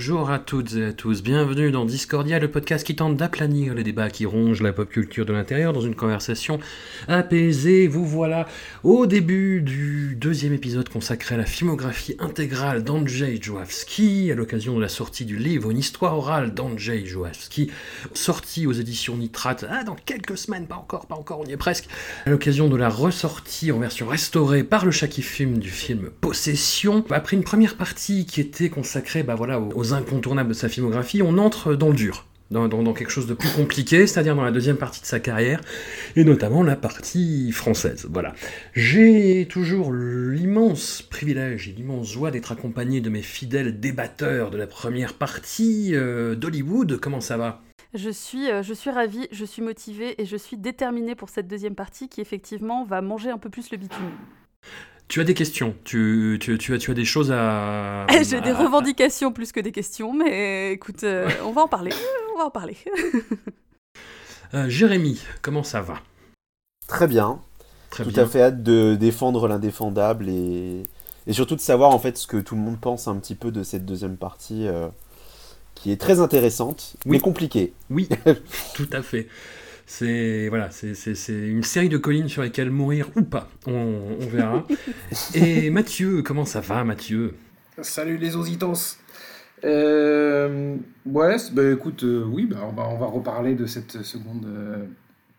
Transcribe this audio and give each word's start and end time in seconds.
Bonjour 0.00 0.30
à 0.30 0.38
toutes 0.38 0.76
et 0.76 0.84
à 0.86 0.92
tous, 0.94 1.22
bienvenue 1.22 1.70
dans 1.70 1.84
Discordia, 1.84 2.38
le 2.38 2.50
podcast 2.50 2.86
qui 2.86 2.96
tente 2.96 3.18
d'aplanir 3.18 3.74
les 3.74 3.82
débats 3.82 4.08
qui 4.08 4.24
rongent 4.24 4.62
la 4.62 4.72
pop 4.72 4.88
culture 4.88 5.26
de 5.26 5.34
l'intérieur 5.34 5.74
dans 5.74 5.82
une 5.82 5.94
conversation 5.94 6.58
apaisée. 7.06 7.86
Vous 7.86 8.06
voilà 8.06 8.48
au 8.82 9.04
début 9.04 9.60
du 9.60 10.16
deuxième 10.18 10.54
épisode 10.54 10.88
consacré 10.88 11.34
à 11.34 11.38
la 11.38 11.44
filmographie 11.44 12.16
intégrale 12.18 12.82
d'Andrzej 12.82 13.42
Joawski, 13.42 14.32
à 14.32 14.34
l'occasion 14.34 14.74
de 14.74 14.80
la 14.80 14.88
sortie 14.88 15.26
du 15.26 15.36
livre 15.36 15.70
Une 15.70 15.76
histoire 15.76 16.16
orale 16.16 16.54
d'Andrzej 16.54 17.04
Joawski, 17.04 17.70
sorti 18.14 18.66
aux 18.66 18.72
éditions 18.72 19.18
Nitrate, 19.18 19.66
ah, 19.68 19.84
dans 19.84 19.96
quelques 19.96 20.38
semaines, 20.38 20.66
pas 20.66 20.76
encore, 20.76 21.08
pas 21.08 21.16
encore, 21.16 21.40
on 21.40 21.44
y 21.44 21.52
est 21.52 21.58
presque, 21.58 21.88
à 22.24 22.30
l'occasion 22.30 22.68
de 22.68 22.76
la 22.76 22.88
ressortie 22.88 23.70
en 23.70 23.78
version 23.78 24.08
restaurée 24.08 24.64
par 24.64 24.86
le 24.86 24.92
Shaki 24.92 25.20
Film 25.20 25.58
du 25.58 25.68
film 25.68 26.08
Possession. 26.22 27.04
Après 27.10 27.36
une 27.36 27.44
première 27.44 27.76
partie 27.76 28.24
qui 28.24 28.40
était 28.40 28.70
consacrée, 28.70 29.22
bah 29.22 29.34
voilà, 29.34 29.60
aux 29.60 29.89
incontournables 29.94 30.50
de 30.50 30.54
sa 30.54 30.68
filmographie, 30.68 31.22
on 31.22 31.38
entre 31.38 31.74
dans 31.74 31.88
le 31.88 31.94
dur. 31.94 32.26
Dans, 32.50 32.68
quelque 32.94 33.12
chose 33.12 33.28
de 33.28 33.34
plus 33.34 33.48
compliqué, 33.50 34.08
c'est-à-dire 34.08 34.34
dans 34.34 34.42
la 34.42 34.50
deuxième 34.50 34.76
partie 34.76 35.00
de 35.00 35.06
sa 35.06 35.20
carrière, 35.20 35.60
et 36.16 36.24
notamment 36.24 36.64
la 36.64 36.74
partie 36.74 37.52
française. 37.52 38.08
Voilà. 38.10 38.34
J'ai 38.74 39.46
toujours 39.48 39.92
l'immense 39.92 41.00
privilège 41.00 41.68
et 41.68 41.72
l'immense 41.72 42.10
joie 42.10 42.32
d'être 42.32 42.50
accompagné 42.50 43.00
de 43.00 43.08
mes 43.08 43.22
fidèles 43.22 43.78
débatteurs 43.78 44.50
de 44.50 44.58
la 44.58 44.66
première 44.66 45.14
partie 45.14 45.94
euh, 45.94 46.34
d'Hollywood. 46.34 46.98
Comment 46.98 47.20
ça 47.20 47.36
va? 47.36 47.62
Je 47.94 48.10
suis, 48.10 48.50
euh, 48.50 48.64
je 48.64 48.74
suis 48.74 48.90
ravie, 48.90 49.28
je 49.30 49.44
suis 49.44 49.62
motivée 49.62 50.20
et 50.20 50.24
je 50.24 50.36
suis 50.36 50.56
déterminée 50.56 51.14
pour 51.14 51.28
cette 51.28 51.46
deuxième 51.46 51.76
partie 51.76 52.08
qui 52.08 52.20
effectivement 52.20 52.84
va 52.84 53.00
manger 53.00 53.30
un 53.30 53.38
peu 53.38 53.48
plus 53.48 53.70
le 53.70 53.78
bitume. 53.78 54.10
Tu 55.10 55.20
as 55.20 55.24
des 55.24 55.34
questions, 55.34 55.74
tu, 55.82 56.38
tu, 56.40 56.56
tu 56.56 56.72
as, 56.72 56.78
tu 56.78 56.92
as 56.92 56.94
des 56.94 57.04
choses 57.04 57.32
à... 57.32 58.06
J'ai 58.22 58.40
des 58.40 58.52
revendications 58.52 59.32
plus 59.32 59.50
que 59.50 59.58
des 59.58 59.72
questions, 59.72 60.12
mais 60.12 60.70
écoute, 60.74 61.02
euh, 61.02 61.28
on 61.44 61.50
va 61.50 61.62
en 61.62 61.66
parler. 61.66 61.90
On 62.32 62.38
va 62.38 62.44
en 62.46 62.50
parler. 62.50 62.76
Euh, 64.52 64.68
Jérémy, 64.68 65.22
comment 65.42 65.62
ça 65.62 65.80
va? 65.80 65.94
Très 66.88 67.06
bien. 67.06 67.40
Très 67.90 68.02
tout 68.02 68.10
bien. 68.10 68.24
à 68.24 68.26
fait 68.26 68.42
hâte 68.42 68.64
de 68.64 68.96
défendre 68.96 69.46
l'indéfendable 69.46 70.28
et... 70.28 70.82
et 71.28 71.32
surtout 71.32 71.54
de 71.54 71.60
savoir 71.60 71.90
en 71.90 72.00
fait 72.00 72.18
ce 72.18 72.26
que 72.26 72.36
tout 72.38 72.56
le 72.56 72.60
monde 72.60 72.80
pense 72.80 73.06
un 73.06 73.14
petit 73.18 73.36
peu 73.36 73.52
de 73.52 73.62
cette 73.62 73.86
deuxième 73.86 74.16
partie 74.16 74.66
euh, 74.66 74.88
qui 75.76 75.92
est 75.92 76.00
très 76.00 76.18
intéressante 76.18 76.96
Oui. 77.06 77.12
mais 77.12 77.20
compliquée. 77.20 77.72
Oui, 77.90 78.08
tout 78.74 78.88
à 78.92 79.02
fait. 79.02 79.28
C'est 79.92 80.48
voilà, 80.48 80.70
c'est- 80.70 80.94
c'est 80.94 81.16
c'est 81.16 81.32
une 81.48 81.64
série 81.64 81.88
de 81.88 81.96
collines 81.98 82.28
sur 82.28 82.42
lesquelles 82.42 82.70
mourir 82.70 83.08
ou 83.16 83.22
pas, 83.22 83.50
on, 83.66 83.72
on 84.20 84.26
verra. 84.28 84.64
Et 85.34 85.68
Mathieu, 85.70 86.22
comment 86.22 86.44
ça 86.44 86.60
va, 86.60 86.84
Mathieu? 86.84 87.34
Salut 87.82 88.16
les 88.16 88.36
ositos. 88.36 88.98
Euh, 89.64 90.76
ouais, 91.06 91.34
bah 91.52 91.72
écoute, 91.72 92.04
euh, 92.04 92.24
oui, 92.24 92.46
bah, 92.46 92.58
on, 92.62 92.72
va, 92.72 92.88
on 92.88 92.98
va 92.98 93.06
reparler 93.06 93.56
de 93.56 93.66
cette 93.66 94.02
seconde 94.04 94.46
euh, 94.46 94.76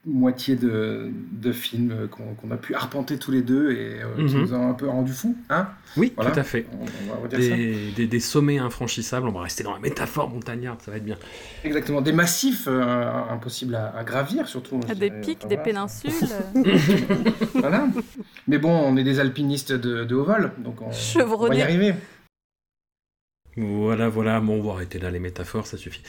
moitié 0.03 0.55
de, 0.55 1.11
de 1.31 1.51
film 1.51 2.07
qu'on 2.09 2.49
a 2.51 2.57
pu 2.57 2.73
arpenter 2.73 3.19
tous 3.19 3.29
les 3.29 3.43
deux 3.43 3.71
et 3.71 4.01
euh, 4.01 4.27
qui 4.27 4.33
Mhm. 4.35 4.41
nous 4.41 4.53
a 4.55 4.57
un 4.57 4.73
peu 4.73 4.87
rendu 4.87 5.11
fous, 5.11 5.35
hein? 5.51 5.67
Oui, 5.95 6.11
Voilà. 6.15 6.31
tout 6.31 6.39
à 6.39 6.43
fait. 6.43 6.65
on, 6.73 6.85
on 6.85 7.13
va 7.15 7.21
redire 7.21 7.39
ça. 7.39 7.55
Des, 7.55 7.91
des- 7.95 8.07
des 8.07 8.19
sommets 8.19 8.57
infranchissables, 8.57 9.27
on 9.27 9.31
va 9.31 9.41
rester 9.41 9.63
dans 9.63 9.73
la 9.73 9.79
métaphore 9.79 10.27
montagnarde, 10.29 10.81
ça 10.81 10.89
va 10.89 10.97
être 10.97 11.05
bien. 11.05 11.17
Exactement, 11.63 12.01
des 12.01 12.13
massifs 12.13 12.65
euh, 12.67 13.11
impossibles 13.29 13.75
à, 13.75 13.93
à 13.95 14.03
gravir 14.03 14.47
surtout. 14.47 14.79
Des 14.79 14.95
dirais. 14.95 15.21
pics, 15.21 15.37
Enfin, 15.41 15.47
des 15.49 15.55
voilà. 15.55 15.63
péninsules. 15.63 16.11
Voilà. 17.53 17.87
Mais 18.47 18.57
bon, 18.57 18.71
on 18.71 18.97
est 18.97 19.03
des 19.03 19.19
alpinistes 19.19 19.71
de, 19.71 20.03
de 20.03 20.15
haut 20.15 20.23
vol, 20.23 20.51
donc 20.57 20.81
on, 20.81 20.89
on 20.89 21.47
va 21.47 21.55
y 21.55 21.61
arriver. 21.61 21.93
Voilà, 23.57 24.07
voilà, 24.07 24.39
bon, 24.39 24.59
on 24.59 24.63
va 24.63 24.73
là 24.99 25.11
les 25.11 25.19
métaphores, 25.19 25.67
ça 25.67 25.77
suffit. 25.77 26.01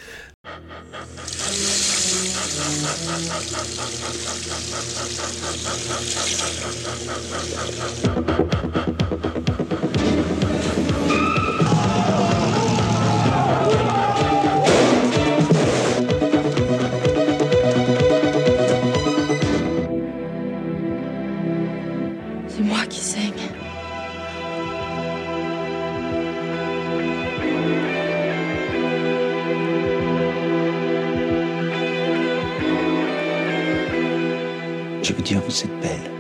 Êtes 35.53 35.69
belle 35.83 36.11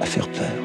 à 0.00 0.04
faire 0.04 0.28
peur. 0.30 0.63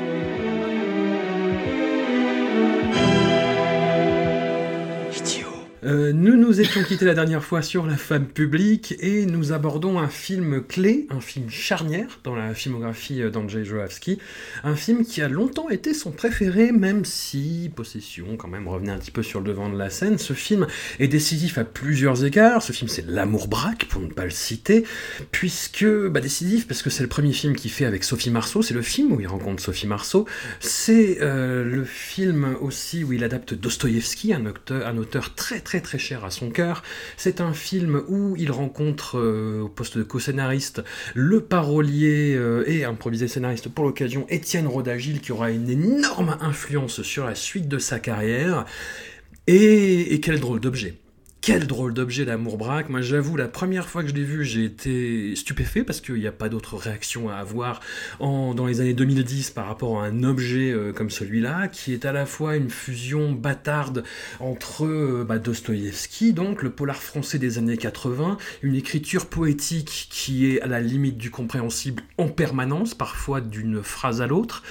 Nous 6.60 6.66
étions 6.66 6.84
quittés 6.84 7.06
la 7.06 7.14
dernière 7.14 7.42
fois 7.42 7.62
sur 7.62 7.86
La 7.86 7.96
femme 7.96 8.28
publique 8.28 8.94
et 9.00 9.26
nous 9.26 9.54
abordons 9.54 9.98
un 9.98 10.10
film 10.10 10.62
clé, 10.62 11.08
un 11.10 11.22
film 11.22 11.50
charnière 11.50 12.20
dans 12.26 12.36
la 12.36 12.54
filmographie 12.54 13.22
d'Andrzej 13.32 13.64
Joawski, 13.64 14.20
un 14.66 14.76
film 14.76 15.06
qui 15.06 15.22
a 15.22 15.30
longtemps 15.30 15.70
été 15.70 15.94
son 15.94 16.12
préféré, 16.12 16.74
même 16.74 17.06
si 17.06 17.72
Possession 17.74 18.36
quand 18.36 18.50
même 18.50 18.68
revenait 18.68 18.92
un 18.92 18.98
petit 18.98 19.12
peu 19.12 19.24
sur 19.24 19.40
le 19.40 19.48
devant 19.48 19.70
de 19.70 19.78
la 19.78 19.90
scène. 19.90 20.18
Ce 20.18 20.34
film 20.34 20.68
est 21.00 21.08
décisif 21.08 21.58
à 21.58 21.64
plusieurs 21.64 22.26
égards. 22.26 22.62
Ce 22.62 22.74
film 22.74 22.90
c'est 22.90 23.06
L'amour 23.08 23.48
braque 23.48 23.86
pour 23.86 24.02
ne 24.02 24.12
pas 24.12 24.26
le 24.26 24.30
citer, 24.30 24.84
puisque 25.32 25.86
bah, 25.86 26.20
décisif 26.20 26.68
parce 26.68 26.82
que 26.82 26.90
c'est 26.90 27.04
le 27.04 27.10
premier 27.10 27.32
film 27.32 27.56
qu'il 27.56 27.72
fait 27.72 27.86
avec 27.86 28.04
Sophie 28.04 28.32
Marceau. 28.32 28.62
C'est 28.64 28.74
le 28.74 28.82
film 28.82 29.14
où 29.14 29.22
il 29.22 29.28
rencontre 29.28 29.64
Sophie 29.64 29.88
Marceau. 29.88 30.26
C'est 30.60 31.20
euh, 31.22 31.64
le 31.64 31.86
film 31.86 32.58
aussi 32.60 33.06
où 33.06 33.14
il 33.14 33.24
adapte 33.24 33.54
Dostoïevski, 33.54 34.34
un 34.34 34.44
un 34.72 34.98
auteur 34.98 35.36
très 35.36 35.62
très 35.62 35.80
très 35.80 36.00
cher 36.00 36.26
à 36.26 36.32
son 36.32 36.49
C'est 37.18 37.42
un 37.42 37.54
film 37.54 38.02
où 38.08 38.36
il 38.38 38.52
rencontre 38.52 39.18
euh, 39.18 39.62
au 39.62 39.70
poste 39.70 39.98
de 39.98 40.04
co-scénariste 40.04 40.84
le 41.16 41.42
parolier 41.42 42.36
euh, 42.36 42.64
et 42.68 42.86
improvisé 42.86 43.28
scénariste 43.28 43.70
pour 43.70 43.86
l'occasion 43.86 44.26
Étienne 44.30 44.68
Rodagil 44.68 45.22
qui 45.22 45.32
aura 45.32 45.52
une 45.52 45.70
énorme 45.70 46.38
influence 46.42 47.02
sur 47.02 47.26
la 47.26 47.36
suite 47.36 47.68
de 47.68 47.78
sa 47.78 48.00
carrière. 48.00 48.66
Et, 49.48 50.14
et 50.14 50.20
quel 50.20 50.40
drôle 50.40 50.60
d'objet 50.60 50.96
quel 51.42 51.68
drôle 51.68 51.94
d'objet 51.94 52.26
l'amour 52.26 52.58
braque. 52.58 52.90
Moi, 52.90 53.02
j'avoue, 53.02 53.38
la 53.38 53.48
première 53.48 53.88
fois 53.88 54.04
que 54.04 54.10
je 54.10 54.14
l'ai 54.14 54.24
vu, 54.24 54.44
j'ai 54.44 54.66
été 54.66 55.36
stupéfait 55.36 55.84
parce 55.84 56.02
qu'il 56.02 56.16
n'y 56.16 56.28
a 56.28 56.32
pas 56.32 56.50
d'autre 56.50 56.76
réaction 56.76 57.30
à 57.30 57.36
avoir 57.36 57.80
en, 58.20 58.54
dans 58.54 58.68
les 58.68 58.82
années 58.82 58.94
2010 58.94 59.52
par 59.52 59.66
rapport 59.66 60.02
à 60.02 60.06
un 60.06 60.24
objet 60.24 60.72
euh, 60.72 60.92
comme 60.92 61.10
celui-là, 61.10 61.68
qui 61.68 61.94
est 61.94 62.06
à 62.06 62.12
la 62.12 62.26
fois 62.26 62.56
une 62.56 62.70
fusion 62.70 63.32
bâtarde 63.32 64.04
entre 64.40 64.86
euh, 64.86 65.26
bah, 65.28 65.40
Dostoïevski, 65.40 66.34
donc 66.34 66.62
le 66.62 66.72
polar 66.72 67.02
français 67.02 67.40
des 67.40 67.58
années 67.58 67.78
80, 67.78 68.38
une 68.62 68.76
écriture 68.76 69.28
poétique 69.28 70.08
qui 70.10 70.46
est 70.48 70.62
à 70.62 70.68
la 70.68 70.82
limite 70.82 71.18
du 71.18 71.32
compréhensible 71.32 72.04
en 72.18 72.28
permanence, 72.28 72.94
parfois 72.94 73.40
d'une 73.40 73.82
phrase 73.82 74.22
à 74.22 74.28
l'autre, 74.28 74.64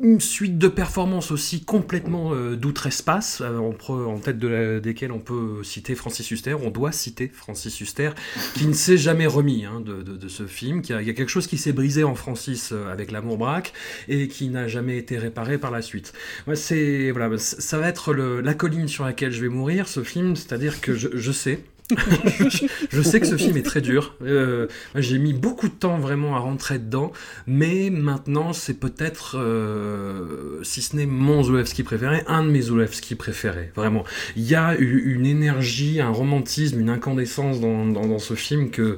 une 0.00 0.20
suite 0.20 0.58
de 0.58 0.68
performances 0.68 1.30
aussi 1.30 1.64
complètement 1.64 2.32
euh, 2.32 2.56
d'outre-espace, 2.56 3.42
euh, 3.42 3.58
en, 3.58 4.18
tête 4.18 4.38
desquelles 4.38 5.12
on 5.12 5.18
peut 5.18 5.62
citer 5.62 5.94
Francis 5.94 6.13
Francis 6.14 6.44
on 6.62 6.70
doit 6.70 6.92
citer 6.92 7.30
Francis 7.32 7.80
Huster, 7.80 8.10
qui 8.54 8.66
ne 8.66 8.72
s'est 8.72 8.96
jamais 8.96 9.26
remis 9.26 9.64
hein, 9.64 9.80
de, 9.80 10.28
ce 10.28 10.46
film, 10.46 10.82
qui 10.82 10.92
a, 10.92 11.02
il 11.02 11.06
y 11.06 11.10
a 11.10 11.14
quelque 11.14 11.28
chose 11.28 11.46
qui 11.46 11.58
s'est 11.58 11.72
brisé 11.72 12.04
en 12.04 12.14
Francis 12.14 12.70
euh, 12.72 12.90
avec 12.90 13.10
l'amour 13.10 13.36
braque 13.36 13.72
et 14.08 14.28
qui 14.28 14.48
n'a 14.48 14.68
jamais 14.68 14.96
été 14.96 15.18
réparé 15.18 15.58
par 15.58 15.70
la 15.70 15.82
suite. 15.82 16.12
C'est 16.54 17.10
voilà, 17.10 17.36
ça 17.38 17.78
va 17.78 17.88
être 17.88 18.14
la 18.14 18.54
colline 18.54 18.88
sur 18.88 19.04
laquelle 19.04 19.32
je 19.32 19.40
vais 19.40 19.48
mourir, 19.48 19.88
ce 19.88 20.02
film, 20.02 20.36
c'est-à-dire 20.36 20.80
que 20.80 20.94
je 20.94 21.32
sais, 21.32 21.60
je 22.90 23.02
sais 23.02 23.20
que 23.20 23.26
ce 23.26 23.36
film 23.36 23.58
est 23.58 23.62
très 23.62 23.82
dur. 23.82 24.14
Euh, 24.22 24.68
J'ai 24.94 25.18
mis 25.18 25.34
beaucoup 25.34 25.68
de 25.68 25.74
temps 25.74 25.98
vraiment 25.98 26.34
à 26.34 26.38
rentrer 26.38 26.78
dedans, 26.78 27.12
mais 27.46 27.90
maintenant 27.90 28.54
c'est 28.54 28.80
peut-être, 28.80 29.36
euh, 29.38 30.62
si 30.62 30.80
ce 30.80 30.96
n'est 30.96 31.04
mon 31.04 31.42
Zulewski 31.42 31.82
préféré, 31.82 32.22
un 32.26 32.42
de 32.42 32.48
mes 32.48 32.62
Zulewski 32.62 33.16
préférés. 33.16 33.70
Vraiment, 33.76 34.04
il 34.34 34.44
y 34.44 34.54
a 34.54 34.74
une 34.76 35.26
énergie, 35.26 36.00
un 36.00 36.08
romantisme, 36.08 36.80
une 36.80 36.88
incandescence 36.88 37.60
dans, 37.60 37.84
dans, 37.86 38.18
ce 38.18 38.34
film 38.34 38.70
que 38.70 38.96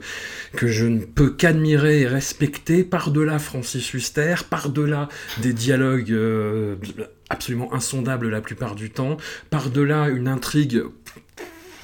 que 0.52 0.68
je 0.68 0.86
ne 0.86 1.00
peux 1.00 1.30
qu'admirer 1.30 2.02
et 2.02 2.06
respecter 2.06 2.84
par-delà 2.84 3.38
Francis 3.38 3.94
Huster, 3.94 4.36
par-delà 4.48 5.08
des 5.42 5.52
dialogues 5.52 6.12
euh, 6.12 6.76
absolument 7.30 7.72
insondables 7.74 8.28
la 8.28 8.40
plupart 8.40 8.74
du 8.74 8.90
temps, 8.90 9.16
par-delà 9.50 10.08
une 10.08 10.28
intrigue 10.28 10.82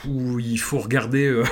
où 0.09 0.39
il 0.39 0.59
faut 0.59 0.79
regarder 0.79 1.27
euh, 1.27 1.45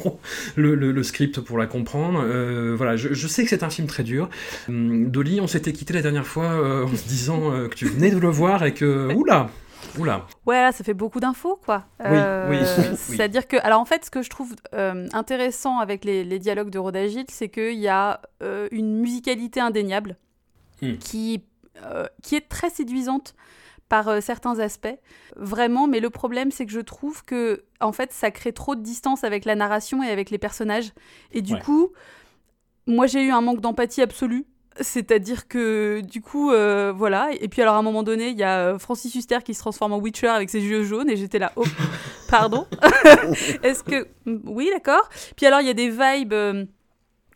le, 0.56 0.74
le, 0.74 0.92
le, 0.92 1.02
script 1.02 1.40
pour 1.40 1.58
la 1.58 1.66
comprendre. 1.66 2.22
Euh, 2.22 2.74
voilà, 2.76 2.96
je, 2.96 3.12
je, 3.12 3.26
sais 3.26 3.42
que 3.42 3.50
c'est 3.50 3.62
un 3.62 3.70
film 3.70 3.86
très 3.86 4.02
dur. 4.02 4.28
Hum, 4.68 5.10
Dolly, 5.10 5.40
on 5.40 5.46
s'était 5.46 5.72
quitté 5.72 5.92
la 5.94 6.02
dernière 6.02 6.26
fois 6.26 6.44
euh, 6.44 6.84
en 6.84 6.96
se 6.96 7.08
disant 7.08 7.50
que 7.68 7.74
tu 7.74 7.86
venais 7.86 8.10
de 8.10 8.18
le 8.18 8.28
voir 8.28 8.64
et 8.64 8.74
que 8.74 9.12
oula. 9.14 9.48
Oula. 9.98 10.26
Ouais, 10.46 10.62
là, 10.62 10.72
ça 10.72 10.84
fait 10.84 10.94
beaucoup 10.94 11.20
d'infos, 11.20 11.58
quoi. 11.64 11.84
Oui, 12.04 12.10
oui, 12.50 12.58
oui. 12.60 12.96
C'est-à-dire 12.96 13.48
que, 13.48 13.56
alors 13.56 13.80
en 13.80 13.84
fait, 13.84 14.04
ce 14.04 14.10
que 14.10 14.22
je 14.22 14.30
trouve 14.30 14.54
intéressant 14.72 15.78
avec 15.78 16.04
les, 16.04 16.22
les, 16.22 16.38
dialogues 16.38 16.70
de 16.70 16.78
Rodagil, 16.78 17.24
c'est 17.28 17.48
qu'il 17.48 17.78
y 17.78 17.88
a 17.88 18.20
une 18.70 19.00
musicalité 19.00 19.58
indéniable 19.60 20.16
hmm. 20.82 20.96
qui, 20.98 21.42
qui 22.22 22.36
est 22.36 22.48
très 22.48 22.70
séduisante 22.70 23.34
par 23.90 24.08
euh, 24.08 24.20
certains 24.22 24.58
aspects, 24.60 24.98
vraiment, 25.36 25.86
mais 25.86 26.00
le 26.00 26.08
problème 26.08 26.50
c'est 26.50 26.64
que 26.64 26.72
je 26.72 26.80
trouve 26.80 27.22
que 27.24 27.64
en 27.80 27.92
fait 27.92 28.12
ça 28.12 28.30
crée 28.30 28.52
trop 28.52 28.74
de 28.76 28.80
distance 28.80 29.24
avec 29.24 29.44
la 29.44 29.56
narration 29.56 30.02
et 30.02 30.08
avec 30.08 30.30
les 30.30 30.38
personnages, 30.38 30.92
et 31.32 31.42
du 31.42 31.54
ouais. 31.54 31.60
coup, 31.60 31.90
moi 32.86 33.06
j'ai 33.06 33.22
eu 33.22 33.32
un 33.32 33.42
manque 33.42 33.60
d'empathie 33.60 34.00
absolue. 34.00 34.46
C'est-à-dire 34.80 35.48
que 35.48 36.00
du 36.00 36.22
coup, 36.22 36.52
euh, 36.52 36.92
voilà. 36.96 37.30
Et 37.40 37.48
puis 37.48 37.60
alors 37.60 37.74
à 37.74 37.78
un 37.78 37.82
moment 37.82 38.04
donné, 38.04 38.28
il 38.28 38.38
y 38.38 38.44
a 38.44 38.78
Francis 38.78 39.14
Huster 39.14 39.38
qui 39.44 39.52
se 39.52 39.58
transforme 39.58 39.92
en 39.92 39.98
Witcher 39.98 40.28
avec 40.28 40.48
ses 40.48 40.60
yeux 40.60 40.84
jaunes 40.84 41.10
et 41.10 41.16
j'étais 41.16 41.40
là, 41.40 41.52
oh, 41.56 41.64
pardon. 42.30 42.66
Est-ce 43.64 43.82
que 43.82 44.06
oui, 44.44 44.70
d'accord. 44.72 45.06
Puis 45.36 45.44
alors 45.44 45.60
il 45.60 45.66
y 45.66 45.70
a 45.70 45.74
des 45.74 45.90
vibes. 45.90 46.68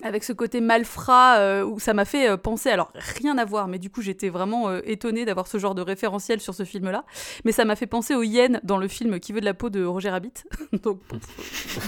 Avec 0.05 0.23
ce 0.23 0.35
côté 0.35 0.61
malfrat 0.61 1.39
euh, 1.39 1.65
où 1.65 1.81
ça 1.81 1.95
m'a 1.95 2.05
fait 2.05 2.29
euh, 2.29 2.37
penser, 2.37 2.69
alors 2.69 2.93
rien 3.19 3.39
à 3.39 3.47
voir, 3.47 3.69
mais 3.69 3.79
du 3.79 3.89
coup 3.89 4.03
j'étais 4.03 4.29
vraiment 4.29 4.69
euh, 4.69 4.81
étonnée 4.85 5.25
d'avoir 5.25 5.47
ce 5.47 5.57
genre 5.57 5.75
de 5.75 5.81
référentiel 5.81 6.41
sur 6.41 6.55
ce 6.55 6.65
film-là, 6.65 7.07
mais 7.47 7.53
ça 7.53 7.65
m'a 7.65 7.75
fait 7.75 7.87
penser 7.87 8.15
aux 8.15 8.23
hyènes 8.23 8.61
dans 8.65 8.77
le 8.77 8.87
film 8.87 9.19
Qui 9.19 9.33
veut 9.33 9.41
de 9.41 9.47
la 9.47 9.55
peau 9.55 9.71
de 9.71 9.83
Roger 9.83 10.11
Rabbit. 10.11 10.45
Donc 10.83 11.01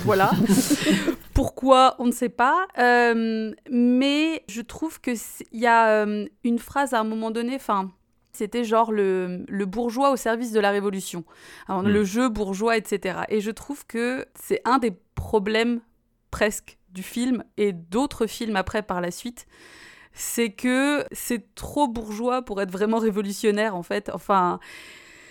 voilà. 0.05 0.31
Pourquoi 1.35 1.95
on 1.99 2.07
ne 2.07 2.13
sait 2.13 2.31
pas, 2.31 2.67
mais 3.71 4.43
je 4.49 4.63
trouve 4.63 4.99
que 4.99 5.11
il 5.53 5.61
y 5.61 5.67
a 5.67 6.07
une 6.43 6.59
phrase 6.59 6.95
à 6.95 7.01
un 7.01 7.05
moment 7.05 7.31
donné, 7.31 7.57
enfin 7.57 7.91
c'était 8.33 8.65
genre 8.65 8.93
le, 8.93 9.45
le, 9.49 9.67
bourgeois 9.67 10.11
au 10.11 10.17
service 10.17 10.53
de 10.53 10.61
la 10.61 10.71
révolution, 10.71 11.25
Alors, 11.69 11.83
mmh. 11.83 11.89
le 11.89 12.05
jeu 12.05 12.29
bourgeois, 12.29 12.77
etc. 12.77 13.21
Et 13.29 13.41
je 13.41 13.51
trouve 13.51 13.87
que 13.87 14.27
c'est 14.35 14.61
un 14.65 14.79
des 14.79 14.93
problèmes 15.15 15.81
presque 16.31 16.77
du 16.97 17.03
film 17.03 17.45
et 17.59 17.73
d'autres 17.73 18.27
films 18.27 18.57
après 18.57 18.83
par 18.83 19.01
la 19.01 19.11
suite, 19.11 19.47
c'est 20.15 20.51
que 20.51 21.05
c'est 21.13 21.55
trop 21.55 21.87
bourgeois 21.87 22.43
pour 22.43 22.61
être 22.63 22.73
vraiment 22.73 22.99
révolutionnaire 22.99 23.77
en 23.77 23.83
fait. 23.83 24.11
Enfin, 24.13 24.59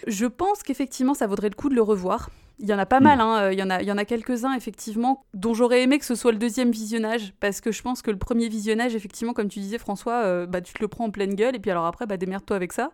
je 0.05 0.27
pense 0.27 0.61
qu'effectivement 0.61 1.15
ça 1.15 1.25
vaudrait 1.25 1.49
le 1.49 1.55
coup 1.55 1.69
de 1.69 1.75
le 1.75 1.81
revoir. 1.81 2.29
Il 2.59 2.67
y 2.67 2.73
en 2.73 2.79
a 2.79 2.85
pas 2.85 3.01
mmh. 3.01 3.03
mal, 3.03 3.19
hein. 3.19 3.51
il 3.51 3.59
y 3.59 3.63
en 3.63 3.69
a, 3.69 3.81
il 3.81 3.87
y 3.87 3.91
en 3.91 3.97
a 3.97 4.05
quelques-uns 4.05 4.53
effectivement 4.53 5.25
dont 5.33 5.53
j'aurais 5.53 5.81
aimé 5.81 5.99
que 5.99 6.05
ce 6.05 6.15
soit 6.15 6.31
le 6.31 6.37
deuxième 6.37 6.71
visionnage 6.71 7.33
parce 7.41 7.59
que 7.59 7.71
je 7.71 7.81
pense 7.81 8.01
que 8.01 8.11
le 8.11 8.17
premier 8.17 8.47
visionnage, 8.47 8.95
effectivement, 8.95 9.33
comme 9.33 9.49
tu 9.49 9.59
disais 9.59 9.79
François, 9.79 10.23
euh, 10.23 10.45
bah, 10.45 10.61
tu 10.61 10.73
te 10.73 10.81
le 10.81 10.87
prends 10.87 11.05
en 11.05 11.11
pleine 11.11 11.33
gueule 11.33 11.55
et 11.55 11.59
puis 11.59 11.71
alors 11.71 11.85
après, 11.85 12.05
bah, 12.05 12.15
démerde-toi 12.15 12.55
avec 12.55 12.71
ça. 12.71 12.91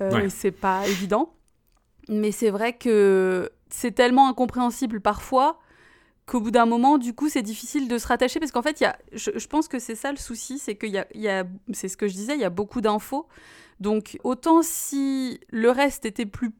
Euh, 0.00 0.10
ouais. 0.10 0.28
C'est 0.30 0.50
pas 0.50 0.88
évident. 0.88 1.34
Mais 2.08 2.32
c'est 2.32 2.50
vrai 2.50 2.72
que 2.72 3.52
c'est 3.68 3.92
tellement 3.92 4.28
incompréhensible 4.28 5.00
parfois 5.00 5.60
qu'au 6.26 6.40
bout 6.40 6.50
d'un 6.50 6.66
moment, 6.66 6.98
du 6.98 7.14
coup, 7.14 7.28
c'est 7.28 7.42
difficile 7.42 7.88
de 7.88 7.98
se 7.98 8.06
rattacher 8.06 8.38
parce 8.38 8.52
qu'en 8.52 8.62
fait, 8.62 8.80
y 8.80 8.84
a, 8.84 8.96
je, 9.12 9.46
pense 9.46 9.68
que 9.68 9.78
c'est 9.78 9.94
ça 9.94 10.12
le 10.12 10.18
souci, 10.18 10.58
c'est 10.58 10.76
qu'il 10.76 10.90
y 10.90 10.98
a, 10.98 11.06
y 11.14 11.28
a 11.28 11.44
c'est 11.72 11.88
ce 11.88 11.96
que 11.96 12.08
je 12.08 12.14
disais, 12.14 12.34
il 12.34 12.40
y 12.40 12.44
a 12.44 12.50
beaucoup 12.50 12.80
d'infos. 12.80 13.26
Donc, 13.80 14.18
autant 14.22 14.62
si 14.62 15.40
le 15.50 15.70
reste 15.70 16.04
était 16.04 16.26
plus 16.26 16.52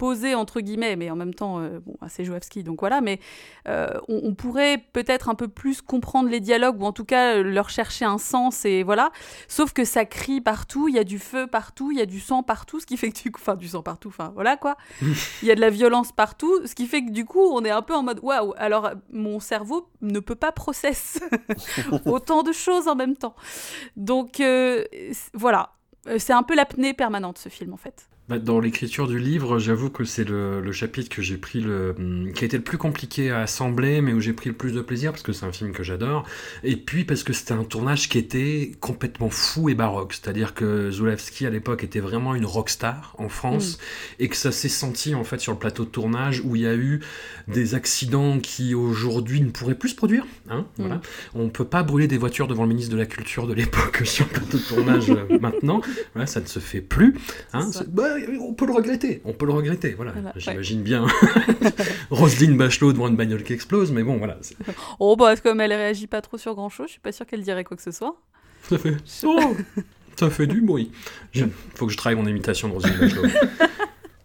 posé 0.00 0.34
entre 0.34 0.62
guillemets, 0.62 0.96
mais 0.96 1.10
en 1.10 1.14
même 1.14 1.34
temps, 1.34 1.60
euh, 1.60 1.78
bon, 1.84 1.94
c'est 2.08 2.24
Jouavski, 2.24 2.64
donc 2.64 2.80
voilà, 2.80 3.02
mais 3.02 3.20
euh, 3.68 4.00
on, 4.08 4.34
pourrait 4.34 4.82
peut-être 4.94 5.28
un 5.28 5.34
peu 5.34 5.46
plus 5.46 5.82
comprendre 5.82 6.30
les 6.30 6.40
dialogues, 6.40 6.80
ou 6.80 6.86
en 6.86 6.92
tout 6.92 7.04
cas 7.04 7.36
euh, 7.36 7.42
leur 7.42 7.68
chercher 7.68 8.06
un 8.06 8.16
sens, 8.16 8.64
et 8.64 8.82
voilà. 8.82 9.12
Sauf 9.46 9.74
que 9.74 9.84
ça 9.84 10.06
crie 10.06 10.40
partout, 10.40 10.88
il 10.88 10.94
y 10.94 10.98
a 10.98 11.04
du 11.04 11.18
feu 11.18 11.46
partout, 11.46 11.90
il 11.92 11.98
y 11.98 12.00
a 12.00 12.06
du 12.06 12.18
sang 12.18 12.42
partout, 12.42 12.80
ce 12.80 12.86
qui 12.86 12.96
fait 12.96 13.10
que 13.10 13.22
du 13.22 13.30
coup, 13.30 13.42
enfin, 13.42 13.56
du 13.56 13.68
sang 13.68 13.82
partout, 13.82 14.08
enfin, 14.08 14.32
voilà 14.34 14.56
quoi. 14.56 14.78
Il 15.02 15.48
y 15.48 15.50
a 15.50 15.54
de 15.54 15.60
la 15.60 15.68
violence 15.68 16.12
partout, 16.12 16.66
ce 16.66 16.74
qui 16.74 16.86
fait 16.86 17.04
que 17.04 17.10
du 17.10 17.26
coup, 17.26 17.44
on 17.52 17.62
est 17.66 17.70
un 17.70 17.82
peu 17.82 17.94
en 17.94 18.02
mode, 18.02 18.20
waouh, 18.22 18.54
alors 18.56 18.92
mon 19.12 19.38
cerveau 19.38 19.90
ne 20.00 20.18
peut 20.18 20.34
pas 20.34 20.50
process 20.50 21.20
autant 22.06 22.42
de 22.42 22.52
choses 22.52 22.88
en 22.88 22.94
même 22.94 23.16
temps. 23.16 23.34
Donc, 23.96 24.42
voilà. 25.34 25.74
C'est 26.16 26.32
un 26.32 26.42
peu 26.42 26.56
l'apnée 26.56 26.94
permanente, 26.94 27.36
ce 27.36 27.50
film, 27.50 27.74
en 27.74 27.76
fait. 27.76 28.09
Bah, 28.30 28.38
dans 28.38 28.60
l'écriture 28.60 29.08
du 29.08 29.18
livre, 29.18 29.58
j'avoue 29.58 29.90
que 29.90 30.04
c'est 30.04 30.22
le, 30.22 30.60
le, 30.60 30.70
chapitre 30.70 31.08
que 31.08 31.20
j'ai 31.20 31.36
pris 31.36 31.60
le, 31.60 31.96
qui 32.32 32.44
a 32.44 32.46
été 32.46 32.58
le 32.58 32.62
plus 32.62 32.78
compliqué 32.78 33.32
à 33.32 33.40
assembler, 33.40 34.00
mais 34.02 34.12
où 34.12 34.20
j'ai 34.20 34.32
pris 34.32 34.50
le 34.50 34.54
plus 34.54 34.70
de 34.70 34.80
plaisir 34.80 35.10
parce 35.10 35.24
que 35.24 35.32
c'est 35.32 35.46
un 35.46 35.50
film 35.50 35.72
que 35.72 35.82
j'adore. 35.82 36.24
Et 36.62 36.76
puis 36.76 37.04
parce 37.04 37.24
que 37.24 37.32
c'était 37.32 37.54
un 37.54 37.64
tournage 37.64 38.08
qui 38.08 38.18
était 38.18 38.70
complètement 38.78 39.30
fou 39.30 39.68
et 39.68 39.74
baroque. 39.74 40.12
C'est-à-dire 40.12 40.54
que 40.54 40.92
Zulawski 40.92 41.44
à 41.44 41.50
l'époque 41.50 41.82
était 41.82 41.98
vraiment 41.98 42.36
une 42.36 42.46
rockstar 42.46 43.16
en 43.18 43.28
France 43.28 43.78
mmh. 43.78 44.22
et 44.22 44.28
que 44.28 44.36
ça 44.36 44.52
s'est 44.52 44.68
senti 44.68 45.16
en 45.16 45.24
fait 45.24 45.40
sur 45.40 45.52
le 45.52 45.58
plateau 45.58 45.84
de 45.84 45.90
tournage 45.90 46.40
où 46.44 46.54
il 46.54 46.62
y 46.62 46.68
a 46.68 46.76
eu 46.76 47.00
des 47.48 47.74
accidents 47.74 48.38
qui 48.38 48.76
aujourd'hui 48.76 49.40
ne 49.40 49.50
pourraient 49.50 49.74
plus 49.74 49.88
se 49.88 49.96
produire. 49.96 50.24
Hein, 50.48 50.60
mmh. 50.60 50.82
voilà. 50.82 51.00
On 51.34 51.48
peut 51.48 51.64
pas 51.64 51.82
brûler 51.82 52.06
des 52.06 52.18
voitures 52.18 52.46
devant 52.46 52.62
le 52.62 52.68
ministre 52.68 52.92
de 52.92 52.98
la 52.98 53.06
Culture 53.06 53.48
de 53.48 53.54
l'époque 53.54 54.02
sur 54.04 54.24
le 54.26 54.30
plateau 54.30 54.58
de 54.58 54.62
tournage 54.62 55.10
maintenant. 55.40 55.80
Voilà, 56.14 56.28
ça 56.28 56.40
ne 56.40 56.46
se 56.46 56.60
fait 56.60 56.80
plus. 56.80 57.16
Hein. 57.52 57.68
Bah, 57.88 58.19
on 58.40 58.54
peut 58.54 58.66
le 58.66 58.72
regretter, 58.72 59.20
on 59.24 59.32
peut 59.32 59.46
le 59.46 59.52
regretter, 59.52 59.90
voilà. 59.94 60.12
voilà 60.12 60.32
J'imagine 60.36 60.78
ouais. 60.78 60.84
bien 60.84 61.06
Roselyne 62.10 62.56
Bachelot 62.56 62.92
devant 62.92 63.08
une 63.08 63.16
bagnole 63.16 63.42
qui 63.42 63.52
explose, 63.52 63.92
mais 63.92 64.02
bon, 64.02 64.18
voilà. 64.18 64.38
Oh, 65.00 65.16
bah, 65.16 65.36
comme 65.36 65.60
elle 65.60 65.72
réagit 65.72 66.06
pas 66.06 66.20
trop 66.20 66.38
sur 66.38 66.54
grand 66.54 66.68
chose, 66.68 66.86
je 66.88 66.92
suis 66.92 67.00
pas 67.00 67.12
sûr 67.12 67.26
qu'elle 67.26 67.42
dirait 67.42 67.64
quoi 67.64 67.76
que 67.76 67.82
ce 67.82 67.90
soit. 67.90 68.16
Ça 68.68 68.78
fait. 68.78 68.96
Oh 69.24 69.56
Ça 70.16 70.30
fait 70.30 70.46
du 70.46 70.60
bruit. 70.60 70.90
Il 71.34 71.48
faut 71.74 71.86
que 71.86 71.92
je 71.92 71.96
travaille 71.96 72.20
mon 72.20 72.26
imitation 72.26 72.68
de 72.68 72.74
Roselyne 72.74 72.98
Bachelot. 72.98 73.28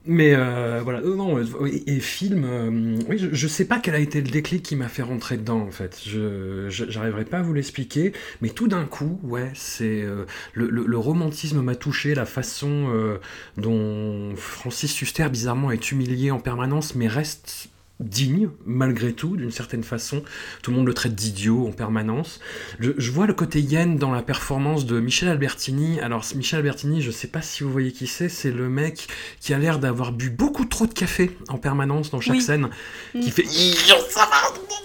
Mais 0.07 0.35
euh, 0.35 0.81
voilà, 0.83 1.00
euh, 1.00 1.15
non, 1.15 1.39
et, 1.65 1.83
et 1.88 2.00
film, 2.00 2.45
euh, 2.45 3.00
oui, 3.09 3.17
je, 3.17 3.47
sais 3.47 3.65
pas 3.65 3.79
quel 3.79 3.95
a 3.95 4.00
été 4.00 4.21
le 4.21 4.29
déclic 4.29 4.62
qui 4.62 4.75
m'a 4.75 4.88
fait 4.88 5.01
rentrer 5.01 5.35
dedans 5.35 5.62
en 5.62 5.71
fait. 5.71 6.00
Je 6.05 6.67
j'arriverai 6.69 7.25
pas 7.25 7.39
à 7.39 7.41
vous 7.41 7.53
l'expliquer, 7.53 8.13
mais 8.41 8.50
tout 8.50 8.67
d'un 8.67 8.85
coup, 8.85 9.19
ouais, 9.24 9.51
c'est 9.55 10.03
euh, 10.03 10.25
le, 10.53 10.97
romantisme 10.97 11.62
m'a 11.62 11.75
touché, 11.75 12.13
la 12.13 12.25
façon 12.25 12.91
euh, 12.93 13.17
dont 13.57 14.35
Francis 14.35 15.01
Huster 15.01 15.27
bizarrement 15.29 15.71
est 15.71 15.91
humilié 15.91 16.29
en 16.29 16.39
permanence, 16.39 16.93
mais 16.93 17.07
reste 17.07 17.69
digne, 18.00 18.50
malgré 18.66 19.14
tout, 19.14 19.38
d'une 19.38 19.52
certaine 19.52 19.84
façon. 19.84 20.24
Tout 20.62 20.72
le 20.72 20.78
monde 20.78 20.88
le 20.88 20.94
traite 20.94 21.16
d'idiot 21.16 21.68
en 21.68 21.72
permanence. 21.72 22.40
Je, 22.80 22.92
je, 22.98 23.12
vois 23.12 23.25
le 23.25 23.34
côté 23.34 23.62
yen 23.62 23.98
dans 23.98 24.12
la 24.12 24.22
performance 24.22 24.86
de 24.86 25.00
Michel 25.00 25.30
Albertini. 25.30 26.00
Alors, 26.02 26.25
Michel 26.36 26.60
Albertini, 26.60 27.02
je 27.02 27.12
sais 27.12 27.28
pas 27.28 27.42
si 27.42 27.64
vous 27.64 27.72
voyez 27.72 27.92
qui 27.92 28.08
c'est, 28.08 28.30
c'est 28.30 28.52
le 28.52 28.70
mec 28.70 29.08
qui 29.40 29.54
a 29.54 29.58
l'air 29.58 29.80
d'avoir 29.80 30.12
bu 30.12 30.30
beaucoup 30.30 30.66
trop 30.66 30.88
de 30.88 30.94
café 30.94 31.38
en 31.48 31.58
permanence 31.58 32.12
dans 32.12 32.20
chaque 32.20 32.36
oui. 32.36 32.42
scène, 32.42 32.70
mmh. 33.14 33.20
qui 33.22 33.32
fait... 33.32 33.46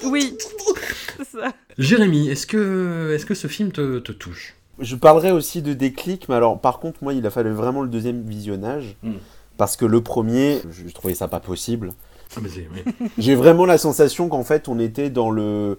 Oui, 0.04 0.36
ça. 1.32 1.52
Jérémy, 1.78 2.28
est-ce 2.28 2.46
que, 2.46 3.14
est 3.14 3.24
que 3.24 3.34
ce 3.34 3.48
film 3.48 3.72
te, 3.72 3.98
te 3.98 4.12
touche? 4.12 4.54
Je 4.78 4.96
parlerai 4.96 5.30
aussi 5.30 5.60
de 5.60 5.74
déclic, 5.74 6.28
mais 6.28 6.36
alors, 6.36 6.58
par 6.60 6.78
contre, 6.78 7.02
moi, 7.02 7.12
il 7.12 7.26
a 7.26 7.30
fallu 7.30 7.50
vraiment 7.50 7.82
le 7.82 7.88
deuxième 7.88 8.22
visionnage, 8.22 8.96
mmh. 9.02 9.12
parce 9.56 9.76
que 9.76 9.84
le 9.84 10.00
premier, 10.00 10.62
je 10.70 10.90
trouvais 10.94 11.14
ça 11.14 11.28
pas 11.28 11.40
possible. 11.40 11.92
Ah, 12.36 12.40
oui. 12.42 13.08
J'ai 13.18 13.34
vraiment 13.34 13.66
la 13.66 13.78
sensation 13.78 14.28
qu'en 14.28 14.44
fait 14.44 14.68
on 14.68 14.78
était 14.78 15.10
dans 15.10 15.30
le 15.30 15.78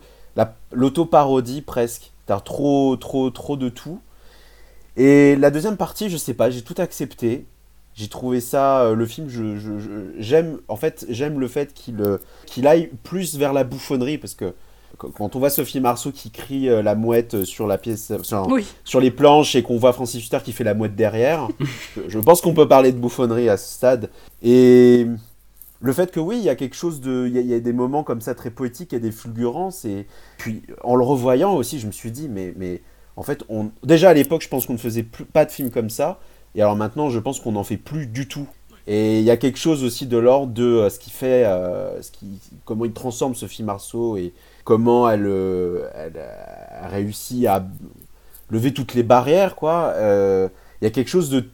l'auto-parodie 0.71 1.61
presque. 1.61 2.11
T'as 2.25 2.39
trop, 2.39 2.95
trop, 2.95 3.29
trop 3.29 3.57
de 3.57 3.69
tout. 3.69 3.99
Et 4.97 5.35
la 5.35 5.51
deuxième 5.51 5.77
partie, 5.77 6.09
je 6.09 6.17
sais 6.17 6.33
pas, 6.33 6.49
j'ai 6.49 6.61
tout 6.61 6.75
accepté. 6.77 7.45
J'ai 7.93 8.07
trouvé 8.07 8.39
ça, 8.39 8.93
le 8.93 9.05
film, 9.05 9.27
je, 9.27 9.57
j'aime, 10.17 10.59
en 10.69 10.77
fait, 10.77 11.05
j'aime 11.09 11.39
le 11.39 11.47
fait 11.49 11.73
qu'il 11.73 12.01
qu'il 12.45 12.65
aille 12.67 12.89
plus 13.03 13.35
vers 13.35 13.51
la 13.51 13.65
bouffonnerie 13.65 14.17
parce 14.17 14.33
que 14.33 14.53
quand 14.97 15.35
on 15.35 15.39
voit 15.39 15.49
Sophie 15.49 15.81
Marceau 15.81 16.11
qui 16.11 16.31
crie 16.31 16.67
la 16.67 16.95
mouette 16.95 17.43
sur 17.43 17.67
la 17.67 17.77
pièce, 17.77 18.13
sur, 18.21 18.47
sur 18.85 18.99
les 19.01 19.11
planches 19.11 19.55
et 19.55 19.63
qu'on 19.63 19.77
voit 19.77 19.91
Francis 19.91 20.21
Huster 20.21 20.39
qui 20.43 20.53
fait 20.53 20.63
la 20.63 20.73
mouette 20.73 20.95
derrière, 20.95 21.49
je 22.07 22.19
pense 22.19 22.39
qu'on 22.39 22.53
peut 22.53 22.67
parler 22.67 22.93
de 22.93 22.97
bouffonnerie 22.97 23.49
à 23.49 23.57
ce 23.57 23.73
stade. 23.73 24.09
Et 24.41 25.07
le 25.81 25.93
fait 25.93 26.11
que 26.11 26.19
oui, 26.19 26.37
il 26.37 26.43
y 26.43 26.49
a 26.49 26.55
quelque 26.55 26.75
chose 26.75 27.01
de. 27.01 27.27
Il 27.27 27.41
y, 27.41 27.53
a 27.53 27.59
des 27.59 27.73
moments 27.73 28.03
comme 28.03 28.21
ça 28.21 28.35
très 28.35 28.51
poétiques 28.51 28.93
et 28.93 28.99
des 28.99 29.11
fulgurances. 29.11 29.83
Et 29.85 30.05
puis, 30.37 30.61
en 30.83 30.95
le 30.95 31.03
revoyant 31.03 31.55
aussi, 31.55 31.79
je 31.79 31.87
me 31.87 31.91
suis 31.91 32.11
dit, 32.11 32.29
mais, 32.29 32.53
mais 32.55 32.81
en 33.15 33.23
fait, 33.23 33.43
on... 33.49 33.71
déjà 33.83 34.09
à 34.09 34.13
l'époque, 34.13 34.43
je 34.43 34.47
pense 34.47 34.67
qu'on 34.67 34.73
ne 34.73 34.77
faisait 34.77 35.05
pas 35.33 35.45
de 35.45 35.51
films 35.51 35.71
comme 35.71 35.89
ça. 35.89 36.19
Et 36.53 36.61
alors 36.61 36.75
maintenant, 36.75 37.09
je 37.09 37.19
pense 37.19 37.39
qu'on 37.39 37.53
n'en 37.53 37.63
fait 37.63 37.77
plus 37.77 38.05
du 38.05 38.27
tout. 38.27 38.47
Et 38.85 39.19
il 39.19 39.23
y 39.23 39.31
a 39.31 39.37
quelque 39.37 39.57
chose 39.57 39.83
aussi 39.83 40.05
de 40.05 40.17
l'ordre 40.17 40.53
de 40.53 40.63
euh, 40.63 40.89
ce 40.89 40.99
qui 40.99 41.09
fait. 41.09 41.45
Euh, 41.45 42.01
ce 42.01 42.11
qui, 42.11 42.39
comment 42.65 42.85
il 42.85 42.93
transforme 42.93 43.33
Sophie 43.33 43.63
Marceau 43.63 44.17
et 44.17 44.33
comment 44.63 45.09
elle, 45.09 45.25
euh, 45.25 45.87
elle 45.95 46.17
a 46.17 46.87
réussi 46.89 47.47
à 47.47 47.65
lever 48.51 48.73
toutes 48.73 48.93
les 48.93 49.03
barrières, 49.03 49.55
quoi. 49.55 49.93
Il 49.97 50.85
y 50.85 50.87
a 50.87 50.91
quelque 50.91 51.09
chose 51.09 51.29
de 51.29 51.45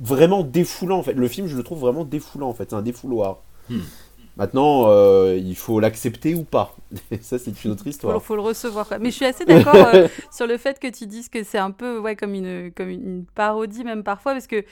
vraiment 0.00 0.42
défoulant, 0.42 0.98
en 0.98 1.02
fait. 1.02 1.14
Le 1.14 1.28
film, 1.28 1.48
je 1.48 1.56
le 1.56 1.62
trouve 1.62 1.80
vraiment 1.80 2.04
défoulant, 2.04 2.48
en 2.48 2.54
fait. 2.54 2.70
C'est 2.70 2.76
un 2.76 2.82
défouloir. 2.82 3.42
Hmm. 3.68 3.80
Maintenant, 4.36 4.84
euh, 4.88 5.38
il 5.40 5.54
faut 5.54 5.78
l'accepter 5.78 6.34
ou 6.34 6.42
pas. 6.42 6.76
ça, 7.20 7.38
c'est 7.38 7.64
une 7.64 7.72
autre 7.72 7.86
histoire. 7.86 8.16
Il 8.16 8.20
faut, 8.20 8.36
le 8.36 8.42
recevoir. 8.42 8.88
Mais 9.00 9.10
je 9.10 9.16
suis 9.16 9.24
assez 9.24 9.44
d'accord 9.44 9.74
euh, 9.94 10.08
sur 10.30 10.46
le 10.46 10.56
fait 10.56 10.78
que 10.78 10.88
tu 10.88 11.06
dises 11.06 11.28
que 11.28 11.42
c'est 11.42 11.58
un 11.58 11.70
peu 11.70 11.98
ouais, 11.98 12.16
comme, 12.16 12.34
une, 12.34 12.72
comme 12.72 12.88
une 12.88 13.24
parodie, 13.34 13.84
même 13.84 14.02
parfois, 14.02 14.32
parce 14.32 14.46
que, 14.46 14.64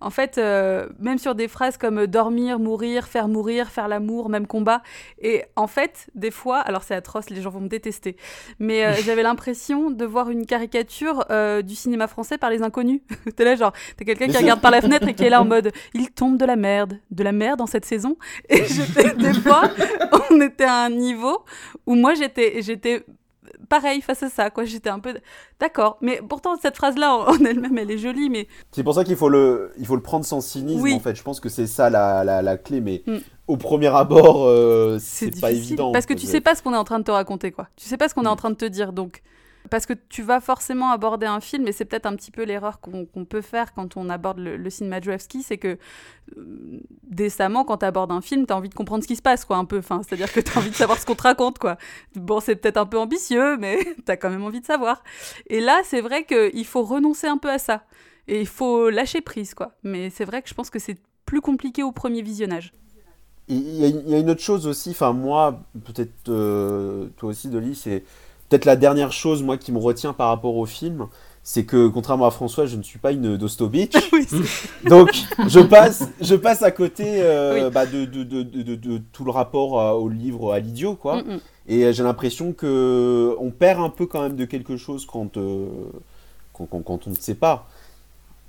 en 0.00 0.10
fait, 0.10 0.38
euh, 0.38 0.88
même 0.98 1.18
sur 1.18 1.34
des 1.34 1.48
phrases 1.48 1.76
comme 1.76 2.06
dormir, 2.06 2.58
mourir, 2.58 3.06
faire 3.06 3.28
mourir, 3.28 3.68
faire 3.68 3.88
l'amour, 3.88 4.28
même 4.28 4.46
combat, 4.46 4.82
et 5.20 5.44
en 5.56 5.66
fait, 5.66 6.08
des 6.14 6.30
fois, 6.30 6.58
alors 6.58 6.82
c'est 6.82 6.94
atroce, 6.94 7.30
les 7.30 7.42
gens 7.42 7.50
vont 7.50 7.60
me 7.60 7.68
détester, 7.68 8.16
mais 8.58 9.02
j'avais 9.02 9.22
l'impression 9.22 9.90
de 9.90 10.04
voir 10.04 10.30
une 10.30 10.46
caricature 10.46 11.24
du 11.64 11.74
cinéma 11.74 12.06
français 12.06 12.38
par 12.38 12.50
les 12.50 12.62
inconnus. 12.62 13.00
t'es 13.36 13.44
là, 13.44 13.56
genre, 13.56 13.72
t'as 13.96 14.04
quelqu'un 14.04 14.28
qui 14.28 14.36
regarde 14.36 14.60
par 14.60 14.70
la 14.70 14.80
fenêtre 14.80 15.08
et 15.08 15.14
qui 15.14 15.24
est 15.24 15.30
là 15.30 15.40
en 15.40 15.44
mode 15.44 15.72
il 15.94 16.10
tombe 16.10 16.36
de 16.36 16.44
la 16.44 16.56
merde, 16.56 16.98
de 17.10 17.22
la 17.22 17.32
merde 17.32 17.60
en 17.60 17.66
cette 17.66 17.84
saison, 17.84 18.16
et 18.48 18.60
des 18.60 19.34
fois, 19.34 19.70
on 20.30 20.40
était 20.40 20.64
à 20.64 20.84
un 20.84 20.90
niveau 20.90 21.44
où 21.86 21.94
moi 21.94 22.14
j'étais 22.14 22.62
j'étais 22.62 23.04
pareil 23.68 24.00
face 24.00 24.22
à 24.22 24.28
ça 24.28 24.50
quoi. 24.50 24.64
J'étais 24.64 24.90
un 24.90 24.98
peu 24.98 25.14
d'accord 25.60 25.98
mais 26.00 26.20
pourtant 26.28 26.56
cette 26.60 26.76
phrase 26.76 26.96
là 26.96 27.14
en 27.14 27.44
elle-même 27.44 27.78
elle 27.78 27.90
est 27.90 27.98
jolie 27.98 28.30
mais 28.30 28.48
c'est 28.72 28.82
pour 28.82 28.94
ça 28.94 29.04
qu'il 29.04 29.16
faut 29.16 29.28
le 29.28 29.72
il 29.78 29.86
faut 29.86 29.96
le 29.96 30.02
prendre 30.02 30.24
sans 30.24 30.40
cynisme 30.40 30.88
en 30.88 31.00
fait. 31.00 31.14
Je 31.14 31.22
pense 31.22 31.40
que 31.40 31.48
c'est 31.48 31.66
ça 31.66 31.90
la, 31.90 32.24
la, 32.24 32.56
clé 32.56 32.80
mais 32.80 33.02
mm. 33.06 33.18
au 33.48 33.56
premier 33.56 33.94
abord 33.94 34.46
euh, 34.46 34.98
c'est 35.00 35.40
pas 35.40 35.52
évident 35.52 35.92
parce 35.92 36.06
que 36.06 36.14
tu 36.14 36.26
sais 36.26 36.40
pas 36.40 36.54
ce 36.54 36.62
qu'on 36.62 36.74
est 36.74 36.78
en 36.78 36.84
train 36.84 36.98
de 36.98 37.04
te 37.04 37.10
raconter 37.10 37.52
quoi. 37.52 37.68
Tu 37.76 37.86
sais 37.86 37.96
pas 37.96 38.08
ce 38.08 38.14
qu'on 38.14 38.24
est 38.24 38.28
en 38.28 38.34
mm. 38.34 38.38
train 38.38 38.50
de 38.50 38.56
te 38.56 38.64
dire 38.66 38.92
donc 38.92 39.22
parce 39.70 39.86
que 39.86 39.92
tu 39.92 40.22
vas 40.22 40.40
forcément 40.40 40.90
aborder 40.90 41.26
un 41.26 41.40
film, 41.40 41.66
et 41.68 41.72
c'est 41.72 41.84
peut-être 41.84 42.06
un 42.06 42.16
petit 42.16 42.30
peu 42.30 42.44
l'erreur 42.44 42.80
qu'on 42.80 43.24
peut 43.24 43.40
faire 43.40 43.72
quand 43.74 43.96
on 43.96 44.08
aborde 44.08 44.38
le, 44.38 44.56
le 44.56 44.70
cinéma 44.70 44.96
Majewski, 44.96 45.42
c'est 45.42 45.58
que 45.58 45.78
euh, 46.36 46.80
décemment, 47.04 47.64
quand 47.64 47.78
tu 47.78 47.86
abordes 47.86 48.12
un 48.12 48.20
film, 48.20 48.46
tu 48.46 48.52
as 48.52 48.56
envie 48.56 48.68
de 48.68 48.74
comprendre 48.74 49.02
ce 49.02 49.08
qui 49.08 49.16
se 49.16 49.22
passe, 49.22 49.44
quoi, 49.44 49.56
un 49.56 49.64
peu. 49.64 49.78
Enfin, 49.78 50.02
C'est-à-dire 50.02 50.32
que 50.32 50.40
tu 50.40 50.50
as 50.52 50.60
envie 50.60 50.70
de 50.70 50.74
savoir 50.74 50.98
ce 50.98 51.06
qu'on 51.06 51.14
te 51.14 51.22
raconte, 51.22 51.58
quoi. 51.58 51.76
Bon, 52.14 52.40
c'est 52.40 52.56
peut-être 52.56 52.76
un 52.76 52.86
peu 52.86 52.98
ambitieux, 52.98 53.56
mais 53.58 53.78
tu 54.06 54.12
as 54.12 54.16
quand 54.16 54.30
même 54.30 54.44
envie 54.44 54.60
de 54.60 54.66
savoir. 54.66 55.02
Et 55.48 55.60
là, 55.60 55.80
c'est 55.84 56.00
vrai 56.00 56.24
qu'il 56.24 56.64
faut 56.64 56.82
renoncer 56.82 57.26
un 57.26 57.38
peu 57.38 57.50
à 57.50 57.58
ça. 57.58 57.84
Et 58.28 58.40
il 58.40 58.46
faut 58.46 58.90
lâcher 58.90 59.20
prise, 59.20 59.54
quoi. 59.54 59.72
Mais 59.82 60.10
c'est 60.10 60.24
vrai 60.24 60.42
que 60.42 60.48
je 60.48 60.54
pense 60.54 60.70
que 60.70 60.78
c'est 60.78 60.98
plus 61.24 61.40
compliqué 61.40 61.82
au 61.82 61.92
premier 61.92 62.22
visionnage. 62.22 62.72
Il 63.48 63.76
y, 63.78 64.14
a 64.14 64.18
une 64.18 64.30
autre 64.30 64.40
chose 64.40 64.66
aussi, 64.66 64.90
enfin 64.90 65.12
moi, 65.12 65.60
peut-être 65.84 66.28
euh, 66.28 67.06
toi 67.16 67.28
aussi, 67.28 67.46
Dolly, 67.48 67.76
c'est 67.76 68.02
peut-être 68.48 68.64
la 68.64 68.76
dernière 68.76 69.12
chose, 69.12 69.42
moi, 69.42 69.56
qui 69.56 69.72
me 69.72 69.78
retient 69.78 70.12
par 70.12 70.28
rapport 70.28 70.56
au 70.56 70.66
film, 70.66 71.06
c'est 71.42 71.64
que 71.64 71.86
contrairement 71.86 72.26
à 72.26 72.32
François, 72.32 72.66
je 72.66 72.76
ne 72.76 72.82
suis 72.82 72.98
pas 72.98 73.12
une 73.12 73.36
Dostovitch. 73.36 73.92
Donc 74.84 75.10
je 75.46 75.60
passe, 75.60 76.08
je 76.20 76.34
passe 76.34 76.62
à 76.62 76.72
côté 76.72 77.04
euh, 77.22 77.70
bah, 77.70 77.86
de, 77.86 78.04
de, 78.04 78.24
de, 78.24 78.42
de, 78.42 79.00
tout 79.12 79.24
le 79.24 79.30
rapport 79.30 79.80
euh, 79.80 79.92
au 79.92 80.08
livre 80.08 80.52
à 80.52 80.58
l'idiot, 80.58 80.96
quoi. 80.96 81.22
Mm, 81.22 81.34
mm. 81.34 81.40
Et 81.68 81.84
euh, 81.84 81.92
j'ai 81.92 82.02
l'impression 82.02 82.52
que 82.52 83.36
on 83.38 83.50
perd 83.50 83.80
un 83.80 83.90
peu 83.90 84.06
quand 84.06 84.22
même 84.22 84.34
de 84.34 84.44
quelque 84.44 84.76
chose 84.76 85.06
quand, 85.06 85.38
quand, 86.52 86.66
quand, 86.66 87.06
on 87.06 87.10
ne 87.10 87.14
sait 87.14 87.36
pas. 87.36 87.68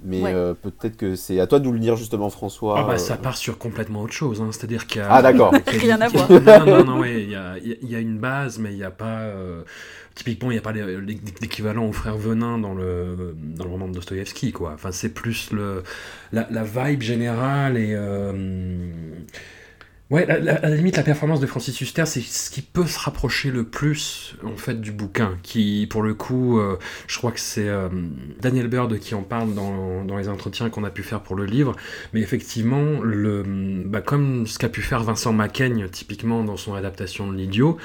Mais 0.04 0.22
peut-être 0.62 0.98
que 0.98 1.16
c'est 1.16 1.39
à 1.39 1.48
toi 1.48 1.60
de 1.60 1.66
nous 1.66 1.72
le 1.72 1.80
dire 1.80 1.96
justement, 1.96 2.30
François. 2.30 2.80
Ah 2.80 2.84
bah, 2.84 2.98
ça 2.98 3.18
part 3.18 3.36
sur 3.36 3.58
complètement 3.58 4.04
autre 4.04 4.13
chose. 4.13 4.42
Hein. 4.42 4.50
C'est-à-dire 4.51 4.86
qu'il 4.88 5.01
y 5.01 5.04
a. 5.04 5.12
Ah 5.12 5.22
d'accord. 5.22 5.54
Rien 5.68 6.00
à 6.01 6.08
voir. 6.08 6.30
non, 6.32 6.66
non, 6.66 6.84
non, 6.84 7.04
il 7.04 7.32
y, 7.32 7.36
a, 7.36 7.58
y, 7.58 7.96
a, 7.96 8.00
une 8.00 8.20
base, 8.20 8.60
mais 8.60 8.72
il 8.72 8.77
n'y 8.77 8.84
a 8.84 8.92
pas. 8.92 9.25
Typiquement, 10.18 10.50
il 10.50 10.56
n'y 10.56 10.60
a 10.60 10.63
pas 10.63 10.74
l'équivalent 10.74 11.86
au 11.86 11.92
frère 11.92 12.18
Venin 12.18 12.58
dans 12.58 12.74
le, 12.74 13.36
dans 13.38 13.66
le 13.66 13.70
roman 13.70 13.88
de 13.88 13.94
Dostoïevski, 13.94 14.51
quoi. 14.51 14.72
Enfin, 14.74 14.92
c'est 14.92 15.13
plus 15.13 15.51
le, 15.51 15.84
la, 16.32 16.48
la, 16.50 16.63
vibe 16.63 17.01
générale 17.01 17.77
et. 17.77 17.94
Euh, 17.94 18.34
Ouais, 20.10 20.26
à 20.30 20.40
la, 20.40 20.70
limite, 20.70 20.96
la 20.96 21.04
performance 21.04 21.42
de 21.42 21.48
Francis 21.48 21.82
Huster, 21.82 22.06
c'est 22.06 22.22
ce 22.22 22.50
qui 22.50 22.62
peut 22.62 22.86
se 22.86 22.98
rapprocher 22.98 23.52
le 23.52 23.66
plus, 23.66 24.36
en 24.46 24.56
fait, 24.56 24.80
du 24.80 24.94
bouquin, 24.94 25.38
qui, 25.44 25.86
pour 25.90 26.02
le 26.02 26.14
coup, 26.14 26.60
euh, 26.60 26.78
je 27.08 27.18
crois 27.18 27.34
que 27.34 27.42
c'est 27.42 27.68
euh, 27.68 27.90
Daniel 28.40 28.70
Bird 28.70 29.00
qui 29.00 29.16
en 29.16 29.22
parle 29.22 29.54
dans, 29.54 30.06
dans 30.06 30.16
les 30.16 30.30
entretiens 30.30 30.70
qu'on 30.70 30.86
a 30.86 30.92
pu 30.92 31.04
faire 31.04 31.20
pour 31.20 31.36
le 31.36 31.44
livre, 31.44 31.76
mais 32.14 32.22
effectivement, 32.22 33.02
le, 33.02 33.44
bah, 33.86 34.00
comme 34.00 34.48
ce 34.48 34.58
qu'a 34.58 34.70
pu 34.70 34.82
faire 34.82 35.04
Vincent 35.04 35.34
Macaigne, 35.34 35.90
typiquement, 35.90 36.46
dans 36.46 36.56
son 36.56 36.74
adaptation 36.74 37.30
de 37.30 37.36
L'Idiot, 37.36 37.78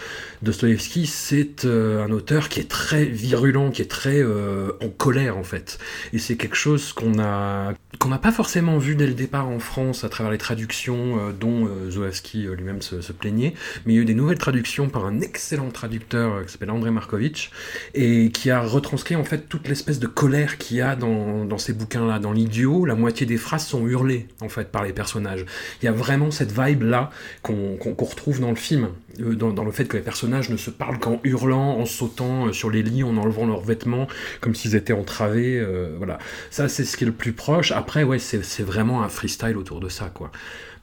Dostoevsky, 0.43 1.09
c'est 1.09 1.64
euh, 1.64 2.05
un 2.05 2.12
auteur 2.12 2.49
qui 2.49 2.61
est 2.61 2.71
très 2.71 3.05
virulent, 3.05 3.73
qui 3.73 3.83
est 3.83 3.91
très 3.91 4.23
en 4.23 4.88
colère, 4.91 5.38
en 5.38 5.43
fait. 5.43 5.79
Et 6.12 6.21
c'est 6.21 6.37
quelque 6.37 6.57
chose 6.57 6.93
qu'on 6.93 7.19
a 7.19 7.73
qu'on 7.99 8.09
n'a 8.09 8.19
pas 8.19 8.33
forcément 8.33 8.79
vu 8.79 8.95
dès 8.97 9.07
le 9.07 9.14
départ 9.14 9.49
en 9.49 9.59
France, 9.59 10.05
à 10.05 10.09
travers 10.09 10.33
les 10.33 10.38
traductions 10.38 11.33
dont 11.38 11.69
Zoé 11.91 12.12
qui 12.21 12.47
euh, 12.47 12.54
lui-même 12.54 12.83
se, 12.83 13.12
plaignait, 13.12 13.54
mais 13.85 13.92
il 13.92 13.97
y 13.97 13.99
a 13.99 14.02
eu 14.02 14.04
des 14.04 14.14
nouvelles 14.14 14.38
traductions 14.38 14.88
par 14.88 15.04
un 15.04 15.21
excellent 15.21 15.71
traducteur 15.71 16.35
euh, 16.35 16.42
qui 16.45 16.52
s'appelle 16.52 16.71
André 16.71 16.90
Markovitch, 16.90 17.50
et 17.95 18.31
qui 18.31 18.50
a 18.50 18.61
retranscrit 18.61 19.16
en 19.16 19.25
fait 19.25 19.49
toute 19.49 19.69
l'espèce 19.69 19.99
de 19.99 20.07
colère 20.07 20.59
qu'il 20.59 20.78
y 20.78 20.81
a 20.81 20.97
dans, 20.97 21.59
ces 21.59 21.73
bouquins-là. 21.73 22.19
Dans 22.19 22.33
l'idiot, 22.33 22.85
la 22.85 22.95
moitié 22.95 23.26
des 23.26 23.37
phrases 23.37 23.66
sont 23.66 23.87
hurlées 23.87 24.26
en 24.40 24.49
fait 24.49 24.71
par 24.71 24.83
les 24.83 24.92
personnages. 24.92 25.45
Il 25.81 25.87
y 25.87 25.88
a 25.88 25.92
vraiment 25.92 26.31
cette 26.31 26.52
vibe-là 26.52 27.11
qu'on 27.42 27.78
retrouve 27.99 28.40
dans 28.40 28.50
le 28.50 28.57
film, 28.57 28.88
euh, 29.21 29.35
dans, 29.35 29.52
dans, 29.52 29.64
le 29.64 29.73
fait 29.73 29.85
que 29.85 29.97
les 29.97 30.02
personnages 30.02 30.50
ne 30.50 30.57
se 30.57 30.71
parlent 30.71 30.99
qu'en 30.99 31.21
hurlant, 31.25 31.78
en 31.78 31.87
sautant 31.87 32.52
sur 32.52 32.71
les 32.71 32.83
lits, 32.83 33.04
en 33.04 33.16
enlevant 33.16 33.47
leurs 33.47 33.61
vêtements, 33.61 34.09
comme 34.40 34.54
s'ils 34.54 34.75
étaient 34.75 34.92
entravés. 34.92 35.64
voilà, 35.97 36.19
ça 36.50 36.69
c'est 36.69 36.85
ce 36.85 36.97
qui 36.97 37.04
est 37.04 37.07
le 37.07 37.12
plus 37.12 37.33
proche. 37.33 37.73
Après, 37.73 38.02
ouais, 38.02 38.19
c'est 38.19 38.62
vraiment 38.62 39.02
un 39.02 39.09
freestyle 39.09 39.57
autour 39.57 39.81
de 39.81 39.88
ça, 39.88 40.11
quoi. 40.12 40.31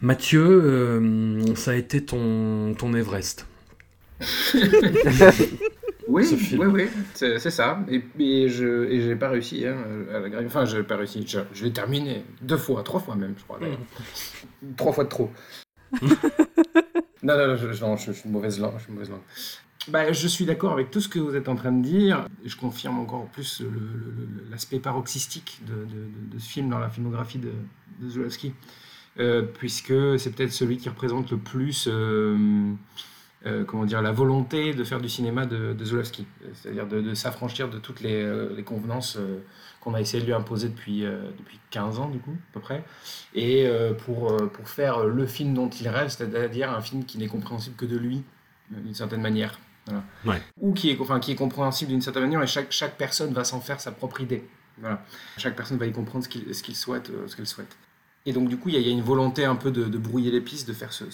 Mathieu, 0.01 0.41
euh, 0.41 1.55
ça 1.55 1.71
a 1.71 1.75
été 1.75 2.05
ton, 2.05 2.73
ton 2.73 2.93
Everest. 2.93 3.45
oui, 6.07 6.25
oui, 6.57 6.65
oui, 6.65 6.87
c'est 7.13 7.39
ça. 7.39 7.83
Et, 7.89 8.01
et 8.19 8.49
je 8.49 9.09
n'ai 9.09 9.15
pas 9.15 9.29
réussi 9.29 9.65
hein, 9.65 9.77
à 10.13 10.19
la 10.19 10.45
Enfin, 10.45 10.63
je 10.63 10.77
n'ai 10.77 10.83
pas 10.83 10.95
réussi. 10.95 11.25
Je, 11.27 11.39
je 11.53 11.65
l'ai 11.65 11.73
terminé 11.73 12.23
deux 12.41 12.57
fois, 12.57 12.81
trois 12.83 13.01
fois 13.01 13.15
même, 13.15 13.33
je 13.37 13.43
crois. 13.43 13.59
Mm. 13.59 14.75
trois 14.77 14.93
fois 14.93 15.03
de 15.03 15.09
trop. 15.09 15.31
non, 16.01 17.37
non, 17.37 17.57
je, 17.57 17.73
je, 17.73 18.11
suis 18.11 18.25
une 18.25 18.31
mauvaise 18.31 18.57
langue. 18.59 18.75
Je 18.77 18.83
suis, 18.83 18.93
mauvaise 18.93 19.09
langue. 19.09 19.21
Bah, 19.89 20.11
je 20.13 20.27
suis 20.27 20.45
d'accord 20.45 20.71
avec 20.71 20.91
tout 20.91 21.01
ce 21.01 21.09
que 21.09 21.19
vous 21.19 21.35
êtes 21.35 21.49
en 21.49 21.55
train 21.55 21.73
de 21.73 21.81
dire. 21.81 22.25
Je 22.45 22.55
confirme 22.55 22.99
encore 22.99 23.25
plus 23.27 23.63
l'aspect 24.49 24.79
paroxystique 24.79 25.61
de, 25.67 25.73
de, 25.73 26.35
de, 26.35 26.39
ce 26.39 26.49
film 26.49 26.69
dans 26.69 26.79
la 26.79 26.89
filmographie 26.89 27.39
de, 27.39 27.51
de. 27.99 28.29
Euh, 29.17 29.41
puisque 29.41 29.93
c'est 30.17 30.31
peut-être 30.31 30.53
celui 30.53 30.77
qui 30.77 30.87
représente 30.87 31.31
le 31.31 31.37
plus 31.37 31.87
euh, 31.91 32.71
euh, 33.45 33.65
comment 33.65 33.85
dire, 33.85 34.01
la 34.01 34.11
volonté 34.11 34.73
de 34.73 34.83
faire 34.83 35.01
du 35.01 35.09
cinéma 35.09 35.45
de, 35.45 35.73
de 35.73 36.03
c'est-à-dire 36.53 36.87
de, 36.87 37.13
s'affranchir 37.13 37.69
de 37.69 37.79
toutes 37.79 38.01
les, 38.01 38.63
convenances 38.65 39.17
qu'on 39.81 39.93
a 39.93 40.01
essayé 40.01 40.21
de 40.21 40.27
lui 40.27 40.33
imposer 40.33 40.69
depuis, 40.69 41.01
depuis 41.01 41.59
15 41.71 41.99
ans, 41.99 42.09
du 42.09 42.19
coup, 42.19 42.35
à 42.51 42.53
peu 42.53 42.59
près, 42.59 42.83
et 43.33 43.69
pour, 44.05 44.35
pour 44.51 44.67
faire 44.67 45.05
le 45.05 45.25
film 45.25 45.53
dont 45.53 45.69
il 45.69 45.87
rêve, 45.87 46.09
c'est-à-dire 46.09 46.71
un 46.71 46.81
film 46.81 47.05
qui 47.05 47.17
n'est 47.17 47.27
compréhensible 47.27 47.77
que 47.77 47.85
de 47.85 47.97
lui, 47.97 48.23
d'une 48.69 48.93
certaine 48.93 49.21
manière. 49.21 49.57
Ou 50.59 50.73
qui 50.73 50.91
est, 50.91 50.99
enfin, 50.99 51.21
qui 51.21 51.31
est 51.31 51.35
compréhensible 51.35 51.91
d'une 51.91 52.01
certaine 52.01 52.23
manière, 52.23 52.43
et 52.43 52.47
chaque, 52.47 52.71
chaque 52.71 52.97
personne 52.97 53.33
va 53.33 53.45
s'en 53.45 53.61
faire 53.61 53.79
sa 53.79 53.93
propre 53.93 54.19
idée. 54.19 54.43
Voilà. 54.79 55.01
Chaque 55.37 55.55
personne 55.55 55.77
va 55.77 55.85
y 55.85 55.93
comprendre 55.93 56.25
ce 56.25 56.29
qu'il 56.29 56.43
qu'il 56.51 56.75
souhaite, 56.75 57.09
ce 57.27 57.35
qu'elle 57.37 57.47
souhaite. 57.47 57.77
Et 58.25 58.33
donc, 58.33 58.49
du 58.49 58.57
coup, 58.57 58.69
il 58.69 58.79
y, 58.79 58.87
a 58.87 58.91
une 58.91 59.01
volonté 59.01 59.45
un 59.45 59.55
peu 59.55 59.71
de, 59.71 59.97
brouiller 59.97 60.31
les 60.31 60.41
pistes, 60.41 60.67
de 60.67 60.73
faire 60.73 60.91
ce, 60.91 61.05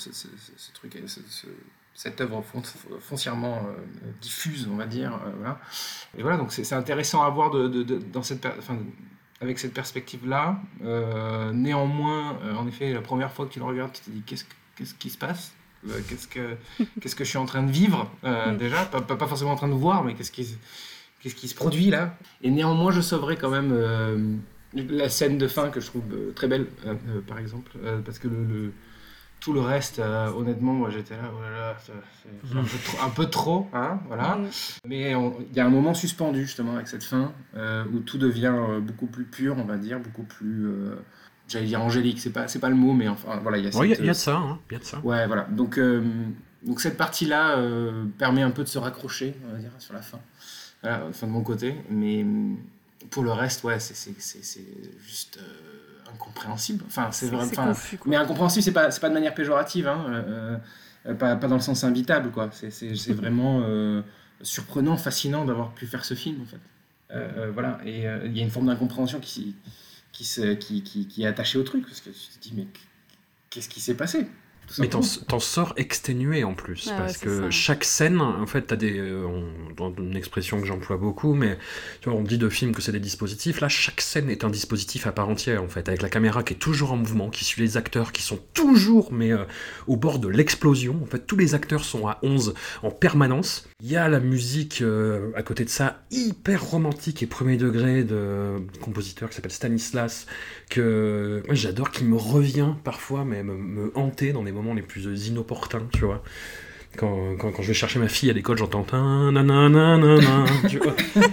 truc, 0.74 1.01
cette 1.93 2.19
œuvre 2.19 2.43
foncièrement 3.00 3.57
euh, 3.57 4.12
diffuse, 4.21 4.67
on 4.71 4.75
va 4.75 4.85
dire. 4.85 5.13
Euh, 5.13 5.31
voilà. 5.38 5.59
Et 6.17 6.21
voilà, 6.24 6.38
donc 6.38 6.51
c'est 6.51 6.74
intéressant 6.74 7.24
à 7.24 7.29
voir 7.29 7.51
de, 7.51 7.83
dans 8.12 8.24
cette, 8.24 8.47
avec 9.39 9.59
cette 9.59 9.74
perspective-là. 9.74 10.59
néanmoins, 11.53 12.39
en 12.57 12.67
effet, 12.67 12.91
la 12.91 13.01
première 13.01 13.31
fois 13.31 13.45
que 13.45 13.53
tu 13.53 13.59
le 13.59 13.65
regardes, 13.65 13.93
tu 13.93 14.01
te 14.01 14.09
dis 14.09 14.24
qu'est-ce, 14.25 14.45
qu'est-ce 14.75 14.95
qui 14.95 15.09
se 15.09 15.17
passe? 15.17 15.53
Qu'est-ce 16.09 16.27
que 16.27 16.57
qu'est-ce 17.00 17.15
que 17.15 17.24
je 17.24 17.29
suis 17.29 17.38
en 17.38 17.45
train 17.45 17.62
de 17.62 17.71
vivre 17.71 18.12
mm. 18.24 18.57
déjà? 18.57 18.85
Pas, 18.85 19.01
pas, 19.01 19.27
forcément 19.27 19.51
en 19.51 19.55
train 19.55 19.67
de 19.67 19.74
voir 19.74 20.03
mais 20.03 20.15
qu'est-ce 20.15 20.31
qui 20.31 20.57
qu'est-ce 21.21 21.35
qui 21.35 21.47
se 21.47 21.53
produit 21.53 21.91
là? 21.91 22.17
Et 22.41 22.50
néanmoins 22.50 22.91
je 22.91 23.01
sauverai 23.01 23.38
quand 23.38 23.51
même 23.51 24.41
la 24.74 25.10
scène 25.10 25.38
de 25.38 25.48
fin 25.48 25.69
que 25.69 25.79
je 25.79 25.88
trouve 25.88 26.03
très 26.36 26.48
belle 26.48 26.65
par 27.27 27.39
exemple 27.39 27.72
parce 28.03 28.19
que 28.19 28.27
le 28.27 28.72
tout 29.45 29.53
le 29.53 29.62
reste, 29.62 30.00
euh, 30.00 30.31
honnêtement, 30.31 30.74
moi 30.74 30.89
j'étais 30.89 31.15
là, 31.15 31.31
oh 31.31 31.84
c'est 31.84 33.00
un, 33.00 33.10
peu 33.10 33.27
trop, 33.27 33.67
hein, 33.74 34.00
voilà. 34.07 34.38
Mm. 34.38 34.50
Mais 34.88 35.12
il 35.12 35.55
y 35.55 35.60
a 35.60 35.65
un 35.65 35.69
moment 35.69 35.93
suspendu 35.93 36.41
justement 36.41 36.74
avec 36.74 36.88
cette 36.88 37.03
fin 37.03 37.31
euh, 37.55 37.84
où 37.93 38.00
tout 38.00 38.17
devient 38.17 38.53
euh, 38.55 38.79
beaucoup 38.79 39.05
plus 39.05 39.25
pur, 39.25 39.55
on 39.60 39.65
va 39.65 39.77
dire, 39.77 40.00
beaucoup 40.00 40.24
plus, 40.24 40.67
j'allais 41.48 41.67
dire 41.67 41.79
angélique, 41.79 42.19
c'est 42.19 42.31
pas, 42.31 42.48
c'est 42.48 42.57
pas 42.57 42.69
le 42.69 42.75
mot, 42.75 42.93
mais 42.93 43.07
enfin 43.07 43.39
voilà, 43.43 43.60
il 43.60 43.65
y 43.65 43.67
a. 43.67 43.84
Il 43.84 43.89
y, 43.89 44.10
a 44.10 44.13
de 44.13 44.13
ça, 44.13 44.36
hein, 44.36 44.60
y 44.72 44.75
a 44.75 44.79
de 44.79 44.84
ça. 44.84 45.00
Ouais, 45.03 45.27
voilà. 45.27 45.43
Donc, 45.51 45.79
donc 46.63 46.81
cette 46.81 46.98
partie-là 46.98 47.62
permet 48.17 48.41
un 48.41 48.51
peu 48.51 48.63
de 48.63 48.69
se 48.69 48.79
raccrocher, 48.79 49.36
on 49.48 49.53
va 49.53 49.60
dire, 49.60 49.72
sur 49.77 49.93
la 49.93 50.01
fin, 50.01 50.19
voilà, 50.81 51.12
fin 51.12 51.27
de 51.27 51.31
mon 51.31 51.43
côté, 51.43 51.75
mais 51.91 52.25
pour 53.09 53.24
le 53.24 53.31
reste, 53.31 53.63
ouais, 53.63 53.79
c'est 53.79 54.15
juste 55.05 55.39
incompréhensible. 56.15 56.83
Enfin, 56.88 57.09
c'est 57.12 57.27
vrai. 57.27 57.45
mais 58.05 58.15
incompréhensible, 58.15 58.63
c'est 58.63 58.71
pas, 58.71 58.89
pas 58.89 59.09
de 59.09 59.13
manière 59.13 59.33
péjorative, 59.33 59.88
hein, 59.88 60.05
euh, 60.09 60.57
euh, 61.07 61.13
pas, 61.13 61.35
pas, 61.35 61.47
dans 61.47 61.55
le 61.55 61.62
sens 61.62 61.83
invitable, 61.83 62.31
quoi. 62.31 62.50
C'est 62.51 62.69
vraiment 63.13 63.62
euh, 63.63 64.01
surprenant, 64.41 64.97
fascinant 64.97 65.45
d'avoir 65.45 65.74
pu 65.74 65.85
faire 65.85 66.05
ce 66.05 66.13
film, 66.13 66.41
en 66.41 66.45
fait. 66.45 67.51
voilà, 67.53 67.79
et 67.85 68.05
il 68.25 68.38
y 68.38 68.41
a 68.41 68.43
une 68.43 68.51
forme 68.51 68.67
d'incompréhension 68.67 69.19
qui, 69.19 69.55
qui, 70.12 70.24
qui, 70.59 70.83
qui, 70.83 71.07
qui, 71.07 71.24
est 71.24 71.27
attachée 71.27 71.57
au 71.57 71.63
truc, 71.63 71.85
parce 71.85 72.01
que 72.01 72.09
tu 72.09 72.38
te 72.38 72.41
dis, 72.41 72.53
mais 72.55 72.67
qu'est-ce 73.50 73.69
qui 73.69 73.79
s'est 73.79 73.95
passé? 73.95 74.27
Mais 74.79 74.88
t'en 74.88 75.01
sors 75.39 75.74
exténué 75.77 76.43
en 76.43 76.53
plus, 76.53 76.89
ah 76.91 76.98
parce 76.98 77.17
que 77.17 77.50
chaque 77.50 77.84
scène, 77.84 78.19
en 78.22 78.45
fait, 78.45 78.63
t'as 78.63 78.75
des. 78.75 78.98
Euh, 78.98 79.25
dans 79.77 79.93
une 79.93 80.15
expression 80.15 80.60
que 80.60 80.67
j'emploie 80.67 80.98
beaucoup, 80.98 81.34
mais 81.34 81.57
tu 82.01 82.10
vois, 82.10 82.17
on 82.17 82.24
dit 82.24 82.38
de 82.38 82.50
films 82.50 82.74
que 82.74 82.81
c'est 82.81 82.91
des 82.91 83.00
dispositifs. 83.00 83.62
Là, 83.62 83.69
chaque 83.69 84.01
scène 84.01 84.29
est 84.29 84.43
un 84.43 84.50
dispositif 84.50 85.07
à 85.07 85.12
part 85.12 85.29
entière, 85.29 85.63
en 85.63 85.67
fait, 85.67 85.88
avec 85.88 86.01
la 86.01 86.10
caméra 86.10 86.43
qui 86.43 86.53
est 86.53 86.57
toujours 86.57 86.91
en 86.93 86.98
mouvement, 86.98 87.29
qui 87.29 87.45
suit 87.45 87.62
les 87.62 87.77
acteurs, 87.77 88.12
qui 88.12 88.22
sont 88.22 88.39
toujours, 88.53 89.12
mais 89.12 89.31
euh, 89.31 89.43
au 89.88 89.98
bord 89.98 90.19
de 90.19 90.27
l'explosion. 90.27 91.00
En 91.03 91.05
fait, 91.05 91.25
tous 91.25 91.38
les 91.38 91.55
acteurs 91.55 91.84
sont 91.84 92.07
à 92.07 92.19
11 92.24 92.53
en 92.84 92.91
permanence. 92.91 93.67
Il 93.81 93.91
y 93.91 93.95
a 93.95 94.07
la 94.07 94.19
musique 94.19 94.81
euh, 94.81 95.31
à 95.36 95.43
côté 95.43 95.65
de 95.65 95.69
ça, 95.69 96.01
hyper 96.12 96.63
romantique 96.63 97.22
et 97.24 97.27
premier 97.27 97.57
degré 97.57 98.03
de 98.03 98.57
compositeur 98.81 99.29
qui 99.29 99.36
s'appelle 99.36 99.51
Stanislas, 99.51 100.25
que 100.69 101.43
moi 101.45 101.55
j'adore, 101.55 101.91
qui 101.91 102.03
me 102.03 102.15
revient 102.15 102.74
parfois, 102.84 103.25
mais 103.25 103.43
me, 103.43 103.55
me 103.55 103.91
hanter 103.95 104.34
dans 104.34 104.43
les 104.43 104.51
moments 104.55 104.74
les 104.74 104.81
plus 104.81 105.05
inopportuns, 105.27 105.88
tu 105.93 106.05
vois. 106.05 106.24
Quand, 106.97 107.35
quand, 107.38 107.51
quand, 107.51 107.62
je 107.62 107.67
vais 107.67 107.74
chercher 107.74 108.00
ma 108.00 108.07
fille 108.07 108.29
à 108.29 108.33
l'école, 108.33 108.57
j'entends 108.57 108.85
nanana, 109.31 110.45
tu 110.69 110.79
vois. 110.79 110.95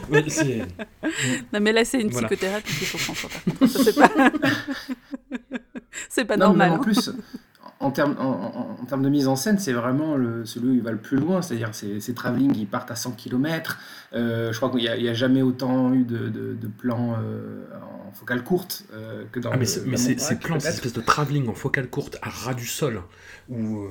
non, 1.52 1.60
mais 1.60 1.72
là, 1.72 1.84
c'est 1.84 2.00
une 2.00 2.10
psychothérapie 2.10 2.74
qu'il 2.74 2.86
faut 2.86 2.98
François, 2.98 3.30
c'est 3.68 3.94
pas, 3.94 4.10
c'est 6.08 6.24
pas 6.24 6.36
normal. 6.36 6.72
en 6.72 6.74
hein. 6.74 6.78
plus, 6.78 7.10
en 7.82 7.90
termes 7.90 8.16
en, 8.18 8.84
termes 8.86 9.02
de 9.02 9.08
mise 9.08 9.28
en 9.28 9.36
scène, 9.36 9.58
c'est 9.58 9.72
vraiment 9.72 10.16
le, 10.16 10.44
celui 10.44 10.70
où 10.70 10.74
il 10.74 10.82
va 10.82 10.92
le 10.92 10.98
plus 10.98 11.16
loin. 11.16 11.42
C'est-à-dire, 11.42 11.70
ces 11.74 12.14
travelling, 12.14 12.54
ils 12.56 12.66
partent 12.66 12.90
à 12.90 12.96
100 12.96 13.12
km. 13.12 13.78
Euh, 14.14 14.52
je 14.52 14.56
crois 14.56 14.70
qu'il 14.70 14.80
n'y 14.80 15.08
a, 15.08 15.14
jamais 15.14 15.42
autant 15.42 15.92
eu 15.92 16.04
de, 16.04 16.28
de, 16.28 16.68
plans 16.68 17.16
euh, 17.22 17.64
en 18.08 18.12
focale 18.12 18.44
courte 18.44 18.84
euh, 18.92 19.24
que 19.32 19.40
dans. 19.40 19.50
Ah, 19.50 19.56
mais, 19.56 19.66
ces 19.66 20.38
plans, 20.38 20.60
ces 20.60 20.68
espèces 20.68 20.92
de 20.92 21.00
travelling 21.00 21.48
en 21.48 21.54
focale 21.54 21.88
courte 21.88 22.18
à 22.22 22.30
ras 22.30 22.54
du 22.54 22.66
sol, 22.66 23.02
où 23.48 23.86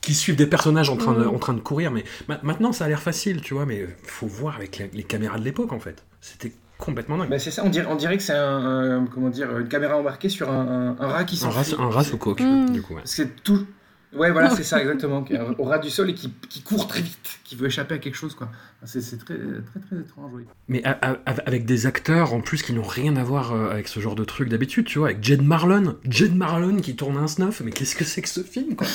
qui 0.00 0.14
suivent 0.14 0.36
des 0.36 0.46
personnages 0.46 0.90
en 0.90 0.98
train 0.98 1.14
de, 1.14 1.24
mm. 1.24 1.34
en 1.34 1.38
train 1.38 1.54
de 1.54 1.60
courir. 1.60 1.90
Mais 1.90 2.04
maintenant, 2.42 2.72
ça 2.72 2.84
a 2.84 2.88
l'air 2.88 3.00
facile, 3.00 3.40
tu 3.40 3.54
vois, 3.54 3.64
mais 3.64 3.86
faut 4.02 4.26
voir 4.26 4.56
avec 4.56 4.90
les 4.92 5.02
caméras 5.02 5.38
de 5.38 5.44
l'époque, 5.44 5.72
en 5.72 5.80
fait. 5.80 6.04
C'était 6.20 6.52
complètement 6.78 7.18
dingue. 7.18 7.28
Bah 7.28 7.38
c'est 7.38 7.50
ça, 7.50 7.62
on 7.64 7.68
dirait, 7.68 7.86
on 7.88 7.96
dirait 7.96 8.16
que 8.16 8.22
c'est 8.22 8.34
un, 8.34 9.06
comment 9.12 9.30
dire, 9.30 9.58
une 9.58 9.68
caméra 9.68 9.96
embarquée 9.96 10.28
sur 10.28 10.50
un, 10.50 10.96
un, 10.98 11.06
rat 11.06 11.24
qui 11.24 11.36
s'enfuit. 11.36 11.74
Un 11.78 11.88
rat, 11.88 12.04
sous 12.04 12.18
coque, 12.18 12.40
mm. 12.40 12.70
du 12.70 12.82
coup. 12.82 12.94
C'est 13.04 13.42
tout. 13.42 13.66
Ouais, 14.14 14.30
voilà, 14.30 14.50
c'est 14.50 14.62
ça 14.62 14.80
exactement. 14.82 15.24
Au 15.58 15.64
ras 15.64 15.78
du 15.78 15.90
sol 15.90 16.10
et 16.10 16.14
qui, 16.14 16.32
qui, 16.48 16.62
court 16.62 16.86
très 16.86 17.02
vite, 17.02 17.40
qui 17.44 17.56
veut 17.56 17.66
échapper 17.66 17.96
à 17.96 17.98
quelque 17.98 18.14
chose, 18.14 18.34
quoi. 18.34 18.48
C'est 18.84 19.00
très, 19.18 19.34
très, 19.34 19.80
très 19.88 20.00
étrange, 20.00 20.30
oui. 20.34 20.44
Mais 20.68 20.82
avec 21.24 21.64
des 21.64 21.86
acteurs 21.86 22.32
en 22.32 22.40
plus 22.40 22.62
qui 22.62 22.72
n'ont 22.72 22.82
rien 22.82 23.16
à 23.16 23.24
voir 23.24 23.52
euh, 23.52 23.70
avec 23.70 23.88
ce 23.88 24.00
genre 24.00 24.14
de 24.14 24.24
truc 24.24 24.48
d'habitude, 24.48 24.86
tu 24.86 24.98
vois, 24.98 25.08
avec 25.08 25.22
Jed 25.22 25.42
Marlon. 25.42 25.96
Jed 26.08 26.36
Marlon 26.36 26.76
qui 26.76 26.96
tourne 26.96 27.16
un 27.16 27.26
snuff, 27.26 27.60
mais 27.64 27.70
qu'est-ce 27.70 27.96
que 27.96 28.04
c'est 28.04 28.22
que 28.22 28.28
ce 28.28 28.42
film, 28.42 28.76
quoi? 28.76 28.86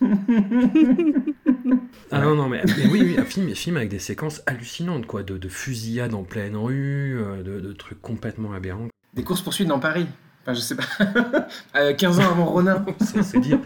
ah 2.12 2.20
non, 2.20 2.34
non, 2.34 2.48
mais, 2.48 2.62
oui, 2.90 3.02
oui, 3.02 3.16
un 3.18 3.24
film, 3.26 3.48
un 3.48 3.54
film 3.54 3.76
avec 3.76 3.88
des 3.88 3.98
séquences 3.98 4.42
hallucinantes, 4.46 5.06
quoi, 5.06 5.22
de, 5.22 5.38
de 5.38 5.48
fusillades 5.48 6.14
en 6.14 6.24
pleine 6.24 6.56
rue, 6.56 7.18
euh, 7.20 7.42
de, 7.42 7.72
trucs 7.72 8.00
complètement 8.00 8.52
aberrants. 8.52 8.88
Des 9.14 9.24
courses-poursuites 9.24 9.68
dans 9.68 9.80
Paris 9.80 10.06
Enfin, 10.42 10.54
je 10.54 10.60
sais 10.60 10.74
pas. 10.74 11.92
15 11.92 12.20
ans 12.20 12.30
avant 12.30 12.46
Ronin 12.46 12.84
C'est 13.22 13.40
dire. 13.40 13.58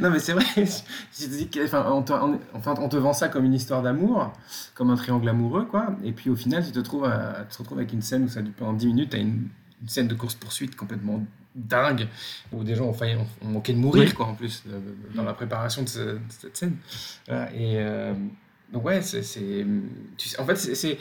non, 0.00 0.10
mais 0.10 0.18
c'est 0.18 0.32
vrai. 0.32 0.44
enfin, 1.62 1.84
on, 1.90 2.02
te, 2.02 2.12
enfin, 2.54 2.74
on 2.78 2.88
te 2.88 2.96
vend 2.96 3.12
ça 3.12 3.28
comme 3.28 3.44
une 3.44 3.52
histoire 3.52 3.82
d'amour, 3.82 4.32
comme 4.74 4.88
un 4.88 4.96
triangle 4.96 5.28
amoureux, 5.28 5.66
quoi. 5.66 5.94
Et 6.02 6.12
puis 6.12 6.30
au 6.30 6.36
final, 6.36 6.64
tu 6.64 6.72
te, 6.72 6.80
trouves 6.80 7.10
tu 7.50 7.56
te 7.56 7.58
retrouves 7.58 7.78
avec 7.78 7.92
une 7.92 8.00
scène 8.00 8.24
où 8.24 8.28
ça 8.28 8.40
dure 8.40 8.54
pendant 8.56 8.72
10 8.72 8.86
minutes, 8.86 9.10
tu 9.10 9.18
une, 9.18 9.48
une 9.82 9.88
scène 9.88 10.08
de 10.08 10.14
course-poursuite 10.14 10.74
complètement 10.74 11.22
dingue 11.58 12.06
où 12.52 12.64
des 12.64 12.74
gens 12.74 12.86
ont, 12.86 12.92
failli, 12.92 13.16
ont, 13.16 13.48
manqué 13.48 13.72
de 13.72 13.78
mourir 13.78 14.14
quoi 14.14 14.26
en 14.26 14.34
plus 14.34 14.64
dans 15.14 15.24
la 15.24 15.34
préparation 15.34 15.82
de, 15.82 16.18
cette 16.28 16.56
scène. 16.56 16.76
Et 17.28 17.78
euh, 17.78 18.14
donc 18.72 18.84
ouais 18.84 19.02
c'est 19.02 19.66
en 20.38 20.44
fait 20.44 20.56
c'est 20.56 20.98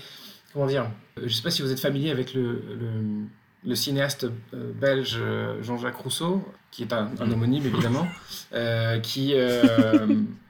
comment 0.54 0.68
dire 0.68 0.90
je 1.22 1.34
sais 1.34 1.44
pas 1.44 1.52
si 1.52 1.62
vous 1.62 1.72
êtes 1.72 1.80
familier 1.80 2.12
avec 2.12 2.34
le, 2.34 2.62
le, 3.64 3.76
cinéaste 3.76 4.26
euh, 4.54 4.72
belge 4.74 5.18
euh, 5.20 5.62
Jean-Jacques 5.62 5.98
Rousseau 5.98 6.48
qui 6.72 6.84
est 6.84 6.94
un, 6.94 7.12
un 7.20 7.32
homonyme 7.32 7.66
évidemment 7.66 8.08
qui 9.04 9.36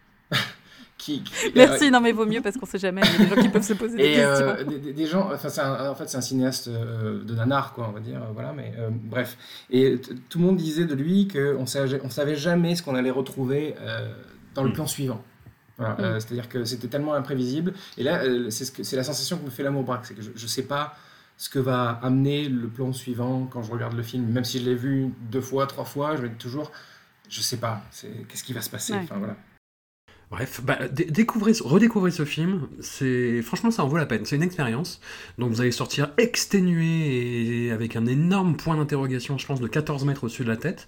Merci, 1.56 1.92
non 1.92 2.02
mais 2.02 2.12
vaut 2.12 2.26
mieux 2.26 2.42
parce 2.42 2.58
qu'on 2.58 2.66
sait 2.66 2.80
jamais, 2.80 3.02
il 3.04 3.12
y 3.12 3.16
a 3.16 3.30
des 3.30 3.36
gens 3.36 3.42
qui 3.42 3.50
peuvent 3.50 3.64
se 3.64 3.74
poser 3.74 3.98
des 3.98 4.14
questions. 4.14 4.48
Euh, 4.48 4.94
des, 4.94 5.06
gens, 5.06 5.30
enfin, 5.34 5.90
en 5.90 5.96
fait 5.96 6.10
c'est 6.10 6.18
un 6.18 6.22
cinéaste 6.22 6.68
euh, 6.68 7.24
de 7.24 7.34
nanar, 7.34 7.74
quoi, 7.74 7.88
on 7.90 7.92
va 7.92 8.00
dire, 8.00 8.22
voilà, 8.34 8.54
mais 8.54 8.74
euh, 8.78 8.90
bref. 8.92 9.38
Et 9.70 10.00
tout 10.30 10.40
le 10.40 10.46
monde 10.46 10.58
disait 10.58 10.86
de 10.86 10.96
lui 10.96 11.28
qu'on 11.28 11.66
savait, 11.66 12.00
on 12.04 12.10
savait 12.10 12.36
jamais 12.36 12.76
ce 12.76 12.84
qu'on 12.84 12.96
allait 12.96 13.12
retrouver 13.12 13.76
dans 14.54 14.64
le 14.64 14.70
mm. 14.70 14.74
plan 14.74 14.88
suivant. 14.88 15.22
Mm. 15.80 16.20
C'est-à-dire 16.20 16.50
que 16.50 16.64
c'était 16.66 16.88
tellement 16.88 17.14
imprévisible. 17.14 17.74
Et 17.98 18.04
là, 18.04 18.22
c'est 18.50 18.66
ce 18.66 18.96
la 18.96 19.04
sensation 19.04 19.38
que 19.38 19.46
me 19.46 19.50
fait 19.50 19.64
l'amour 19.64 19.84
braque, 19.84 20.06
c'est 20.06 20.16
que 20.16 20.22
je 20.22 20.30
ne 20.30 20.48
sais 20.48 20.64
pas 20.64 20.96
ce 21.38 21.50
que 21.50 21.60
va 21.60 22.00
amener 22.02 22.50
le 22.50 22.68
plan 22.68 22.92
suivant 22.92 23.48
quand 23.52 23.62
je 23.62 23.72
regarde 23.72 23.94
le 23.96 24.04
film. 24.04 24.26
Même 24.32 24.44
si 24.44 24.60
je 24.60 24.66
l'ai 24.66 24.76
vu 24.76 25.14
deux 25.32 25.42
fois, 25.42 25.68
trois 25.68 25.86
fois, 25.86 26.16
je 26.16 26.24
vais 26.24 26.30
toujours, 26.30 26.72
je 27.30 27.42
sais 27.42 27.58
pas, 27.58 27.84
qu'est-ce 28.28 28.44
qui 28.44 28.54
va 28.54 28.62
se 28.62 28.70
passer? 28.70 28.94
Enfin, 28.94 29.18
voilà. 29.18 29.36
Bref, 30.30 30.60
bah, 30.62 30.78
découvrez, 30.90 31.54
redécouvrez 31.62 32.12
ce 32.12 32.26
film. 32.26 32.68
C'est 32.82 33.42
franchement, 33.42 33.72
ça 33.72 33.84
en 33.84 33.88
vaut 33.88 33.98
la 33.98 34.06
peine. 34.06 34.26
C'est 34.26 34.36
une 34.36 34.44
expérience. 34.44 35.00
Donc 35.38 35.52
vous 35.52 35.62
allez 35.62 35.72
sortir 35.72 36.12
exténué 36.18 37.66
et 37.66 37.72
avec 37.72 37.96
un 37.96 38.06
énorme 38.06 38.58
point 38.58 38.76
d'interrogation, 38.76 39.38
je 39.38 39.46
pense, 39.46 39.62
de 39.62 39.68
14 39.68 40.04
mètres 40.06 40.26
au-dessus 40.26 40.44
de 40.44 40.50
la 40.50 40.58
tête. 40.58 40.88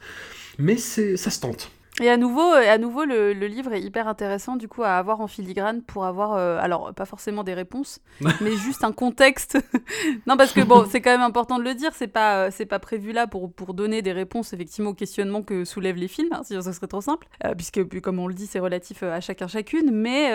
Mais 0.58 0.76
c'est, 0.76 1.16
ça 1.16 1.30
se 1.32 1.40
tente. 1.40 1.72
Et 2.02 2.10
à 2.10 2.16
nouveau, 2.16 2.42
à 2.42 2.78
nouveau 2.78 3.04
le, 3.04 3.34
livre 3.34 3.74
est 3.74 3.82
hyper 3.82 4.08
intéressant 4.08 4.56
du 4.56 4.68
coup 4.68 4.84
à 4.84 4.92
avoir 4.94 5.20
en 5.20 5.28
filigrane 5.28 5.82
pour 5.82 6.06
avoir, 6.06 6.34
euh, 6.34 6.58
alors 6.62 6.94
pas 6.94 7.06
forcément 7.06 7.44
des 7.44 7.54
réponses, 7.54 8.00
mais 8.42 8.56
juste 8.56 8.84
un 8.84 8.94
contexte. 8.94 9.58
non 10.28 10.38
parce 10.38 10.54
que 10.54 10.62
bon, 10.62 10.86
c'est 10.90 11.02
quand 11.02 11.12
même 11.12 11.22
important 11.22 11.60
de 11.60 11.64
le 11.64 11.74
dire, 11.74 11.92
c'est 11.94 12.08
pas 12.08 12.46
euh, 12.46 12.50
c'est 12.52 12.66
pas 12.66 12.80
prévu 12.80 13.12
là 13.12 13.28
pour 13.28 13.52
pour 13.52 13.74
donner 13.74 14.02
des 14.02 14.14
réponses 14.14 14.54
effectivement 14.54 14.92
aux 14.92 14.96
questionnements 14.96 15.44
que 15.44 15.66
soulèvent 15.66 15.98
les 15.98 16.08
films, 16.08 16.30
hein, 16.32 16.42
sinon 16.44 16.62
ce 16.62 16.72
serait 16.72 16.88
trop 16.88 17.02
simple, 17.02 17.28
euh, 17.44 17.54
puisque 17.54 18.00
comme 18.00 18.20
on 18.20 18.28
le 18.28 18.34
dit 18.34 18.48
c'est 18.48 18.60
relatif 18.60 19.04
à 19.04 19.20
chacun 19.20 19.48
chacune, 19.48 19.92
mais 19.92 20.32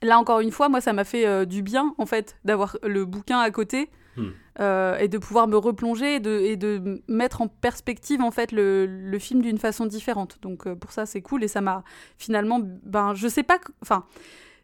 là 0.00 0.18
encore 0.18 0.40
une 0.40 0.52
fois, 0.52 0.70
moi 0.70 0.80
ça 0.80 0.94
m'a 0.94 1.04
fait 1.04 1.44
du 1.44 1.62
bien 1.62 1.94
en 1.98 2.06
fait 2.06 2.36
d'avoir 2.44 2.78
le 2.82 3.04
bouquin 3.04 3.38
à 3.40 3.50
côté 3.50 3.90
Hmm. 4.18 4.30
Euh, 4.60 4.98
et 4.98 5.06
de 5.08 5.16
pouvoir 5.18 5.46
me 5.46 5.56
replonger 5.56 6.16
et 6.16 6.20
de, 6.20 6.40
et 6.40 6.56
de 6.56 7.02
mettre 7.06 7.40
en 7.40 7.48
perspective 7.48 8.20
en 8.20 8.32
fait 8.32 8.50
le, 8.50 8.86
le 8.86 9.18
film 9.18 9.40
d'une 9.40 9.58
façon 9.58 9.86
différente. 9.86 10.38
Donc 10.42 10.66
euh, 10.66 10.74
pour 10.74 10.90
ça 10.90 11.06
c'est 11.06 11.22
cool 11.22 11.44
et 11.44 11.48
ça 11.48 11.60
m'a 11.60 11.84
finalement, 12.18 12.60
ben 12.62 13.14
je 13.14 13.28
sais 13.28 13.44
pas, 13.44 13.58
enfin 13.82 14.04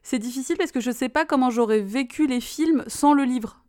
c'est 0.03 0.19
difficile 0.19 0.57
parce 0.57 0.73
que 0.73 0.81
je 0.81 0.91
sais 0.91 1.09
pas 1.09 1.25
comment 1.25 1.51
j'aurais 1.51 1.81
vécu 1.81 2.27
les 2.27 2.41
films 2.41 2.85
sans 2.89 3.15
le 3.15 3.23
livre. 3.23 3.61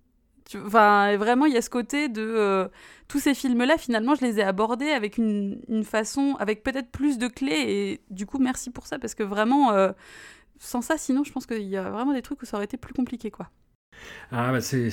Enfin, 0.66 1.18
vraiment, 1.18 1.48
il 1.48 1.54
y 1.54 1.58
a 1.58 1.62
ce 1.62 1.72
côté 1.72 2.08
de 2.08 2.22
euh, 2.22 2.68
tous 3.08 3.20
ces 3.20 3.34
films-là. 3.34 3.78
Finalement, 3.78 4.14
je 4.14 4.22
les 4.22 4.40
ai 4.40 4.44
abordés 4.44 4.92
avec 4.92 5.18
une, 5.18 5.60
une 5.70 5.84
façon, 5.84 6.36
avec 6.40 6.62
peut-être 6.62 6.92
plus 6.92 7.18
de 7.18 7.28
clés. 7.28 7.64
Et 7.68 8.02
du 8.12 8.28
coup, 8.28 8.38
merci 8.38 8.70
pour 8.70 8.86
ça 8.86 9.00
parce 9.00 9.16
que 9.16 9.24
vraiment, 9.24 9.74
sans 10.60 10.82
ça, 10.82 10.98
sinon, 10.98 11.24
je 11.24 11.32
pense 11.32 11.46
qu'il 11.46 11.64
y 11.64 11.78
a 11.78 11.90
vraiment 11.90 12.14
des 12.14 12.22
trucs 12.22 12.42
où 12.42 12.46
ça 12.46 12.58
aurait 12.58 12.66
été 12.66 12.78
plus 12.78 12.94
compliqué, 12.94 13.32
quoi. 13.32 13.50
Ah 14.32 14.52
bah 14.52 14.62
c'est, 14.62 14.90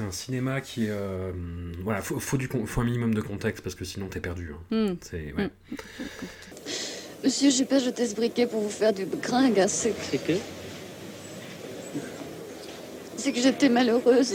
un 0.00 0.10
cinéma 0.10 0.60
qui 0.60 0.86
euh, 0.88 1.32
voilà, 1.82 2.02
faut, 2.02 2.18
faut, 2.18 2.36
du, 2.36 2.48
faut 2.48 2.80
un 2.80 2.84
minimum 2.84 3.14
de 3.14 3.20
contexte 3.20 3.62
parce 3.62 3.74
que 3.74 3.84
sinon 3.84 4.08
t'es 4.08 4.20
perdu. 4.20 4.52
Hein. 4.52 4.90
Hmm. 4.90 4.94
C'est, 5.00 5.32
ouais. 5.32 5.46
Hmm. 5.46 5.76
Monsieur, 7.24 7.50
j'ai 7.50 7.64
pas 7.64 7.78
jeté 7.78 8.06
ce 8.06 8.14
briquet 8.14 8.46
pour 8.46 8.60
vous 8.60 8.70
faire 8.70 8.92
du 8.92 9.06
gringue, 9.06 9.64
c'est 9.68 9.92
que... 9.92 10.32
C'est 13.16 13.32
que 13.32 13.40
j'étais 13.40 13.68
malheureuse. 13.68 14.34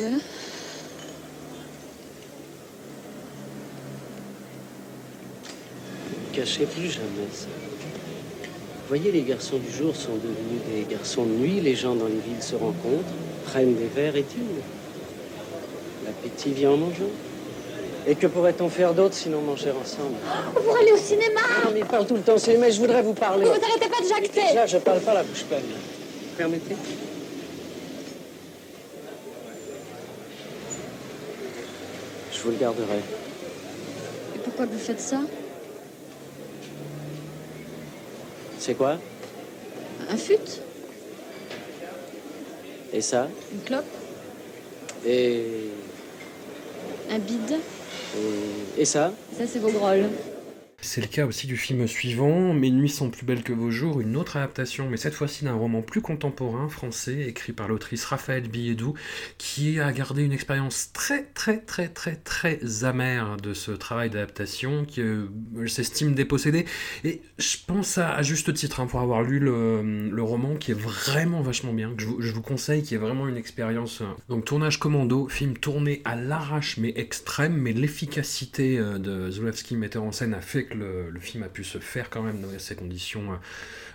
Cachez 6.33 6.65
plus 6.65 6.89
jamais 6.89 7.27
ça. 7.31 7.47
Vous 8.91 8.97
voyez, 8.97 9.11
les 9.11 9.23
garçons 9.23 9.57
du 9.57 9.71
jour 9.71 9.95
sont 9.95 10.15
devenus 10.15 10.61
des 10.73 10.93
garçons 10.93 11.25
de 11.25 11.31
nuit. 11.31 11.61
Les 11.61 11.75
gens 11.75 11.95
dans 11.95 12.07
les 12.07 12.19
villes 12.19 12.41
se 12.41 12.55
rencontrent, 12.55 13.13
prennent 13.51 13.75
des 13.75 13.87
verres 13.87 14.15
et 14.15 14.23
tuent. 14.23 14.39
L'appétit 16.05 16.53
vient 16.53 16.71
en 16.71 16.77
mangeant. 16.77 17.11
Et 18.07 18.15
que 18.15 18.25
pourrait-on 18.25 18.69
faire 18.69 18.93
d'autre 18.93 19.13
sinon 19.13 19.41
manger 19.41 19.71
ensemble? 19.71 20.15
Pour 20.55 20.75
aller 20.77 20.91
au 20.91 20.97
cinéma 20.97 21.41
Non, 21.65 21.71
mais 21.73 21.79
il 21.81 21.85
parle 21.85 22.07
tout 22.07 22.15
le 22.15 22.21
temps 22.21 22.37
cinéma 22.37 22.69
je 22.69 22.79
voudrais 22.79 23.01
vous 23.03 23.13
parler. 23.13 23.45
Vous 23.45 23.51
n'arrêtez 23.51 23.89
pas 23.89 24.01
de 24.01 24.07
jacter 24.07 24.55
Là, 24.55 24.65
je 24.65 24.77
parle 24.77 25.01
pas 25.01 25.13
la 25.13 25.23
bouche 25.23 25.43
pleine. 25.43 25.61
Permettez 26.37 26.75
Je 32.33 32.41
vous 32.41 32.51
le 32.51 32.57
garderai. 32.57 33.01
Et 34.35 34.39
pourquoi 34.39 34.65
vous 34.65 34.79
faites 34.79 34.99
ça? 35.01 35.19
C'est 38.57 38.73
quoi? 38.73 38.97
Un 40.09 40.17
fut? 40.17 40.61
Et 42.93 43.01
ça 43.01 43.27
Une 43.53 43.61
clope. 43.61 43.85
Et. 45.05 45.69
Un 47.09 47.19
bide. 47.19 47.59
Et, 48.77 48.85
ça 48.85 49.13
Ça, 49.37 49.45
c'est 49.47 49.59
vos 49.59 49.71
grolles. 49.71 50.09
C'est 50.83 51.01
le 51.01 51.07
cas 51.07 51.27
aussi 51.27 51.45
du 51.45 51.57
film 51.57 51.85
suivant, 51.85 52.55
Mes 52.55 52.71
nuits 52.71 52.89
sont 52.89 53.11
plus 53.11 53.23
belles 53.23 53.43
que 53.43 53.53
vos 53.53 53.69
jours, 53.69 54.01
une 54.01 54.17
autre 54.17 54.37
adaptation, 54.37 54.89
mais 54.89 54.97
cette 54.97 55.13
fois-ci 55.13 55.45
d'un 55.45 55.53
roman 55.53 55.83
plus 55.83 56.01
contemporain, 56.01 56.67
français, 56.69 57.27
écrit 57.27 57.53
par 57.53 57.67
l'autrice 57.67 58.03
Raphaël 58.03 58.47
Billedou, 58.47 58.95
qui 59.37 59.79
a 59.79 59.91
gardé 59.91 60.23
une 60.23 60.31
expérience 60.31 60.91
très 60.91 61.25
très 61.35 61.59
très 61.59 61.87
très 61.87 62.15
très 62.15 62.83
amère 62.83 63.37
de 63.37 63.53
ce 63.53 63.71
travail 63.71 64.09
d'adaptation, 64.09 64.83
qui 64.83 65.01
euh, 65.01 65.27
s'estime 65.67 66.15
dépossédé. 66.15 66.65
Et 67.03 67.21
je 67.37 67.57
pense 67.65 67.99
à, 67.99 68.19
juste 68.23 68.51
titre, 68.55 68.79
hein, 68.79 68.87
pour 68.87 69.01
avoir 69.01 69.21
lu 69.21 69.37
le, 69.39 70.23
roman, 70.23 70.55
qui 70.55 70.71
est 70.71 70.79
vraiment 70.79 71.41
vachement 71.41 71.73
bien, 71.73 71.93
que 71.95 72.01
je, 72.01 72.31
vous 72.31 72.41
conseille, 72.41 72.81
qui 72.81 72.95
est 72.95 72.99
vraiment 72.99 73.27
une 73.27 73.37
expérience. 73.37 74.01
Euh, 74.01 74.05
donc 74.29 74.45
tournage 74.45 74.79
commando, 74.79 75.27
film 75.27 75.55
tourné 75.57 76.01
à 76.05 76.15
l'arrache 76.15 76.77
mais 76.77 76.91
extrême, 76.95 77.53
mais 77.53 77.71
l'efficacité 77.71 78.79
euh, 78.79 78.97
de 78.97 79.29
Zulawski, 79.29 79.75
metteur 79.75 80.03
en 80.03 80.11
scène, 80.11 80.33
a 80.33 80.41
fait 80.41 80.70
le, 80.73 81.19
film 81.19 81.43
a 81.43 81.49
pu 81.49 81.63
se 81.63 81.77
faire 81.77 82.09
quand 82.09 82.21
même 82.21 82.41
dans 82.41 82.59
ces 82.59 82.75
conditions 82.75 83.33
euh, 83.33 83.35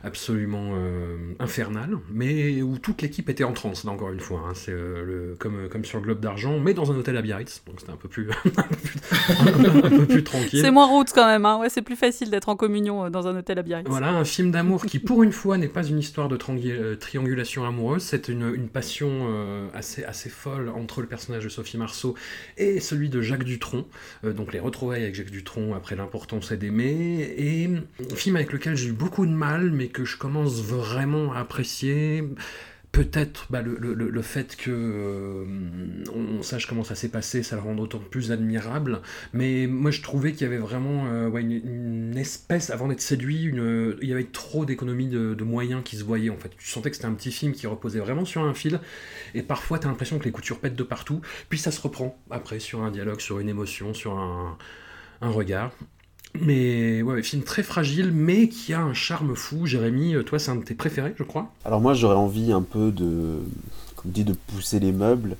absolument 0.07 0.71
euh, 0.75 1.17
infernales, 1.41 1.99
mais 2.11 2.63
où 2.63 2.79
toute 2.79 3.03
l'équipe 3.03 3.29
était 3.29 3.45
en 3.45 3.53
transe, 3.53 3.85
encore 3.85 4.13
une 4.13 4.21
fois. 4.21 4.45
Hein. 4.47 4.53
c'est 4.55 4.73
euh, 4.73 5.35
comme, 5.39 5.69
comme 5.69 5.85
sur 5.85 5.99
le 5.99 6.05
Globe 6.05 6.21
d'Argent, 6.21 6.59
mais 6.61 6.75
dans 6.75 6.93
un 6.93 6.97
hôtel 6.97 7.17
à 7.17 7.23
Biarritz, 7.23 7.63
donc 7.67 7.81
c'était 7.81 7.93
un 7.93 7.97
peu 7.97 8.09
plus, 8.09 8.31
un 9.41 9.91
peu 9.91 10.07
plus, 10.07 10.25
tranquille. 10.25 10.61
C'est 10.61 10.71
moins 10.71 10.87
route 10.87 11.11
quand 11.13 11.27
même, 11.27 11.45
hein. 11.45 11.59
ouais, 11.59 11.69
c'est 11.69 11.83
plus 11.83 11.97
facile 11.97 12.31
d'être 12.31 12.49
en 12.49 12.57
communion 12.57 13.11
dans 13.11 13.27
un 13.27 13.37
hôtel 13.37 13.59
à 13.59 13.63
Biarritz. 13.63 13.89
Voilà, 13.89 14.11
un 14.11 14.25
film 14.25 14.53
d'amour 14.53 14.87
qui, 14.87 15.01
pour 15.01 15.23
une 15.23 15.33
fois, 15.33 15.59
n'est 15.59 15.69
pas 15.69 15.85
une 15.85 15.99
histoire 15.99 16.29
de 16.29 16.37
triangulation 16.95 17.65
amoureuse, 17.65 18.03
c'est 18.03 18.29
une, 18.29 18.55
une, 18.55 18.69
passion 18.69 19.27
assez, 19.75 20.05
assez 20.05 20.29
folle 20.29 20.69
entre 20.69 21.01
le 21.01 21.07
personnage 21.07 21.45
de 21.45 21.49
Sophie 21.49 21.79
Marceau 21.79 22.15
et 22.59 22.81
celui 22.81 23.09
de 23.09 23.21
Jacques 23.21 23.45
Dutronc, 23.45 23.87
donc 24.23 24.53
les 24.53 24.61
retrouvailles 24.61 25.03
avec 25.03 25.15
Jacques 25.15 25.31
Dutronc 25.31 25.75
après 25.75 25.97
l'importance 25.97 26.53
des 26.53 26.71
et 26.77 27.69
un 28.13 28.15
film 28.15 28.37
avec 28.37 28.53
lequel 28.53 28.77
j'ai 28.77 28.89
eu 28.89 28.93
beaucoup 28.93 29.27
de 29.27 29.33
mal, 29.33 29.71
mais 29.71 29.89
je 30.05 30.17
commence 30.17 30.63
vraiment 30.63 31.33
à 31.33 31.41
apprécier. 31.41 32.25
Peut-être 32.93 33.49
bah, 33.51 33.61
le, 33.61 34.23
fait 34.23 34.57
que 34.57 34.71
euh, 34.71 35.45
on, 36.15 36.43
sache 36.43 36.67
comment 36.67 36.83
ça 36.83 36.95
s'est 36.95 37.11
passé, 37.11 37.43
ça 37.43 37.57
le 37.57 37.61
rend 37.61 37.75
d'autant 37.75 37.99
plus 37.99 38.33
admirable. 38.33 39.03
Mais 39.35 39.67
moi, 39.67 39.91
je 39.91 40.01
trouvais 40.01 40.33
qu'il 40.33 40.43
y 40.43 40.45
avait 40.47 40.57
vraiment 40.57 41.05
euh, 41.07 41.29
une, 41.37 42.17
espèce, 42.17 42.71
avant 42.71 42.89
d'être 42.89 43.03
séduit, 43.03 43.53
il 43.53 44.09
y 44.09 44.13
avait 44.13 44.25
trop 44.25 44.65
d'économies 44.65 45.09
de, 45.09 45.45
moyens 45.45 45.83
qui 45.85 45.97
se 45.97 46.05
voyaient. 46.05 46.31
En 46.31 46.39
fait, 46.39 46.53
tu 46.57 46.67
sentais 46.67 46.89
que 46.89 46.97
c'était 46.97 47.09
un 47.09 47.15
petit 47.15 47.33
film 47.33 47.53
qui 47.53 47.67
reposait 47.67 48.01
vraiment 48.01 48.25
sur 48.25 48.43
un 48.43 48.55
fil. 48.55 48.81
Et 49.35 49.43
parfois, 49.43 49.79
tu 49.79 49.87
as 49.87 49.91
l'impression 49.91 50.19
que 50.19 50.25
les 50.25 50.33
coutures 50.33 50.59
pètent 50.59 50.77
de 50.77 50.83
partout. 50.83 51.21
Puis 51.51 51.59
ça 51.59 51.71
se 51.71 51.81
reprend 51.83 52.19
après 52.31 52.61
sur 52.61 52.83
un 52.83 52.91
dialogue, 52.91 53.21
sur 53.21 53.41
une 53.41 53.51
émotion, 53.51 53.93
sur 53.93 54.17
un 54.19 54.57
regard. 55.21 55.71
Mais 56.43 57.03
ouais, 57.03 57.23
film 57.23 57.43
très 57.43 57.63
fragile, 57.63 58.13
mais 58.13 58.49
qui 58.49 58.75
a 58.75 58.81
un 58.81 58.95
charme 58.95 59.35
fou. 59.35 59.67
Jérémy, 59.67 60.15
euh, 60.15 60.23
toi, 60.23 60.39
c'est 60.39 60.51
un 60.51 60.57
de 60.57 60.65
tes 60.65 60.75
préférés, 60.75 61.15
je 61.17 61.23
crois. 61.23 61.51
Alors 61.65 61.81
moi, 61.81 61.95
j'aurais 61.95 62.17
envie 62.17 62.53
un 62.53 62.63
peu 62.63 62.91
de, 62.91 63.41
comme 63.97 64.11
dit, 64.11 64.25
de 64.25 64.35
pousser 64.35 64.81
les 64.81 64.93
meubles, 64.93 65.37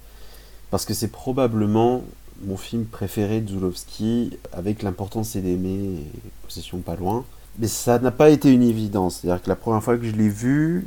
parce 0.71 0.85
que 0.85 0.95
c'est 0.95 1.11
probablement 1.11 2.05
mon 2.45 2.57
film 2.57 2.85
préféré 2.85 3.41
de 3.41 3.51
Zulowski, 3.51 4.37
avec 4.53 4.83
l'importance 4.83 5.37
et 5.37 5.41
d'aimer, 5.41 6.01
et 6.01 6.21
possession 6.45 6.79
pas 6.79 6.97
loin. 6.97 7.25
Mais 7.59 7.69
ça 7.69 7.99
n'a 7.99 8.11
pas 8.11 8.29
été 8.31 8.53
une 8.53 8.63
évidence. 8.63 9.21
C'est-à-dire 9.21 9.43
que 9.43 9.49
la 9.49 9.57
première 9.57 9.83
fois 9.83 9.97
que 9.97 10.05
je 10.05 10.13
l'ai 10.13 10.29
vu, 10.29 10.87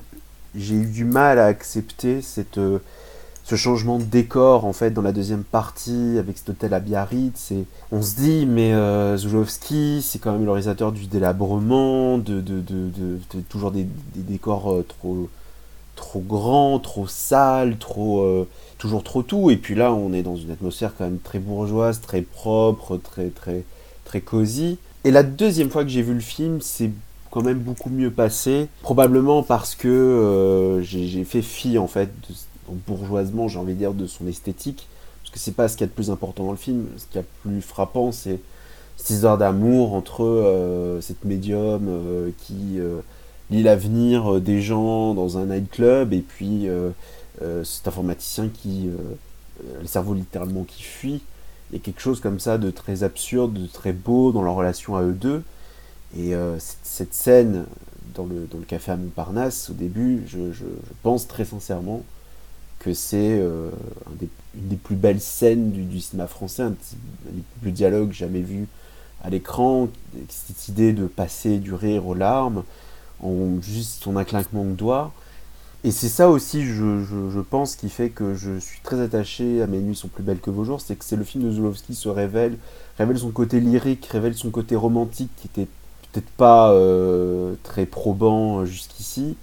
j'ai 0.56 0.76
eu 0.76 0.86
du 0.86 1.06
mal 1.06 1.40
à 1.40 1.46
accepter 1.46 2.22
cette 2.22 2.58
euh, 2.58 2.80
ce 3.50 3.56
changement 3.56 3.98
de 3.98 4.04
décor 4.04 4.66
en 4.66 4.74
fait 4.74 4.92
dans 4.92 5.02
la 5.02 5.12
deuxième 5.12 5.44
partie 5.44 6.18
avec 6.20 6.38
cet 6.38 6.50
hôtel 6.50 6.72
à 6.72 6.80
Biarritz 6.80 7.52
et 7.52 7.66
on 7.92 8.04
se 8.04 8.16
dit 8.16 8.46
mais 8.46 8.76
euh, 8.76 9.18
Zulowski 9.18 10.04
c'est 10.04 10.20
quand 10.20 10.34
même 10.34 10.46
le 10.46 10.52
réalisateur 10.52 10.92
du 10.92 11.08
délabrement 11.08 12.20
de, 12.20 12.42
de, 12.42 13.20
toujours 13.50 13.72
des, 13.72 13.88
décors 14.16 14.72
euh, 14.72 14.86
trop 14.88 15.30
trop 15.96 16.20
grands 16.20 16.78
trop 16.78 17.08
sales 17.08 17.78
trop 17.80 18.22
euh, 18.22 18.48
toujours 18.78 19.04
trop 19.04 19.24
tout. 19.24 19.50
Et 19.50 19.58
puis 19.58 19.74
là 19.74 19.92
on 19.94 20.14
est 20.14 20.22
dans 20.22 20.36
une 20.36 20.52
atmosphère 20.52 20.94
quand 20.96 21.06
même 21.06 21.18
très 21.18 21.40
bourgeoise 21.40 22.02
très 22.02 22.22
propre 22.22 22.98
très 22.98 23.30
très 23.30 23.64
très 24.06 24.22
cosy. 24.22 24.78
Et 25.06 25.10
la 25.10 25.24
deuxième 25.24 25.72
fois 25.72 25.84
que 25.84 25.90
j'ai 25.90 26.04
vu 26.04 26.14
le 26.14 26.20
film 26.20 26.60
c'est 26.62 26.92
quand 27.32 27.42
même 27.42 27.58
beaucoup 27.58 27.90
mieux 27.90 28.12
passé. 28.12 28.68
Probablement 28.84 29.42
parce 29.42 29.74
que 29.74 30.82
j'ai 30.84 31.24
fait 31.24 31.42
fi 31.42 31.80
en 31.80 31.88
fait 31.88 32.12
de 32.30 32.36
bourgeoisement, 32.88 33.48
j'ai 33.48 33.60
envie 33.60 33.74
de 33.74 33.80
dire, 33.80 33.94
de 33.94 34.08
son 34.08 34.28
esthétique. 34.28 34.88
Parce 35.22 35.34
que 35.34 35.40
c'est 35.40 35.56
pas 35.56 35.68
ce 35.68 35.78
qu'il 35.78 35.86
y 35.86 35.88
a 35.88 35.88
de 35.88 35.94
plus 35.94 36.12
important 36.12 36.46
dans 36.46 36.52
le 36.52 36.58
film. 36.58 36.88
Ce 36.98 37.06
qui 37.06 37.18
est 37.18 37.26
plus 37.44 37.62
frappant, 37.62 38.12
c'est 38.12 38.40
cette 39.00 39.12
histoire 39.12 39.38
d'amour 39.38 39.94
entre 39.94 40.26
euh, 40.26 41.00
cette 41.00 41.24
médium 41.24 41.88
euh, 41.88 42.32
qui 42.38 42.80
euh, 42.80 43.00
lit 43.50 43.64
l'avenir 43.64 44.42
des 44.42 44.62
gens 44.62 45.14
dans 45.14 45.38
un 45.38 45.46
nightclub 45.46 46.12
et 46.14 46.20
puis 46.20 46.68
cet 47.64 47.88
informaticien 47.88 48.50
qui, 48.54 48.90
le 49.82 49.88
cerveau 49.88 50.14
littéralement 50.14 50.66
qui 50.66 50.84
fuit. 50.84 51.22
Il 51.72 51.78
y 51.78 51.80
a 51.80 51.82
quelque 51.82 52.02
chose 52.02 52.20
comme 52.20 52.40
ça 52.40 52.58
de 52.58 52.70
très 52.70 53.04
absurde, 53.04 53.54
de 53.54 53.66
très 53.66 53.94
beau 53.94 54.32
dans 54.32 54.44
leur 54.44 54.56
relation 54.56 54.98
à 54.98 55.04
eux 55.04 55.14
deux. 55.14 55.42
Et 56.18 56.34
cette, 56.60 57.14
scène 57.14 57.66
dans 58.14 58.26
le, 58.26 58.46
dans 58.52 58.60
le 58.60 58.66
café 58.66 58.92
à 58.92 58.98
Montparnasse, 58.98 59.70
au 59.72 59.74
début, 59.74 60.26
je 60.28 60.66
pense 61.02 61.28
très 61.28 61.46
sincèrement 61.46 62.04
que 62.80 62.94
c'est 62.94 63.40
euh, 63.40 63.70
une 64.56 64.68
des 64.68 64.76
plus 64.76 64.96
belles 64.96 65.22
scènes 65.22 65.72
du, 65.72 66.00
cinéma 66.00 66.28
français, 66.28 66.64
un 66.64 66.70
des 66.70 67.44
plus 67.62 67.72
dialogues 67.72 68.12
jamais 68.12 68.42
vus 68.42 68.68
à 69.22 69.30
l'écran, 69.30 69.90
cette 70.30 70.70
idée 70.70 70.94
de 70.94 71.06
passer 71.06 71.58
du 71.58 71.74
rire 71.74 72.08
aux 72.08 72.14
larmes 72.14 72.64
en 73.22 73.62
juste 73.62 74.04
son 74.04 74.16
un 74.16 74.24
claquement 74.24 74.64
de 74.64 74.72
doigts. 74.72 75.12
Et 75.84 75.92
c'est 75.92 76.10
ça 76.10 76.30
aussi, 76.30 76.66
je, 76.66 77.04
je, 77.04 77.40
pense, 77.40 77.76
qui 77.76 77.90
fait 77.90 78.10
que 78.10 78.34
je 78.34 78.60
suis 78.60 78.82
très 78.82 79.00
attaché 79.00 79.62
à 79.62 79.68
Mes 79.68 79.80
nuits 79.80 79.96
sont 79.96 80.10
plus 80.10 80.24
belles 80.24 80.40
que 80.40 80.50
vos 80.50 80.66
jours, 80.66 80.82
c'est 80.82 80.96
que 80.96 81.06
c'est 81.06 81.16
le 81.16 81.24
film 81.24 81.46
de 81.46 81.52
Zulowski 81.52 81.96
se 81.96 82.10
révèle, 82.10 82.58
révèle 82.98 83.18
son 83.18 83.32
côté 83.32 83.62
lyrique, 83.62 84.06
révèle 84.08 84.36
son 84.36 84.50
côté 84.50 84.76
romantique 84.76 85.32
qui 85.38 85.48
était 85.48 85.70
peut-être 86.12 86.30
pas 86.32 86.72
euh, 86.72 87.56
très 87.64 87.86
probant 87.86 88.66
jusqu'ici. 88.66 89.38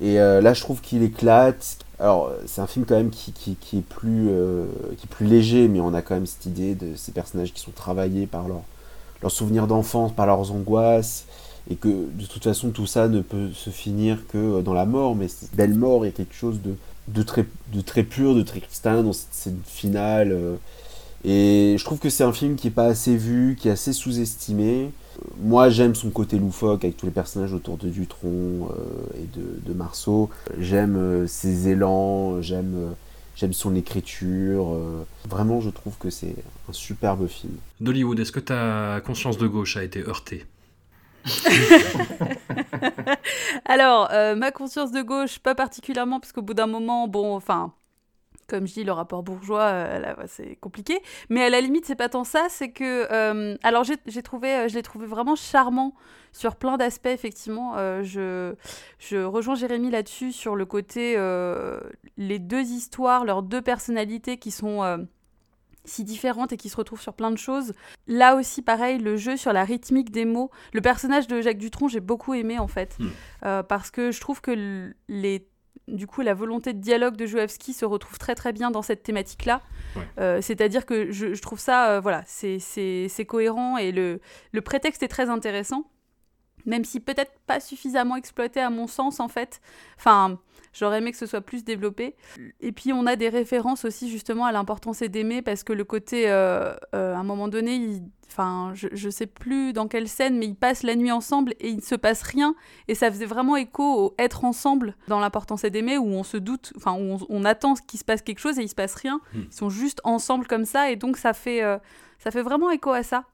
Et 0.00 0.18
euh, 0.20 0.40
là, 0.40 0.54
je 0.54 0.60
trouve 0.62 0.80
qu'il 0.80 1.02
éclate, 1.02 1.78
alors, 2.00 2.32
c'est 2.46 2.60
un 2.60 2.66
film 2.66 2.84
quand 2.86 2.96
même 2.96 3.10
qui, 3.10 3.32
qui, 3.32 3.78
est 3.78 3.80
plus, 3.80 4.28
euh, 4.28 4.66
qui 4.96 5.04
est 5.04 5.08
plus 5.08 5.26
léger, 5.26 5.68
mais 5.68 5.80
on 5.80 5.94
a 5.94 6.02
quand 6.02 6.14
même 6.14 6.26
cette 6.26 6.46
idée 6.46 6.74
de 6.74 6.96
ces 6.96 7.12
personnages 7.12 7.52
qui 7.52 7.60
sont 7.60 7.70
travaillés 7.70 8.26
par 8.26 8.48
leurs 8.48 8.62
leur 9.24 9.32
souvenirs 9.32 9.66
d'enfance, 9.66 10.12
par 10.12 10.26
leurs 10.26 10.52
angoisses, 10.52 11.24
et 11.70 11.76
que 11.76 11.88
de 11.88 12.26
toute 12.26 12.44
façon 12.44 12.70
tout 12.70 12.86
ça 12.86 13.08
ne 13.08 13.22
peut 13.22 13.50
se 13.54 13.70
finir 13.70 14.26
que 14.28 14.60
dans 14.60 14.74
la 14.74 14.84
mort, 14.84 15.16
mais 15.16 15.28
cette 15.28 15.54
belle 15.54 15.74
mort, 15.74 16.04
il 16.04 16.08
y 16.08 16.12
a 16.12 16.12
quelque 16.12 16.34
chose 16.34 16.60
de, 16.60 16.74
de, 17.08 17.22
très, 17.22 17.46
de 17.72 17.80
très 17.80 18.02
pur, 18.02 18.34
de 18.34 18.42
très 18.42 18.60
cristallin 18.60 19.02
dans 19.02 19.14
cette 19.14 19.54
finale. 19.66 20.32
Euh. 20.32 20.56
et 21.24 21.76
je 21.78 21.84
trouve 21.84 21.98
que 21.98 22.10
c'est 22.10 22.24
un 22.24 22.34
film 22.34 22.56
qui 22.56 22.66
n'est 22.66 22.72
pas 22.72 22.86
assez 22.86 23.16
vu, 23.16 23.56
qui 23.58 23.68
est 23.68 23.72
assez 23.72 23.94
sous-estimé, 23.94 24.90
moi, 25.38 25.68
j'aime 25.68 25.94
son 25.94 26.10
côté 26.10 26.38
loufoque 26.38 26.84
avec 26.84 26.96
tous 26.96 27.06
les 27.06 27.12
personnages 27.12 27.52
autour 27.52 27.76
de 27.76 27.88
Dutron 27.88 28.68
euh, 28.70 29.22
et 29.22 29.26
de, 29.38 29.74
Marceau. 29.74 30.30
J'aime 30.58 30.96
euh, 30.96 31.26
ses 31.26 31.68
élans, 31.68 32.40
j'aime 32.40 32.74
euh, 32.76 32.92
j'aime 33.36 33.52
son 33.52 33.74
écriture. 33.74 34.78
vraiment, 35.28 35.60
je 35.60 35.70
trouve 35.70 35.96
que 35.98 36.08
c'est 36.10 36.36
un 36.68 36.72
superbe 36.72 37.26
film. 37.26 37.54
D'Hollywood, 37.80 38.20
est-ce 38.20 38.30
que 38.30 38.40
ta 38.40 39.00
conscience 39.04 39.38
de 39.38 39.48
gauche 39.48 39.76
a 39.76 39.82
été 39.82 40.00
heurtée? 40.00 40.46
Alors, 43.64 44.08
ma 44.36 44.52
conscience 44.52 44.92
de 44.92 45.02
gauche, 45.02 45.40
pas 45.40 45.56
particulièrement, 45.56 46.20
parce 46.20 46.32
qu'au 46.32 46.42
bout 46.42 46.54
d'un 46.54 46.68
moment, 46.68 47.08
bon, 47.08 47.34
enfin, 47.34 47.72
comme 48.46 48.66
je 48.66 48.74
dis, 48.74 48.84
le 48.84 48.92
rapport 48.92 49.22
bourgeois, 49.22 49.62
euh, 49.62 50.14
c'est 50.26 50.56
compliqué. 50.56 51.00
Mais 51.30 51.44
à 51.44 51.50
la 51.50 51.60
limite, 51.60 51.86
c'est 51.86 51.94
pas 51.94 52.08
tant 52.08 52.24
ça, 52.24 52.46
c'est 52.48 52.70
que. 52.70 53.06
Euh, 53.10 53.56
alors, 53.62 53.84
j'ai 53.84 54.22
trouvé, 54.22 54.54
euh, 54.54 54.68
je 54.68 54.74
l'ai 54.74 54.82
trouvé 54.82 55.06
vraiment 55.06 55.36
charmant 55.36 55.94
sur 56.32 56.56
plein 56.56 56.76
d'aspects, 56.76 57.06
effectivement. 57.06 57.74
je, 58.02 58.54
je 58.98 59.22
rejoins 59.22 59.54
Jérémy 59.54 59.90
là-dessus, 59.90 60.32
sur 60.32 60.56
le 60.56 60.66
côté. 60.66 61.14
les 62.16 62.38
deux 62.40 62.64
histoires, 62.64 63.24
leurs 63.24 63.42
deux 63.44 63.62
personnalités 63.62 64.36
qui 64.36 64.50
sont 64.50 65.06
si 65.84 66.02
différentes 66.02 66.52
et 66.52 66.56
qui 66.56 66.70
se 66.70 66.76
retrouvent 66.76 67.00
sur 67.00 67.14
plein 67.14 67.30
de 67.30 67.36
choses. 67.36 67.72
Là 68.08 68.34
aussi, 68.34 68.62
pareil, 68.62 68.98
le 68.98 69.16
jeu 69.16 69.36
sur 69.36 69.52
la 69.52 69.62
rythmique 69.62 70.10
des 70.10 70.24
mots. 70.24 70.50
Le 70.72 70.80
personnage 70.80 71.28
de 71.28 71.40
Jacques 71.40 71.58
Dutronc, 71.58 71.86
j'ai 71.86 72.00
beaucoup 72.00 72.34
aimé 72.34 72.58
en 72.58 72.66
fait, 72.68 72.98
hmm. 72.98 73.62
parce 73.68 73.92
que 73.92 74.10
je 74.10 74.20
trouve 74.20 74.40
que 74.40 74.92
les 75.08 75.46
du 75.88 76.06
coup, 76.06 76.22
la 76.22 76.34
volonté 76.34 76.72
de 76.72 76.80
dialogue 76.80 77.16
de 77.16 77.26
Joevski 77.26 77.72
se 77.72 77.84
retrouve 77.84 78.18
très 78.18 78.34
très 78.34 78.52
bien 78.52 78.70
dans 78.70 78.82
cette 78.82 79.02
thématique-là. 79.02 79.60
Euh, 80.18 80.40
c'est-à-dire 80.40 80.86
que 80.86 81.12
je, 81.12 81.40
trouve 81.40 81.60
ça, 81.60 81.90
euh, 81.90 82.00
voilà, 82.00 82.22
c'est 82.26 83.26
cohérent 83.26 83.76
et 83.76 83.92
le, 83.92 84.20
le 84.52 84.60
prétexte 84.60 85.02
est 85.02 85.08
très 85.08 85.28
intéressant, 85.28 85.84
même 86.64 86.84
si 86.84 87.00
peut-être 87.00 87.32
pas 87.46 87.60
suffisamment 87.60 88.16
exploité 88.16 88.60
à 88.60 88.70
mon 88.70 88.86
sens 88.86 89.20
en 89.20 89.28
fait. 89.28 89.60
Enfin, 89.98 90.38
j'aurais 90.74 90.98
aimé 90.98 91.12
que 91.12 91.16
ce 91.16 91.26
soit 91.26 91.40
plus 91.40 91.64
développé. 91.64 92.14
Et 92.60 92.72
puis 92.72 92.92
on 92.92 93.06
a 93.06 93.16
des 93.16 93.30
références 93.30 93.84
aussi 93.86 94.10
justement 94.10 94.44
à 94.44 94.52
l'importance 94.52 95.00
d'aimer 95.00 95.40
parce 95.40 95.64
que 95.64 95.72
le 95.72 95.84
côté, 95.84 96.24
euh, 96.28 96.74
à 96.92 97.16
un 97.16 97.24
moment 97.24 97.48
donné, 97.48 97.76
il, 97.76 98.02
Enfin, 98.34 98.72
je, 98.74 98.88
je 98.92 99.10
sais 99.10 99.26
plus 99.26 99.72
dans 99.72 99.86
quelle 99.86 100.08
scène, 100.08 100.38
mais 100.38 100.46
ils 100.46 100.56
passent 100.56 100.82
la 100.82 100.96
nuit 100.96 101.12
ensemble 101.12 101.54
et 101.60 101.68
il 101.68 101.76
ne 101.76 101.82
se 101.82 101.94
passe 101.94 102.22
rien. 102.22 102.56
Et 102.88 102.96
ça 102.96 103.08
faisait 103.08 103.26
vraiment 103.26 103.54
écho 103.54 103.84
au 103.84 104.14
être 104.18 104.44
ensemble 104.44 104.96
dans 105.06 105.20
l'importance 105.20 105.62
d'aimer, 105.62 105.98
où 105.98 106.06
on 106.06 106.24
se 106.24 106.36
doute, 106.36 106.72
enfin, 106.76 106.94
où 106.98 107.18
on, 107.28 107.44
attend 107.44 107.74
qu'il 107.74 108.00
se 108.00 108.04
passe 108.04 108.22
quelque 108.22 108.40
chose 108.40 108.58
et 108.58 108.62
il 108.62 108.68
se 108.68 108.74
passe 108.74 108.96
rien. 108.96 109.20
Hmm. 109.34 109.42
Ils 109.48 109.54
sont 109.54 109.70
juste 109.70 110.00
ensemble 110.02 110.48
comme 110.48 110.64
ça, 110.64 110.90
et 110.90 110.96
donc 110.96 111.16
ça 111.16 111.32
fait, 111.32 111.62
euh, 111.62 111.78
ça 112.18 112.32
fait 112.32 112.42
vraiment 112.42 112.72
écho 112.72 112.90
à 112.90 113.04
ça. 113.04 113.24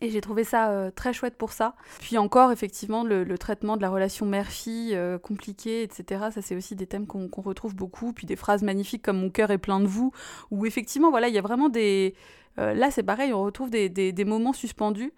Et 0.00 0.10
j'ai 0.10 0.20
trouvé 0.20 0.44
ça 0.44 0.70
euh, 0.70 0.90
très 0.90 1.12
chouette 1.12 1.36
pour 1.36 1.52
ça. 1.52 1.74
Puis 2.00 2.18
encore, 2.18 2.50
effectivement, 2.50 3.04
le, 3.04 3.38
traitement 3.38 3.76
de 3.76 3.82
la 3.82 3.90
relation 3.90 4.26
mère-fille, 4.26 4.94
euh, 4.94 5.18
compliquée, 5.18 5.82
etc. 5.82 6.26
Ça, 6.32 6.42
c'est 6.42 6.56
aussi 6.56 6.74
des 6.74 6.86
thèmes 6.86 7.06
qu'on 7.06 7.42
retrouve 7.42 7.74
beaucoup. 7.74 8.12
Puis 8.12 8.26
des 8.26 8.36
phrases 8.36 8.62
magnifiques 8.62 9.02
comme 9.02 9.18
Mon 9.18 9.30
cœur 9.30 9.50
est 9.50 9.58
plein 9.58 9.80
de 9.80 9.86
vous, 9.86 10.12
où 10.50 10.66
effectivement, 10.66 11.10
voilà, 11.10 11.28
il 11.28 11.34
y 11.34 11.38
a 11.38 11.42
vraiment 11.42 11.68
des, 11.68 12.14
euh, 12.58 12.74
là, 12.74 12.90
c'est 12.90 13.02
pareil, 13.02 13.32
on 13.32 13.42
retrouve 13.42 13.70
des, 13.70 13.88
des, 13.88 14.24
moments 14.24 14.52
suspendus. 14.52 15.12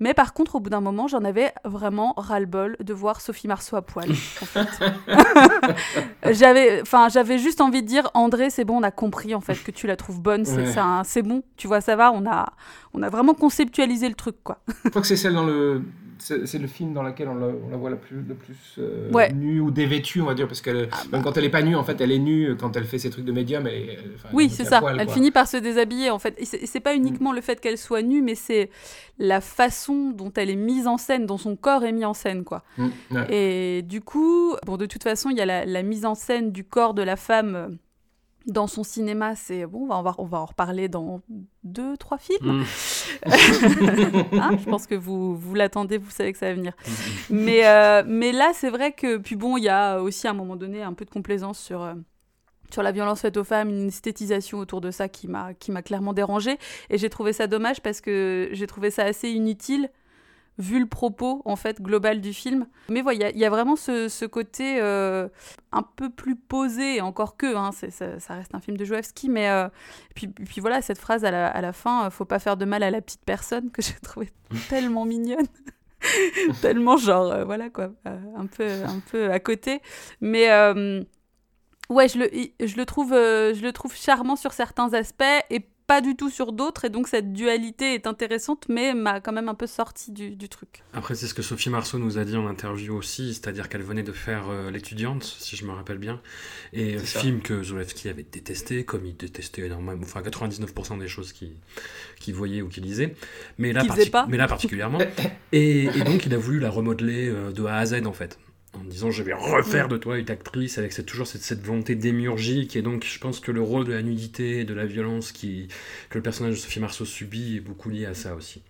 Mais 0.00 0.14
par 0.14 0.32
contre, 0.32 0.56
au 0.56 0.60
bout 0.60 0.70
d'un 0.70 0.80
moment, 0.80 1.08
j'en 1.08 1.24
avais 1.24 1.52
vraiment 1.64 2.14
ras-le-bol 2.16 2.76
de 2.80 2.94
voir 2.94 3.20
Sophie 3.20 3.48
Marceau 3.48 3.76
à 3.76 3.82
poil. 3.82 4.08
j'avais, 6.30 6.80
enfin, 6.80 7.08
j'avais 7.08 7.38
juste 7.38 7.60
envie 7.60 7.82
de 7.82 7.86
dire, 7.86 8.10
André, 8.14 8.48
c'est 8.48 8.64
bon, 8.64 8.78
on 8.78 8.82
a 8.82 8.90
compris 8.90 9.34
en 9.34 9.40
fait 9.40 9.62
que 9.62 9.70
tu 9.70 9.86
la 9.86 9.96
trouves 9.96 10.20
bonne, 10.20 10.46
c'est, 10.46 10.74
c'est 11.04 11.22
bon, 11.22 11.42
tu 11.56 11.66
vois, 11.66 11.82
ça 11.82 11.96
va, 11.96 12.12
on 12.12 12.26
a, 12.26 12.52
on 12.94 13.02
a 13.02 13.10
vraiment 13.10 13.34
conceptualisé 13.34 14.08
le 14.08 14.14
truc, 14.14 14.36
quoi. 14.42 14.58
Je 14.84 14.88
crois 14.88 15.02
que 15.02 15.08
c'est 15.08 15.16
celle 15.16 15.34
dans 15.34 15.44
le 15.44 15.82
c'est 16.20 16.58
le 16.58 16.66
film 16.66 16.92
dans 16.92 17.02
lequel 17.02 17.28
on 17.28 17.34
la, 17.34 17.76
voit 17.76 17.90
la 17.90 17.96
plus, 17.96 18.16
le 18.16 18.34
plus 18.34 18.76
euh, 18.78 19.28
nue 19.30 19.60
ou 19.60 19.70
dévêtue, 19.70 20.20
on 20.20 20.26
va 20.26 20.34
dire, 20.34 20.46
parce 20.46 20.60
que 20.60 20.88
ah 20.92 20.96
même 21.10 21.10
bah. 21.10 21.20
quand 21.24 21.36
elle 21.36 21.44
est 21.44 21.50
pas 21.50 21.62
nue, 21.62 21.76
en 21.76 21.84
fait, 21.84 22.00
elle 22.00 22.12
est 22.12 22.18
nue 22.18 22.56
quand 22.58 22.76
elle 22.76 22.84
fait 22.84 22.98
ses 22.98 23.10
trucs 23.10 23.24
de 23.24 23.32
médium. 23.32 23.66
Elle, 23.66 23.98
oui, 24.32 24.50
c'est 24.50 24.64
ça. 24.64 24.82
elle 24.98 25.08
finit 25.08 25.30
par 25.30 25.48
se 25.48 25.56
déshabiller, 25.56 26.10
en 26.10 26.18
fait. 26.18 26.38
C'est 26.42 26.80
pas 26.80 26.94
uniquement 26.94 27.32
le 27.32 27.40
fait 27.40 27.60
qu'elle 27.60 27.78
soit 27.78 28.02
nue, 28.02 28.22
mais 28.22 28.34
c'est 28.34 28.70
la 29.18 29.40
façon 29.40 29.89
dont 29.90 30.32
elle 30.36 30.50
est 30.50 30.56
mise 30.56 30.86
en 30.86 30.96
scène, 30.96 31.26
dont 31.26 31.38
son 31.38 31.56
corps 31.56 31.84
est 31.84 31.92
mis 31.92 32.04
en 32.04 32.14
scène, 32.14 32.44
quoi. 32.44 32.62
Mm, 32.78 32.88
Et 33.30 33.82
du 33.82 34.00
coup, 34.00 34.54
bon, 34.66 34.76
de 34.76 34.86
toute 34.86 35.02
façon, 35.02 35.30
il 35.30 35.36
y 35.36 35.40
a 35.40 35.46
la, 35.46 35.64
la, 35.64 35.82
mise 35.82 36.06
en 36.06 36.14
scène 36.14 36.52
du 36.52 36.64
corps 36.64 36.94
de 36.94 37.02
la 37.02 37.16
femme 37.16 37.78
dans 38.46 38.66
son 38.66 38.82
cinéma, 38.82 39.36
c'est 39.36 39.66
bon, 39.66 39.88
on 39.90 40.02
va, 40.02 40.14
on 40.18 40.24
va 40.24 40.38
en 40.38 40.46
reparler 40.46 40.88
dans 40.88 41.20
deux, 41.62 41.96
trois 41.96 42.18
films. 42.18 42.60
Mm. 42.60 42.64
Hein, 44.32 44.56
je 44.58 44.64
pense 44.64 44.86
que 44.86 44.94
vous, 44.94 45.36
vous 45.36 45.54
l'attendez, 45.54 45.98
vous 45.98 46.10
savez 46.10 46.32
que 46.32 46.38
ça 46.38 46.46
va 46.46 46.54
venir. 46.54 46.72
Mm. 47.28 47.44
mais, 47.44 47.66
euh, 47.66 48.02
mais 48.06 48.32
là, 48.32 48.52
c'est 48.54 48.70
vrai 48.70 48.92
que, 48.92 49.18
puis 49.18 49.36
bon, 49.36 49.56
il 49.56 49.64
y 49.64 49.68
a 49.68 50.00
aussi 50.00 50.26
à 50.26 50.30
un 50.30 50.34
moment 50.34 50.56
donné 50.56 50.82
un 50.82 50.94
peu 50.94 51.04
de 51.04 51.10
complaisance 51.10 51.58
sur. 51.58 51.82
Euh, 51.82 51.94
sur 52.74 52.82
la 52.82 52.92
violence 52.92 53.20
faite 53.20 53.36
aux 53.36 53.44
femmes, 53.44 53.68
une 53.70 53.88
esthétisation 53.88 54.58
autour 54.58 54.80
de 54.80 54.90
ça 54.90 55.08
qui 55.08 55.28
m'a 55.28 55.54
qui 55.54 55.72
m'a 55.72 55.82
clairement 55.82 56.12
dérangée 56.12 56.58
et 56.90 56.98
j'ai 56.98 57.10
trouvé 57.10 57.32
ça 57.32 57.46
dommage 57.46 57.80
parce 57.80 58.00
que 58.00 58.48
j'ai 58.52 58.66
trouvé 58.66 58.90
ça 58.90 59.04
assez 59.04 59.30
inutile 59.30 59.90
vu 60.60 60.78
le 60.78 60.86
propos 60.86 61.42
en 61.44 61.56
fait 61.56 61.80
global 61.80 62.20
du 62.20 62.32
film. 62.32 62.66
Mais 62.88 63.02
voilà, 63.02 63.30
il 63.30 63.38
y, 63.38 63.44
a 63.44 63.50
vraiment 63.50 63.76
ce, 63.76 64.26
côté 64.26 64.80
euh, 64.80 65.28
un 65.72 65.82
peu 65.82 66.10
plus 66.10 66.36
posé, 66.36 67.00
encore 67.00 67.36
que, 67.36 67.56
hein, 67.56 67.70
ça, 67.72 68.34
reste 68.34 68.54
un 68.54 68.60
film 68.60 68.76
de 68.76 68.84
Joevski, 68.84 69.28
mais 69.28 69.48
euh, 69.48 69.68
puis, 70.14 70.28
puis, 70.28 70.60
voilà, 70.60 70.82
cette 70.82 70.98
phrase 70.98 71.24
à 71.24 71.30
la, 71.30 71.48
à 71.48 71.60
la 71.60 71.72
fin, 71.72 72.06
euh, 72.06 72.10
faut 72.10 72.24
pas 72.24 72.38
faire 72.38 72.56
de 72.56 72.64
mal 72.64 72.82
à 72.82 72.90
la 72.90 73.00
petite 73.00 73.24
personne, 73.24 73.70
que 73.70 73.82
j'ai 73.82 73.94
trouvé 74.02 74.30
tellement 74.68 75.04
mignonne. 75.04 75.46
tellement 76.62 76.96
genre, 76.96 77.44
voilà 77.44 77.68
quoi, 77.68 77.90
un, 78.04 78.46
peu, 78.46 78.68
un 78.84 79.00
peu 79.10 79.30
à 79.30 79.38
côté. 79.38 79.80
Mais 80.22 80.48
ouais, 81.90 82.08
je 82.08 82.18
le, 82.18 82.30
je, 82.66 82.76
le 82.76 82.86
trouve, 82.86 83.12
je 83.12 83.60
le 83.60 83.72
trouve 83.72 83.94
charmant 83.94 84.36
sur 84.36 84.52
certains 84.52 84.94
aspects 84.94 85.24
et 85.50 85.60
pas 85.90 86.00
du 86.00 86.14
tout 86.14 86.30
sur 86.30 86.52
d'autres, 86.52 86.84
et 86.84 86.88
donc 86.88 87.08
cette 87.08 87.32
dualité 87.32 87.94
est 87.94 88.06
intéressante, 88.06 88.66
mais 88.68 88.94
m'a 88.94 89.18
quand 89.18 89.32
même 89.32 89.48
un 89.48 89.56
peu 89.56 89.66
sorti 89.66 90.12
du, 90.12 90.48
truc. 90.48 90.84
Après, 90.94 91.16
c'est 91.16 91.26
ce 91.26 91.34
que 91.34 91.42
Sophie 91.42 91.68
Marceau 91.68 91.98
nous 91.98 92.16
a 92.16 92.24
dit 92.24 92.36
en 92.36 92.46
interview 92.46 92.94
aussi, 92.94 93.34
c'est-à-dire 93.34 93.68
qu'elle 93.68 93.82
venait 93.82 94.04
de 94.04 94.12
faire 94.12 94.44
euh, 94.50 94.70
L'étudiante, 94.70 95.24
si 95.24 95.56
je 95.56 95.64
me 95.64 95.72
rappelle 95.72 95.98
bien, 95.98 96.20
et 96.72 96.94
un 96.94 97.00
film 97.00 97.40
que 97.40 97.64
Zolewski 97.64 98.08
avait 98.08 98.22
détesté, 98.22 98.84
comme 98.84 99.04
il 99.04 99.16
détestait 99.16 99.62
énormément, 99.62 100.00
enfin 100.00 100.20
99% 100.20 101.00
des 101.00 101.08
choses 101.08 101.32
qu'il 101.32 101.56
qui 102.20 102.30
voyait 102.30 102.62
ou 102.62 102.68
qu'il 102.68 102.84
lisait, 102.84 103.16
mais 103.58 103.72
là, 103.72 103.82
mais 104.28 104.36
là 104.36 104.46
particulièrement. 104.46 105.00
et, 105.52 105.88
donc, 106.04 106.24
il 106.24 106.32
a 106.32 106.38
voulu 106.38 106.60
la 106.60 106.70
remodeler 106.70 107.28
euh, 107.28 107.50
de 107.50 107.64
A 107.64 107.78
à 107.78 107.86
Z, 107.86 108.06
en 108.06 108.12
fait 108.12 108.38
en 108.74 108.84
disant 108.84 109.10
je 109.10 109.22
vais 109.22 109.34
refaire 109.34 109.88
de 109.88 109.96
toi 109.96 110.18
une 110.18 110.30
actrice 110.30 110.78
avec 110.78 110.92
cette, 110.92 111.06
toujours 111.06 111.26
cette, 111.26 111.42
cette, 111.42 111.60
volonté 111.60 111.94
démiurgique 111.94 112.76
et 112.76 112.82
donc 112.82 113.04
je 113.04 113.18
pense 113.18 113.40
que 113.40 113.50
le 113.50 113.60
rôle 113.60 113.84
de 113.84 113.92
la 113.92 114.02
nudité 114.02 114.60
et 114.60 114.64
de 114.64 114.74
la 114.74 114.86
violence 114.86 115.32
qui, 115.32 115.68
que 116.08 116.18
le 116.18 116.22
personnage 116.22 116.54
de 116.54 116.58
Sophie 116.58 116.80
Marceau 116.80 117.04
subit 117.04 117.56
est 117.56 117.60
beaucoup 117.60 117.90
lié 117.90 118.06
à 118.06 118.14
ça 118.14 118.34
aussi. 118.34 118.62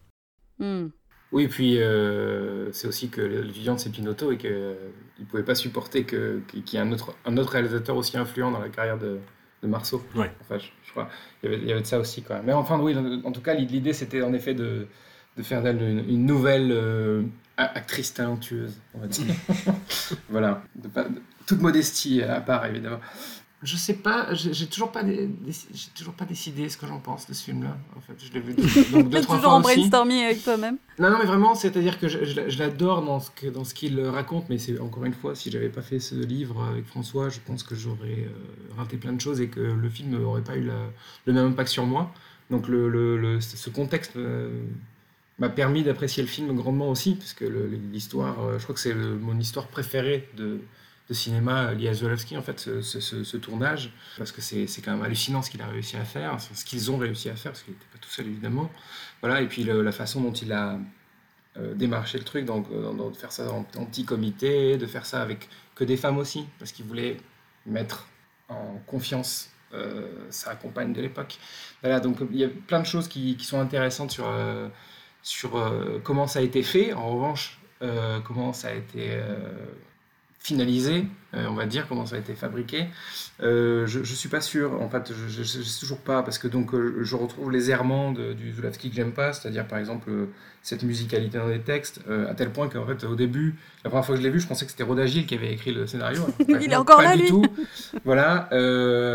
Hmm. 0.58 0.88
Oui, 1.32 1.46
puis 1.46 1.80
euh, 1.80 2.72
c'est 2.72 2.88
aussi 2.88 3.08
que 3.08 3.20
l'étudiant 3.20 3.78
c'est 3.78 3.90
Pinotto 3.90 4.32
et 4.32 4.36
qu'il 4.36 4.50
ne 4.50 5.24
pouvait 5.28 5.44
pas 5.44 5.54
supporter 5.54 6.04
qu'il 6.04 6.42
y 6.72 6.76
ait 6.76 6.80
un 6.80 6.90
autre, 6.90 7.14
un 7.24 7.36
autre 7.36 7.52
réalisateur 7.52 7.96
aussi 7.96 8.16
influent 8.16 8.50
dans 8.50 8.58
la 8.58 8.68
carrière 8.68 8.98
de, 8.98 9.18
de 9.62 9.68
Marceau. 9.68 10.02
Ouais. 10.16 10.30
Enfin, 10.40 10.58
je, 10.58 10.90
crois 10.90 11.08
il 11.42 11.50
y, 11.50 11.54
avait, 11.54 11.62
il 11.62 11.68
y, 11.68 11.72
avait, 11.72 11.82
de 11.82 11.86
ça 11.86 12.00
aussi 12.00 12.22
quand 12.22 12.34
même. 12.34 12.46
Mais 12.46 12.52
enfin, 12.52 12.80
oui, 12.80 12.96
en, 13.24 13.30
tout 13.30 13.42
cas, 13.42 13.54
l'idée 13.54 13.92
c'était 13.92 14.22
en 14.22 14.32
effet 14.32 14.54
de, 14.54 14.88
de 15.36 15.42
faire 15.42 15.62
d'elle 15.62 15.80
une, 15.80 16.26
nouvelle 16.26 16.72
euh, 16.72 17.22
actrice 17.64 18.14
talentueuse, 18.14 18.74
on 18.94 18.98
va 19.00 19.06
dire. 19.06 19.34
voilà, 20.28 20.62
toute 21.46 21.60
modestie 21.60 22.22
à 22.22 22.40
part 22.40 22.66
évidemment. 22.66 23.00
Je 23.62 23.76
sais 23.76 23.94
pas, 23.94 24.32
j'ai 24.32 24.66
toujours 24.68 24.90
pas, 24.90 25.02
j'ai 25.04 25.90
toujours 25.94 26.14
pas 26.14 26.24
décidé 26.24 26.70
ce 26.70 26.78
que 26.78 26.86
j'en 26.86 26.98
pense 26.98 27.26
de 27.26 27.34
ce 27.34 27.44
film-là. 27.44 27.76
En 27.94 28.00
fait, 28.00 28.14
je 28.16 28.32
l'ai 28.32 28.40
vu 28.40 28.54
donc, 28.90 29.10
deux, 29.10 29.20
trois 29.22 29.36
toujours 29.36 29.52
en 29.52 29.60
brainstorming 29.60 30.24
avec 30.24 30.42
toi-même. 30.42 30.78
Non, 30.98 31.10
non, 31.10 31.18
mais 31.18 31.26
vraiment, 31.26 31.54
c'est-à-dire 31.54 32.00
que 32.00 32.08
je, 32.08 32.24
je, 32.24 32.58
l'adore 32.58 33.02
dans 33.02 33.20
ce 33.20 33.30
que, 33.30 33.48
dans 33.48 33.64
ce 33.64 33.74
qu'il 33.74 34.00
raconte, 34.00 34.48
mais 34.48 34.56
c'est 34.56 34.80
encore 34.80 35.04
une 35.04 35.12
fois, 35.12 35.34
si 35.34 35.50
j'avais 35.50 35.68
pas 35.68 35.82
fait 35.82 35.98
ce 35.98 36.14
livre 36.14 36.64
avec 36.72 36.86
François, 36.86 37.28
je 37.28 37.38
pense 37.46 37.62
que 37.62 37.74
j'aurais 37.74 38.24
euh, 38.24 38.78
raté 38.78 38.96
plein 38.96 39.12
de 39.12 39.20
choses 39.20 39.42
et 39.42 39.48
que 39.48 39.60
le 39.60 39.88
film 39.90 40.18
n'aurait 40.18 40.40
pas 40.40 40.56
eu 40.56 40.70
le 41.26 41.32
même 41.34 41.48
impact 41.48 41.68
sur 41.68 41.84
moi. 41.84 42.10
Donc 42.50 42.66
le, 42.66 42.88
le, 42.88 43.40
ce 43.40 43.70
contexte 43.70 44.16
euh, 44.16 44.50
m'a 45.40 45.48
permis 45.48 45.82
d'apprécier 45.82 46.22
le 46.22 46.28
film 46.28 46.54
grandement 46.54 46.90
aussi, 46.90 47.14
parce 47.14 47.32
que 47.32 47.46
l'histoire, 47.92 48.44
euh, 48.44 48.58
je 48.58 48.62
crois 48.62 48.74
que 48.74 48.80
c'est 48.80 48.94
mon 48.94 49.38
histoire 49.40 49.66
préférée 49.68 50.28
de, 50.36 50.60
de 51.08 51.14
cinéma 51.14 51.72
liée 51.72 51.88
à 51.88 51.94
Zolowski, 51.94 52.36
en 52.36 52.42
fait, 52.42 52.60
ce, 52.60 52.82
ce, 52.82 53.36
tournage, 53.38 53.90
parce 54.18 54.32
que 54.32 54.42
c'est 54.42 54.66
quand 54.84 54.92
même 54.92 55.02
hallucinant 55.02 55.40
ce 55.40 55.50
qu'il 55.50 55.62
a 55.62 55.66
réussi 55.66 55.96
à 55.96 56.04
faire, 56.04 56.36
ce 56.40 56.64
qu'ils 56.64 56.90
ont 56.90 56.98
réussi 56.98 57.30
à 57.30 57.36
faire, 57.36 57.52
parce 57.52 57.62
qu'il 57.62 57.72
n'était 57.72 57.86
pas 57.90 57.98
tout 57.98 58.10
seul 58.10 58.26
évidemment. 58.26 58.70
Voilà, 59.22 59.40
et 59.40 59.46
puis 59.46 59.64
la 59.64 59.92
façon 59.92 60.20
dont 60.20 60.32
il 60.32 60.52
a 60.52 60.78
euh, 61.56 61.74
démarché 61.74 62.18
le 62.18 62.24
truc, 62.24 62.44
donc 62.44 62.66
euh, 62.70 63.10
de 63.10 63.16
faire 63.16 63.32
ça 63.32 63.50
en, 63.50 63.64
petit 63.64 64.04
comité, 64.04 64.76
de 64.76 64.86
faire 64.86 65.06
ça 65.06 65.22
avec 65.22 65.48
que 65.74 65.84
des 65.84 65.96
femmes 65.96 66.18
aussi, 66.18 66.44
parce 66.58 66.70
qu'il 66.70 66.84
voulait 66.84 67.16
mettre 67.64 68.06
en 68.48 68.80
confiance 68.86 69.50
sa 70.30 70.56
compagne 70.56 70.92
de 70.92 71.00
l'époque. 71.00 71.38
Voilà, 71.80 72.00
donc 72.00 72.18
il 72.32 72.38
y 72.38 72.44
a 72.44 72.48
plein 72.48 72.80
de 72.80 72.86
choses 72.86 73.06
qui 73.06 73.36
sont 73.38 73.60
intéressantes 73.60 74.10
sur 74.10 74.26
sur 75.22 75.56
euh, 75.56 76.00
comment 76.02 76.26
ça 76.26 76.40
a 76.40 76.42
été 76.42 76.62
fait. 76.62 76.92
En 76.92 77.10
revanche, 77.10 77.58
euh, 77.82 78.20
comment 78.20 78.52
ça 78.52 78.68
a 78.68 78.72
été 78.72 79.10
euh, 79.10 79.36
finalisé, 80.38 81.04
on 81.34 81.54
va 81.54 81.66
dire 81.66 81.86
comment 81.88 82.06
ça 82.06 82.16
a 82.16 82.18
été 82.18 82.34
fabriqué. 82.34 82.86
Euh, 83.42 83.86
je, 83.86 84.02
je 84.02 84.14
suis 84.14 84.28
pas 84.28 84.40
sûr, 84.40 84.80
en 84.80 84.88
fait, 84.88 85.12
je, 85.28 85.40
ne 85.40 85.44
sais 85.44 85.80
toujours 85.80 86.00
pas 86.00 86.22
parce 86.22 86.38
que 86.38 86.48
donc 86.48 86.70
je 86.74 87.16
retrouve 87.16 87.50
les 87.50 87.70
errements 87.70 88.12
du 88.12 88.52
Zulawski 88.54 88.90
que 88.90 88.96
j'aime 88.96 89.12
pas, 89.12 89.32
c'est-à-dire 89.32 89.66
par 89.66 89.78
exemple 89.78 90.10
cette 90.62 90.82
musicalité 90.82 91.38
dans 91.38 91.46
les 91.46 91.60
textes, 91.60 92.00
à 92.28 92.34
tel 92.34 92.50
point 92.50 92.68
qu'en 92.68 92.84
fait 92.84 93.04
au 93.04 93.14
début, 93.14 93.54
la 93.82 93.88
première 93.88 94.04
fois 94.04 94.14
que 94.14 94.20
je 94.20 94.26
l'ai 94.26 94.32
vu, 94.32 94.40
je 94.40 94.46
pensais 94.46 94.66
que 94.66 94.70
c'était 94.70 94.82
Rodagil 94.82 95.24
qui 95.24 95.34
avait 95.34 95.52
écrit 95.52 95.72
le 95.72 95.86
scénario. 95.86 96.26
il 96.48 96.70
est 96.70 96.76
encore 96.76 96.98
pas 96.98 97.04
là 97.04 97.16
du 97.16 97.22
lui. 97.22 97.28
Tout. 97.28 97.44
Voilà. 98.04 98.48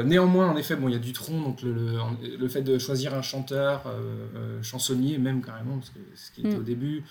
néanmoins, 0.06 0.50
en 0.50 0.58
effet, 0.58 0.76
bon, 0.76 0.88
il 0.88 0.94
y 0.94 0.98
a 0.98 1.00
du 1.00 1.14
tronc, 1.14 1.40
donc 1.42 1.62
le, 1.62 1.98
le, 2.40 2.48
fait 2.48 2.62
de 2.62 2.80
choisir 2.80 3.14
un 3.14 3.22
chanteur, 3.22 3.94
chansonnier 4.62 5.18
même 5.18 5.44
carrément, 5.44 5.78
parce 5.78 5.90
que 5.90 6.00
ce 6.16 6.32
qui 6.32 6.42
était 6.42 6.56
mm. 6.56 6.60
au 6.60 6.64
début. 6.64 7.04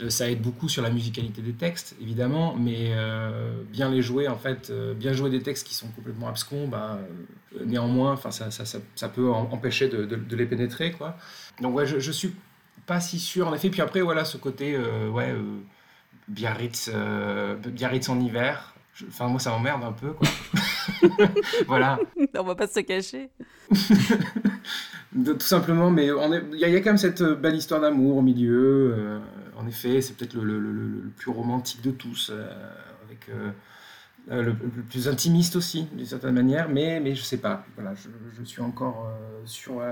Euh, 0.00 0.10
ça 0.10 0.30
aide 0.30 0.40
beaucoup 0.40 0.68
sur 0.68 0.82
la 0.82 0.90
musicalité 0.90 1.42
des 1.42 1.52
textes, 1.52 1.94
évidemment, 2.00 2.54
mais 2.58 2.92
euh, 2.92 3.62
bien 3.70 3.90
les 3.90 4.00
jouer, 4.00 4.26
en 4.26 4.38
fait, 4.38 4.51
euh, 4.70 4.94
bien 4.94 5.12
jouer 5.12 5.30
des 5.30 5.42
textes 5.42 5.66
qui 5.66 5.74
sont 5.74 5.88
complètement 5.88 6.28
abscons, 6.28 6.68
bah, 6.68 6.98
néanmoins, 7.64 8.12
enfin, 8.12 8.30
ça, 8.30 8.50
ça, 8.50 8.64
ça, 8.64 9.08
peut 9.08 9.30
empêcher 9.30 9.88
de, 9.88 10.04
de, 10.04 10.36
les 10.36 10.46
pénétrer, 10.46 10.92
quoi. 10.92 11.16
Donc, 11.60 11.74
ouais, 11.74 11.86
je, 11.86 11.98
je 11.98 12.12
suis 12.12 12.34
pas 12.86 13.00
si 13.00 13.18
sûr, 13.18 13.48
en 13.48 13.54
effet. 13.54 13.70
Puis 13.70 13.80
après, 13.80 14.00
voilà, 14.00 14.24
ce 14.24 14.36
côté, 14.36 14.76
ouais, 14.78 15.34
Biarritz, 16.28 16.90
Biarritz 17.66 18.08
en 18.08 18.20
hiver, 18.20 18.68
Enfin, 19.08 19.26
moi, 19.26 19.40
ça 19.40 19.50
m'emmerde 19.50 19.82
un 19.84 19.92
peu, 19.92 20.12
quoi. 20.12 20.28
voilà. 21.66 21.98
On 22.38 22.42
va 22.42 22.54
pas 22.54 22.66
se 22.66 22.80
cacher. 22.80 23.30
tout 25.24 25.40
simplement, 25.40 25.90
mais 25.90 26.08
il 26.52 26.58
y, 26.58 26.64
a 26.64 26.80
quand 26.80 26.90
même 26.90 26.98
cette 26.98 27.22
belle 27.22 27.56
histoire 27.56 27.80
d'amour 27.80 28.18
au 28.18 28.22
milieu 28.22 29.20
en 29.62 29.66
effet, 29.68 30.00
c'est 30.00 30.16
peut-être 30.16 30.34
le, 30.34 31.10
plus 31.16 31.30
romantique 31.30 31.82
de 31.82 31.90
tous, 31.90 32.30
euh, 32.32 32.50
avec 33.06 33.28
euh, 34.30 34.34
euh, 34.34 34.42
le, 34.42 34.54
plus 34.54 35.08
intimiste 35.08 35.56
aussi, 35.56 35.88
d'une 35.92 36.06
certaine 36.06 36.34
manière, 36.34 36.68
mais, 36.68 37.00
mais 37.00 37.14
je 37.14 37.22
sais 37.22 37.38
pas. 37.38 37.64
Voilà, 37.74 37.94
je, 37.94 38.44
suis 38.44 38.62
encore 38.62 39.10
sur, 39.44 39.82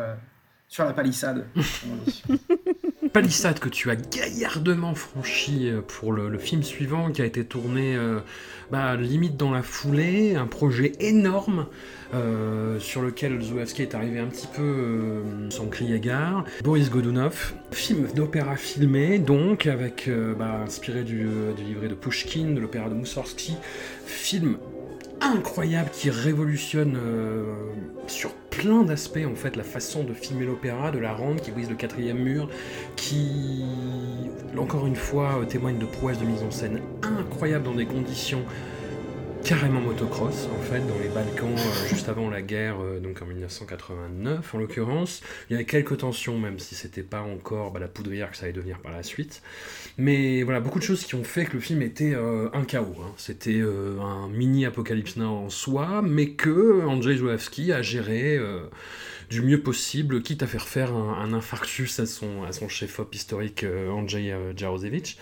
sur 0.68 0.84
la 0.84 0.92
palissade. 0.92 1.46
palissade 3.12 3.58
que 3.58 3.68
tu 3.68 3.90
as 3.90 3.96
gaillardement 3.96 4.94
franchi 4.94 5.70
pour 5.88 6.12
le, 6.12 6.38
film 6.38 6.62
suivant 6.62 7.10
qui 7.10 7.22
a 7.22 7.24
été 7.24 7.44
tourné 7.44 7.96
bah, 8.70 8.94
limite 8.96 9.36
dans 9.36 9.50
la 9.50 9.62
foulée, 9.62 10.36
un 10.36 10.46
projet 10.46 10.92
énorme 11.00 11.66
euh, 12.14 12.78
sur 12.78 13.02
lequel 13.02 13.40
Zulawski 13.40 13.82
est 13.82 13.94
arrivé 13.94 14.20
un 14.20 14.26
petit 14.26 14.46
peu 14.46 14.62
euh, 14.62 15.50
sans 15.50 15.66
crier 15.66 15.98
gare. 15.98 16.44
Boris 16.62 16.88
Godunov, 16.88 17.54
film 17.72 18.06
d'opéra 18.14 18.56
filmé, 18.56 19.18
donc, 19.18 19.66
avec 19.66 20.06
euh, 20.06 20.34
bah, 20.34 20.60
inspiré 20.64 21.02
du, 21.02 21.26
livret 21.66 21.88
de 21.88 21.94
Pushkin, 21.94 22.52
de 22.54 22.60
l'opéra 22.60 22.88
de 22.88 22.94
Moussorgsky, 22.94 23.56
film 24.06 24.56
incroyable 25.20 25.90
qui 25.90 26.10
révolutionne 26.10 26.98
sur 28.06 28.32
plein 28.34 28.82
d'aspects 28.82 29.26
en 29.26 29.34
fait 29.34 29.56
la 29.56 29.62
façon 29.62 30.04
de 30.04 30.12
filmer 30.12 30.46
l'opéra, 30.46 30.90
de 30.90 30.98
la 30.98 31.12
rendre, 31.12 31.40
qui 31.40 31.50
brise 31.50 31.68
le 31.68 31.76
quatrième 31.76 32.18
mur, 32.18 32.48
qui 32.96 33.64
encore 34.56 34.86
une 34.86 34.96
fois 34.96 35.40
témoigne 35.48 35.78
de 35.78 35.86
prouesses 35.86 36.18
de 36.18 36.24
mise 36.24 36.42
en 36.42 36.50
scène 36.50 36.80
incroyables 37.02 37.64
dans 37.64 37.74
des 37.74 37.86
conditions 37.86 38.44
carrément 39.44 39.80
motocross 39.80 40.48
en 40.54 40.62
fait 40.62 40.80
dans 40.80 40.98
les 40.98 41.08
Balkans 41.08 41.54
euh, 41.56 41.88
juste 41.88 42.08
avant 42.08 42.28
la 42.28 42.42
guerre 42.42 42.76
euh, 42.80 43.00
donc 43.00 43.22
en 43.22 43.26
1989 43.26 44.54
en 44.54 44.58
l'occurrence. 44.58 45.22
Il 45.48 45.54
y 45.54 45.56
avait 45.56 45.64
quelques 45.64 45.98
tensions 45.98 46.38
même 46.38 46.58
si 46.58 46.74
c'était 46.74 47.02
pas 47.02 47.22
encore 47.22 47.70
bah, 47.70 47.80
la 47.80 47.88
poudrière 47.88 48.30
que 48.30 48.36
ça 48.36 48.44
allait 48.44 48.52
devenir 48.52 48.78
par 48.80 48.92
la 48.92 49.02
suite 49.02 49.42
mais 50.00 50.42
voilà 50.42 50.60
beaucoup 50.60 50.78
de 50.78 50.84
choses 50.84 51.04
qui 51.04 51.14
ont 51.14 51.24
fait 51.24 51.44
que 51.44 51.54
le 51.54 51.60
film 51.60 51.82
était 51.82 52.14
euh, 52.14 52.48
un 52.52 52.64
chaos 52.64 52.96
hein. 53.00 53.12
c'était 53.16 53.60
un 53.60 54.28
mini 54.28 54.66
apocalypse 54.66 55.16
en 55.18 55.48
soi 55.50 56.02
mais 56.02 56.30
que 56.30 56.84
Andrzej 56.86 57.18
Zulawski 57.18 57.72
a 57.72 57.82
géré 57.82 58.38
du 59.30 59.42
mieux 59.42 59.62
possible, 59.62 60.22
quitte 60.22 60.42
à 60.42 60.46
faire 60.48 60.66
faire 60.66 60.92
un, 60.92 61.32
infarctus 61.32 62.00
à 62.00 62.06
son, 62.06 62.42
à 62.42 62.52
son 62.52 62.68
chef-op 62.68 63.14
historique 63.14 63.62
euh, 63.62 63.88
Andrzej 63.88 64.32
euh, 64.32 64.52
Jarosevich. 64.56 65.16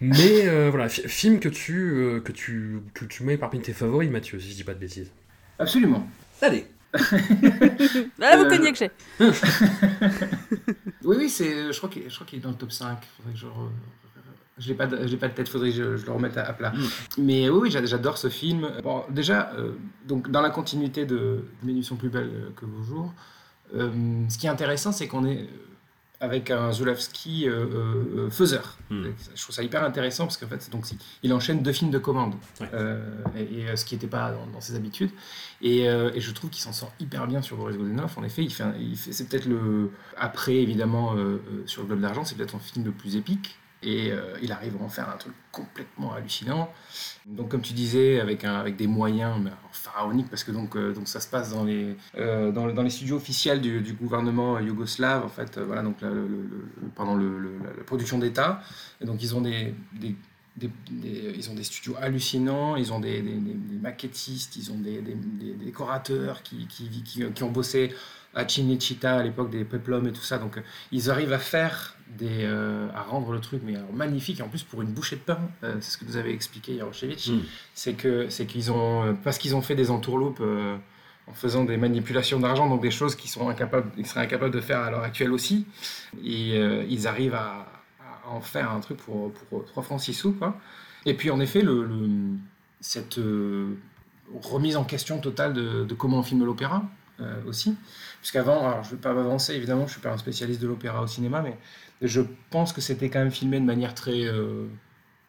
Mais 0.00 0.46
euh, 0.46 0.70
voilà, 0.70 0.88
film 0.88 1.40
que 1.40 1.48
tu, 1.48 2.22
que, 2.24 2.30
tu, 2.30 2.80
que 2.94 3.04
tu 3.04 3.24
mets 3.24 3.36
parmi 3.36 3.60
tes 3.60 3.72
favoris, 3.72 4.08
Mathieu, 4.10 4.38
si 4.38 4.50
je 4.50 4.54
dis 4.54 4.64
pas 4.64 4.74
de 4.74 4.78
bêtises. 4.78 5.10
Absolument. 5.58 6.06
Allez. 6.40 6.66
Vous 6.94 8.48
cognez 8.48 8.72
que 8.72 8.78
j'ai. 8.78 8.90
oui, 11.04 11.16
oui, 11.18 11.28
c'est, 11.28 11.72
je 11.72 11.76
crois 11.78 11.90
qu'il 11.90 12.38
est 12.38 12.42
dans 12.42 12.50
le 12.50 12.54
top 12.54 12.70
5. 12.70 12.98
Faudrait 13.16 13.32
que 13.32 13.38
je 13.38 13.46
je 14.58 14.68
n'ai 14.68 14.74
pas, 14.74 14.86
de, 14.86 15.16
pas 15.16 15.28
de 15.28 15.34
tête, 15.34 15.48
faudrait 15.48 15.70
que 15.70 15.76
je, 15.76 15.96
je 15.96 16.06
le 16.06 16.12
remette 16.12 16.36
à, 16.36 16.52
plat. 16.52 16.70
Mm. 16.70 16.82
Mais 17.18 17.48
oui, 17.48 17.60
oui 17.62 17.70
j'adore 17.70 18.18
ce 18.18 18.28
film. 18.28 18.68
Bon, 18.82 19.02
déjà, 19.10 19.52
donc, 20.06 20.30
dans 20.30 20.40
la 20.40 20.50
continuité 20.50 21.06
de 21.06 21.44
Mes 21.62 21.82
sont 21.82 21.96
plus 21.96 22.10
belles 22.10 22.52
que 22.56 22.64
vos 22.64 22.82
jours, 22.82 23.12
euh, 23.74 24.24
ce 24.28 24.38
qui 24.38 24.46
est 24.46 24.50
intéressant, 24.50 24.92
c'est 24.92 25.08
qu'on 25.08 25.26
est 25.26 25.48
avec 26.20 26.52
un 26.52 26.70
Zulawski 26.70 27.48
euh, 27.48 27.66
euh, 28.16 28.30
faiseur. 28.30 28.78
Hmm. 28.90 29.06
Je 29.34 29.42
trouve 29.42 29.54
ça 29.56 29.62
hyper 29.64 29.82
intéressant 29.82 30.24
parce 30.24 30.36
qu'en 30.36 30.46
fait, 30.46 30.70
donc, 30.70 30.86
il 31.24 31.32
enchaîne 31.32 31.62
deux 31.62 31.72
films 31.72 31.90
de 31.90 31.98
commande, 31.98 32.34
et, 33.36 33.76
ce 33.76 33.84
qui 33.84 33.96
n'était 33.96 34.06
pas 34.06 34.32
dans, 34.52 34.60
ses 34.60 34.76
habitudes. 34.76 35.10
Et, 35.62 35.84
je 35.84 36.30
trouve 36.30 36.50
qu'il 36.50 36.62
s'en 36.62 36.72
sort 36.72 36.92
hyper 37.00 37.26
bien 37.26 37.42
sur 37.42 37.56
Boris 37.56 37.76
Godunov. 37.76 38.12
En 38.16 38.24
effet, 38.24 38.44
il 38.44 38.52
fait, 38.52 38.64
il 38.78 38.96
fait 38.96 39.12
c'est 39.12 39.28
peut-être 39.28 39.46
le. 39.46 39.90
Après, 40.16 40.56
évidemment, 40.56 41.16
sur 41.66 41.82
le 41.82 41.88
Globe 41.88 42.00
d'Argent, 42.00 42.24
c'est 42.24 42.36
peut-être 42.36 42.50
son 42.50 42.60
film 42.60 42.84
le 42.84 42.92
plus 42.92 43.16
épique. 43.16 43.58
Et 43.82 44.12
il 44.40 44.52
arrive 44.52 44.76
à 44.80 44.84
en 44.84 44.88
faire 44.88 45.08
un 45.08 45.16
truc 45.16 45.34
complètement 45.50 46.12
hallucinant. 46.12 46.72
Donc, 47.26 47.50
comme 47.50 47.62
tu 47.62 47.72
disais, 47.72 48.20
avec, 48.20 48.44
avec 48.44 48.76
des 48.76 48.86
moyens 48.86 49.36
pharaoniques, 49.70 50.28
parce 50.28 50.42
que 50.44 50.50
donc, 50.50 50.76
euh, 50.76 50.92
donc 50.92 51.08
ça 51.08 51.20
se 51.20 51.28
passe 51.28 51.50
dans 51.50 51.64
les, 51.64 51.96
euh, 52.16 52.50
dans, 52.50 52.66
les 52.66 52.90
studios 52.90 53.16
officiels 53.16 53.60
du, 53.60 53.92
gouvernement 53.92 54.58
yougoslave, 54.58 55.24
en 55.24 55.28
fait, 55.28 55.56
euh, 55.56 55.64
voilà, 55.64 55.82
donc 55.82 56.00
le, 56.00 56.48
la 56.96 57.84
production 57.84 58.18
d'État. 58.18 58.60
Donc, 59.00 59.22
ils 59.22 59.36
ont 59.36 59.40
des, 59.40 59.74
ils 60.00 61.50
ont 61.50 61.54
des 61.54 61.64
studios 61.64 61.94
hallucinants, 62.00 62.76
ils 62.76 62.92
ont 62.92 63.00
des, 63.00 63.22
maquettistes, 63.80 64.56
ils 64.56 64.72
ont 64.72 64.78
des, 64.78 65.00
décorateurs 65.64 66.42
qui, 66.42 66.66
qui, 66.66 67.42
ont 67.42 67.50
bossé 67.50 67.94
à 68.34 68.48
Cinecittà 68.48 69.16
à 69.16 69.22
l'époque 69.22 69.50
des 69.50 69.64
Peplum 69.64 70.06
et 70.06 70.12
tout 70.12 70.22
ça. 70.22 70.38
Donc 70.38 70.60
ils 70.90 71.10
arrivent 71.10 71.32
à 71.32 71.38
faire 71.38 71.96
des, 72.16 72.44
euh, 72.44 72.88
à 72.94 73.02
rendre 73.02 73.32
le 73.32 73.40
truc 73.40 73.62
mais 73.64 73.74
magnifique. 73.92 74.40
Et 74.40 74.42
en 74.42 74.48
plus 74.48 74.62
pour 74.62 74.82
une 74.82 74.92
bouchée 74.92 75.16
de 75.16 75.20
pain, 75.20 75.38
euh, 75.64 75.76
c'est 75.80 75.92
ce 75.92 75.98
que 75.98 76.04
nous 76.04 76.16
avait 76.16 76.32
expliqué 76.32 76.74
Yaroshevich, 76.74 77.28
mm. 77.28 77.40
c'est 77.74 77.94
que 77.94 78.28
c'est 78.28 78.46
qu'ils 78.46 78.70
ont 78.70 79.04
euh, 79.04 79.12
parce 79.24 79.38
qu'ils 79.38 79.56
ont 79.56 79.62
fait 79.62 79.74
des 79.74 79.90
entourloupes 79.90 80.42
en 81.28 81.32
faisant 81.34 81.64
des 81.64 81.76
manipulations 81.76 82.40
d'argent, 82.40 82.68
donc 82.68 82.82
des 82.82 82.90
choses 82.90 83.14
qu'ils 83.14 83.30
sont 83.30 83.48
incapables, 83.48 83.90
ils 83.96 84.06
seraient 84.06 84.22
incapables 84.22 84.52
de 84.52 84.60
faire 84.60 84.80
à 84.80 84.90
l'heure 84.90 85.02
actuelle 85.04 85.32
aussi. 85.32 85.66
Et 86.24 86.58
ils 86.88 87.06
arrivent 87.06 87.36
à, 87.36 87.66
en 88.26 88.40
faire 88.40 88.70
un 88.72 88.80
truc 88.80 88.98
pour, 88.98 89.32
pour 89.32 89.64
3 89.64 89.82
francs 89.84 90.00
6 90.00 90.14
sous. 90.14 90.32
Quoi. 90.32 90.58
Et 91.06 91.14
puis 91.14 91.30
en 91.30 91.38
effet, 91.38 91.62
le, 91.62 91.88
cette 92.80 93.20
remise 94.34 94.76
en 94.76 94.82
question 94.82 95.18
totale 95.18 95.52
de, 95.52 95.84
de 95.84 95.94
comment 95.94 96.18
on 96.18 96.22
filme 96.24 96.44
l'opéra 96.44 96.82
aussi. 97.46 97.76
Puisqu'avant, 98.22 98.68
alors 98.68 98.84
je 98.84 98.90
ne 98.90 98.94
vais 98.94 99.00
pas 99.00 99.12
m'avancer, 99.14 99.52
évidemment, 99.52 99.80
je 99.80 99.86
ne 99.86 99.90
suis 99.94 100.00
pas 100.00 100.12
un 100.12 100.16
spécialiste 100.16 100.62
de 100.62 100.68
l'opéra 100.68 101.02
au 101.02 101.08
cinéma, 101.08 101.42
mais 101.42 101.58
je 102.02 102.20
pense 102.50 102.72
que 102.72 102.80
c'était 102.80 103.10
quand 103.10 103.18
même 103.18 103.32
filmé 103.32 103.58
de 103.58 103.64
manière 103.64 103.96
très 103.96 104.26
euh, 104.26 104.68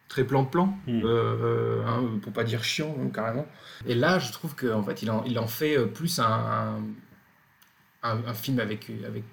très 0.06 0.22
plan-plan, 0.22 0.78
mm. 0.86 1.02
euh, 1.02 1.04
euh, 1.04 1.84
hein, 1.88 2.04
pour 2.22 2.32
pas 2.32 2.44
dire 2.44 2.62
chiant 2.62 2.96
hein, 3.00 3.08
carrément. 3.12 3.48
Et 3.84 3.96
là, 3.96 4.20
je 4.20 4.30
trouve 4.30 4.54
qu'en 4.54 4.84
fait, 4.84 5.02
il 5.02 5.10
en, 5.10 5.24
il 5.24 5.40
en 5.40 5.48
fait 5.48 5.76
plus 5.86 6.20
un, 6.20 6.84
un, 8.04 8.34
film 8.34 8.60
avec, 8.60 8.88
avec 9.04 9.24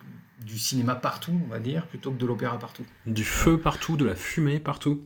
du 0.43 0.58
cinéma 0.58 0.95
partout, 0.95 1.39
on 1.45 1.47
va 1.47 1.60
dire, 1.60 1.86
plutôt 1.86 2.10
que 2.10 2.17
de 2.17 2.26
l'opéra 2.26 2.58
partout. 2.58 2.86
Du 3.06 3.24
feu 3.24 3.60
partout, 3.60 3.95
de 3.95 4.06
la 4.06 4.15
fumée 4.15 4.60
partout. 4.60 5.04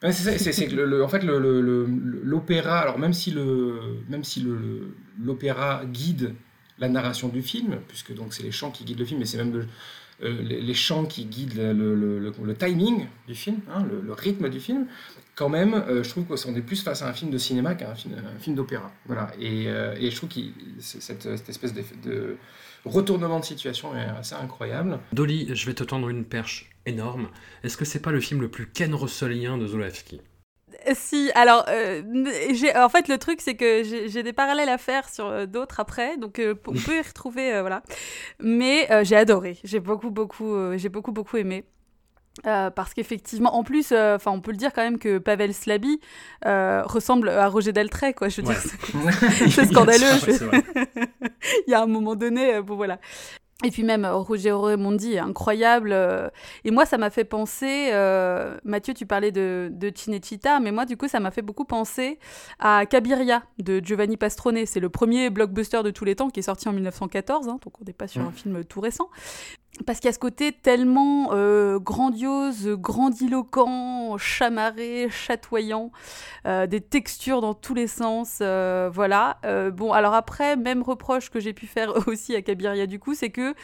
c'est 0.00 0.38
c'est, 0.38 0.66
le, 0.68 1.04
en 1.04 1.08
fait 1.08 1.22
l'opéra, 1.22 2.78
alors 2.78 2.98
même 2.98 3.12
si 3.12 3.32
le 3.32 3.98
même 4.08 4.24
si 4.24 4.46
l'opéra 5.18 5.84
guide 5.84 6.34
la 6.78 6.88
narration 6.88 7.28
du 7.28 7.42
film, 7.42 7.78
puisque 7.88 8.14
donc 8.14 8.34
c'est 8.34 8.42
les 8.42 8.52
chants 8.52 8.70
qui 8.70 8.84
guident 8.84 8.98
le 8.98 9.04
film, 9.04 9.20
mais 9.20 9.26
c'est 9.26 9.38
même 9.38 9.66
euh, 10.22 10.42
les, 10.42 10.74
chants 10.74 11.04
qui 11.04 11.26
guident 11.26 11.56
le, 11.56 12.54
timing 12.58 13.06
du 13.28 13.34
film, 13.34 13.60
hein, 13.70 13.84
le, 13.84 14.12
rythme 14.12 14.48
du 14.48 14.60
film, 14.60 14.86
quand 15.34 15.50
même, 15.50 15.74
euh, 15.74 16.02
je 16.02 16.08
trouve 16.08 16.24
qu'on 16.24 16.54
est 16.54 16.62
plus 16.62 16.82
face 16.82 17.02
à 17.02 17.08
un 17.08 17.12
film 17.12 17.30
de 17.30 17.38
cinéma 17.38 17.74
qu'à 17.74 17.90
un 17.90 17.94
film, 17.94 18.54
d'opéra. 18.54 18.90
Voilà. 19.04 19.30
Et, 19.38 19.68
euh, 19.68 19.94
je 20.00 20.16
trouve 20.16 20.30
que 20.30 20.40
cette, 20.80 21.26
espèce 21.48 21.74
de, 21.74 22.36
retournement 22.84 23.40
de 23.40 23.44
situation 23.44 23.94
est 23.96 24.04
assez 24.04 24.34
incroyable. 24.34 24.98
Dolly, 25.12 25.54
je 25.54 25.66
vais 25.66 25.74
te 25.74 25.84
tendre 25.84 26.08
une 26.08 26.24
perche 26.24 26.70
énorme. 26.86 27.28
Est-ce 27.62 27.76
que 27.76 27.84
c'est 27.84 28.00
pas 28.00 28.12
le 28.12 28.20
film 28.20 28.40
le 28.40 28.48
plus 28.48 28.68
Ken 28.68 28.94
Russelien 28.94 29.58
de 29.58 29.66
Zulawski 29.66 30.20
si, 30.94 31.30
alors, 31.34 31.64
euh, 31.68 32.02
en 32.76 32.88
fait, 32.88 33.08
le 33.08 33.18
truc, 33.18 33.40
c'est 33.40 33.54
que 33.54 33.82
j'ai 33.84 34.22
des 34.22 34.32
parallèles 34.32 34.68
à 34.68 34.78
faire 34.78 35.08
sur 35.08 35.26
euh, 35.26 35.46
d'autres 35.46 35.80
après, 35.80 36.16
donc 36.16 36.38
euh, 36.38 36.54
on 36.66 36.74
peut 36.74 36.98
y 36.98 37.02
retrouver, 37.06 37.60
voilà. 37.60 37.82
Mais 38.40 38.88
j'ai 39.04 39.16
adoré, 39.16 39.58
j'ai 39.64 39.80
beaucoup, 39.80 40.10
beaucoup, 40.10 40.76
j'ai 40.76 40.88
beaucoup, 40.88 41.12
beaucoup 41.12 41.36
aimé. 41.36 41.64
Euh, 42.46 42.70
parce 42.70 42.92
qu'effectivement, 42.92 43.56
en 43.56 43.64
plus, 43.64 43.92
euh, 43.92 44.16
enfin, 44.16 44.30
on 44.30 44.40
peut 44.40 44.50
le 44.50 44.56
dire 44.56 44.72
quand 44.72 44.82
même 44.82 44.98
que 44.98 45.18
Pavel 45.18 45.54
Slaby 45.54 46.00
euh, 46.44 46.82
ressemble 46.84 47.30
à 47.30 47.48
Roger 47.48 47.72
Deltray, 47.72 48.12
quoi. 48.12 48.28
Je 48.28 48.42
veux 48.42 48.46
dire, 48.46 48.56
c'est 49.50 49.66
scandaleux. 49.66 50.04
Il 51.66 51.70
y 51.70 51.74
a 51.74 51.82
un 51.82 51.86
moment 51.86 52.14
donné, 52.14 52.60
bon 52.60 52.76
voilà. 52.76 52.98
Et 53.64 53.70
puis 53.70 53.84
même 53.84 54.04
Roger 54.04 54.52
Raimondi 54.52 55.14
est 55.14 55.18
incroyable. 55.18 55.96
et 56.64 56.70
moi, 56.70 56.84
ça 56.84 56.98
m'a 56.98 57.08
fait 57.08 57.24
penser, 57.24 57.90
Mathieu, 58.64 58.92
tu 58.92 59.06
parlais 59.06 59.32
de, 59.32 59.70
de 59.72 59.90
Cinecittà, 59.94 60.60
mais 60.60 60.72
moi, 60.72 60.84
du 60.84 60.98
coup, 60.98 61.08
ça 61.08 61.20
m'a 61.20 61.30
fait 61.30 61.40
beaucoup 61.40 61.64
penser 61.64 62.18
à 62.58 62.84
Cabiria 62.84 63.44
de 63.58 63.80
Giovanni 63.82 64.18
Pastrone. 64.18 64.66
C'est 64.66 64.80
le 64.80 64.90
premier 64.90 65.30
blockbuster 65.30 65.82
de 65.82 65.90
tous 65.90 66.04
les 66.04 66.16
temps 66.16 66.28
qui 66.28 66.40
est 66.40 66.42
sorti 66.42 66.68
en 66.68 66.72
1914, 66.74 67.48
hein, 67.48 67.58
donc 67.64 67.80
on 67.80 67.84
n'est 67.84 67.94
pas 67.94 68.08
sur 68.08 68.20
un 68.20 68.30
film 68.32 68.62
tout 68.62 68.80
récent 68.80 69.08
parce 69.84 70.00
qu'il 70.00 70.08
y 70.08 70.10
a 70.10 70.12
ce 70.12 70.18
côté 70.18 70.52
tellement 70.52 71.30
euh, 71.32 71.78
grandiose, 71.78 72.68
grandiloquent, 72.68 74.16
chamarré, 74.18 75.08
chatoyant, 75.10 75.90
euh, 76.46 76.66
des 76.66 76.80
textures 76.80 77.40
dans 77.40 77.54
tous 77.54 77.74
les 77.74 77.86
sens, 77.86 78.38
euh, 78.40 78.90
voilà. 78.92 79.38
bon, 79.72 79.92
alors 79.92 80.14
après, 80.14 80.56
même 80.56 80.82
reproche 80.82 81.30
que 81.30 81.40
j'ai 81.40 81.52
pu 81.52 81.66
faire 81.66 81.92
aussi 82.08 82.34
à 82.34 82.42
Kabiria 82.42 82.86
du 82.86 82.98
coup, 82.98 83.14
c'est 83.14 83.30
que 83.30 83.54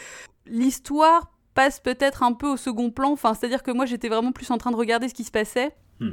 l'histoire 0.46 1.30
passe 1.54 1.80
peut-être 1.80 2.22
un 2.22 2.32
peu 2.32 2.48
au 2.48 2.56
second 2.56 2.90
plan. 2.90 3.12
Enfin, 3.12 3.34
c'est-à-dire 3.34 3.62
que 3.62 3.70
moi, 3.70 3.86
j'étais 3.86 4.08
vraiment 4.08 4.32
plus 4.32 4.50
en 4.50 4.58
train 4.58 4.70
de 4.70 4.76
regarder 4.76 5.08
ce 5.08 5.14
qui 5.14 5.24
se 5.24 5.30
passait. 5.30 5.74
Hmm 6.00 6.12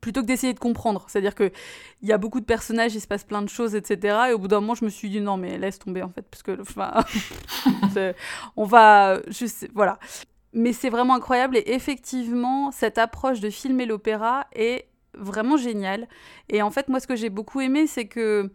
plutôt 0.00 0.22
que 0.22 0.26
d'essayer 0.26 0.52
de 0.52 0.58
comprendre. 0.58 1.06
C'est-à-dire 1.08 1.34
qu'il 1.34 1.52
y 2.02 2.12
a 2.12 2.18
beaucoup 2.18 2.40
de 2.40 2.44
personnages, 2.44 2.94
il 2.94 3.00
se 3.00 3.06
passe 3.06 3.24
plein 3.24 3.42
de 3.42 3.48
choses, 3.48 3.74
etc. 3.74 4.18
Et 4.30 4.32
au 4.32 4.38
bout 4.38 4.48
d'un 4.48 4.60
moment, 4.60 4.74
je 4.74 4.84
me 4.84 4.90
suis 4.90 5.10
dit 5.10 5.20
non, 5.20 5.36
mais 5.36 5.58
laisse 5.58 5.78
tomber 5.78 6.02
en 6.02 6.10
fait, 6.10 6.22
parce 6.22 6.42
que 6.42 6.60
enfin, 6.60 7.04
on 8.56 8.64
va, 8.64 9.20
je 9.28 9.46
sais, 9.46 9.70
voilà. 9.74 9.98
Mais 10.52 10.72
c'est 10.72 10.90
vraiment 10.90 11.14
incroyable 11.14 11.56
et 11.56 11.72
effectivement, 11.72 12.70
cette 12.72 12.98
approche 12.98 13.40
de 13.40 13.50
filmer 13.50 13.86
l'opéra 13.86 14.46
est 14.54 14.86
vraiment 15.14 15.56
géniale. 15.56 16.08
Et 16.48 16.62
en 16.62 16.70
fait, 16.70 16.88
moi, 16.88 17.00
ce 17.00 17.06
que 17.06 17.16
j'ai 17.16 17.28
beaucoup 17.28 17.60
aimé, 17.60 17.86
c'est 17.86 18.06
que 18.06 18.50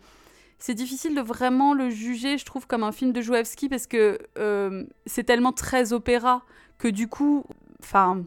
c'est 0.58 0.74
difficile 0.74 1.14
de 1.14 1.22
vraiment 1.22 1.74
le 1.74 1.90
juger, 1.90 2.38
je 2.38 2.46
trouve, 2.46 2.68
comme 2.68 2.84
un 2.84 2.92
film 2.92 3.12
de 3.12 3.22
Jouavski 3.22 3.70
parce 3.70 3.86
que 3.86 4.18
euh, 4.40 4.86
c'est 5.06 5.26
tellement 5.26 5.52
très 5.52 5.94
opéra 5.94 6.44
que 6.78 6.88
du 6.88 7.08
coup, 7.08 7.44
enfin 7.82 8.24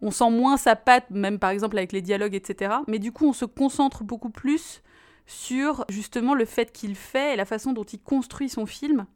on 0.00 0.10
sent 0.10 0.30
moins 0.30 0.56
sa 0.56 0.76
patte, 0.76 1.10
même 1.10 1.38
par 1.38 1.50
exemple 1.50 1.76
avec 1.76 1.92
les 1.92 2.02
dialogues, 2.02 2.34
etc. 2.34 2.76
Mais 2.86 2.98
du 2.98 3.12
coup, 3.12 3.26
on 3.26 3.32
se 3.32 3.44
concentre 3.44 4.04
beaucoup 4.04 4.30
plus 4.30 4.82
sur 5.26 5.84
justement 5.88 6.34
le 6.34 6.44
fait 6.44 6.72
qu'il 6.72 6.94
fait 6.94 7.34
et 7.34 7.36
la 7.36 7.44
façon 7.44 7.72
dont 7.72 7.84
il 7.84 8.00
construit 8.00 8.48
son 8.48 8.64
film 8.64 9.06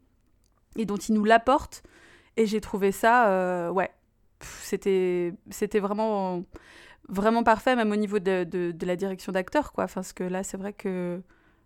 et 0.75 0.85
dont 0.85 0.97
il 0.97 1.15
nous 1.15 1.23
l'apporte. 1.23 1.83
Et 2.37 2.45
j'ai 2.45 2.61
trouvé 2.61 2.91
ça, 2.91 3.29
euh, 3.29 3.69
ouais, 3.69 3.91
c'était, 4.41 5.33
vraiment, 5.79 6.43
vraiment 7.09 7.43
parfait, 7.43 7.75
même 7.75 7.91
au 7.91 7.95
niveau 7.95 8.19
de, 8.19 8.43
de, 8.43 8.85
la 8.85 8.95
direction 8.95 9.31
d'acteur, 9.31 9.71
quoi. 9.71 9.87
Parce 9.87 10.13
que 10.13 10.23
là, 10.23 10.43
c'est 10.43 10.57
vrai 10.57 10.73
que, 10.73 11.21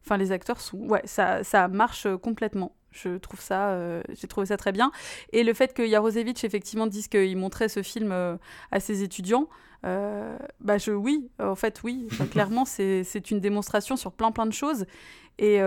enfin, 0.08 0.18
les 0.18 0.32
acteurs 0.32 0.62
sont, 0.62 0.78
ouais, 0.78 1.02
ça, 1.06 1.44
ça 1.44 1.68
marche 1.68 2.08
complètement. 2.22 2.74
Je 2.92 3.18
trouve 3.18 3.40
ça, 3.40 3.70
euh, 3.72 4.02
j'ai 4.10 4.28
trouvé 4.28 4.48
ça 4.48 4.58
très 4.58 4.72
bien. 4.72 4.92
Et 5.34 5.44
le 5.44 5.54
fait 5.54 5.74
que 5.74 5.88
Jarosevich 5.88 6.44
effectivement 6.44 6.88
dise 6.88 7.08
qu'il 7.08 7.38
montrait 7.38 7.70
ce 7.70 7.84
film 7.84 8.12
euh, 8.12 8.38
à 8.72 8.80
ses 8.80 9.04
étudiants, 9.04 9.50
euh, 9.86 10.36
bah 10.60 10.78
je, 10.78 10.92
oui, 10.92 11.30
en 11.40 11.56
fait 11.56 11.82
oui, 11.84 12.08
clairement 12.32 12.66
c'est 12.66 13.32
une 13.32 13.40
démonstration 13.40 13.96
sur 13.96 14.12
plein 14.12 14.32
plein 14.32 14.46
de 14.46 14.54
choses. 14.54 14.86
Et 15.40 15.58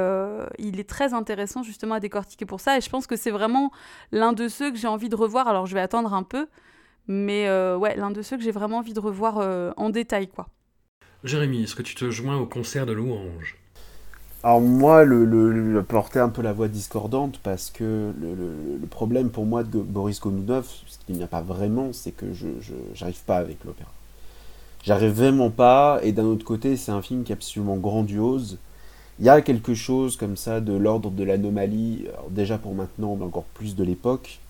il 0.58 0.80
est 0.80 0.88
très 0.88 1.14
intéressant 1.14 1.62
justement 1.62 1.94
à 1.94 2.00
décortiquer 2.00 2.44
pour 2.44 2.58
ça. 2.58 2.76
Et 2.76 2.80
je 2.80 2.90
pense 2.90 3.06
que 3.06 3.14
c'est 3.14 3.30
vraiment 3.30 3.70
l'un 4.10 4.32
de 4.32 4.48
ceux 4.48 4.72
que 4.72 4.76
j'ai 4.76 4.88
envie 4.88 5.08
de 5.08 5.14
revoir. 5.14 5.46
Alors 5.46 5.66
je 5.66 5.74
vais 5.74 5.80
attendre 5.80 6.12
un 6.12 6.24
peu, 6.24 6.48
mais 7.06 7.48
ouais, 7.76 7.94
l'un 7.96 8.10
de 8.10 8.20
ceux 8.22 8.36
que 8.36 8.42
j'ai 8.42 8.50
vraiment 8.50 8.78
envie 8.78 8.94
de 8.94 9.00
revoir 9.00 9.38
en 9.76 9.90
détail 9.90 10.26
quoi. 10.26 10.48
Jérémy, 11.22 11.62
est-ce 11.62 11.76
que 11.76 11.82
tu 11.82 11.94
te 11.94 12.10
joins 12.10 12.38
au 12.38 12.46
concert 12.46 12.84
de 12.84 12.92
Louange? 12.92 13.59
Alors 14.42 14.62
moi, 14.62 15.04
le, 15.04 15.84
porter 15.86 16.18
un 16.18 16.30
peu 16.30 16.40
la 16.40 16.54
voix 16.54 16.68
discordante 16.68 17.38
parce 17.42 17.70
que 17.70 18.12
le, 18.18 18.86
problème 18.86 19.28
pour 19.28 19.44
moi 19.44 19.64
de 19.64 19.80
Boris 19.80 20.20
Gonounov, 20.20 20.66
ce 20.86 20.98
qu'il 21.04 21.16
n'y 21.16 21.22
a 21.22 21.26
pas 21.26 21.42
vraiment, 21.42 21.92
c'est 21.92 22.12
que 22.12 22.32
je 22.32 22.48
j'arrive 22.94 23.22
pas 23.26 23.36
avec 23.36 23.62
l'opéra. 23.64 23.90
J'arrive 24.82 25.12
vraiment 25.12 25.50
pas, 25.50 26.00
et 26.02 26.12
d'un 26.12 26.24
autre 26.24 26.44
côté, 26.44 26.78
c'est 26.78 26.90
un 26.90 27.02
film 27.02 27.22
qui 27.22 27.32
est 27.32 27.34
absolument 27.34 27.76
grandiose. 27.76 28.56
Il 29.18 29.26
y 29.26 29.28
a 29.28 29.42
quelque 29.42 29.74
chose 29.74 30.16
comme 30.16 30.38
ça 30.38 30.62
de 30.62 30.72
l'ordre 30.72 31.10
de 31.10 31.22
l'anomalie, 31.22 32.06
déjà 32.30 32.56
pour 32.56 32.74
maintenant, 32.74 33.16
mais 33.16 33.26
encore 33.26 33.44
plus 33.44 33.76
de 33.76 33.84
l'époque. 33.84 34.40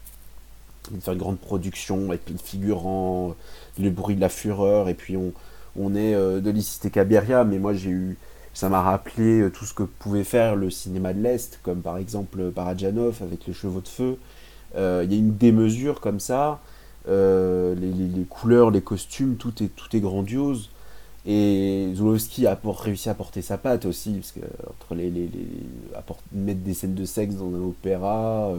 De 0.93 1.01
faire 1.01 1.15
une 1.15 1.19
grande 1.19 1.39
production 1.39 2.09
avec 2.11 2.25
plein 2.25 2.37
de 2.37 2.41
figurants, 2.41 3.35
le 3.79 3.91
bruit 3.91 4.15
de 4.15 4.21
la 4.21 4.29
fureur, 4.29 4.89
et 4.89 4.95
puis 4.95 5.17
on, 5.17 5.95
est 5.97 6.15
euh, 6.15 6.41
de 6.41 6.51
l'Icité 6.51 6.91
Cabiria, 6.91 7.43
mais 7.43 7.59
moi 7.59 7.75
j'ai 7.75 7.91
eu 7.91 8.17
ça 8.55 8.69
m'a 8.69 8.83
rappelé 8.83 9.41
euh, 9.41 9.51
tout 9.51 9.65
ce 9.65 9.75
que 9.75 9.83
pouvait 9.83 10.25
faire 10.25 10.57
le 10.57 10.71
cinéma 10.71 11.13
de 11.13 11.21
l'Est, 11.21 11.61
comme 11.63 11.81
par 11.83 11.99
exemple 11.99 12.51
Parajanov 12.51 13.23
avec 13.23 13.47
les 13.47 13.53
chevaux 13.53 13.81
de 13.81 13.89
feu. 13.89 14.19
Euh, 14.77 15.03
il 15.05 15.13
y 15.13 15.17
a 15.17 15.19
une 15.19 15.37
démesure 15.37 16.01
comme 16.01 16.21
ça. 16.21 16.61
Euh, 17.09 17.75
les, 17.75 18.25
couleurs, 18.25 18.71
les 18.71 18.83
costumes, 18.83 19.37
tout 19.37 19.63
est, 19.63 19.69
tout 19.69 19.95
est 19.97 20.01
grandiose. 20.01 20.71
Et 21.27 21.93
Zulowski 21.95 22.47
a 22.47 22.59
réussi 22.65 23.09
à 23.09 23.15
porter 23.15 23.43
sa 23.43 23.59
patte 23.59 23.85
aussi, 23.85 24.13
parce 24.15 24.33
que 24.33 24.41
entre 24.69 24.95
les, 24.95 25.11
les, 25.11 25.29
mettre 26.33 26.61
des 26.61 26.75
scènes 26.75 26.95
de 26.95 27.05
sexe 27.05 27.35
dans 27.35 27.49
un 27.49 27.63
opéra, 27.63 28.53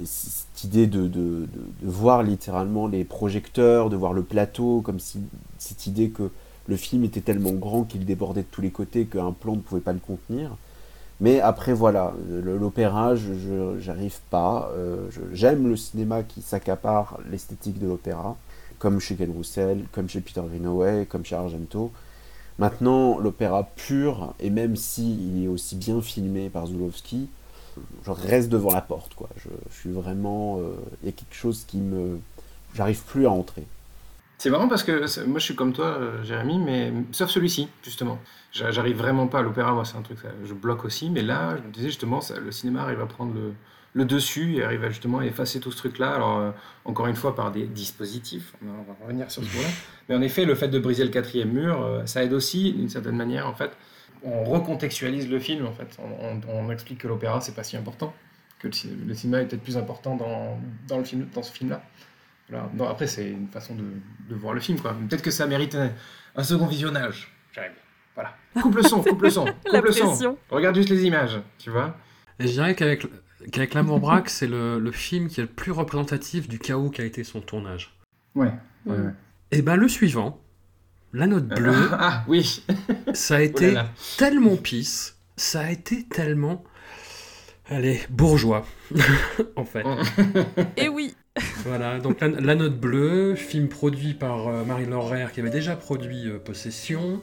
et 0.00 0.04
cette 0.04 0.64
idée 0.64 0.86
de, 0.88 1.06
de, 1.06 1.46
voir 1.82 2.22
littéralement 2.22 2.88
les 2.88 3.04
projecteurs, 3.04 3.88
de 3.88 3.96
voir 3.96 4.12
le 4.12 4.22
plateau, 4.22 4.80
comme 4.80 4.98
si 4.98 5.20
cette 5.58 5.86
idée 5.86 6.10
que 6.10 6.30
le 6.68 6.76
film 6.76 7.04
était 7.04 7.20
tellement 7.20 7.52
grand 7.52 7.84
qu'il 7.84 8.04
débordait 8.04 8.42
de 8.42 8.48
tous 8.50 8.62
les 8.62 8.70
côtés 8.70 9.06
qu'un 9.06 9.32
plan 9.32 9.56
ne 9.56 9.60
pouvait 9.60 9.80
pas 9.80 9.92
le 9.92 10.00
contenir. 10.00 10.56
Mais 11.20 11.40
après, 11.40 11.72
voilà, 11.72 12.12
l'opéra, 12.28 13.14
je 13.16 13.78
j'arrive 13.78 14.18
pas. 14.30 14.70
Euh, 14.74 15.08
j'aime 15.32 15.68
le 15.68 15.76
cinéma 15.76 16.22
qui 16.22 16.42
s'accapare 16.42 17.18
l'esthétique 17.30 17.78
de 17.78 17.86
l'opéra, 17.86 18.36
comme 18.78 19.00
chez 19.00 19.14
Ken 19.14 19.30
Roussel, 19.30 19.84
comme 19.92 20.08
chez 20.08 20.20
Peter 20.20 20.42
Greenaway, 20.46 21.06
comme 21.06 21.24
chez 21.24 21.36
Argento. 21.36 21.90
Maintenant, 22.58 23.18
l'opéra 23.18 23.68
pur, 23.76 24.34
et 24.40 24.50
même 24.50 24.76
s'il 24.76 25.44
est 25.44 25.48
aussi 25.48 25.76
bien 25.76 26.00
filmé 26.02 26.50
par 26.50 26.66
Zulowski, 26.66 27.28
je 28.04 28.10
reste 28.10 28.48
devant 28.48 28.72
la 28.72 28.80
porte. 28.80 29.14
Quoi. 29.14 29.28
Je, 29.36 29.48
suis 29.78 29.90
vraiment. 29.90 30.58
Euh, 30.58 30.74
il 31.02 31.06
y 31.06 31.08
a 31.08 31.12
quelque 31.12 31.34
chose 31.34 31.64
qui 31.66 31.78
me. 31.78 32.18
J'arrive 32.74 33.02
plus 33.04 33.26
à 33.26 33.30
entrer. 33.30 33.66
C'est 34.38 34.50
marrant 34.50 34.68
parce 34.68 34.82
que 34.82 35.24
moi 35.24 35.38
je 35.38 35.44
suis 35.44 35.54
comme 35.54 35.72
toi, 35.72 35.86
euh, 35.86 36.22
Jérémy, 36.22 36.58
mais 36.58 36.92
sauf 37.12 37.30
celui-ci, 37.30 37.68
justement. 37.82 38.18
J'arrive 38.52 38.96
vraiment 38.96 39.26
pas 39.26 39.38
à 39.38 39.42
l'opéra, 39.42 39.72
moi 39.72 39.84
c'est 39.84 39.96
un 39.96 40.02
truc, 40.02 40.18
je 40.44 40.54
bloque 40.54 40.84
aussi, 40.84 41.10
mais 41.10 41.22
là, 41.22 41.56
je 41.56 41.62
me 41.62 41.72
disais 41.72 41.88
justement, 41.88 42.20
le 42.42 42.52
cinéma 42.52 42.82
arrive 42.82 43.00
à 43.00 43.06
prendre 43.06 43.34
le, 43.34 44.04
dessus 44.04 44.56
et 44.56 44.62
arrive 44.64 44.84
à 44.84 44.90
justement 44.90 45.22
effacer 45.22 45.58
tout 45.58 45.72
ce 45.72 45.78
truc-là. 45.78 46.14
Alors, 46.14 46.38
euh, 46.38 46.50
encore 46.84 47.06
une 47.06 47.16
fois, 47.16 47.34
par 47.34 47.50
des 47.50 47.66
dispositifs, 47.66 48.54
on 48.62 48.66
va, 48.66 48.96
revenir 49.02 49.30
sur 49.30 49.42
ce 49.42 49.48
point-là. 49.48 49.68
Mais 50.08 50.14
en 50.14 50.20
effet, 50.20 50.44
le 50.44 50.54
fait 50.54 50.68
de 50.68 50.78
briser 50.78 51.02
le 51.02 51.08
quatrième 51.08 51.50
mur, 51.50 51.80
euh, 51.80 52.04
ça 52.04 52.22
aide 52.22 52.34
aussi, 52.34 52.74
d'une 52.74 52.90
certaine 52.90 53.16
manière, 53.16 53.46
en 53.46 53.54
fait. 53.54 53.70
On 54.22 54.44
recontextualise 54.44 55.30
le 55.30 55.38
film, 55.38 55.64
en 55.66 55.72
fait. 55.72 55.98
On, 56.46 56.70
explique 56.70 56.98
que 56.98 57.08
l'opéra, 57.08 57.40
c'est 57.40 57.54
pas 57.54 57.64
si 57.64 57.78
important, 57.78 58.12
que 58.58 58.68
le, 58.68 59.14
cinéma 59.14 59.40
est 59.40 59.46
peut-être 59.46 59.62
plus 59.62 59.78
important 59.78 60.14
dans, 60.16 60.60
dans, 60.88 60.98
le 60.98 61.04
film, 61.04 61.26
dans 61.34 61.42
ce 61.42 61.52
film-là 61.52 61.82
après, 62.52 63.06
c'est 63.06 63.30
une 63.30 63.48
façon 63.48 63.74
de, 63.74 64.34
voir 64.34 64.54
le 64.54 64.60
film. 64.60 64.78
Peut-être 64.78 65.22
que 65.22 65.30
ça 65.30 65.46
mérite 65.46 65.76
un, 66.36 66.42
second 66.42 66.66
visionnage. 66.66 67.32
Voilà. 68.14 68.34
Coupe 68.62 68.76
le 68.76 68.82
son, 68.82 69.02
coupe 69.02 69.22
le 69.22 69.30
son, 69.30 69.44
coupe 69.70 69.84
le 69.84 69.92
son. 69.92 70.38
Regarde 70.50 70.74
juste 70.74 70.88
les 70.88 71.04
images, 71.04 71.38
tu 71.58 71.70
vois. 71.70 71.96
Et 72.38 72.46
je 72.46 72.52
dirais 72.52 72.74
qu'avec 72.74 73.06
qu'avec 73.52 73.74
L'amour 73.74 74.00
braque, 74.00 74.30
c'est 74.30 74.46
le, 74.46 74.90
film 74.92 75.28
qui 75.28 75.40
est 75.40 75.44
le 75.44 75.48
plus 75.48 75.72
représentatif 75.72 76.48
du 76.48 76.58
chaos 76.58 76.90
qui 76.90 77.02
a 77.02 77.04
été 77.04 77.24
son 77.24 77.40
tournage. 77.40 77.94
Ouais. 78.34 78.52
ouais, 78.86 78.96
Et 79.50 79.62
ben 79.62 79.76
le 79.76 79.88
suivant, 79.88 80.40
La 81.12 81.26
Note 81.26 81.46
Bleue. 81.46 81.88
ah 81.92 82.24
oui. 82.28 82.64
ça 83.12 83.36
a 83.36 83.40
été 83.40 83.74
tellement 84.18 84.56
pisse, 84.56 85.18
ça 85.36 85.60
a 85.60 85.70
été 85.70 86.04
tellement. 86.04 86.64
Allez, 87.68 88.00
bourgeois, 88.10 88.64
en 89.56 89.64
fait. 89.64 89.84
Et 90.76 90.88
oui. 90.88 91.16
Voilà, 91.64 91.98
donc 91.98 92.20
la, 92.20 92.54
Note 92.54 92.78
Bleue, 92.78 93.34
film 93.34 93.68
produit 93.68 94.14
par 94.14 94.48
euh, 94.48 94.64
Marie 94.64 94.86
Laurère 94.86 95.32
qui 95.32 95.40
avait 95.40 95.50
déjà 95.50 95.76
produit 95.76 96.28
euh, 96.28 96.38
Possession, 96.38 97.20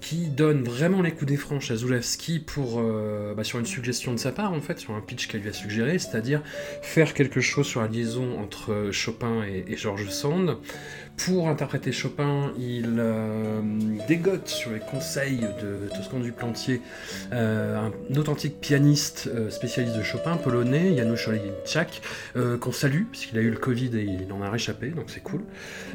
qui 0.00 0.28
donne 0.28 0.62
vraiment 0.62 1.02
les 1.02 1.10
coups 1.10 1.26
des 1.26 1.36
franches 1.36 1.70
à 1.70 1.76
Zulewski 1.76 2.38
pour, 2.38 2.78
euh, 2.78 3.34
bah, 3.34 3.42
sur 3.42 3.58
une 3.58 3.66
suggestion 3.66 4.12
de 4.12 4.18
sa 4.18 4.32
part 4.32 4.52
en 4.52 4.60
fait, 4.60 4.78
sur 4.78 4.94
un 4.94 5.00
pitch 5.00 5.26
qu'elle 5.26 5.40
lui 5.40 5.48
a 5.48 5.52
suggéré, 5.52 5.98
c'est-à-dire 5.98 6.42
faire 6.82 7.14
quelque 7.14 7.40
chose 7.40 7.66
sur 7.66 7.80
la 7.80 7.88
liaison 7.88 8.38
entre 8.38 8.90
Chopin 8.92 9.42
et, 9.44 9.76
George 9.76 10.08
Sand, 10.10 10.58
pour 11.16 11.48
interpréter 11.48 11.92
Chopin, 11.92 12.52
il 12.58 12.96
euh, 12.98 13.60
dégote 14.06 14.48
sur 14.48 14.72
les 14.72 14.80
conseils 14.80 15.40
de 15.60 15.88
Toscan 15.88 16.20
du 16.20 16.32
Plantier, 16.32 16.82
euh, 17.32 17.88
un 17.88 18.16
authentique 18.16 18.60
pianiste 18.60 19.28
euh, 19.34 19.50
spécialiste 19.50 19.96
de 19.96 20.02
Chopin, 20.02 20.36
polonais, 20.36 20.96
Janusz 20.96 21.28
Olejniczak, 21.28 22.02
qu'on 22.60 22.72
salue, 22.72 23.04
puisqu'il 23.10 23.38
a 23.38 23.40
eu 23.40 23.50
le 23.50 23.56
Covid 23.56 23.96
et 23.96 24.02
il 24.02 24.32
en 24.32 24.42
a 24.42 24.50
réchappé, 24.50 24.90
donc 24.90 25.06
c'est 25.08 25.22
cool, 25.22 25.40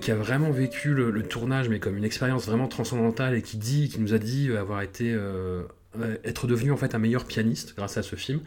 qui 0.01 0.11
a 0.11 0.15
vraiment 0.15 0.51
vécu 0.51 0.93
le, 0.93 1.11
le, 1.11 1.23
tournage, 1.23 1.69
mais 1.69 1.79
comme 1.79 1.97
une 1.97 2.03
expérience 2.03 2.45
vraiment 2.45 2.67
transcendantale, 2.67 3.35
et 3.35 3.41
qui 3.41 3.57
dit, 3.57 3.89
qui 3.89 3.99
nous 3.99 4.13
a 4.13 4.17
dit 4.17 4.51
avoir 4.55 4.81
été 4.81 5.15
être 6.23 6.47
devenu 6.47 6.71
en 6.71 6.77
fait 6.77 6.95
un 6.95 6.99
meilleur 6.99 7.25
pianiste 7.25 7.73
grâce 7.75 7.97
à 7.97 8.03
ce 8.03 8.15
film. 8.15 8.39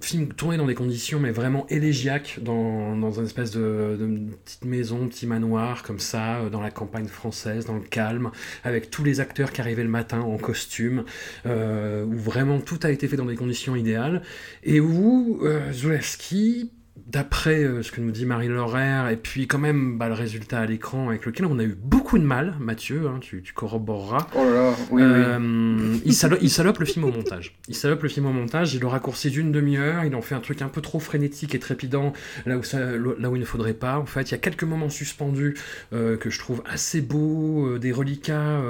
Film 0.00 0.28
tourné 0.32 0.56
dans 0.56 0.66
des 0.66 0.74
conditions 0.74 1.18
mais 1.18 1.32
vraiment 1.32 1.66
élégiaques, 1.68 2.38
dans, 2.42 2.96
dans 2.96 3.12
une 3.12 3.26
espèce 3.26 3.50
de, 3.50 3.96
petite 4.44 4.64
maison, 4.64 5.08
petit 5.08 5.26
manoir 5.26 5.82
comme 5.82 5.98
ça, 5.98 6.36
euh, 6.36 6.50
dans 6.50 6.60
la 6.60 6.70
campagne 6.70 7.06
française, 7.06 7.66
dans 7.66 7.74
le 7.74 7.80
calme, 7.80 8.30
avec 8.62 8.90
tous 8.90 9.04
les 9.04 9.20
acteurs 9.20 9.52
qui 9.52 9.60
arrivaient 9.60 9.82
le 9.82 9.88
matin 9.88 10.20
en 10.20 10.36
costume, 10.36 11.04
euh, 11.46 12.04
où 12.04 12.16
vraiment 12.16 12.60
tout 12.60 12.78
a 12.82 12.90
été 12.90 13.08
fait 13.08 13.16
dans 13.16 13.26
des 13.26 13.36
conditions 13.36 13.76
idéales, 13.76 14.22
et 14.62 14.80
où 14.80 15.40
euh, 15.42 15.72
Zulewski 15.72 16.70
d'après 16.96 17.64
euh, 17.64 17.82
ce 17.82 17.90
que 17.90 18.00
nous 18.00 18.12
dit 18.12 18.24
Marie 18.24 18.48
Laurère, 18.48 19.08
et 19.08 19.16
puis 19.16 19.48
quand 19.48 19.58
même 19.58 19.98
bah, 19.98 20.08
le 20.08 20.14
résultat 20.14 20.60
à 20.60 20.66
l'écran 20.66 21.08
avec 21.08 21.26
lequel 21.26 21.46
on 21.46 21.58
a 21.58 21.64
eu 21.64 21.76
beaucoup 21.76 22.18
de 22.18 22.24
mal, 22.24 22.54
Mathieu, 22.60 23.08
hein, 23.08 23.18
tu, 23.20 23.42
corroboreras. 23.52 24.28
Oh 24.34 24.44
là 24.44 24.52
là, 24.52 24.74
oui, 24.90 25.02
euh, 25.02 25.96
Il, 26.04 26.14
salope, 26.14 26.78
le 26.78 26.86
film 26.86 27.04
au 27.04 27.10
montage. 27.10 27.58
Il 27.68 27.74
salope 27.74 28.02
le 28.02 28.08
film 28.08 28.26
au 28.26 28.32
montage, 28.32 28.74
il 28.74 28.80
le 28.80 28.86
raccourcit 28.86 29.30
d'une 29.30 29.50
demi-heure, 29.50 30.04
il 30.04 30.14
en 30.14 30.22
fait 30.22 30.36
un 30.36 30.40
truc 30.40 30.62
un 30.62 30.68
peu 30.68 30.80
trop 30.80 31.00
frénétique 31.00 31.54
et 31.54 31.58
trépidant 31.58 32.12
là 32.46 32.56
où, 32.56 32.62
ça, 32.62 32.78
là 32.78 33.30
où 33.30 33.36
il 33.36 33.40
ne 33.40 33.44
faudrait 33.44 33.74
pas. 33.74 33.98
En 33.98 34.06
fait, 34.06 34.30
il 34.30 34.32
y 34.32 34.36
a 34.36 34.38
quelques 34.38 34.64
moments 34.64 34.90
suspendus 34.90 35.56
euh, 35.92 36.16
que 36.16 36.30
je 36.30 36.38
trouve 36.38 36.62
assez 36.64 37.00
beaux, 37.00 37.78
des 37.78 37.92
reliquats. 37.92 38.60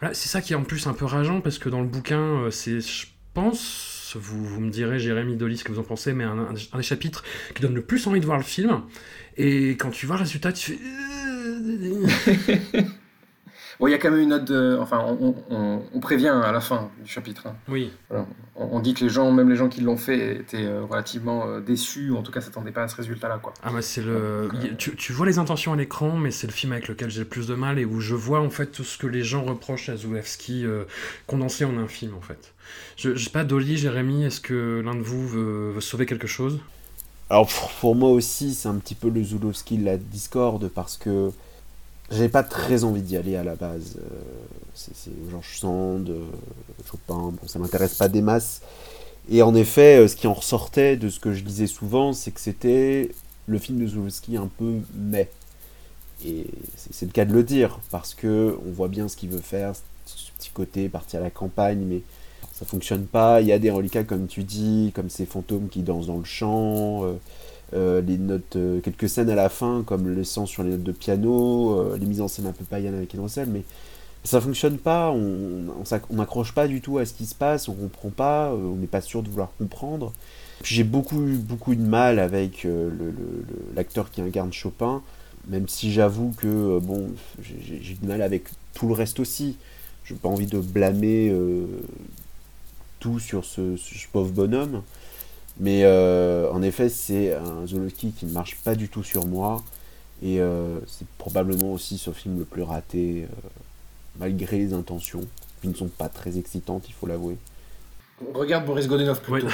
Voilà, 0.00 0.14
c'est 0.14 0.28
ça 0.28 0.42
qui 0.42 0.52
est 0.52 0.56
en 0.56 0.64
plus 0.64 0.86
un 0.86 0.92
peu 0.92 1.06
rageant 1.06 1.40
parce 1.40 1.58
que 1.58 1.68
dans 1.70 1.80
le 1.80 1.88
bouquin, 1.88 2.48
c'est, 2.50 2.80
je 2.80 3.06
pense, 3.32 3.89
vous, 4.18 4.60
me 4.60 4.70
direz, 4.70 4.98
Jérémy 4.98 5.36
Dolly, 5.36 5.56
ce 5.56 5.64
que 5.64 5.72
vous 5.72 5.78
en 5.78 5.84
pensez, 5.84 6.12
mais 6.12 6.24
un, 6.24 6.52
des 6.74 6.82
chapitres 6.82 7.24
qui 7.54 7.62
donne 7.62 7.74
le 7.74 7.82
plus 7.82 8.06
envie 8.06 8.20
de 8.20 8.26
voir 8.26 8.38
le 8.38 8.44
film. 8.44 8.82
Et 9.36 9.70
quand 9.70 9.90
tu 9.90 10.06
vois 10.06 10.16
le 10.16 10.22
résultat, 10.22 10.52
tu 10.52 10.78
fais. 10.78 12.60
bon, 13.80 13.86
il 13.88 13.90
y 13.90 13.94
a 13.94 13.98
quand 13.98 14.10
même 14.10 14.20
une 14.20 14.28
note 14.28 14.50
Enfin, 14.80 15.04
on, 15.20 16.00
prévient 16.00 16.28
à 16.28 16.52
la 16.52 16.60
fin 16.60 16.90
du 17.02 17.10
chapitre. 17.10 17.46
Hein. 17.46 17.54
Oui. 17.68 17.90
On, 18.56 18.80
dit 18.80 18.94
que 18.94 19.04
les 19.04 19.10
gens, 19.10 19.30
même 19.32 19.48
les 19.48 19.56
gens 19.56 19.68
qui 19.68 19.80
l'ont 19.80 19.96
fait, 19.96 20.36
étaient 20.36 20.64
euh, 20.64 20.84
relativement 20.84 21.46
euh, 21.46 21.60
déçus, 21.60 22.10
ou 22.10 22.16
en 22.16 22.22
tout 22.22 22.32
cas 22.32 22.40
s'attendaient 22.40 22.72
pas 22.72 22.82
à 22.82 22.88
ce 22.88 22.96
résultat-là. 22.96 23.38
Quoi. 23.38 23.54
Ah, 23.62 23.70
bah, 23.72 23.80
c'est 23.80 24.02
le... 24.02 24.12
Euh, 24.12 24.48
tu, 24.76 24.94
tu, 24.96 25.12
vois 25.12 25.26
les 25.26 25.38
intentions 25.38 25.72
à 25.72 25.76
l'écran, 25.76 26.16
mais 26.16 26.30
c'est 26.30 26.46
le 26.46 26.52
film 26.52 26.72
avec 26.72 26.88
lequel 26.88 27.10
j'ai 27.10 27.20
le 27.20 27.26
plus 27.26 27.46
de 27.46 27.54
mal 27.54 27.78
et 27.78 27.84
où 27.84 28.00
je 28.00 28.14
vois 28.14 28.40
en 28.40 28.50
fait 28.50 28.66
tout 28.66 28.84
ce 28.84 28.98
que 28.98 29.06
les 29.06 29.22
gens 29.22 29.44
reprochent 29.44 29.88
à 29.88 29.96
Zulewski 29.96 30.66
condensé 31.26 31.64
en 31.64 31.78
un 31.78 31.88
film, 31.88 32.14
en 32.14 32.20
fait. 32.20 32.52
Je, 32.96 33.14
je 33.14 33.24
sais 33.24 33.30
pas, 33.30 33.44
Dolly, 33.44 33.76
Jérémy, 33.76 34.24
est-ce 34.24 34.40
que 34.40 34.82
l'un 34.84 34.94
de 34.94 35.02
vous 35.02 35.26
veut, 35.26 35.80
sauver 35.80 36.06
quelque 36.06 36.28
chose? 36.28 36.60
Alors 37.30 37.48
pour, 37.80 37.94
moi 37.94 38.10
aussi, 38.10 38.54
c'est 38.54 38.68
un 38.68 38.74
petit 38.74 38.96
peu 38.96 39.08
le 39.08 39.22
Zulowski 39.22 39.78
la 39.78 39.96
discorde 39.96 40.68
parce 40.68 40.96
que 40.96 41.30
j'avais 42.10 42.28
pas 42.28 42.42
très 42.42 42.84
envie 42.84 43.02
d'y 43.02 43.16
aller 43.16 43.36
à 43.36 43.44
la 43.44 43.54
base. 43.54 43.98
Euh, 43.98 44.08
c'est 44.74 45.12
Georges 45.30 45.58
Sand, 45.58 46.08
euh, 46.08 46.24
Chopin, 46.90 47.32
bon, 47.32 47.46
ça 47.46 47.58
m'intéresse 47.58 47.94
pas 47.94 48.08
des 48.08 48.22
masses. 48.22 48.62
Et 49.30 49.42
en 49.42 49.54
effet, 49.54 49.98
euh, 49.98 50.08
ce 50.08 50.16
qui 50.16 50.26
en 50.26 50.34
ressortait 50.34 50.96
de 50.96 51.08
ce 51.08 51.20
que 51.20 51.32
je 51.32 51.44
disais 51.44 51.66
souvent, 51.66 52.12
c'est 52.12 52.30
que 52.30 52.40
c'était 52.40 53.10
le 53.46 53.58
film 53.58 53.78
de 53.78 53.86
Zulowski 53.86 54.36
un 54.36 54.48
peu 54.58 54.74
mais. 54.94 55.28
Et 56.24 56.46
c'est 56.90 57.06
le 57.06 57.12
cas 57.12 57.24
de 57.24 57.32
le 57.32 57.42
dire, 57.42 57.80
parce 57.90 58.12
que 58.12 58.58
on 58.66 58.72
voit 58.72 58.88
bien 58.88 59.08
ce 59.08 59.16
qu'il 59.16 59.30
veut 59.30 59.40
faire, 59.40 59.72
ce 60.04 60.30
petit 60.38 60.50
côté 60.50 60.88
partir 60.90 61.20
à 61.20 61.22
la 61.22 61.30
campagne, 61.30 61.82
mais 61.86 62.02
ça 62.52 62.66
fonctionne 62.66 63.06
pas. 63.06 63.40
Il 63.40 63.46
y 63.46 63.52
a 63.52 63.58
des 63.58 63.70
reliquats, 63.70 64.04
comme 64.04 64.26
tu 64.26 64.44
dis, 64.44 64.92
comme 64.94 65.08
ces 65.08 65.24
fantômes 65.24 65.68
qui 65.70 65.80
dansent 65.80 66.08
dans 66.08 66.18
le 66.18 66.24
champ, 66.24 67.04
euh, 67.72 67.98
euh, 67.98 68.00
les 68.00 68.18
notes, 68.18 68.56
euh, 68.56 68.80
quelques 68.80 69.08
scènes 69.08 69.30
à 69.30 69.34
la 69.34 69.48
fin, 69.48 69.82
comme 69.86 70.08
le 70.08 70.24
sang 70.24 70.46
sur 70.46 70.62
les 70.62 70.70
notes 70.70 70.82
de 70.82 70.92
piano, 70.92 71.94
les 71.96 72.06
mises 72.06 72.20
en 72.20 72.28
scène 72.28 72.46
un 72.46 72.52
peu 72.52 72.64
païennes 72.64 72.94
avec 72.94 73.14
Edrocel, 73.14 73.48
mais 73.48 73.62
ça 74.24 74.40
fonctionne 74.40 74.78
pas. 74.78 75.10
On 75.10 76.14
n'accroche 76.14 76.52
pas 76.52 76.68
du 76.68 76.80
tout 76.80 76.98
à 76.98 77.06
ce 77.06 77.14
qui 77.14 77.26
se 77.26 77.34
passe, 77.34 77.68
on 77.68 77.74
comprend 77.74 78.10
pas, 78.10 78.52
on 78.54 78.76
n'est 78.76 78.86
pas 78.86 79.00
sûr 79.00 79.22
de 79.22 79.28
vouloir 79.28 79.50
comprendre. 79.58 80.12
J'ai 80.62 80.84
beaucoup, 80.84 81.20
beaucoup 81.20 81.74
de 81.74 81.80
mal 81.80 82.18
avec 82.18 82.66
l'acteur 83.74 84.10
qui 84.10 84.20
incarne 84.20 84.52
Chopin, 84.52 85.02
même 85.48 85.68
si 85.68 85.92
j'avoue 85.92 86.34
que 86.36 86.78
bon, 86.80 87.08
j'ai 87.40 87.94
du 87.94 88.06
mal 88.06 88.20
avec 88.20 88.44
tout 88.74 88.88
le 88.88 88.94
reste 88.94 89.20
aussi. 89.20 89.56
J'ai 90.04 90.14
pas 90.16 90.28
envie 90.28 90.46
de 90.46 90.58
blâmer 90.58 91.34
tout 93.00 93.18
sur 93.18 93.44
ce, 93.44 93.76
pauvre 94.12 94.30
bonhomme. 94.30 94.82
Mais 95.58 95.82
euh, 95.84 96.50
en 96.52 96.62
effet, 96.62 96.88
c'est 96.88 97.34
un 97.34 97.66
Zolowski 97.66 98.12
qui 98.12 98.26
ne 98.26 98.32
marche 98.32 98.56
pas 98.56 98.74
du 98.74 98.88
tout 98.88 99.02
sur 99.02 99.26
moi. 99.26 99.62
Et 100.22 100.40
euh, 100.40 100.78
c'est 100.86 101.06
probablement 101.18 101.72
aussi 101.72 101.98
ce 101.98 102.10
film 102.10 102.38
le 102.38 102.44
plus 102.44 102.62
raté, 102.62 103.24
euh, 103.24 103.48
malgré 104.18 104.58
les 104.58 104.72
intentions, 104.74 105.22
qui 105.60 105.68
ne 105.68 105.74
sont 105.74 105.88
pas 105.88 106.08
très 106.08 106.38
excitantes, 106.38 106.84
il 106.88 106.92
faut 106.92 107.06
l'avouer. 107.06 107.36
Regarde 108.34 108.66
Boris 108.66 108.86
Godunov 108.86 109.22
plutôt. 109.22 109.48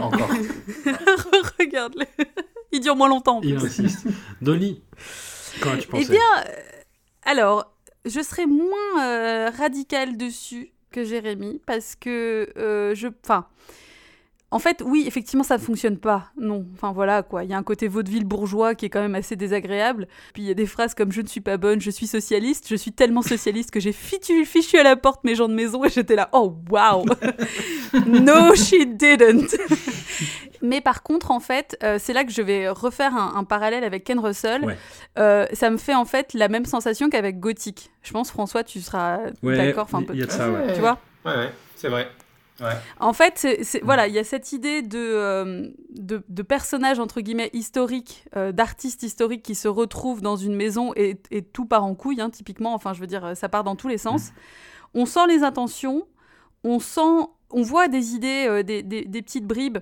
encore. 0.00 0.30
Regarde-le. 1.58 2.06
Il 2.72 2.80
dure 2.80 2.96
moins 2.96 3.08
longtemps. 3.08 3.40
Il 3.42 3.56
insiste. 3.56 4.06
Dolly, 4.40 4.80
comment 5.60 5.76
tu 5.76 5.86
pensais 5.86 6.06
Eh 6.08 6.10
bien, 6.10 6.44
alors, 7.24 7.70
je 8.06 8.22
serais 8.22 8.46
moins 8.46 9.50
radical 9.50 10.16
dessus 10.16 10.72
que 10.90 11.04
Jérémy 11.04 11.60
parce 11.66 11.96
que 11.96 12.48
euh, 12.56 12.94
je. 12.94 13.08
Enfin. 13.24 13.46
En 14.52 14.58
fait, 14.58 14.82
oui, 14.84 15.04
effectivement, 15.06 15.44
ça 15.44 15.58
ne 15.58 15.62
fonctionne 15.62 15.96
pas. 15.96 16.32
Non. 16.36 16.66
Enfin, 16.74 16.90
voilà, 16.92 17.22
quoi. 17.22 17.44
Il 17.44 17.50
y 17.50 17.54
a 17.54 17.56
un 17.56 17.62
côté 17.62 17.86
vaudeville 17.86 18.24
bourgeois 18.24 18.74
qui 18.74 18.86
est 18.86 18.88
quand 18.88 19.00
même 19.00 19.14
assez 19.14 19.36
désagréable. 19.36 20.08
Puis 20.34 20.42
il 20.42 20.46
y 20.46 20.50
a 20.50 20.54
des 20.54 20.66
phrases 20.66 20.94
comme 20.94 21.12
Je 21.12 21.20
ne 21.20 21.28
suis 21.28 21.40
pas 21.40 21.56
bonne, 21.56 21.80
je 21.80 21.90
suis 21.90 22.08
socialiste. 22.08 22.66
Je 22.68 22.74
suis 22.74 22.90
tellement 22.90 23.22
socialiste 23.22 23.70
que 23.70 23.78
j'ai 23.78 23.92
fichu, 23.92 24.44
fichu 24.44 24.76
à 24.76 24.82
la 24.82 24.96
porte 24.96 25.22
mes 25.22 25.36
gens 25.36 25.48
de 25.48 25.54
maison 25.54 25.84
et 25.84 25.88
j'étais 25.88 26.16
là, 26.16 26.28
oh, 26.32 26.56
wow 26.68 27.04
No, 28.06 28.54
she 28.56 28.86
didn't 28.86 29.56
Mais 30.62 30.80
par 30.80 31.02
contre, 31.02 31.30
en 31.30 31.40
fait, 31.40 31.78
euh, 31.82 31.98
c'est 32.00 32.12
là 32.12 32.24
que 32.24 32.32
je 32.32 32.42
vais 32.42 32.68
refaire 32.68 33.14
un, 33.14 33.44
parallèle 33.44 33.84
avec 33.84 34.04
Ken 34.04 34.18
Russell. 34.18 34.76
Euh, 35.18 35.46
ça 35.52 35.70
me 35.70 35.78
fait 35.78 35.94
en 35.94 36.04
fait 36.04 36.34
la 36.34 36.48
même 36.48 36.64
sensation 36.64 37.08
qu'avec 37.08 37.38
Gothic. 37.38 37.90
Je 38.02 38.12
pense, 38.12 38.30
François, 38.30 38.64
tu 38.64 38.80
seras 38.80 39.18
d'accord. 39.42 39.84
Enfin, 39.84 40.04
il 40.12 40.18
y 40.18 40.22
a 40.22 40.26
de 40.26 40.30
ça, 40.30 40.50
ouais. 40.50 40.74
Tu 40.74 40.80
vois? 40.80 40.98
Ouais, 41.24 41.50
c'est 41.76 41.88
vrai. 41.88 42.08
En 42.98 43.12
fait, 43.12 43.38
c'est, 43.62 43.82
voilà, 43.82 44.06
il 44.08 44.14
y 44.14 44.18
a 44.18 44.24
cette 44.24 44.52
idée 44.52 44.82
de, 44.82 44.98
euh, 44.98 45.68
de, 45.90 46.42
personnages 46.42 46.98
entre 46.98 47.20
guillemets 47.20 47.50
historiques, 47.52 48.24
d'artistes 48.34 49.02
historiques 49.02 49.42
qui 49.42 49.54
se 49.54 49.68
retrouvent 49.68 50.22
dans 50.22 50.36
une 50.36 50.54
maison 50.54 50.92
et, 50.96 51.20
et 51.30 51.42
tout 51.42 51.66
part 51.66 51.84
en 51.84 51.94
couille, 51.94 52.20
hein, 52.20 52.30
typiquement. 52.30 52.74
Enfin, 52.74 52.92
je 52.92 53.00
veux 53.00 53.06
dire, 53.06 53.36
ça 53.36 53.48
part 53.48 53.64
dans 53.64 53.76
tous 53.76 53.88
les 53.88 53.98
sens. 53.98 54.28
Mm. 54.28 54.32
On 54.94 55.06
sent 55.06 55.26
les 55.28 55.42
intentions, 55.42 56.06
on 56.64 56.80
sent, 56.80 57.26
on 57.50 57.62
voit 57.62 57.88
des 57.88 58.14
idées, 58.14 58.62
des, 58.64 58.82
des, 58.82 59.04
des, 59.04 59.22
petites 59.22 59.46
bribes 59.46 59.78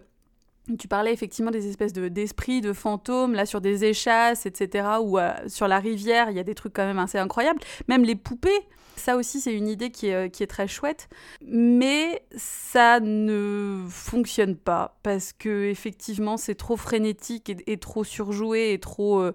tu 0.77 0.89
parlais 0.89 1.13
effectivement 1.13 1.51
des 1.51 1.69
espèces 1.69 1.93
de, 1.93 2.09
d'esprits, 2.09 2.61
de 2.61 2.73
fantômes, 2.73 3.35
là 3.35 3.47
sur 3.47 3.61
des 3.61 3.85
échasses, 3.85 4.45
etc., 4.45 4.89
ou 5.01 5.19
euh, 5.19 5.33
sur 5.47 5.69
la 5.69 5.79
rivière, 5.79 6.31
il 6.31 6.37
y 6.37 6.41
a 6.41 6.45
des 6.45 6.55
trucs 6.55 6.75
quand 6.75 6.85
même 6.85 6.99
assez 6.99 7.19
incroyables. 7.19 7.61
Même 7.89 8.05
les 8.05 8.17
poupées, 8.17 8.69
ça 8.99 9.17
aussi 9.17 9.41
c'est 9.41 9.55
une 9.55 9.69
idée 9.69 9.91
qui 9.91 10.09
est, 10.09 10.15
euh, 10.15 10.29
qui 10.29 10.43
est 10.43 10.47
très 10.47 10.69
chouette, 10.69 11.09
mais 11.41 12.23
ça 12.37 13.01
ne 13.01 13.85
fonctionne 13.89 14.57
pas 14.57 14.99
parce 15.03 15.33
que 15.33 15.71
effectivement 15.71 16.37
c'est 16.37 16.55
trop 16.55 16.77
frénétique 16.77 17.51
et, 17.67 17.77
trop 17.79 18.05
surjoué 18.05 18.73
et 18.73 18.79
trop, 18.79 19.21
euh, 19.21 19.33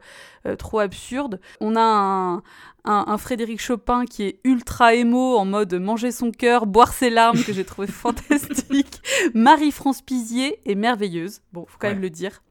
trop 0.58 0.80
absurde. 0.80 1.40
On 1.60 1.76
a 1.76 1.82
un, 1.82 2.44
un, 2.86 3.18
Frédéric 3.18 3.62
Chopin 3.62 4.06
qui 4.06 4.24
est 4.24 4.40
ultra 4.44 4.94
émo, 4.94 5.38
en 5.38 5.46
mode 5.46 5.74
manger 5.74 6.12
son 6.12 6.32
cœur, 6.32 6.66
boire 6.66 6.94
ses 6.94 7.10
larmes, 7.10 7.42
que 7.44 7.54
j'ai 7.54 7.66
trouvé 7.66 7.88
fantastique. 7.92 9.02
Marie-France 9.34 10.02
Pizier 10.02 10.60
est 10.66 10.76
merveilleuse. 10.76 11.42
Bon, 11.54 11.66
faut 11.68 11.78
quand 11.80 11.90
même 11.90 12.02
le 12.02 12.10
dire. 12.10 12.42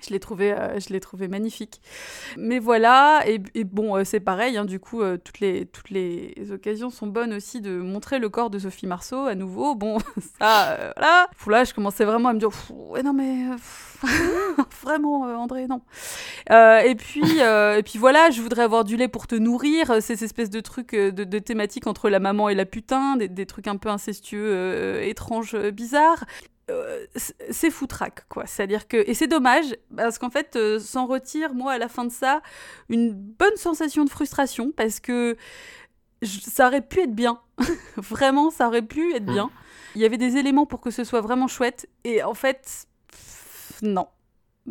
Je 0.00 0.10
l'ai 0.10 0.20
trouvé, 0.20 0.52
euh, 0.52 0.78
je 0.78 0.92
l'ai 0.92 1.00
trouvé 1.00 1.26
magnifique. 1.28 1.80
Mais 2.36 2.58
voilà, 2.58 3.22
et, 3.26 3.64
bon, 3.64 3.96
euh, 3.96 4.04
c'est 4.04 4.20
pareil, 4.20 4.56
hein, 4.56 4.64
du 4.64 4.78
coup, 4.78 5.02
euh, 5.02 5.16
toutes, 5.16 5.40
les, 5.40 5.66
toutes 5.66 5.90
les 5.90 6.34
occasions 6.52 6.90
sont 6.90 7.08
bonnes 7.08 7.34
aussi 7.34 7.60
de 7.60 7.78
montrer 7.78 8.18
le 8.18 8.28
corps 8.28 8.50
de 8.50 8.58
Sophie 8.58 8.86
Marceau 8.86 9.26
à 9.26 9.34
nouveau. 9.34 9.74
Bon, 9.74 9.98
ça, 10.38 10.92
voilà. 10.96 11.28
Là, 11.46 11.64
je 11.64 11.74
commençais 11.74 12.04
vraiment 12.04 12.28
à 12.28 12.32
me 12.32 12.38
dire, 12.38 12.50
ouais, 12.70 13.02
non, 13.02 13.12
mais 13.12 13.44
vraiment, 14.82 15.22
André, 15.22 15.66
non. 15.66 15.80
et, 16.48 16.94
puis, 16.94 17.38
et 17.40 17.82
puis 17.82 17.98
voilà, 17.98 18.30
je 18.30 18.40
voudrais 18.40 18.62
avoir 18.62 18.84
du 18.84 18.96
lait 18.96 19.08
pour 19.08 19.26
te 19.26 19.34
nourrir, 19.34 20.00
ces 20.00 20.22
espèces 20.22 20.50
de 20.50 20.60
trucs, 20.60 20.94
de, 20.94 21.38
thématiques 21.38 21.86
entre 21.86 22.08
la 22.08 22.20
maman 22.20 22.48
et 22.48 22.54
la 22.54 22.66
putain, 22.66 23.16
des 23.16 23.46
trucs 23.46 23.66
un 23.66 23.76
peu 23.76 23.88
incestueux, 23.88 25.02
étranges, 25.02 25.56
bizarres 25.70 26.24
euh, 26.70 27.06
c'est 27.50 27.70
foutraque, 27.70 28.26
quoi. 28.28 28.46
C'est-à-dire 28.46 28.88
que. 28.88 28.96
Et 29.08 29.14
c'est 29.14 29.26
dommage, 29.26 29.76
parce 29.96 30.18
qu'en 30.18 30.30
fait, 30.30 30.56
euh, 30.56 30.78
s'en 30.78 31.06
retire, 31.06 31.54
moi, 31.54 31.72
à 31.72 31.78
la 31.78 31.88
fin 31.88 32.04
de 32.04 32.12
ça, 32.12 32.42
une 32.88 33.12
bonne 33.12 33.56
sensation 33.56 34.04
de 34.04 34.10
frustration, 34.10 34.72
parce 34.76 35.00
que 35.00 35.36
ça 36.22 36.66
aurait 36.66 36.82
pu 36.82 37.00
être 37.00 37.14
bien. 37.14 37.40
vraiment, 37.96 38.50
ça 38.50 38.68
aurait 38.68 38.82
pu 38.82 39.14
être 39.14 39.26
bien. 39.26 39.50
Il 39.94 40.00
y 40.00 40.04
avait 40.04 40.18
des 40.18 40.36
éléments 40.36 40.66
pour 40.66 40.80
que 40.80 40.90
ce 40.90 41.04
soit 41.04 41.20
vraiment 41.20 41.48
chouette, 41.48 41.88
et 42.04 42.22
en 42.22 42.34
fait, 42.34 42.86
non 43.82 44.08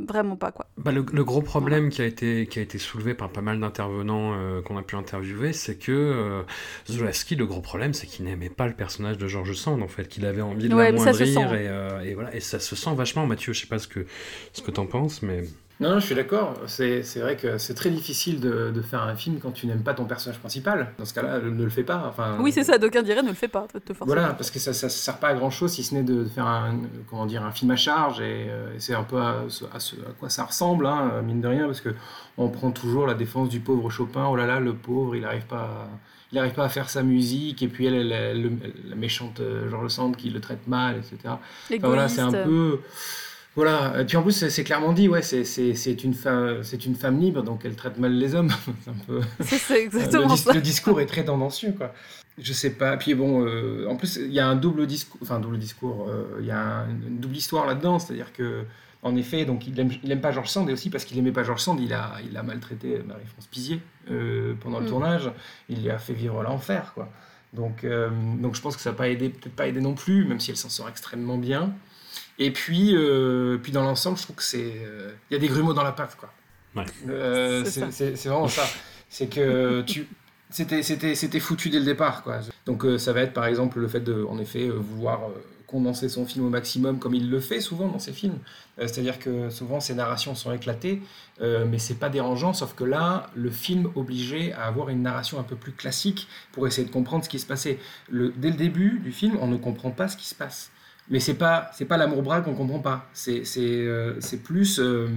vraiment 0.05 0.35
pas 0.35 0.51
quoi. 0.51 0.67
Bah, 0.77 0.91
le, 0.91 1.01
gros 1.01 1.41
problème 1.41 1.89
qui 1.89 2.01
a 2.01 2.05
été 2.05 2.47
qui 2.47 2.59
a 2.59 2.61
été 2.61 2.77
soulevé 2.77 3.13
par 3.13 3.29
pas 3.29 3.41
mal 3.41 3.59
d'intervenants 3.59 4.33
euh, 4.33 4.61
qu'on 4.61 4.77
a 4.77 4.83
pu 4.83 4.95
interviewer, 4.95 5.53
c'est 5.53 5.75
que 5.75 5.91
euh, 5.91 6.43
le 6.89 7.45
gros 7.45 7.61
problème, 7.61 7.93
c'est 7.93 8.07
qu'il 8.07 8.25
n'aimait 8.25 8.49
pas 8.49 8.67
le 8.67 8.73
personnage 8.73 9.17
de 9.17 9.27
George 9.27 9.53
Sand 9.53 9.81
en 9.81 9.87
fait, 9.87 10.07
qu'il 10.07 10.25
avait 10.25 10.41
envie 10.41 10.69
de 10.69 10.75
l'amoindrir 10.75 11.53
et, 11.53 11.67
euh, 11.67 12.01
et, 12.01 12.13
voilà 12.13 12.35
et 12.35 12.39
ça 12.39 12.59
se 12.59 12.75
sent 12.75 12.93
vachement. 12.95 13.25
Mathieu, 13.25 13.53
je 13.53 13.61
sais 13.61 13.67
pas 13.67 13.79
ce 13.79 13.87
que 13.87 14.05
ce 14.53 14.61
que 14.61 14.71
t'en 14.71 14.85
penses, 14.85 15.21
mais 15.21 15.43
non, 15.79 15.99
je 15.99 16.05
suis 16.05 16.15
d'accord. 16.15 16.55
C'est 16.65 17.01
vrai 17.17 17.35
que 17.35 17.57
c'est 17.57 17.75
très 17.75 17.89
difficile 17.89 18.39
de, 18.39 18.71
de, 18.71 18.81
faire 18.81 19.03
un 19.03 19.15
film 19.15 19.39
quand 19.39 19.51
tu 19.51 19.67
n'aimes 19.67 19.83
pas 19.83 19.93
ton 19.93 20.05
personnage 20.05 20.39
principal. 20.39 20.93
Dans 20.97 21.05
ce 21.05 21.13
cas-là, 21.13 21.39
ne 21.39 21.63
le 21.63 21.69
fais 21.69 21.83
pas. 21.83 22.05
Enfin, 22.09 22.37
oui, 22.39 22.51
c'est 22.51 22.63
ça. 22.63 22.77
D'aucuns 22.77 23.03
diraient 23.03 23.21
ne 23.21 23.29
le 23.29 23.35
fais 23.35 23.47
pas. 23.47 23.67
Te 23.67 23.93
voilà, 24.01 24.29
parce 24.29 24.49
que 24.49 24.59
ça 24.59 24.71
ne 24.71 24.89
sert 24.89 25.17
pas 25.17 25.29
à 25.29 25.33
grand-chose 25.35 25.71
si 25.71 25.83
ce 25.83 25.93
n'est 25.93 26.03
de 26.03 26.25
faire 26.25 26.47
un, 26.47 26.79
comment 27.09 27.25
dire, 27.25 27.43
un 27.43 27.51
film 27.51 27.71
à 27.71 27.75
charge. 27.75 28.21
Et, 28.21 28.47
euh, 28.49 28.73
c'est 28.79 28.95
un 28.95 29.03
peu 29.03 29.17
à, 29.17 29.43
à, 29.73 29.79
ce, 29.79 29.95
à, 29.95 30.11
quoi 30.19 30.29
ça 30.29 30.45
ressemble, 30.45 30.87
hein, 30.87 31.21
mine 31.23 31.41
de 31.41 31.47
rien, 31.47 31.65
parce 31.65 31.81
que 31.81 31.93
on 32.37 32.49
prend 32.49 32.71
toujours 32.71 33.05
la 33.05 33.13
défense 33.13 33.49
du 33.49 33.59
pauvre 33.59 33.89
Chopin. 33.89 34.25
Oh 34.29 34.35
là 34.35 34.47
là, 34.47 34.59
le 34.59 34.73
pauvre, 34.73 35.15
il 35.15 35.21
n'arrive 35.21 35.45
pas 35.45 35.61
à 35.61 35.87
il 36.31 36.35
n'arrive 36.35 36.53
pas 36.53 36.65
à 36.65 36.69
faire 36.69 36.89
sa 36.89 37.03
musique, 37.03 37.63
et 37.63 37.67
puis 37.67 37.85
elle, 37.85 38.09
la 38.09 38.95
méchante 38.95 39.39
euh, 39.39 39.69
George 39.69 39.89
Sand 39.89 40.17
qui 40.17 40.29
le 40.29 40.41
traite 40.41 40.67
mal, 40.67 40.97
etc. 40.97 41.17
Enfin, 41.25 41.39
voilà, 41.83 42.09
c'est 42.09 42.21
un 42.21 42.31
peu... 42.31 42.81
Voilà, 43.57 43.99
et 43.99 44.05
puis 44.05 44.15
en 44.17 44.21
plus, 44.21 44.47
c'est 44.47 44.63
clairement 44.63 44.93
dit, 44.93 45.09
ouais, 45.09 45.23
c'est 45.23 46.03
une, 46.03 46.13
femme, 46.13 46.61
une 46.85 46.95
femme 46.95 47.19
libre, 47.19 47.41
donc 47.41 47.65
elle 47.65 47.73
traite 47.73 47.97
mal 47.97 48.13
les 48.13 48.35
hommes. 48.35 48.51
c'est 48.83 48.91
un 48.91 49.05
peu. 49.07 49.21
C'est 49.43 49.81
exactement 49.81 50.29
le, 50.29 50.35
ça. 50.35 50.53
Le 50.53 50.61
discours 50.61 51.01
est 51.01 51.07
très 51.07 51.25
tendancieux, 51.25 51.71
quoi. 51.75 51.91
Je 52.37 52.53
sais 52.53 52.69
pas. 52.69 52.95
Puis 52.97 53.15
bon, 53.15 53.43
euh, 53.43 53.87
en 53.89 53.95
plus, 53.95 54.17
il 54.17 54.31
y 54.31 54.39
a 54.39 54.47
un 54.47 54.55
double 54.55 54.85
discours, 54.85 55.19
enfin, 55.23 55.39
double 55.39 55.57
discours, 55.57 56.07
euh, 56.07 56.37
il 56.39 56.45
y 56.45 56.51
a 56.51 56.85
une 56.87 57.17
double 57.17 57.35
histoire 57.35 57.65
là-dedans, 57.65 57.97
c'est-à-dire 57.97 58.31
que. 58.31 58.63
En 59.03 59.15
effet, 59.15 59.45
donc 59.45 59.67
il 59.67 59.79
aime, 59.79 59.91
il 60.03 60.11
aime 60.11 60.21
pas 60.21 60.31
Georges 60.31 60.49
Sand 60.49 60.69
et 60.69 60.73
aussi 60.73 60.89
parce 60.89 61.05
qu'il 61.05 61.17
aimait 61.19 61.31
pas 61.31 61.43
Georges 61.43 61.61
Sand, 61.61 61.79
il 61.79 61.93
a, 61.93 62.15
il 62.29 62.35
a 62.35 62.41
maltraité 62.41 62.99
Marie-France 63.07 63.45
Pizier 63.45 63.79
euh, 64.09 64.55
pendant 64.59 64.79
le 64.79 64.85
mm. 64.85 64.89
tournage. 64.89 65.31
Il 65.69 65.83
lui 65.83 65.89
a 65.91 65.99
fait 65.99 66.13
vivre 66.13 66.41
l'enfer, 66.43 66.91
quoi. 66.93 67.09
Donc, 67.53 67.85
donc 68.39 68.55
je 68.55 68.61
pense 68.61 68.75
que 68.75 68.81
ça 68.81 68.91
n'a 68.91 68.95
pas 68.95 69.07
aidé, 69.07 69.29
peut-être 69.29 69.55
pas 69.55 69.67
aidé 69.67 69.81
non 69.81 69.93
plus, 69.93 70.25
même 70.25 70.39
si 70.39 70.51
elle 70.51 70.57
s'en 70.57 70.69
sort 70.69 70.89
extrêmement 70.89 71.37
bien. 71.37 71.73
Et 72.39 72.51
puis, 72.51 72.95
euh, 72.95 73.57
puis 73.57 73.71
dans 73.71 73.83
l'ensemble, 73.83 74.17
je 74.17 74.23
trouve 74.23 74.35
que 74.35 74.43
c'est. 74.43 74.73
Euh, 74.85 75.11
il 75.29 75.33
y 75.33 75.37
a 75.37 75.39
des 75.39 75.47
grumeaux 75.47 75.73
dans 75.73 75.83
la 75.83 75.91
pâte, 75.91 76.15
quoi. 76.17 76.31
Euh, 77.09 77.65
c'est 77.65 78.27
vraiment 78.27 78.47
ça. 78.47 78.63
C'est 79.09 79.27
que 79.27 79.81
tu. 79.81 80.07
C'était 80.49 81.39
foutu 81.39 81.69
dès 81.69 81.79
le 81.79 81.85
départ, 81.85 82.23
quoi. 82.23 82.39
Donc 82.65 82.85
ça 82.99 83.13
va 83.13 83.21
être 83.21 83.33
par 83.33 83.45
exemple 83.45 83.79
le 83.79 83.87
fait 83.87 83.99
de, 83.99 84.23
en 84.23 84.37
effet, 84.39 84.69
vouloir 84.69 85.21
condenser 85.65 86.07
son 86.07 86.25
film 86.25 86.45
au 86.45 86.49
maximum 86.49 86.97
comme 86.97 87.13
il 87.13 87.29
le 87.29 87.41
fait 87.41 87.59
souvent 87.59 87.87
dans 87.89 87.99
ses 87.99 88.13
films. 88.13 88.37
C'est-à-dire 88.77 89.19
que 89.19 89.49
souvent 89.49 89.81
ses 89.81 89.95
narrations 89.95 90.35
sont 90.35 90.53
éclatées, 90.53 91.01
mais 91.41 91.79
c'est 91.79 91.95
pas 91.95 92.07
dérangeant, 92.07 92.53
sauf 92.53 92.75
que 92.75 92.85
là, 92.85 93.29
le 93.35 93.49
film 93.49 93.89
obligeait 93.95 94.53
à 94.53 94.67
avoir 94.67 94.87
une 94.87 95.01
narration 95.01 95.37
un 95.39 95.43
peu 95.43 95.57
plus 95.57 95.73
classique 95.73 96.29
pour 96.53 96.65
essayer 96.67 96.87
de 96.87 96.93
comprendre 96.93 97.25
ce 97.25 97.29
qui 97.29 97.39
se 97.39 97.45
passait. 97.45 97.79
Le, 98.09 98.31
dès 98.37 98.51
le 98.51 98.55
début 98.55 98.99
du 98.99 99.11
film, 99.11 99.37
on 99.41 99.47
ne 99.47 99.57
comprend 99.57 99.91
pas 99.91 100.07
ce 100.07 100.15
qui 100.15 100.27
se 100.27 100.35
passe. 100.35 100.71
Mais 101.09 101.19
c'est 101.19 101.35
pas 101.35 101.69
c'est 101.73 101.85
pas 101.85 101.97
l'amour 101.97 102.21
brave 102.21 102.43
qu'on 102.43 102.53
comprend 102.53 102.79
pas. 102.79 103.09
C'est 103.13 103.45
c'est 103.45 103.61
euh, 103.61 104.19
c'est 104.19 104.43
plus 104.43 104.79
euh, 104.79 105.07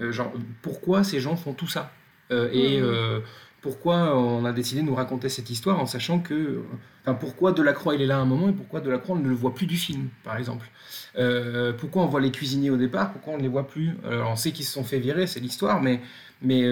euh, 0.00 0.12
genre 0.12 0.32
pourquoi 0.62 1.04
ces 1.04 1.20
gens 1.20 1.36
font 1.36 1.52
tout 1.52 1.68
ça? 1.68 1.92
Et 2.30 2.80
mmh. 2.80 3.22
pourquoi 3.60 4.18
on 4.18 4.44
a 4.44 4.52
décidé 4.52 4.80
de 4.80 4.86
nous 4.86 4.94
raconter 4.94 5.28
cette 5.28 5.50
histoire 5.50 5.78
en 5.78 5.86
sachant 5.86 6.18
que 6.18 6.62
enfin 7.02 7.14
pourquoi 7.14 7.52
Delacroix 7.52 7.94
il 7.94 8.00
est 8.00 8.06
là 8.06 8.16
à 8.16 8.20
un 8.20 8.24
moment 8.24 8.48
et 8.48 8.52
pourquoi 8.52 8.80
Delacroix 8.80 9.14
on 9.14 9.20
ne 9.20 9.28
le 9.28 9.34
voit 9.34 9.54
plus 9.54 9.66
du 9.66 9.76
film 9.76 10.08
par 10.24 10.36
exemple? 10.36 10.68
pourquoi 11.78 12.02
on 12.02 12.06
voit 12.06 12.20
les 12.20 12.32
cuisiniers 12.32 12.70
au 12.70 12.76
départ, 12.76 13.12
pourquoi 13.12 13.34
on 13.34 13.36
ne 13.36 13.42
les 13.42 13.48
voit 13.48 13.68
plus? 13.68 13.90
Alors, 14.04 14.32
on 14.32 14.36
sait 14.36 14.50
qu'ils 14.50 14.64
se 14.64 14.72
sont 14.72 14.82
fait 14.82 14.98
virer, 14.98 15.28
c'est 15.28 15.38
l'histoire, 15.38 15.80
mais 15.80 16.00
mais 16.42 16.64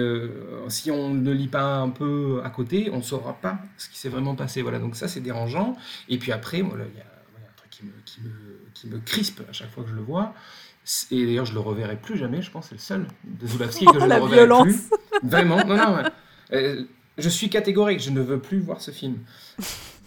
si 0.67 0.91
on 0.91 1.13
ne 1.13 1.31
lit 1.31 1.47
pas 1.47 1.77
un 1.77 1.89
peu 1.89 2.41
à 2.43 2.49
côté, 2.49 2.89
on 2.91 2.97
ne 2.97 3.03
saura 3.03 3.33
pas 3.35 3.59
ce 3.77 3.87
qui 3.87 3.97
s'est 3.97 4.09
vraiment 4.09 4.35
passé. 4.35 4.63
Voilà, 4.63 4.79
donc 4.79 4.97
ça 4.97 5.07
c'est 5.07 5.21
dérangeant. 5.21 5.77
Et 6.09 6.17
puis 6.17 6.33
après, 6.33 6.61
voilà, 6.61 6.83
il 6.91 6.97
y 6.97 7.01
a 7.01 7.12
qui 8.05 8.21
me, 8.21 8.31
qui 8.73 8.87
me, 8.87 8.99
crispe 8.99 9.41
à 9.49 9.53
chaque 9.53 9.71
fois 9.71 9.83
que 9.83 9.89
je 9.89 9.95
le 9.95 10.01
vois. 10.01 10.33
Et 11.11 11.25
d'ailleurs, 11.25 11.45
je 11.45 11.53
le 11.53 11.59
reverrai 11.59 11.95
plus 11.95 12.17
jamais, 12.17 12.41
je 12.41 12.51
pense, 12.51 12.67
c'est 12.67 12.75
le 12.75 12.79
seul 12.79 13.05
de 13.23 13.47
Zulawski 13.47 13.85
que 13.85 13.99
je 13.99 14.05
ne 14.05 14.19
reverrai 14.19 14.63
plus. 14.63 14.89
Vraiment, 15.23 15.65
non, 15.65 15.77
non. 15.77 16.03
Euh, 16.51 16.83
je 17.17 17.29
suis 17.29 17.49
catégorique, 17.49 18.01
je 18.01 18.09
ne 18.09 18.21
veux 18.21 18.39
plus 18.39 18.59
voir 18.59 18.81
ce 18.81 18.91
film. 18.91 19.17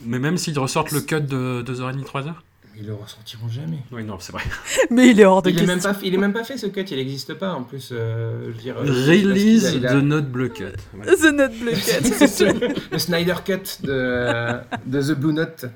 Mais 0.03 0.19
même 0.19 0.37
s'ils 0.37 0.59
ressortent 0.59 0.93
le 0.93 1.01
cut 1.01 1.21
de 1.21 1.65
2h30, 1.67 2.05
3h 2.05 2.35
ils 2.79 2.87
le 2.87 2.95
ressortiront 2.95 3.49
jamais. 3.49 3.79
Oui, 3.91 4.05
non, 4.05 4.19
c'est 4.19 4.33
vrai. 4.33 4.43
Mais 4.91 5.09
il 5.09 5.21
est 5.21 5.25
hors 5.25 5.43
de 5.43 5.51
il 5.51 5.57
question. 5.57 5.73
Est 5.73 5.77
même 5.77 5.83
pas, 5.83 5.99
il 6.03 6.15
est 6.15 6.19
même 6.19 6.33
pas 6.33 6.45
fait 6.45 6.59
ce 6.59 6.67
cut, 6.67 6.83
il 6.83 6.97
n'existe 6.97 7.35
pas 7.35 7.53
en 7.55 7.63
plus. 7.63 7.91
Euh, 7.93 8.53
je 8.53 8.59
dire, 8.59 8.77
Release 8.77 9.81
the 9.81 10.03
Note 10.03 10.27
Blue 10.27 10.51
Cut. 10.51 10.77
The 11.05 11.33
Note 11.33 11.53
Blue 11.59 11.73
Cut. 11.73 12.85
le 12.93 12.99
Snyder 12.99 13.37
Cut 13.45 13.83
de, 13.83 14.59
de 14.85 15.03
The 15.03 15.19
Blue 15.19 15.33
Note. 15.33 15.67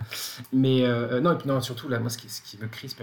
Mais 0.53 0.85
euh, 0.85 1.21
non, 1.21 1.33
et 1.33 1.37
puis 1.37 1.49
non, 1.49 1.61
surtout, 1.61 1.89
là, 1.89 1.99
moi, 1.99 2.11
ce 2.11 2.19
qui, 2.19 2.29
ce 2.29 2.43
qui 2.43 2.59
me 2.59 2.67
crispe 2.67 3.03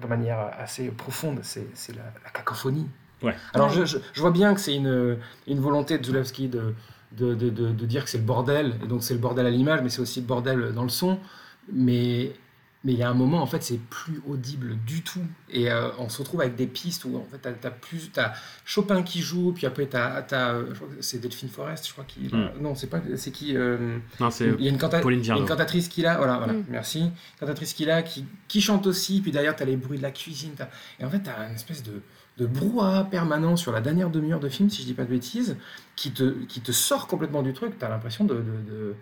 de 0.00 0.06
manière 0.06 0.50
assez 0.58 0.88
profonde, 0.88 1.40
c'est 1.42 1.68
la, 1.88 2.02
la, 2.24 2.30
cacophonie. 2.30 2.88
Ouais. 3.22 3.34
Alors, 3.54 3.68
je, 3.68 3.84
je, 3.84 3.98
je, 4.12 4.20
vois 4.20 4.30
bien 4.30 4.54
que 4.54 4.60
c'est 4.60 4.74
une, 4.74 5.16
une 5.46 5.60
volonté 5.60 5.98
de 5.98 6.04
Zulewski 6.04 6.48
de, 6.48 6.74
de, 7.12 7.34
de, 7.34 7.50
de, 7.50 7.86
dire 7.86 8.04
que 8.04 8.10
c'est 8.10 8.18
le 8.18 8.24
bordel, 8.24 8.74
et 8.82 8.86
donc 8.86 9.02
c'est 9.02 9.14
le 9.14 9.20
bordel 9.20 9.46
à 9.46 9.50
l'image, 9.50 9.80
mais 9.82 9.88
c'est 9.88 10.00
aussi 10.00 10.20
le 10.20 10.26
bordel 10.26 10.72
dans 10.72 10.84
le 10.84 10.88
son. 10.88 11.18
Mais 11.72 12.32
mais 12.84 12.92
il 12.92 12.98
y 12.98 13.02
a 13.02 13.10
un 13.10 13.14
moment, 13.14 13.42
en 13.42 13.46
fait, 13.46 13.62
c'est 13.62 13.80
plus 13.90 14.22
audible 14.28 14.76
du 14.86 15.02
tout. 15.02 15.24
Et 15.50 15.68
euh, 15.68 15.88
on 15.98 16.08
se 16.08 16.18
retrouve 16.18 16.40
avec 16.42 16.54
des 16.54 16.68
pistes 16.68 17.04
où, 17.04 17.16
en 17.16 17.24
fait, 17.24 17.40
tu 17.60 17.66
as, 17.66 17.70
plus. 17.70 18.10
As 18.16 18.34
Chopin 18.64 19.02
qui 19.02 19.20
joue, 19.20 19.52
puis 19.52 19.66
après, 19.66 19.88
tu 19.88 19.96
as. 19.96 20.24
as 20.30 20.54
c'est 21.00 21.20
Delphine 21.20 21.48
Forest, 21.48 21.88
je 21.88 21.92
crois. 21.92 22.04
Qui, 22.04 22.28
hmm. 22.32 22.50
Non, 22.60 22.76
c'est 22.76 22.86
pas. 22.86 23.00
C'est 23.16 23.32
qui 23.32 23.56
euh, 23.56 23.98
Non, 24.20 24.30
c'est. 24.30 24.46
Il 24.58 24.64
y 24.64 24.68
a 24.68 24.70
une, 24.70 24.78
cantatrice 24.78 25.88
qui 25.88 26.02
là. 26.02 26.18
Voilà, 26.18 26.38
voilà. 26.38 26.52
Hmm. 26.52 26.64
Merci. 26.68 27.10
Cantatrice 27.40 27.74
qui 27.74 27.84
là, 27.84 28.02
qui, 28.02 28.24
qui 28.46 28.60
chante 28.60 28.86
aussi. 28.86 29.20
Puis 29.20 29.32
derrière, 29.32 29.56
tu 29.56 29.64
as 29.64 29.66
les 29.66 29.76
bruits 29.76 29.98
de 29.98 30.02
la 30.04 30.12
cuisine. 30.12 30.52
Et 31.00 31.04
en 31.04 31.10
fait, 31.10 31.22
tu 31.22 31.30
as 31.30 31.48
une 31.48 31.56
espèce 31.56 31.82
de 31.82 32.00
de 32.38 32.46
brouhaha 32.46 33.02
permanent 33.02 33.56
sur 33.56 33.72
la 33.72 33.80
dernière 33.80 34.10
demi-heure 34.10 34.38
de 34.38 34.48
film, 34.48 34.70
si 34.70 34.82
je 34.82 34.86
dis 34.86 34.94
pas 34.94 35.02
de 35.02 35.10
bêtises, 35.10 35.56
qui 35.96 36.12
te, 36.12 36.44
qui 36.44 36.60
te 36.60 36.70
sort 36.70 37.08
complètement 37.08 37.42
du 37.42 37.52
truc. 37.52 37.76
Tu 37.76 37.84
as 37.84 37.88
l'impression 37.88 38.24
de, 38.24 38.34
de 38.34 38.94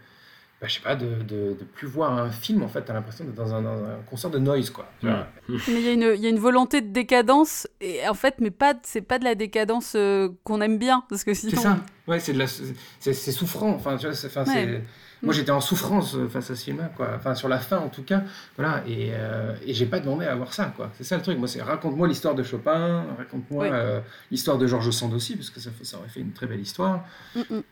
bah, 0.60 0.68
je 0.68 0.74
sais 0.74 0.80
pas, 0.80 0.96
de, 0.96 1.22
de, 1.22 1.54
de, 1.58 1.64
plus 1.74 1.86
voir 1.86 2.16
un 2.16 2.30
film, 2.30 2.62
en 2.62 2.68
fait, 2.68 2.80
t'as 2.80 2.94
l'impression 2.94 3.26
d'être 3.26 3.34
dans 3.34 3.54
un, 3.54 3.66
un, 3.66 3.98
concert 4.08 4.30
de 4.30 4.38
noise, 4.38 4.70
quoi. 4.70 4.86
Mais 5.02 5.10
il 5.48 5.78
y, 5.78 6.22
y, 6.22 6.26
a 6.26 6.28
une 6.30 6.38
volonté 6.38 6.80
de 6.80 6.88
décadence, 6.88 7.68
et 7.82 8.08
en 8.08 8.14
fait, 8.14 8.36
mais 8.40 8.50
pas, 8.50 8.74
c'est 8.82 9.02
pas 9.02 9.18
de 9.18 9.24
la 9.24 9.34
décadence 9.34 9.92
euh, 9.96 10.30
qu'on 10.44 10.62
aime 10.62 10.78
bien, 10.78 11.04
parce 11.10 11.24
que 11.24 11.34
sinon... 11.34 11.52
C'est 11.56 11.62
ça, 11.62 11.78
ouais, 12.06 12.20
c'est, 12.20 12.32
de 12.32 12.38
la, 12.38 12.46
c'est, 12.46 13.12
souffrant, 13.12 13.68
enfin, 13.68 13.98
tu 13.98 14.06
vois, 14.06 14.14
c'est, 14.14 14.28
enfin, 14.28 14.46
c'est... 14.46 14.82
Moi, 15.22 15.34
j'étais 15.34 15.50
en 15.50 15.60
souffrance 15.60 16.14
euh, 16.14 16.28
face 16.28 16.50
à 16.50 16.54
ce 16.54 16.64
film 16.64 16.88
quoi. 16.94 17.08
Enfin, 17.16 17.34
sur 17.34 17.48
la 17.48 17.58
fin, 17.58 17.78
en 17.78 17.88
tout 17.88 18.02
cas. 18.02 18.22
Voilà. 18.56 18.84
Et, 18.86 19.12
euh, 19.12 19.54
et 19.64 19.72
j'ai 19.72 19.86
pas 19.86 19.98
demandé 19.98 20.26
à 20.26 20.34
voir 20.36 20.52
ça, 20.52 20.72
quoi. 20.76 20.92
C'est 20.96 21.04
ça 21.04 21.16
le 21.16 21.22
truc. 21.22 21.38
Moi, 21.38 21.48
c'est 21.48 21.62
raconte-moi 21.62 22.06
l'histoire 22.06 22.34
de 22.34 22.42
Chopin, 22.42 23.02
raconte-moi 23.16 24.02
l'histoire 24.30 24.58
de 24.58 24.66
Georges 24.66 24.90
Sand 24.90 25.14
aussi, 25.14 25.34
parce 25.34 25.48
que 25.48 25.58
ça, 25.58 25.70
ça 25.82 25.96
aurait 25.96 26.08
fait 26.08 26.20
une 26.20 26.32
très 26.32 26.46
belle 26.46 26.60
histoire. 26.60 27.02
Mm, 27.34 27.40
mm 27.50 27.62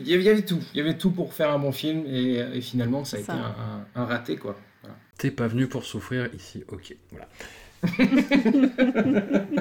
il 0.00 0.08
y 0.08 0.28
avait 0.28 0.42
tout. 0.42 0.60
Il 0.74 0.78
y 0.78 0.80
avait 0.80 0.96
tout 0.96 1.10
pour 1.10 1.34
faire 1.34 1.50
un 1.50 1.58
bon 1.58 1.72
film 1.72 2.04
et, 2.06 2.60
finalement 2.60 3.04
ça 3.04 3.16
a 3.16 3.20
été 3.20 3.32
un, 3.32 4.04
raté 4.04 4.36
quoi. 4.36 4.56
T'es 5.18 5.30
pas 5.30 5.46
venu 5.46 5.66
pour 5.68 5.84
souffrir 5.84 6.28
ici, 6.34 6.64
ok, 6.68 6.96
voilà. 7.10 7.28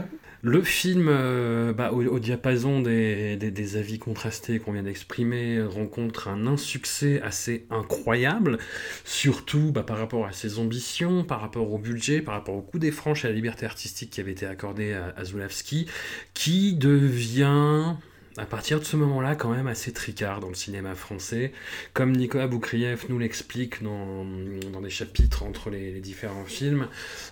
Le 0.43 0.63
film, 0.63 1.07
euh, 1.07 1.71
bah, 1.71 1.91
au, 1.91 2.17
diapason 2.17 2.81
des, 2.81 3.35
des, 3.35 3.77
avis 3.77 3.99
contrastés 3.99 4.57
qu'on 4.57 4.71
vient 4.71 4.81
d'exprimer, 4.81 5.61
rencontre 5.61 6.29
un 6.29 6.47
insuccès 6.47 7.21
assez 7.21 7.67
incroyable, 7.69 8.57
surtout 9.05 9.71
bah, 9.71 9.83
par 9.83 9.99
rapport 9.99 10.25
à 10.25 10.31
ses 10.31 10.57
ambitions, 10.57 11.23
par 11.23 11.41
rapport 11.41 11.71
au 11.71 11.77
budget, 11.77 12.21
par 12.21 12.33
rapport 12.33 12.55
au 12.55 12.61
coup 12.61 12.79
des 12.79 12.91
franches 12.91 13.23
et 13.23 13.27
à 13.27 13.29
la 13.29 13.35
liberté 13.35 13.67
artistique 13.67 14.09
qui 14.09 14.19
avait 14.19 14.31
été 14.31 14.47
accordée 14.47 14.93
à, 14.93 15.13
à 15.15 15.25
Zulawski, 15.25 15.85
qui 16.33 16.73
devient 16.73 17.97
À 18.37 18.45
partir 18.45 18.79
de 18.79 18.85
ce 18.85 18.95
moment-là, 18.95 19.35
quand 19.35 19.49
même 19.49 19.67
assez 19.67 19.91
tricard 19.91 20.39
dans 20.39 20.47
le 20.47 20.55
cinéma 20.55 20.95
français. 20.95 21.51
Comme 21.93 22.13
Nicolas 22.13 22.47
Boukrieff 22.47 23.09
nous 23.09 23.19
l'explique 23.19 23.83
dans, 23.83 24.23
dans, 24.71 24.79
des 24.79 24.89
chapitres 24.89 25.43
entre 25.43 25.69
les, 25.69 25.99
différents 25.99 26.45
films, 26.45 26.87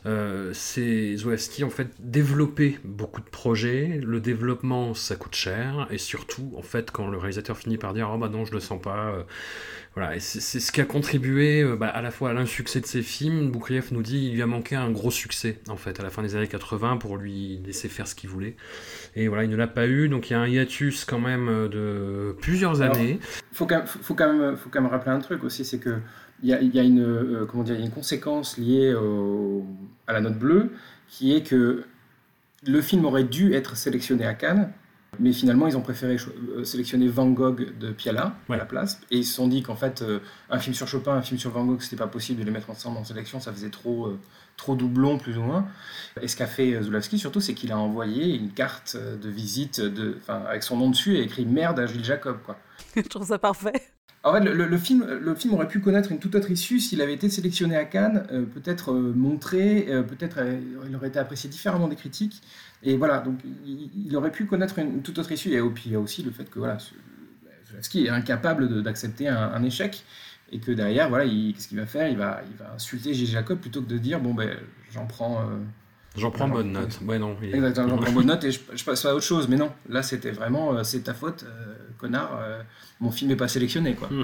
euh, 0.06 0.52
c'est 0.54 1.16
Zouavski 1.16 1.64
en 1.64 1.70
fait 1.70 1.88
développer 2.00 2.80
beaucoup 2.84 3.22
de 3.22 3.30
projets. 3.30 4.02
Le 4.04 4.20
développement, 4.20 4.93
ça 4.93 5.16
coûte 5.16 5.36
cher. 5.36 5.88
Et 5.89 5.97
surtout, 5.97 6.54
en 6.58 6.62
fait, 6.64 6.91
quand 6.91 7.08
le 7.08 7.18
réalisateur 7.18 7.58
finit 7.58 7.78
par 7.78 7.93
dire 7.93 8.10
«Oh 8.14 8.18
bah 8.18 8.28
non, 8.28 8.43
je 8.43 8.52
le 8.52 8.60
sens 8.60 8.82
pas 8.82 9.08
euh, 9.08 9.24
voilà, 9.96 10.16
et 10.16 10.20
c'est 10.20 10.60
ce 10.60 10.72
qui 10.72 10.82
a 10.82 10.86
contribué 10.86 11.62
euh, 11.62 11.76
bah, 11.76 11.88
à 11.88 12.02
la 12.02 12.12
fois 12.12 12.30
à 12.30 12.34
l'insuccès 12.34 12.80
de 12.80 12.86
ses 12.86 13.02
films. 13.02 13.50
Boukrieff 13.50 13.92
nous 13.92 14.04
dit 14.04 14.20
qu'il 14.20 14.34
lui 14.36 14.42
a 14.42 14.46
manqué 14.46 14.76
un 14.76 14.92
gros 14.92 15.10
succès, 15.10 15.60
en 15.68 15.78
fait, 15.78 16.00
à 16.00 16.04
la 16.04 16.12
fin 16.12 16.22
des 16.22 16.36
années 16.36 16.48
80 16.48 16.98
pour 16.98 17.18
lui 17.18 17.60
laisser 17.66 17.90
faire 17.90 18.08
ce 18.08 18.14
qu'il 18.14 18.30
voulait. 18.30 18.56
Et 19.16 19.28
voilà, 19.28 19.46
il 19.46 19.50
ne 19.50 19.56
l'a 19.56 19.68
pas 19.68 19.88
eu, 19.88 20.08
donc 20.08 20.30
il 20.30 20.34
y 20.34 20.36
a 20.36 20.40
un 20.40 20.48
hiatus 20.48 21.06
quand 21.06 21.20
même 21.20 21.50
euh, 21.50 21.68
de 21.68 22.36
plusieurs 22.40 22.82
années. 22.82 23.20
Il 23.52 23.58
faut, 23.58 23.68
faut, 24.02 24.14
quand 24.14 24.32
même, 24.32 24.56
faut 24.56 24.70
quand 24.70 24.82
même 24.82 24.92
rappeler 24.92 25.12
un 25.12 25.20
truc 25.20 25.44
aussi, 25.44 25.66
c'est 25.66 25.80
que 25.80 25.98
il 26.42 26.50
y 26.50 26.54
a, 26.54 26.62
y 26.62 26.80
a, 26.80 26.84
une, 26.84 27.04
euh, 27.04 27.46
comment 27.46 27.64
dire, 27.64 27.78
une 27.78 27.92
conséquence 27.92 28.58
liée 28.58 28.96
à 30.08 30.14
la 30.14 30.22
note 30.22 30.38
bleue, 30.38 30.72
qui 31.08 31.36
est 31.36 31.42
que 31.42 31.84
le 32.66 32.82
film 32.82 33.06
aurait 33.06 33.24
dû 33.24 33.54
être 33.54 33.76
sélectionné 33.76 34.26
à 34.26 34.34
Cannes, 34.34 34.72
mais 35.18 35.34
finalement, 35.34 35.68
ils 35.68 35.76
ont 35.76 35.82
préféré 35.82 36.18
euh, 36.55 36.64
sélectionner 36.64 37.07
Van 37.07 37.28
Gogh 37.30 37.78
de 37.78 37.91
Piala 37.91 38.36
à 38.47 38.57
la 38.57 38.66
place. 38.66 39.01
Et 39.10 39.18
ils 39.18 39.26
se 39.26 39.34
sont 39.34 39.47
dit 39.47 39.64
qu'en 39.64 39.76
fait, 39.76 40.01
euh, 40.01 40.20
un 40.49 40.60
film 40.60 40.76
sur 40.76 40.88
Chopin, 40.88 41.14
un 41.14 41.22
film 41.22 41.39
sur 41.39 41.51
Van 41.51 41.66
Gogh, 41.66 41.82
c'était 41.82 41.95
pas 41.95 42.07
possible 42.07 42.39
de 42.39 42.45
les 42.45 42.51
mettre 42.51 42.70
ensemble 42.70 42.97
en 42.97 43.03
sélection, 43.03 43.39
ça 43.39 43.51
faisait 43.51 43.70
trop, 43.70 44.05
euh, 44.05 44.20
trop 44.55 44.76
doublon, 44.76 45.18
plus 45.18 45.38
ou 45.38 45.41
moins. 45.41 45.68
Et 46.22 46.28
ce 46.28 46.36
qu'a 46.36 46.45
fait 46.45 46.82
Zulawski, 46.82 47.18
surtout, 47.18 47.41
c'est 47.41 47.53
qu'il 47.53 47.72
a 47.72 47.78
envoyé 47.78 48.36
une 48.36 48.51
carte 48.51 48.95
de 48.95 49.30
visite 49.30 49.82
de, 49.82 50.18
avec 50.28 50.64
son 50.64 50.78
nom 50.78 50.89
dessus 50.89 51.18
et 51.18 51.22
écrit 51.22 51.45
merde 51.45 51.80
à 51.80 51.88
Gilles 51.88 52.05
Jacob. 52.05 52.38
Quoi. 52.45 52.57
Je 52.95 53.01
trouve 53.01 53.26
ça 53.26 53.39
parfait. 53.39 53.74
En 54.24 54.34
fait, 54.34 54.41
le, 54.41 54.78
film, 54.78 55.05
le 55.05 55.34
film 55.34 55.53
aurait 55.53 55.70
pu 55.70 55.80
connaître 55.80 56.12
une 56.12 56.20
toute 56.20 56.36
autre 56.36 56.51
issue 56.51 56.82
s'il 56.82 57.01
avait 57.01 57.14
été 57.14 57.30
sélectionné 57.30 57.78
à 57.78 57.86
Cannes, 57.86 58.28
peut-être 58.53 58.91
montré, 58.91 59.88
peut-être 60.10 60.39
il 60.86 60.93
aurait 60.93 61.07
été 61.07 61.20
apprécié 61.20 61.49
différemment 61.49 61.88
des 61.88 61.95
critiques. 61.95 62.41
Et 62.84 62.96
voilà, 62.96 63.20
donc 63.20 63.40
il, 63.66 64.16
aurait 64.16 64.32
pu 64.32 64.46
connaître 64.46 64.80
une, 64.80 65.02
toute 65.02 65.18
autre 65.20 65.32
issue. 65.32 65.52
Et 65.52 65.62
puis 65.70 65.84
il 65.88 65.92
y 65.92 65.96
a 65.96 66.00
aussi 66.00 66.24
le 66.24 66.32
fait 66.32 66.50
que 66.50 66.60
voilà, 66.60 66.78
Zelensky 67.70 68.06
est 68.06 68.10
incapable 68.10 68.82
d'accepter 68.84 69.28
un, 69.28 69.62
échec 69.64 70.04
et 70.52 70.60
que 70.60 70.72
derrière, 70.72 71.10
voilà, 71.10 71.26
qu'est-ce 71.26 71.68
qu'il 71.68 71.78
va 71.78 71.86
faire? 71.86 72.08
Il 72.08 72.18
va, 72.18 72.42
il 72.50 72.58
va 72.58 72.74
insulter 72.74 73.14
Gilles 73.14 73.28
Jacob 73.28 73.60
plutôt 73.60 73.82
que 73.82 73.90
de 73.90 73.98
dire 73.98 74.20
bon 74.20 74.34
ben 74.34 74.58
j'en 74.92 75.06
prends. 75.06 75.42
Euh, 75.42 75.58
j'en 76.18 76.32
prends 76.32 76.48
bonne 76.48 76.72
note. 76.72 77.00
Ouais, 77.06 77.20
non. 77.20 77.36
Exactement, 77.42 77.90
j'en 77.90 77.98
prends 78.02 78.12
bonne 78.12 78.28
note 78.28 78.44
et 78.46 78.52
je, 78.52 78.84
passe 78.84 79.06
à 79.06 79.14
autre 79.14 79.26
chose. 79.26 79.48
Mais 79.50 79.58
non, 79.58 79.72
là 79.90 80.02
c'était 80.02 80.32
vraiment 80.32 80.74
euh, 80.74 80.84
c'est 80.84 81.02
ta 81.02 81.14
faute, 81.14 81.44
euh, 81.44 81.76
connard. 81.98 82.40
mon 83.00 83.12
film 83.12 83.30
n'est 83.30 83.38
pas 83.38 83.48
sélectionné 83.48 83.96
quoi. 83.96 84.10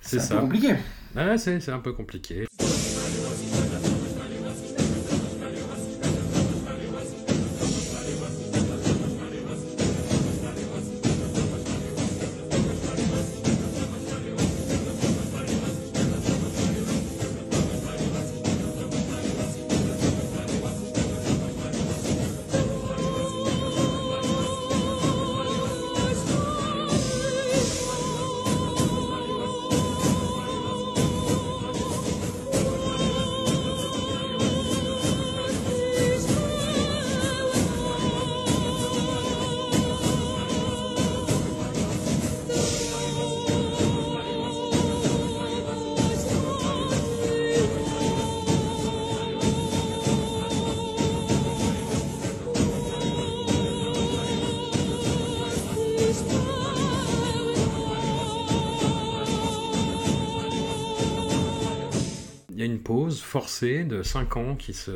C'est 0.00 0.18
ça. 0.18 0.34
C'est 0.34 0.40
compliqué. 0.40 0.74
Ah, 1.16 1.38
c'est 1.38 1.68
un 1.70 1.78
peu 1.78 1.92
compliqué. 1.92 2.46
De 63.60 64.02
5 64.02 64.36
ans 64.36 64.54
qui 64.54 64.72
se, 64.72 64.90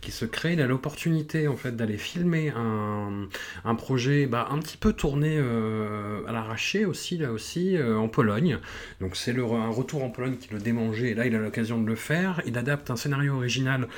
qui 0.00 0.10
se 0.10 0.24
crée. 0.24 0.52
Il 0.52 0.60
a 0.60 0.66
l'opportunité 0.66 1.48
en 1.48 1.56
fait 1.56 1.74
d'aller 1.74 1.96
filmer 1.96 2.52
un, 2.54 3.28
un 3.64 3.74
projet 3.74 4.26
bah, 4.26 4.48
un 4.50 4.58
petit 4.58 4.76
peu 4.76 4.92
tourné 4.92 5.36
euh, 5.38 6.20
à 6.26 6.32
l'arraché 6.32 6.84
aussi, 6.84 7.16
là 7.16 7.32
aussi, 7.32 7.76
euh, 7.76 7.96
en 7.96 8.08
Pologne. 8.08 8.58
Donc 9.00 9.16
c'est 9.16 9.36
un 9.36 9.70
retour 9.70 10.04
en 10.04 10.10
Pologne 10.10 10.36
qui 10.36 10.52
le 10.52 10.60
démangeait, 10.60 11.10
et 11.10 11.14
là 11.14 11.26
il 11.26 11.34
a 11.34 11.38
l'occasion 11.38 11.80
de 11.80 11.86
le 11.86 11.96
faire. 11.96 12.42
Il 12.46 12.56
adapte 12.58 12.90
un 12.90 12.96
scénario 12.96 13.34
original 13.34 13.88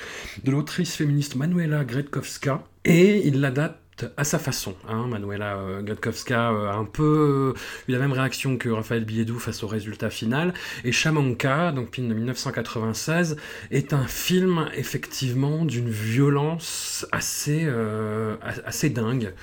de 0.45 0.51
l'autrice 0.51 0.95
féministe 0.95 1.37
Manuela 1.37 1.85
Gretkowska, 1.85 2.63
et 2.85 3.27
il 3.27 3.41
l'adapte 3.41 3.88
à 4.17 4.25
sa 4.25 4.39
façon. 4.39 4.75
Hein. 4.89 5.07
Manuela 5.09 5.57
euh, 5.57 5.83
euh, 5.83 6.69
a 6.69 6.75
un 6.75 6.85
peu 6.85 7.55
eu 7.89 7.93
la 7.93 7.99
même 7.99 8.13
réaction 8.13 8.57
que 8.57 8.69
Raphaël 8.69 9.05
Biedou 9.05 9.39
face 9.39 9.63
au 9.63 9.67
résultat 9.67 10.11
final. 10.11 10.55
Et 10.85 10.93
Shamanka, 10.93 11.73
donc 11.73 11.95
film 11.95 12.09
de 12.09 12.15
1996, 12.15 13.37
est 13.71 13.93
un 13.93 14.07
film 14.07 14.69
effectivement 14.75 15.65
d'une 15.65 15.91
violence 15.91 17.07
assez, 17.13 17.65
euh, 17.65 18.37
assez 18.65 18.91
dingue, 18.91 19.35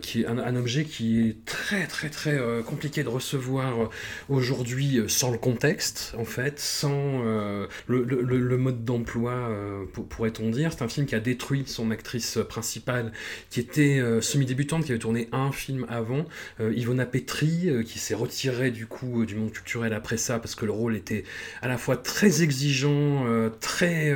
qui 0.00 0.22
est 0.22 0.26
un, 0.26 0.56
objet 0.56 0.84
qui 0.84 1.28
est 1.28 1.44
très 1.46 1.86
très 1.86 2.10
très 2.10 2.38
compliqué 2.66 3.02
de 3.02 3.08
recevoir 3.08 3.90
aujourd'hui 4.28 5.00
sans 5.08 5.30
le 5.30 5.38
contexte, 5.38 6.14
en 6.18 6.24
fait, 6.24 6.58
sans 6.58 7.22
le, 7.22 8.04
le, 8.04 8.56
mode 8.56 8.84
d'emploi, 8.84 9.48
pourrait-on 10.10 10.50
dire. 10.50 10.72
C'est 10.72 10.82
un 10.82 10.88
film 10.88 11.06
qui 11.06 11.14
a 11.14 11.20
détruit 11.20 11.64
son 11.66 11.90
actrice 11.90 12.38
principale, 12.48 13.12
qui 13.50 13.60
était 13.60 13.81
euh, 13.82 14.20
semi-débutante 14.20 14.84
qui 14.84 14.92
avait 14.92 14.98
tourné 14.98 15.28
un 15.32 15.52
film 15.52 15.86
avant, 15.88 16.26
euh, 16.60 16.72
Ivona 16.74 17.06
Petri, 17.06 17.68
euh, 17.68 17.82
qui 17.82 17.98
s'est 17.98 18.14
retirée 18.14 18.70
du 18.70 18.86
coup 18.86 19.24
du 19.24 19.34
monde 19.34 19.50
culturel 19.50 19.92
après 19.92 20.16
ça 20.16 20.38
parce 20.38 20.54
que 20.54 20.64
le 20.64 20.72
rôle 20.72 20.96
était 20.96 21.24
à 21.60 21.68
la 21.68 21.78
fois 21.78 21.96
très 21.96 22.42
exigeant, 22.42 23.26
très 23.60 24.14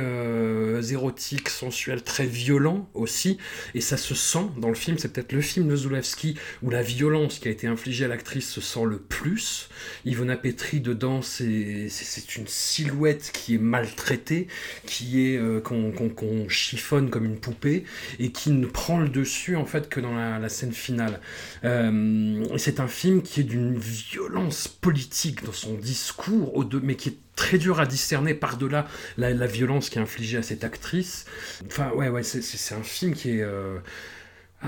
érotique, 0.91 1.49
sensuel, 1.49 2.03
très 2.03 2.25
violent 2.25 2.89
aussi, 2.93 3.37
et 3.73 3.81
ça 3.81 3.97
se 3.97 4.15
sent 4.15 4.45
dans 4.57 4.69
le 4.69 4.75
film. 4.75 4.97
C'est 4.97 5.11
peut-être 5.11 5.33
le 5.33 5.41
film 5.41 5.67
de 5.67 5.75
Zulawski 5.75 6.35
où 6.63 6.69
la 6.69 6.81
violence 6.81 7.39
qui 7.39 7.47
a 7.47 7.51
été 7.51 7.67
infligée 7.67 8.05
à 8.05 8.07
l'actrice 8.07 8.49
se 8.49 8.61
sent 8.61 8.85
le 8.85 8.97
plus. 8.97 9.69
Ivona 10.05 10.37
Petri 10.37 10.79
dedans, 10.79 11.21
c'est 11.21 11.89
une 12.35 12.47
silhouette 12.47 13.31
qui 13.33 13.55
est 13.55 13.59
maltraitée, 13.59 14.47
qui 14.85 15.25
est 15.25 15.63
qu'on 15.63 16.49
chiffonne 16.49 17.09
comme 17.09 17.25
une 17.25 17.39
poupée 17.39 17.83
et 18.19 18.31
qui 18.31 18.51
ne 18.51 18.65
prend 18.65 18.99
le 18.99 19.09
dessus 19.09 19.56
en 19.57 19.65
fait 19.65 19.89
que 19.89 19.99
dans 19.99 20.15
la, 20.15 20.49
scène 20.49 20.71
finale. 20.71 21.19
Euh, 21.63 22.45
c'est 22.57 22.79
un 22.79 22.87
film 22.87 23.21
qui 23.21 23.41
est 23.41 23.43
d'une 23.43 23.77
violence 23.77 24.67
politique 24.67 25.43
dans 25.43 25.51
son 25.51 25.73
discours, 25.73 26.65
mais 26.81 26.95
qui 26.95 27.09
est 27.09 27.17
très 27.35 27.57
dur 27.57 27.79
à 27.79 27.85
discerner 27.85 28.33
par-delà 28.33 28.87
la, 29.17 29.47
violence 29.47 29.89
qui 29.89 29.99
est 29.99 30.01
infligée 30.01 30.37
à 30.37 30.43
cette 30.43 30.63
actrice. 30.63 31.25
Enfin, 31.65 31.91
ouais, 31.91 32.09
ouais, 32.09 32.23
c'est 32.23 32.75
un 32.75 32.83
film 32.83 33.13
qui 33.13 33.37
est... 33.37 33.41
Euh, 33.41 33.79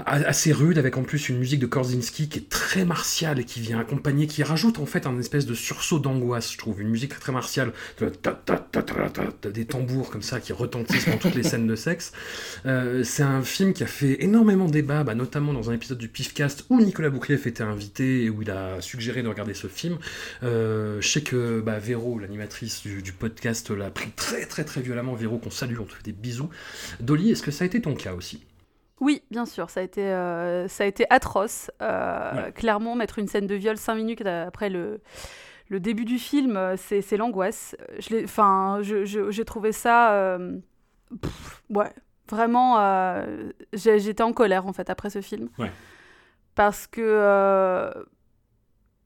assez 0.06 0.52
rude, 0.52 0.78
avec 0.78 0.98
en 0.98 1.04
plus 1.04 1.30
une 1.30 1.40
musique 1.40 1.60
de 1.60 1.66
Korzinski 1.66 2.30
qui 2.30 2.40
est 2.40 2.50
très 2.50 2.86
martiale 2.86 3.44
qui 3.44 3.60
vient 3.60 3.80
accompagner, 3.80 4.28
qui 4.28 4.44
rajoute 4.44 4.78
en 4.78 4.86
fait 4.86 5.08
un 5.08 5.18
espèce 5.20 5.48
de 5.48 5.56
sursaut 5.56 5.98
d'angoisse, 5.98 6.54
je 6.54 6.58
trouve. 6.60 6.80
Une 6.82 6.90
musique 6.90 7.20
très 7.20 7.32
martiale, 7.32 7.74
des 8.00 9.66
tambours 9.66 10.12
comme 10.12 10.22
ça 10.22 10.40
qui 10.40 10.54
retentissent 10.54 11.10
dans 11.10 11.18
toutes 11.18 11.34
les 11.34 11.42
scènes 11.42 11.66
de 11.66 11.76
sexe. 11.76 12.12
Euh, 12.68 13.04
c'est 13.04 13.24
un 13.24 13.42
film 13.42 13.74
qui 13.74 13.84
a 13.84 13.88
fait 13.88 14.24
énormément 14.24 14.68
débat, 14.68 15.04
bah, 15.04 15.16
notamment 15.16 15.54
dans 15.54 15.72
un 15.72 15.74
épisode 15.74 15.98
du 15.98 16.08
Pifcast 16.08 16.66
où 16.70 16.80
Nicolas 16.80 17.10
Bouclieff 17.10 17.48
était 17.48 17.64
invité 17.64 18.26
et 18.26 18.30
où 18.30 18.44
il 18.44 18.52
a 18.52 18.82
suggéré 18.82 19.24
de 19.24 19.28
regarder 19.28 19.56
ce 19.56 19.68
film. 19.68 19.98
Euh, 20.44 21.02
je 21.02 21.08
sais 21.08 21.22
que 21.22 21.62
bah, 21.62 21.80
Véro, 21.80 22.20
l'animatrice 22.20 22.84
du, 22.84 23.02
du, 23.02 23.12
podcast, 23.12 23.72
l'a 23.72 23.90
pris 23.90 24.12
très 24.12 24.46
très 24.46 24.64
très 24.64 24.82
violemment. 24.82 25.16
Véro, 25.16 25.40
qu'on 25.40 25.50
salue, 25.50 25.78
on 25.80 25.86
te 25.86 25.94
fait 25.94 26.04
des 26.04 26.12
bisous. 26.12 26.50
Dolly, 27.00 27.32
est-ce 27.32 27.42
que 27.42 27.52
ça 27.52 27.64
a 27.64 27.68
été 27.68 27.82
ton 27.82 27.96
cas 27.96 28.14
aussi? 28.14 28.42
Oui, 29.02 29.24
bien 29.32 29.45
sûr, 29.45 29.70
ça 29.70 29.80
a 29.80 29.84
été, 29.84 30.04
euh, 30.04 30.68
ça 30.68 30.84
a 30.84 30.88
été 30.88 31.06
atroce. 31.10 31.72
Euh, 31.82 32.52
clairement, 32.52 32.95
mettre 32.95 33.20
une 33.20 33.28
scène 33.28 33.47
de 33.47 33.56
viol 33.56 33.78
cinq 33.78 33.95
minutes 33.95 34.26
après 34.26 34.70
le, 34.70 35.02
le 35.70 35.80
début 35.80 36.06
du 36.06 36.20
film, 36.20 36.58
euh, 36.58 36.76
c'est 36.78 37.18
l'angoisse. 37.18 37.76
J'ai 38.00 39.45
trouvé 39.45 39.72
ça... 39.72 40.38
ouais, 41.70 41.93
vraiment, 42.30 43.24
j'étais 43.74 44.24
en 44.24 44.34
colère, 44.34 44.66
en 44.68 44.74
fait, 44.74 44.89
après 44.89 45.10
ce 45.10 45.22
film. 45.22 45.50
parce 46.56 46.88
que 46.88 47.91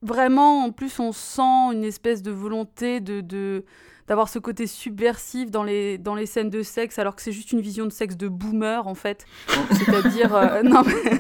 vraiment, 0.01 0.63
en 0.65 0.71
plus, 0.71 0.99
on 0.99 1.11
sent 1.11 1.71
une 1.73 1.83
espèce 1.83 2.23
de 2.23 2.31
volonté 2.31 2.99
de, 2.99 3.63
d'avoir 4.07 4.29
ce 4.29 4.39
côté 4.39 4.67
subversif 4.67 5.49
dans 5.51 5.63
les, 5.63 5.97
dans 5.97 6.15
les 6.15 6.25
scènes 6.25 6.49
de 6.49 6.61
sexe, 6.61 6.99
alors 6.99 7.15
que 7.15 7.21
c'est 7.21 7.31
juste 7.31 7.51
une 7.51 7.61
vision 7.61 7.85
de 7.85 7.91
sexe 7.91 8.17
de 8.17 8.27
boomer, 8.27 8.87
en 8.87 8.95
fait. 8.95 9.25
C'est-à-dire... 9.71 10.35
Euh, 10.35 10.63
non, 10.63 10.83
mais... 10.85 11.19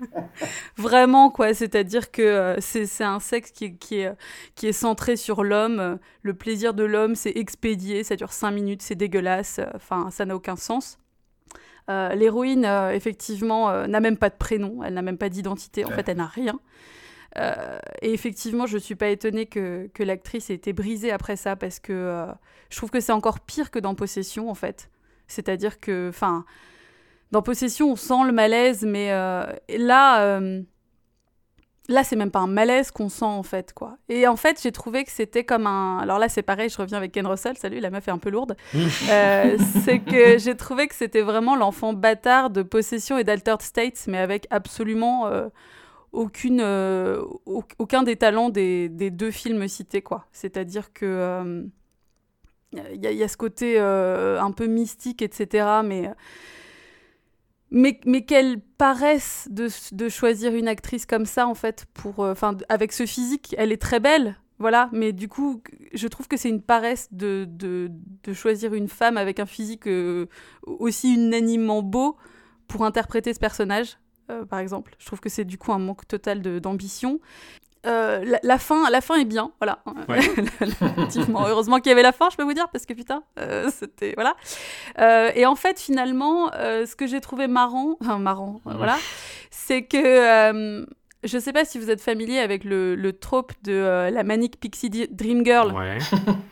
Vraiment, 0.76 1.28
quoi. 1.30 1.54
C'est-à-dire 1.54 2.12
que 2.12 2.22
euh, 2.22 2.56
c'est 2.60 3.02
un 3.02 3.18
sexe 3.18 3.50
qui, 3.50 3.76
qui, 3.76 3.96
est, 3.96 4.12
qui 4.54 4.68
est 4.68 4.72
centré 4.72 5.16
sur 5.16 5.42
l'homme. 5.42 5.98
Le 6.22 6.34
plaisir 6.34 6.72
de 6.72 6.84
l'homme, 6.84 7.16
c'est 7.16 7.32
expédié, 7.36 8.04
ça 8.04 8.14
dure 8.14 8.32
5 8.32 8.52
minutes, 8.52 8.82
c'est 8.82 8.94
dégueulasse. 8.94 9.60
Enfin, 9.74 10.10
ça 10.12 10.24
n'a 10.24 10.36
aucun 10.36 10.54
sens. 10.54 10.98
Euh, 11.90 12.14
l'héroïne, 12.14 12.64
effectivement, 12.92 13.88
n'a 13.88 14.00
même 14.00 14.18
pas 14.18 14.30
de 14.30 14.36
prénom, 14.36 14.84
elle 14.84 14.94
n'a 14.94 15.02
même 15.02 15.18
pas 15.18 15.30
d'identité, 15.30 15.84
en 15.84 15.90
fait, 15.90 16.08
elle 16.08 16.18
n'a 16.18 16.26
rien. 16.26 16.60
Euh, 17.36 17.78
et 18.02 18.12
effectivement, 18.12 18.66
je 18.66 18.74
ne 18.74 18.80
suis 18.80 18.94
pas 18.94 19.08
étonnée 19.08 19.46
que, 19.46 19.88
que 19.92 20.02
l'actrice 20.02 20.50
ait 20.50 20.54
été 20.54 20.72
brisée 20.72 21.10
après 21.10 21.36
ça, 21.36 21.56
parce 21.56 21.78
que 21.78 21.92
euh, 21.92 22.26
je 22.70 22.76
trouve 22.76 22.90
que 22.90 23.00
c'est 23.00 23.12
encore 23.12 23.40
pire 23.40 23.70
que 23.70 23.78
dans 23.78 23.94
Possession, 23.94 24.50
en 24.50 24.54
fait. 24.54 24.90
C'est-à-dire 25.26 25.78
que, 25.78 26.08
enfin, 26.08 26.44
dans 27.30 27.42
Possession, 27.42 27.92
on 27.92 27.96
sent 27.96 28.24
le 28.24 28.32
malaise, 28.32 28.84
mais 28.86 29.12
euh, 29.12 29.44
là, 29.76 30.40
là, 31.88 32.04
c'est 32.04 32.16
même 32.16 32.30
pas 32.30 32.40
un 32.40 32.46
malaise 32.46 32.90
qu'on 32.90 33.10
sent, 33.10 33.24
en 33.26 33.42
fait, 33.42 33.74
quoi. 33.74 33.98
Et 34.08 34.26
en 34.26 34.36
fait, 34.36 34.58
j'ai 34.62 34.72
trouvé 34.72 35.04
que 35.04 35.10
c'était 35.10 35.44
comme 35.44 35.66
un... 35.66 35.98
Alors 35.98 36.18
là, 36.18 36.30
c'est 36.30 36.42
pareil, 36.42 36.70
je 36.70 36.78
reviens 36.78 36.96
avec 36.96 37.12
Ken 37.12 37.26
Russell, 37.26 37.58
salut, 37.58 37.80
la 37.80 37.90
meuf 37.90 38.08
est 38.08 38.10
un 38.10 38.18
peu 38.18 38.30
lourde. 38.30 38.56
c'est 38.72 39.98
que 39.98 40.38
j'ai 40.38 40.56
trouvé 40.56 40.88
que 40.88 40.94
c'était 40.94 41.22
vraiment 41.22 41.56
l'enfant 41.56 41.92
bâtard 41.92 42.48
de 42.48 42.62
Possession 42.62 43.18
et 43.18 43.24
d'Altered 43.24 43.60
States, 43.60 44.06
mais 44.06 44.18
avec 44.18 44.46
absolument 44.50 45.30
aucune, 46.12 46.60
euh, 46.60 47.22
aucun 47.46 48.02
des 48.02 48.16
talents 48.16 48.50
des, 48.50 48.88
des, 48.88 49.10
deux 49.10 49.30
films 49.30 49.68
cités, 49.68 50.02
quoi. 50.02 50.26
C'est-à-dire 50.32 50.92
que 50.92 51.68
il 52.72 52.80
euh, 52.80 52.94
y, 52.94 53.14
y, 53.14 53.22
a 53.22 53.28
ce 53.28 53.36
côté 53.36 53.78
euh, 53.78 54.40
un 54.40 54.52
peu 54.52 54.66
mystique, 54.66 55.22
etc. 55.22 55.66
Mais, 55.84 56.10
mais, 57.70 58.00
mais 58.06 58.24
qu'elle 58.24 58.60
paraisse 58.60 59.48
de, 59.50 59.68
de, 59.92 60.08
choisir 60.08 60.54
une 60.54 60.68
actrice 60.68 61.06
comme 61.06 61.26
ça, 61.26 61.46
en 61.46 61.54
fait, 61.54 61.86
pour, 61.94 62.26
avec 62.68 62.92
ce 62.92 63.06
physique, 63.06 63.54
elle 63.58 63.72
est 63.72 63.80
très 63.82 64.00
belle, 64.00 64.36
voilà, 64.58 64.88
mais 64.92 65.12
du 65.12 65.28
coup, 65.28 65.62
je 65.92 66.08
trouve 66.08 66.26
que 66.26 66.36
c'est 66.36 66.48
une 66.48 66.62
paresse 66.62 67.08
de, 67.12 67.46
de, 67.48 67.90
de, 68.24 68.32
choisir 68.32 68.74
une 68.74 68.88
femme 68.88 69.16
avec 69.16 69.38
un 69.38 69.46
physique 69.46 69.88
aussi 70.66 71.14
unanimement 71.14 71.82
beau 71.82 72.16
pour 72.66 72.84
interpréter 72.84 73.32
ce 73.34 73.38
personnage. 73.38 73.98
Euh, 74.30 74.44
par 74.44 74.58
exemple. 74.58 74.94
Je 74.98 75.06
trouve 75.06 75.20
que 75.20 75.28
c'est 75.28 75.44
du 75.44 75.58
coup 75.58 75.72
un 75.72 75.78
manque 75.78 76.06
total 76.06 76.42
d'ambition. 76.60 77.20
Euh, 77.86 78.38
la, 78.42 78.58
fin, 78.58 78.90
la 78.90 79.00
fin 79.00 79.14
est 79.16 79.24
bien, 79.24 79.52
voilà. 79.60 79.78
Effectivement, 80.08 81.46
heureusement 81.46 81.78
qu'il 81.78 81.90
y 81.90 81.92
avait 81.92 82.02
la 82.02 82.12
fin, 82.12 82.28
je 82.28 82.36
peux 82.36 82.42
vous 82.42 82.52
dire, 82.52 82.68
parce 82.70 82.84
que 82.86 82.92
putain, 82.92 83.22
euh, 83.38 83.70
c'était 83.70 84.14
voilà. 84.14 84.34
et 85.34 85.46
en 85.46 85.54
fait, 85.54 85.80
finalement, 85.80 86.50
ce 86.52 86.94
que 86.96 87.06
j'ai 87.06 87.20
trouvé 87.20 87.46
marrant, 87.46 87.96
enfin 88.00 88.18
marrant, 88.18 88.60
voilà, 88.64 88.98
c'est 89.50 89.84
que 89.84 90.84
je 91.24 91.38
sais 91.38 91.52
pas 91.52 91.64
si 91.64 91.78
vous 91.78 91.90
êtes 91.90 92.00
familier 92.00 92.38
avec 92.38 92.62
le, 92.62 92.94
le 92.94 93.12
trope 93.12 93.52
de 93.64 93.72
euh, 93.72 94.10
la 94.10 94.22
Manic 94.22 94.60
Pixie 94.60 94.90
Dream 95.10 95.44
Girl. 95.44 95.72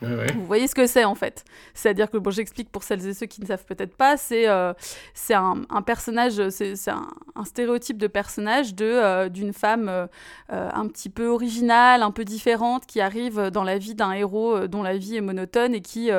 Ouais. 0.01 0.27
Vous 0.35 0.45
voyez 0.45 0.67
ce 0.67 0.75
que 0.75 0.85
c'est 0.85 1.03
en 1.03 1.15
fait. 1.15 1.43
C'est-à-dire 1.73 2.09
que, 2.09 2.17
bon, 2.17 2.29
j'explique 2.29 2.71
pour 2.71 2.83
celles 2.83 3.05
et 3.07 3.13
ceux 3.13 3.25
qui 3.25 3.41
ne 3.41 3.47
savent 3.47 3.65
peut-être 3.65 3.95
pas, 3.95 4.15
c'est 4.15 4.47
euh, 4.47 4.73
c'est 5.13 5.33
un, 5.33 5.63
un, 5.69 5.81
personnage, 5.81 6.49
c'est 6.49 6.75
un, 6.87 7.07
un, 7.35 7.43
stéréotype 7.43 7.97
de 7.97 8.07
personnage 8.07 8.75
de 8.75 8.85
euh, 8.85 9.27
d'une 9.27 9.53
femme 9.53 10.07
un 10.49 10.87
petit 10.87 11.09
peu 11.09 11.27
originale, 11.27 12.03
un 12.03 12.11
peu 12.11 12.23
différente, 12.25 12.85
qui 12.85 13.01
arrive 13.01 13.49
dans 13.49 13.63
la 13.63 13.77
vie 13.77 13.95
d'un 13.95 14.11
héros 14.13 14.67
dont 14.67 14.83
la 14.83 14.97
vie 14.97 15.17
est 15.17 15.21
monotone 15.21 15.73
et 15.73 15.81
qui 15.81 16.09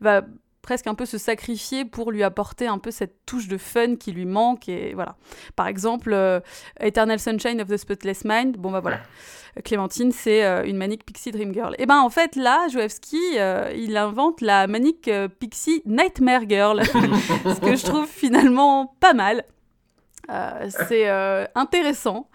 va 0.00 0.22
presque 0.64 0.86
un 0.86 0.94
peu 0.94 1.04
se 1.04 1.18
sacrifier 1.18 1.84
pour 1.84 2.10
lui 2.10 2.24
apporter 2.24 2.66
un 2.66 2.78
peu 2.78 2.90
cette 2.90 3.26
touche 3.26 3.48
de 3.48 3.58
fun 3.58 3.96
qui 3.96 4.12
lui 4.12 4.24
manque 4.24 4.68
et 4.68 4.94
voilà. 4.94 5.14
Par 5.56 5.68
exemple, 5.68 6.12
euh, 6.14 6.40
Eternal 6.80 7.20
Sunshine 7.20 7.60
of 7.60 7.68
the 7.68 7.76
Spotless 7.76 8.24
Mind, 8.24 8.56
bon 8.56 8.72
bah 8.72 8.80
voilà. 8.80 9.00
Clémentine, 9.62 10.10
c'est 10.10 10.44
euh, 10.44 10.64
une 10.64 10.78
Manic 10.78 11.04
Pixie 11.04 11.30
Dream 11.30 11.52
Girl. 11.52 11.76
Et 11.78 11.86
ben 11.86 12.00
en 12.00 12.08
fait 12.08 12.34
là, 12.34 12.66
Joevski, 12.68 13.20
euh, 13.36 13.72
il 13.76 13.96
invente 13.96 14.40
la 14.40 14.66
Manic 14.66 15.08
Pixie 15.38 15.82
Nightmare 15.84 16.48
Girl, 16.48 16.82
ce 16.84 17.60
que 17.60 17.76
je 17.76 17.84
trouve 17.84 18.06
finalement 18.06 18.96
pas 19.00 19.12
mal. 19.12 19.44
c'est 20.70 21.06
intéressant, 21.54 22.30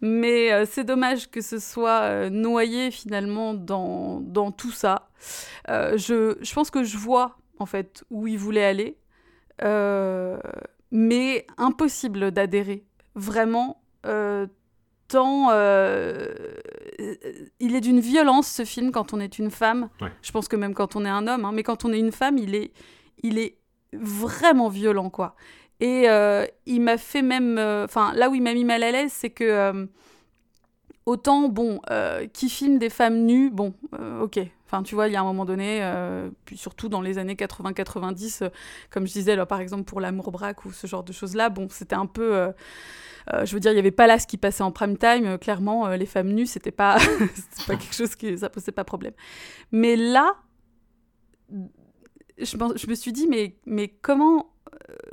mais 0.00 0.64
c'est 0.64 0.84
dommage 0.84 1.30
que 1.30 1.42
ce 1.42 1.58
soit 1.58 2.30
noyé 2.30 2.90
finalement 2.90 3.52
dans, 3.52 4.20
dans 4.22 4.50
tout 4.50 4.72
ça. 4.72 5.10
je, 5.68 6.38
je 6.40 6.54
pense 6.54 6.70
que 6.70 6.82
je 6.82 6.96
vois 6.96 7.36
en 7.58 7.66
fait, 7.66 8.04
où 8.10 8.26
il 8.26 8.38
voulait 8.38 8.64
aller, 8.64 8.98
euh, 9.62 10.38
mais 10.90 11.46
impossible 11.56 12.30
d'adhérer. 12.30 12.84
Vraiment, 13.14 13.82
euh, 14.04 14.46
tant 15.08 15.48
euh, 15.50 16.26
il 17.60 17.74
est 17.74 17.80
d'une 17.80 18.00
violence 18.00 18.48
ce 18.48 18.64
film 18.64 18.92
quand 18.92 19.14
on 19.14 19.20
est 19.20 19.38
une 19.38 19.50
femme. 19.50 19.88
Je 20.22 20.32
pense 20.32 20.48
que 20.48 20.56
même 20.56 20.74
quand 20.74 20.96
on 20.96 21.04
est 21.04 21.10
un 21.10 21.26
homme, 21.26 21.44
hein, 21.44 21.52
mais 21.52 21.62
quand 21.62 21.84
on 21.84 21.92
est 21.92 21.98
une 21.98 22.12
femme, 22.12 22.38
il 22.38 22.54
est, 22.54 22.72
il 23.22 23.38
est 23.38 23.58
vraiment 23.92 24.68
violent, 24.68 25.10
quoi. 25.10 25.36
Et 25.80 26.06
il 26.66 26.80
m'a 26.80 26.96
fait 26.96 27.22
même, 27.22 27.58
enfin 27.58 28.12
là 28.14 28.30
où 28.30 28.34
il 28.34 28.42
m'a 28.42 28.54
mis 28.54 28.64
mal 28.64 28.82
à 28.82 28.90
l'aise, 28.90 29.12
c'est 29.12 29.30
que 29.30 29.88
autant 31.06 31.48
bon, 31.48 31.80
qui 32.32 32.48
filme 32.48 32.78
des 32.78 32.90
femmes 32.90 33.24
nues, 33.24 33.50
bon, 33.50 33.74
ok, 34.20 34.40
Enfin, 34.66 34.82
tu 34.82 34.96
vois, 34.96 35.06
il 35.06 35.12
y 35.12 35.16
a 35.16 35.20
un 35.20 35.24
moment 35.24 35.44
donné, 35.44 35.78
euh, 35.82 36.28
puis 36.44 36.56
surtout 36.56 36.88
dans 36.88 37.00
les 37.00 37.18
années 37.18 37.36
80-90, 37.36 38.42
euh, 38.42 38.48
comme 38.90 39.06
je 39.06 39.12
disais, 39.12 39.46
par 39.46 39.60
exemple 39.60 39.84
pour 39.84 40.00
l'amour 40.00 40.32
braque 40.32 40.64
ou 40.64 40.72
ce 40.72 40.88
genre 40.88 41.04
de 41.04 41.12
choses-là, 41.12 41.50
bon, 41.50 41.68
c'était 41.70 41.94
un 41.94 42.06
peu. 42.06 42.34
Euh, 42.34 42.52
je 43.44 43.54
veux 43.54 43.60
dire, 43.60 43.70
il 43.70 43.74
n'y 43.74 43.80
avait 43.80 43.92
pas 43.92 44.08
là 44.08 44.18
ce 44.18 44.26
qui 44.26 44.38
passait 44.38 44.64
en 44.64 44.72
prime 44.72 44.98
time. 44.98 45.38
clairement, 45.38 45.88
les 45.90 46.06
femmes 46.06 46.32
nues, 46.32 46.46
c'était 46.46 46.72
pas, 46.72 46.98
pas 47.66 47.76
quelque 47.76 47.94
chose 47.94 48.16
qui. 48.16 48.36
ça 48.38 48.50
posait 48.50 48.72
pas 48.72 48.82
problème. 48.82 49.14
Mais 49.70 49.94
là, 49.94 50.34
je, 52.38 52.56
je 52.76 52.86
me 52.88 52.94
suis 52.94 53.12
dit, 53.12 53.28
mais, 53.28 53.56
mais 53.66 53.86
comment, 53.88 54.52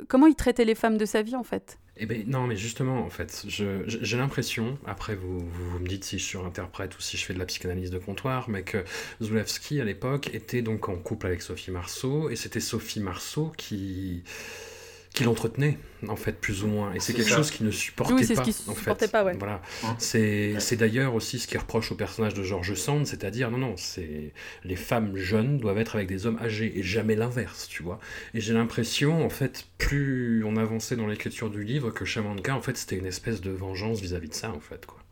comment 0.08 0.26
il 0.26 0.34
traitait 0.34 0.64
les 0.64 0.74
femmes 0.74 0.96
de 0.96 1.04
sa 1.04 1.22
vie, 1.22 1.36
en 1.36 1.44
fait? 1.44 1.78
Eh 1.96 2.06
ben 2.06 2.24
non, 2.26 2.46
mais 2.48 2.56
justement, 2.56 3.04
en 3.04 3.10
fait, 3.10 3.44
j'ai 3.46 4.16
l'impression, 4.16 4.78
après 4.84 5.14
vous, 5.14 5.38
vous, 5.38 5.78
me 5.78 5.86
dites 5.86 6.04
si 6.04 6.18
je 6.18 6.24
surinterprète 6.24 6.96
ou 6.98 7.00
si 7.00 7.16
je 7.16 7.24
fais 7.24 7.34
de 7.34 7.38
la 7.38 7.46
psychanalyse 7.46 7.90
de 7.90 7.98
comptoir, 7.98 8.50
mais 8.50 8.62
que 8.62 8.84
Zulewski, 9.22 9.80
à 9.80 9.84
l'époque, 9.84 10.28
était 10.34 10.62
donc 10.62 10.88
en 10.88 10.96
couple 10.96 11.26
avec 11.26 11.40
Sophie 11.40 11.70
Marceau, 11.70 12.30
et 12.30 12.36
c'était 12.36 12.60
Sophie 12.60 12.98
Marceau 12.98 13.52
qui 13.56 14.24
qui 15.14 15.22
l'entretenait 15.22 15.78
en 16.08 16.16
fait 16.16 16.32
plus 16.32 16.64
ou 16.64 16.66
moins. 16.66 16.92
Et 16.92 17.00
c'est 17.00 17.14
quelque 17.14 17.30
chose 17.30 17.50
qui 17.50 17.62
ne 17.62 17.70
supportait 17.70 18.12
oui, 18.12 18.26
pas 18.26 18.34
ce 18.34 18.50
qui 18.50 18.68
en 18.68 18.74
supportait 18.74 19.08
pas 19.08 19.24
ouais. 19.24 19.36
voilà. 19.38 19.62
C'est 19.98 20.76
d'ailleurs 20.76 21.14
aussi 21.14 21.38
ce 21.38 21.46
qui 21.46 21.56
reproche 21.56 21.92
au 21.92 21.94
personnage 21.94 22.34
de 22.34 22.42
George 22.42 22.74
Sand 22.74 23.06
c'est-à-dire 23.06 23.50
non 23.50 23.58
non 23.58 23.74
c'est 23.76 24.32
les 24.64 24.76
femmes 24.76 25.16
jeunes 25.16 25.58
doivent 25.58 25.78
être 25.78 25.94
avec 25.94 26.08
des 26.08 26.26
hommes 26.26 26.38
âgés 26.42 26.78
et 26.78 26.82
jamais 26.82 27.14
l'inverse 27.14 27.68
tu 27.68 27.82
vois. 27.82 28.00
Et 28.34 28.40
j'ai 28.40 28.52
l'impression 28.52 29.24
en 29.24 29.30
fait 29.30 29.66
plus 29.78 30.44
on 30.44 30.56
avançait 30.56 30.96
dans 30.96 31.06
l'écriture 31.06 31.48
du 31.48 31.62
livre 31.62 31.90
que 31.90 32.04
Shamanka 32.04 32.54
en 32.54 32.60
fait 32.60 32.76
c'était 32.76 32.96
une 32.96 33.06
espèce 33.06 33.40
de 33.40 33.50
vengeance 33.50 34.00
vis-à-vis 34.00 34.26
-vis 34.26 34.30
de 34.30 34.34
ça 34.34 34.50
en 34.50 34.60
fait 34.60 34.84
quoi 34.84 35.03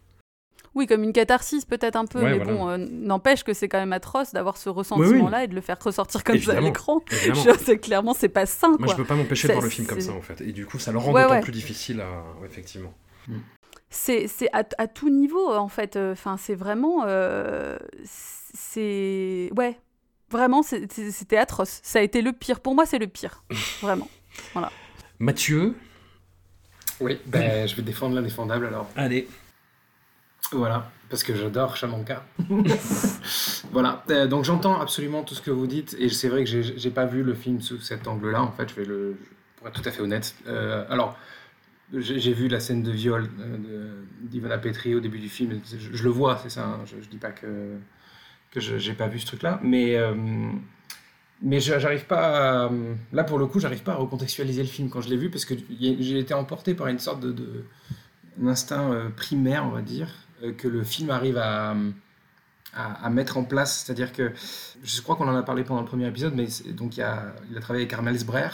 oui, 0.75 0.87
comme 0.87 1.03
une 1.03 1.12
catharsis 1.12 1.64
peut-être 1.64 1.97
un 1.97 2.07
peu, 2.07 2.23
mais 2.23 2.39
bon, 2.39 2.68
euh, 2.68 2.77
n'empêche 2.79 3.45
que 3.45 3.53
c'est 3.53 3.68
quand 3.68 3.79
même 3.79 3.93
atroce 3.93 4.33
d'avoir 4.33 4.57
ce 4.57 4.68
ressentiment-là 4.68 5.45
et 5.45 5.49
de 5.49 5.55
le 5.55 5.61
faire 5.61 5.79
ressortir 5.83 6.25
comme 6.25 6.39
ça 6.39 6.57
à 6.57 6.61
l'écran. 6.61 7.03
c'est 7.61 7.79
clairement 7.79 8.14
c'est 8.14 8.29
pas 8.29 8.47
sain. 8.47 8.77
Moi, 8.79 8.89
je 8.89 8.97
peux 8.97 9.05
pas 9.05 9.14
m'empêcher 9.14 9.49
de 9.49 9.53
voir 9.53 9.64
le 9.64 9.70
film 9.70 9.87
comme 9.87 10.01
ça 10.01 10.12
en 10.12 10.23
fait, 10.23 10.41
et 10.41 10.53
du 10.53 10.66
coup, 10.66 10.79
ça 10.79 10.93
le 10.93 10.99
rend 10.99 11.12
d'autant 11.12 11.41
plus 11.41 11.53
difficile 11.53 12.01
à, 12.01 12.47
effectivement. 12.47 12.93
Mm. 13.29 13.39
C'est 13.91 14.29
à, 14.53 14.64
à, 14.79 14.87
tout 14.87 15.11
niveau 15.11 15.53
en 15.53 15.68
fait. 15.68 15.97
Enfin, 15.97 16.37
c'est 16.39 16.55
vraiment, 16.55 17.05
euh, 17.07 17.77
c'est 18.05 19.51
ouais, 19.57 19.79
vraiment, 20.31 20.62
c'était 20.62 21.37
atroce. 21.37 21.81
Ça 21.83 21.99
a 21.99 22.03
été 22.03 22.23
le 22.23 22.33
pire. 22.33 22.61
Pour 22.61 22.75
moi, 22.75 22.87
c'est 22.87 22.99
le 22.99 23.07
pire, 23.07 23.45
vraiment. 23.83 24.09
Voilà. 24.55 24.73
Mathieu? 25.18 25.75
Oui, 27.01 27.18
ben, 27.27 27.68
je 27.68 27.77
vais 27.77 27.83
défendre 27.83 28.14
l'indéfendable 28.14 28.66
alors. 28.66 28.89
Allez. 28.97 29.29
Voilà, 30.53 30.90
parce 31.09 31.22
que 31.22 31.34
j'adore 31.34 31.76
Chamanka. 31.76 32.24
voilà, 33.72 34.05
euh, 34.11 34.26
donc 34.26 34.44
j'entends 34.44 34.80
absolument 34.80 35.22
tout 35.22 35.34
ce 35.34 35.40
que 35.40 35.50
vous 35.50 35.66
dites, 35.66 35.96
et 35.98 36.09
c'est 36.09 36.28
vrai 36.28 36.44
que 36.44 36.62
j'ai 36.62 36.90
pas 36.90 37.07
vu 37.07 37.22
le 37.22 37.34
film 37.34 37.61
sous 37.61 37.80
cet 37.80 38.07
angle-là, 38.07 38.42
en 38.42 38.53
fait, 38.53 38.68
je 38.68 38.74
vais 38.74 38.84
le, 38.84 39.16
pour 39.57 39.68
être 39.68 39.80
tout 39.80 39.88
à 39.88 39.92
fait 39.92 40.03
honnête. 40.03 40.34
Euh, 40.46 40.84
alors, 40.90 41.16
j'ai 41.94 42.32
vu 42.32 42.48
la 42.48 42.61
scène 42.61 42.82
de 42.82 42.90
viol 42.90 43.28
euh, 43.40 44.03
d'Ivana 44.22 44.59
Petri 44.59 44.94
au 44.94 45.00
début 45.00 45.18
du 45.18 45.28
film, 45.28 45.61
je, 45.64 46.03
le 46.03 46.11
vois, 46.11 46.38
c'est 46.42 46.50
ça, 46.50 46.64
hein, 46.64 46.80
je, 46.86 47.03
je, 47.03 47.09
dis 47.09 47.18
pas 47.18 47.30
que, 47.30 47.76
que 48.50 48.61
j'ai 48.61 48.94
pas 48.94 49.09
vu 49.09 49.18
ce 49.18 49.26
truc-là, 49.26 49.59
mais, 49.62 49.98
mais 51.40 51.61
j'arrive 51.61 52.07
pas 52.07 52.70
Là, 53.12 53.24
pour 53.24 53.38
le 53.38 53.46
coup, 53.46 53.59
j'arrive 53.59 53.82
pas 53.82 53.92
à 53.92 53.96
recontextualiser 53.96 54.62
le 54.62 54.68
film 54.68 54.90
quand 54.90 55.00
je 55.00 55.09
l'ai 55.09 55.16
vu, 55.16 55.30
parce 55.30 55.46
que 55.46 55.55
j'ai 55.78 56.18
été 56.18 56.34
emporté 56.34 56.74
par 56.74 56.88
une 56.88 56.98
sorte 56.98 57.20
de 57.20 57.64
un 58.42 58.46
instinct 58.46 59.12
primaire, 59.14 59.66
on 59.66 59.70
va 59.70 59.82
dire, 59.82 60.09
que 60.59 60.68
le 60.68 60.82
film 60.82 61.11
arrive 61.11 61.38
à, 61.38 61.74
à, 62.74 63.11
mettre 63.11 63.36
en 63.36 63.45
place. 63.45 63.84
C'est-à-dire 63.84 64.12
que, 64.12 64.32
je 64.82 65.01
crois 65.01 65.16
qu'on 65.16 65.28
en 65.28 65.36
a 65.36 65.43
parlé 65.43 65.64
pendant 65.64 65.80
le 65.80 65.86
premier 65.86 66.09
épisode, 66.09 66.34
mais 66.34 66.47
donc 66.72 66.97
il, 66.97 67.03
a, 67.03 67.34
il 67.51 67.57
a 67.57 67.61
travaillé 67.61 67.84
avec 67.84 67.93
Armel 67.93 68.18
Sbrer, 68.18 68.51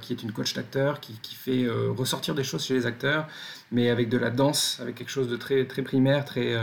qui 0.00 0.12
est 0.12 0.22
une 0.22 0.32
coach 0.32 0.54
d'acteur, 0.54 1.00
qui, 1.00 1.14
qui, 1.22 1.34
fait 1.34 1.66
ressortir 1.96 2.34
des 2.34 2.44
choses 2.44 2.64
chez 2.64 2.74
les 2.74 2.86
acteurs, 2.86 3.26
mais 3.70 3.90
avec 3.90 4.08
de 4.08 4.18
la 4.18 4.30
danse, 4.30 4.78
avec 4.80 4.96
quelque 4.96 5.10
chose 5.10 5.28
de 5.28 5.36
très, 5.36 5.66
très 5.66 5.82
primaire, 5.82 6.24
très 6.24 6.56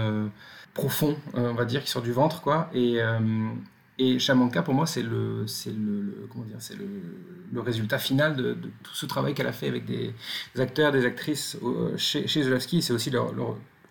profond, 0.74 1.18
on 1.34 1.54
va 1.54 1.66
dire, 1.66 1.84
qui 1.84 1.90
sort 1.90 2.02
du 2.02 2.12
ventre, 2.12 2.42
quoi. 2.42 2.70
Et, 2.74 3.00
et 3.98 4.20
Shamanka, 4.20 4.62
pour 4.62 4.74
moi, 4.74 4.86
c'est 4.86 5.02
le, 5.02 5.46
le, 5.68 6.28
comment 6.30 6.44
dire, 6.44 6.58
le, 7.54 7.62
résultat 7.62 7.98
final 7.98 8.36
de, 8.36 8.58
tout 8.84 8.94
ce 8.94 9.06
travail 9.06 9.34
qu'elle 9.34 9.48
a 9.48 9.54
fait 9.54 9.70
avec 9.70 9.86
des, 9.86 10.14
acteurs, 10.60 10.92
des 10.92 11.06
actrices 11.06 11.58
chez, 11.96 12.28
chez. 12.28 12.60
C'est 12.82 12.92
aussi 12.92 13.10
leur, 13.10 13.34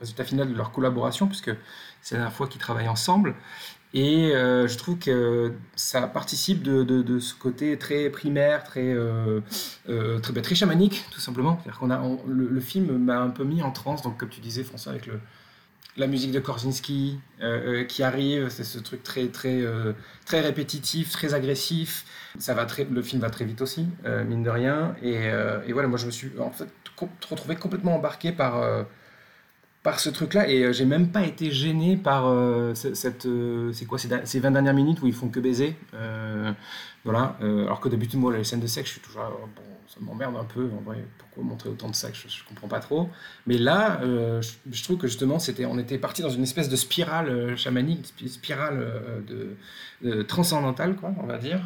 résultat 0.05 0.24
final 0.24 0.48
de 0.48 0.57
leur 0.57 0.72
collaboration, 0.72 1.26
puisque 1.26 1.50
c'est 2.00 2.14
la 2.14 2.20
dernière 2.20 2.36
fois 2.36 2.46
qu'ils 2.46 2.61
travaillent 2.61 2.88
ensemble. 2.88 3.34
Et 3.94 4.34
euh, 4.34 4.66
je 4.66 4.76
trouve 4.76 4.98
que 4.98 5.52
ça 5.76 6.09
participe 6.09 6.62
de, 6.62 7.18
ce 7.20 7.32
côté 7.32 7.78
très 7.78 8.11
primaire, 8.11 8.64
très, 8.64 8.92
euh, 8.92 9.40
euh, 9.88 10.18
très, 10.18 10.32
bah, 10.32 10.40
très, 10.40 10.57
chamanique, 10.57 11.05
tout 11.12 11.20
simplement. 11.20 11.62
Qu'on 11.78 11.90
a, 11.90 12.02
le, 12.26 12.61
film 12.61 12.98
m'a 12.98 13.20
un 13.20 13.30
peu 13.30 13.44
mis 13.44 13.62
en 13.62 13.70
transe, 13.70 14.02
donc 14.02 14.16
comme 14.16 14.28
tu 14.28 14.40
disais, 14.40 14.64
François, 14.64 14.90
avec 14.90 15.09
la 15.96 16.09
musique 16.09 16.32
de 16.32 16.40
Korzynski 16.40 17.20
euh, 17.40 17.84
qui 17.84 18.02
arrive, 18.02 18.48
c'est 18.48 18.64
ce 18.64 18.80
truc 18.80 19.05
très 19.05 19.28
très 19.28 19.62
très 20.26 20.40
répétitif, 20.40 21.11
très 21.11 21.32
agressif. 21.32 22.05
Ça 22.40 22.52
va 22.52 22.66
très, 22.66 22.82
le 22.90 23.00
film 23.00 23.22
va 23.22 23.30
très 23.30 23.44
vite 23.44 23.62
aussi, 23.62 23.86
mine 24.26 24.42
de 24.42 24.50
rien. 24.50 24.96
Et, 25.02 25.28
et, 25.68 25.72
voilà, 25.72 25.86
moi 25.86 25.98
je 25.98 26.07
me 26.07 26.11
suis 26.11 26.32
en 26.40 26.50
fait 26.50 26.68
retrouvé 27.30 27.55
complètement 27.55 27.94
embarqué 27.94 28.32
par 28.32 28.86
par 29.85 30.01
ce 30.01 30.11
truc-là 30.11 30.49
et 30.49 30.72
j'ai 30.72 30.85
même 30.85 31.09
pas 31.12 31.22
été 31.22 31.53
gêné 31.53 31.97
par 31.97 32.24
cette 32.74 33.28
c'est 33.72 33.85
quoi 33.85 33.99
ces 33.99 34.41
20 34.41 34.51
dernières 34.51 34.74
minutes 34.74 35.01
où 35.03 35.07
ils 35.07 35.12
font 35.12 35.28
que 35.28 35.39
baiser. 35.39 35.76
voilà, 37.05 37.37
alors 37.41 37.80
que 37.80 37.89
d'habitude 37.89 38.18
moi 38.18 38.37
les 38.37 38.43
scènes 38.43 38.61
de 38.61 38.66
sexe, 38.66 38.89
je 38.89 38.93
suis 38.95 39.03
toujours 39.03 39.22
bon, 39.55 39.62
ça 39.95 40.01
m'emmerde 40.01 40.37
un 40.37 40.45
peu. 40.45 40.68
En 40.76 40.82
vrai, 40.82 41.05
pourquoi 41.18 41.45
montrer 41.45 41.68
autant 41.68 41.89
de 41.89 41.95
sexe 41.95 42.24
je, 42.26 42.43
ne 42.43 42.49
comprends 42.49 42.68
pas 42.68 42.80
trop. 42.80 43.11
Mais 43.47 43.59
là, 43.59 44.01
euh, 44.03 44.43
je, 44.70 44.82
trouve 44.82 44.99
que 44.99 45.07
justement, 45.07 45.39
c'était, 45.39 45.66
on 45.66 45.78
était 45.78 45.99
parti 45.99 46.22
dans 46.22 46.30
une 46.30 46.43
espèce 46.43 46.68
de 46.68 46.76
spirale 46.76 47.28
euh, 47.28 47.57
chamanique, 47.57 48.12
spirale 48.26 48.78
euh, 48.80 49.55
de, 50.03 50.22
transcendantale, 50.22 50.97
quoi, 50.97 51.14
on 51.22 51.26
va 51.26 51.39
dire, 51.39 51.61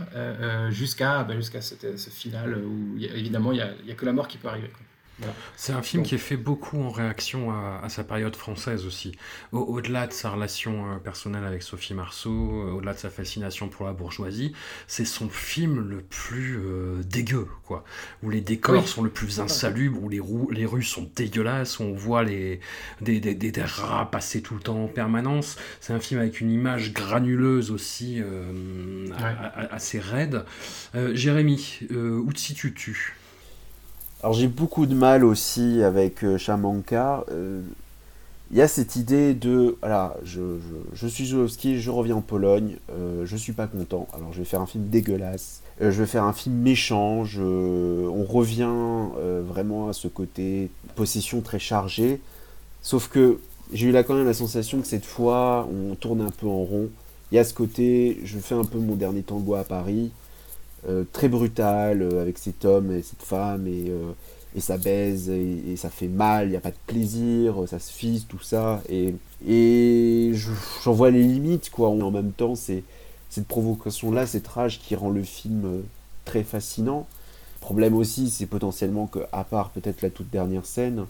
jusqu'à 0.71 1.25
bah, 1.25 1.35
jusqu'à 1.35 1.61
ce 1.61 2.11
final 2.11 2.57
où 2.59 2.97
évidemment 2.99 3.51
il 3.51 3.61
a, 3.61 3.67
a, 3.67 3.95
que 3.95 4.07
la 4.07 4.13
mort 4.13 4.29
qui 4.29 4.39
peut 4.39 4.47
arriver. 4.47 4.71
C'est 5.57 5.73
un 5.73 5.83
film 5.83 6.03
qui 6.03 6.15
est 6.15 6.19
fait 6.19 6.37
beaucoup 6.37 6.81
en 6.81 6.91
réaction 6.91 7.51
à, 7.51 7.89
sa 7.89 8.05
période 8.05 8.37
française 8.37 8.87
aussi. 8.87 9.13
Au-delà 9.53 10.07
de 10.07 10.13
sa 10.13 10.31
relation 10.31 10.93
euh, 10.93 10.97
personnelle 10.99 11.45
avec 11.45 11.63
Sophie 11.63 11.95
Marceau, 11.95 12.31
euh, 12.31 12.73
au-delà 12.73 12.95
de 12.95 12.99
sa 12.99 13.11
fascination 13.11 13.69
pour 13.69 13.87
la 13.87 13.93
bourgeoisie, 13.93 14.53
c'est 14.87 15.05
son 15.05 15.29
film 15.29 15.81
le 15.81 16.03
plus 16.03 16.59
euh, 16.59 17.03
dégueu, 17.05 17.49
quoi. 17.65 17.85
Où 18.23 18.31
les 18.31 18.41
décors 18.41 18.87
sont 18.87 19.03
le 19.03 19.11
plus 19.11 19.41
insalubres, 19.41 20.03
où 20.03 20.09
les, 20.09 20.21
les 20.53 20.67
rues 20.67 20.83
sont 20.83 21.11
dégueulasses, 21.17 21.81
où 21.81 21.83
on 21.83 21.95
voit 21.95 22.23
les, 22.23 22.61
des, 23.01 23.21
des, 23.21 23.35
des, 23.35 23.63
rats 23.63 24.09
passer 24.11 24.43
tout 24.43 24.55
le 24.55 24.61
temps 24.61 24.85
en 24.85 24.89
permanence. 24.89 25.57
C'est 25.81 25.93
un 25.93 26.01
film 26.01 26.21
avec 26.21 26.41
une 26.41 26.51
image 26.51 26.93
granuleuse 26.93 27.71
aussi, 27.71 28.23
assez 29.71 29.99
raide. 29.99 30.45
Jérémy, 30.95 31.81
où 31.91 32.33
te 32.33 32.39
situes-tu? 32.39 33.18
Alors 34.23 34.33
j'ai 34.33 34.49
beaucoup 34.49 34.87
de 34.87 34.95
mal 34.95 35.25
aussi 35.25 35.83
avec 35.83 36.25
euh, 36.25 36.39
Shamanka. 36.39 37.25
Euh, 37.31 37.61
il 38.51 38.57
y 38.57 38.63
a 38.63 38.69
cette 38.69 38.97
idée 38.97 39.35
de, 39.35 39.77
voilà, 39.81 40.17
je, 40.25 40.57
suis 41.07 41.27
Zulowski, 41.27 41.79
je 41.79 41.91
reviens 41.91 42.17
en 42.17 42.21
Pologne, 42.23 42.77
euh, 42.91 43.27
je 43.27 43.37
suis 43.37 43.53
pas 43.53 43.67
content, 43.67 44.09
alors 44.15 44.33
je 44.33 44.39
vais 44.39 44.47
faire 44.47 44.63
un 44.63 44.67
film 44.67 44.89
dégueulasse, 44.89 45.61
je 45.83 45.91
vais 45.91 46.07
faire 46.07 46.25
un 46.25 46.33
film 46.33 46.57
méchant, 46.57 47.25
on 47.37 48.25
revient 48.25 48.73
vraiment 49.47 49.91
à 49.91 49.93
ce 49.93 50.09
côté 50.09 50.71
possession 50.95 51.43
très 51.43 51.59
chargée, 51.59 52.23
sauf 52.81 53.09
que 53.09 53.39
j'ai 53.75 53.89
eu 53.89 53.93
là 53.93 54.03
quand 54.03 54.15
même 54.15 54.25
la 54.25 54.33
sensation 54.33 54.81
que 54.81 54.87
cette 54.87 55.05
fois 55.05 55.69
on 55.71 55.95
tourne 55.95 56.23
un 56.23 56.31
peu 56.31 56.47
en 56.47 56.63
rond. 56.63 56.89
Il 57.31 57.35
y 57.35 57.39
a 57.39 57.45
ce 57.45 57.53
côté, 57.53 58.19
je 58.25 58.39
fais 58.39 58.55
un 58.55 58.65
peu 58.65 58.79
mon 58.79 58.95
dernier 58.95 59.23
tango 59.23 59.57
à 59.57 59.65
Paris, 59.65 60.11
euh, 60.11 60.28
très 61.13 61.29
brutal 61.29 62.03
euh, 62.03 62.23
avec 62.23 62.39
cet 62.39 62.65
homme 62.65 62.93
et 62.93 63.03
cette 63.03 63.23
femme 63.23 63.67
et, 63.67 63.87
euh, 63.89 64.13
et 64.55 64.61
ça 64.61 64.79
baise 64.79 65.29
et, 65.29 65.77
ça 65.77 65.91
fait 65.91 66.09
mal, 66.09 66.47
il 66.47 66.51
n'y 66.51 66.57
a 66.57 66.61
pas 66.61 66.71
de 66.71 66.77
plaisir, 66.87 67.57
ça 67.67 67.79
se 67.79 67.93
fisse, 67.93 68.27
tout 68.27 68.41
ça. 68.41 68.83
Et, 68.89 69.15
et 69.47 70.33
j'en 70.83 70.93
vois 70.93 71.11
les 71.11 71.23
limites, 71.23 71.71
quoi. 71.71 71.91
En 71.91 72.11
même 72.11 72.33
temps, 72.33 72.55
c'est 72.55 72.83
cette 73.29 73.47
provocation-là, 73.47 74.27
cette 74.27 74.49
rage 74.49 74.81
qui 74.81 74.97
rend 74.97 75.11
le 75.11 75.23
film 75.23 75.83
très 76.25 76.43
fascinant. 76.45 77.07
Le 77.57 77.61
problème 77.61 77.95
aussi, 77.95 78.31
c'est 78.31 78.47
potentiellement 78.47 79.07
que, 79.07 79.21
à 79.33 79.45
part 79.45 79.71
peut-être 79.71 80.01
la 80.03 80.11
toute 80.11 80.31
dernière 80.31 80.65
scène, 80.65 81.05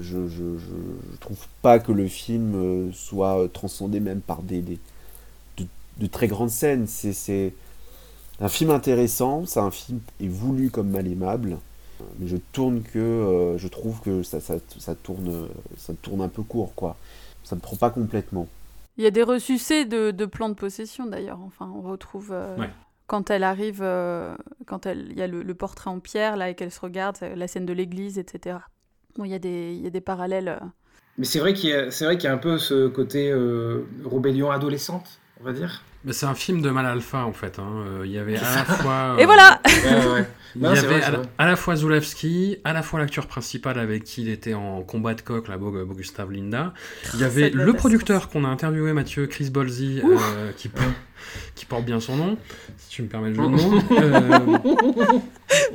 je, 0.00 0.18
ne 0.18 1.16
trouve 1.20 1.46
pas 1.62 1.78
que 1.78 1.92
le 1.92 2.08
film 2.08 2.92
soit 2.92 3.48
transcendé 3.52 4.00
même 4.00 4.20
par 4.20 4.42
des, 4.42 4.60
des 4.60 4.78
de, 5.56 5.64
de, 5.98 6.06
très 6.06 6.28
grandes 6.28 6.50
scènes. 6.50 6.86
C'est 6.86 7.54
un 8.40 8.48
film 8.48 8.70
intéressant, 8.70 9.44
c'est 9.46 9.60
un 9.60 9.70
film 9.70 10.00
est 10.20 10.28
voulu 10.28 10.70
comme 10.70 10.90
mal 10.90 11.06
aimable, 11.06 11.58
mais 12.18 12.26
je 12.26 12.36
tourne 12.52 12.82
que 12.82 12.98
euh, 12.98 13.58
je 13.58 13.68
trouve 13.68 14.00
que 14.00 14.22
ça, 14.22 14.40
ça, 14.40 14.54
ça, 14.78 14.94
tourne 14.94 15.48
ça 15.76 15.92
tourne 16.00 16.22
un 16.22 16.28
peu 16.28 16.42
court 16.42 16.74
quoi. 16.74 16.96
Ça 17.44 17.56
ne 17.56 17.60
prend 17.60 17.76
pas 17.76 17.90
complètement. 17.90 18.48
Il 18.96 19.04
y 19.04 19.06
a 19.06 19.10
des 19.10 19.22
ressucés 19.22 19.84
de, 19.84 20.10
de 20.10 20.26
plans 20.26 20.48
de 20.48 20.54
possession 20.54 21.06
d'ailleurs. 21.06 21.40
Enfin, 21.46 21.70
on 21.74 21.82
retrouve 21.82 22.30
euh, 22.32 22.56
quand 23.06 23.30
elle 23.30 23.44
arrive, 23.44 23.80
euh, 23.82 24.34
quand 24.66 24.86
elle, 24.86 25.08
il 25.10 25.18
y 25.18 25.22
a 25.22 25.26
le, 25.26 25.54
portrait 25.54 25.90
en 25.90 26.00
pierre 26.00 26.36
là 26.36 26.50
et 26.50 26.54
qu'elle 26.54 26.70
se 26.70 26.80
regarde, 26.80 27.18
la 27.34 27.48
scène 27.48 27.66
de 27.66 27.72
l'église, 27.72 28.18
etc. 28.18 28.58
Bon, 29.16 29.24
il 29.24 29.30
y 29.30 29.34
a 29.34 29.38
des, 29.38 29.74
il 29.74 29.82
y 29.82 29.86
a 29.86 29.90
des 29.90 30.00
parallèles. 30.00 30.60
Mais 31.18 31.24
c'est 31.24 31.40
vrai 31.40 31.54
qu'il 31.54 31.70
y 31.70 31.74
a, 31.74 31.90
c'est 31.90 32.04
vrai 32.04 32.16
qu'il 32.16 32.24
y 32.24 32.30
a 32.30 32.34
un 32.34 32.38
peu 32.38 32.56
ce 32.58 32.88
côté 32.88 33.32
rébellion 34.04 34.50
adolescente, 34.50 35.20
on 35.40 35.44
va 35.44 35.52
dire. 35.52 35.82
Mais 36.04 36.12
c'est 36.12 36.26
un 36.26 36.34
film 36.34 36.62
de 36.62 36.70
mal 36.70 36.86
alpha 36.86 37.24
en 37.24 37.32
fait. 37.32 37.58
Hein. 37.58 37.84
Euh, 37.86 38.02
il 38.06 38.12
y 38.12 38.18
avait 38.18 38.36
à 38.36 38.42
la 38.42 38.64
fois. 38.64 39.16
Et 39.18 39.26
voilà 39.26 39.60
euh, 39.66 40.22
Il 40.56 40.62
y 40.62 40.66
avait 40.66 41.00
à, 41.38 41.46
la 41.46 41.56
fois 41.56 41.76
Zulewski, 41.76 42.58
à 42.64 42.72
la 42.72 42.82
fois 42.82 42.98
l'acteur 42.98 43.28
principal 43.28 43.78
avec 43.78 44.02
qui 44.02 44.22
il 44.22 44.28
était 44.28 44.54
en 44.54 44.82
combat 44.82 45.14
de 45.14 45.20
coq, 45.20 45.46
là, 45.46 45.56
Gustav 45.58 46.32
Linda. 46.32 46.74
Il 47.14 47.20
y 47.20 47.24
avait 47.24 47.50
le 47.50 47.72
producteur 47.72 48.28
qu'on 48.28 48.44
a 48.44 48.48
interviewé, 48.48 48.92
Mathieu 48.92 49.28
Chris 49.28 49.48
Bolzi, 49.50 50.00
euh, 50.02 50.50
qui, 50.56 50.68
qui 51.54 51.66
porte 51.66 51.84
bien 51.84 52.00
son 52.00 52.16
nom, 52.16 52.36
si 52.78 52.88
tu 52.88 53.02
me 53.02 53.08
permets 53.08 53.28
le 53.28 53.36
jeu 53.36 53.42
de 53.42 53.48
mots. 53.48 55.22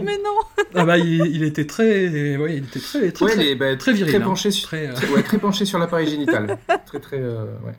Mais 0.03 0.17
non 0.17 0.65
Ah 0.73 0.83
bah 0.83 0.97
il, 0.97 1.43
était 1.43 1.67
très, 1.67 2.35
ouais, 2.35 2.57
il 2.57 2.65
était 2.65 2.81
très, 2.81 3.11
très, 3.13 3.27
très, 3.27 3.55
bah, 3.55 3.77
très, 3.77 3.93
viril, 3.93 4.13
très 4.13 4.21
penché, 4.21 4.51
sur, 4.51 4.67
très, 4.67 4.89
ouais, 5.07 5.23
très 5.23 5.37
penché 5.37 5.63
sur 5.63 5.79
l'appareil 5.79 6.09
génital, 6.09 6.57
très 6.85 6.99
très, 6.99 7.19
ouais. 7.21 7.75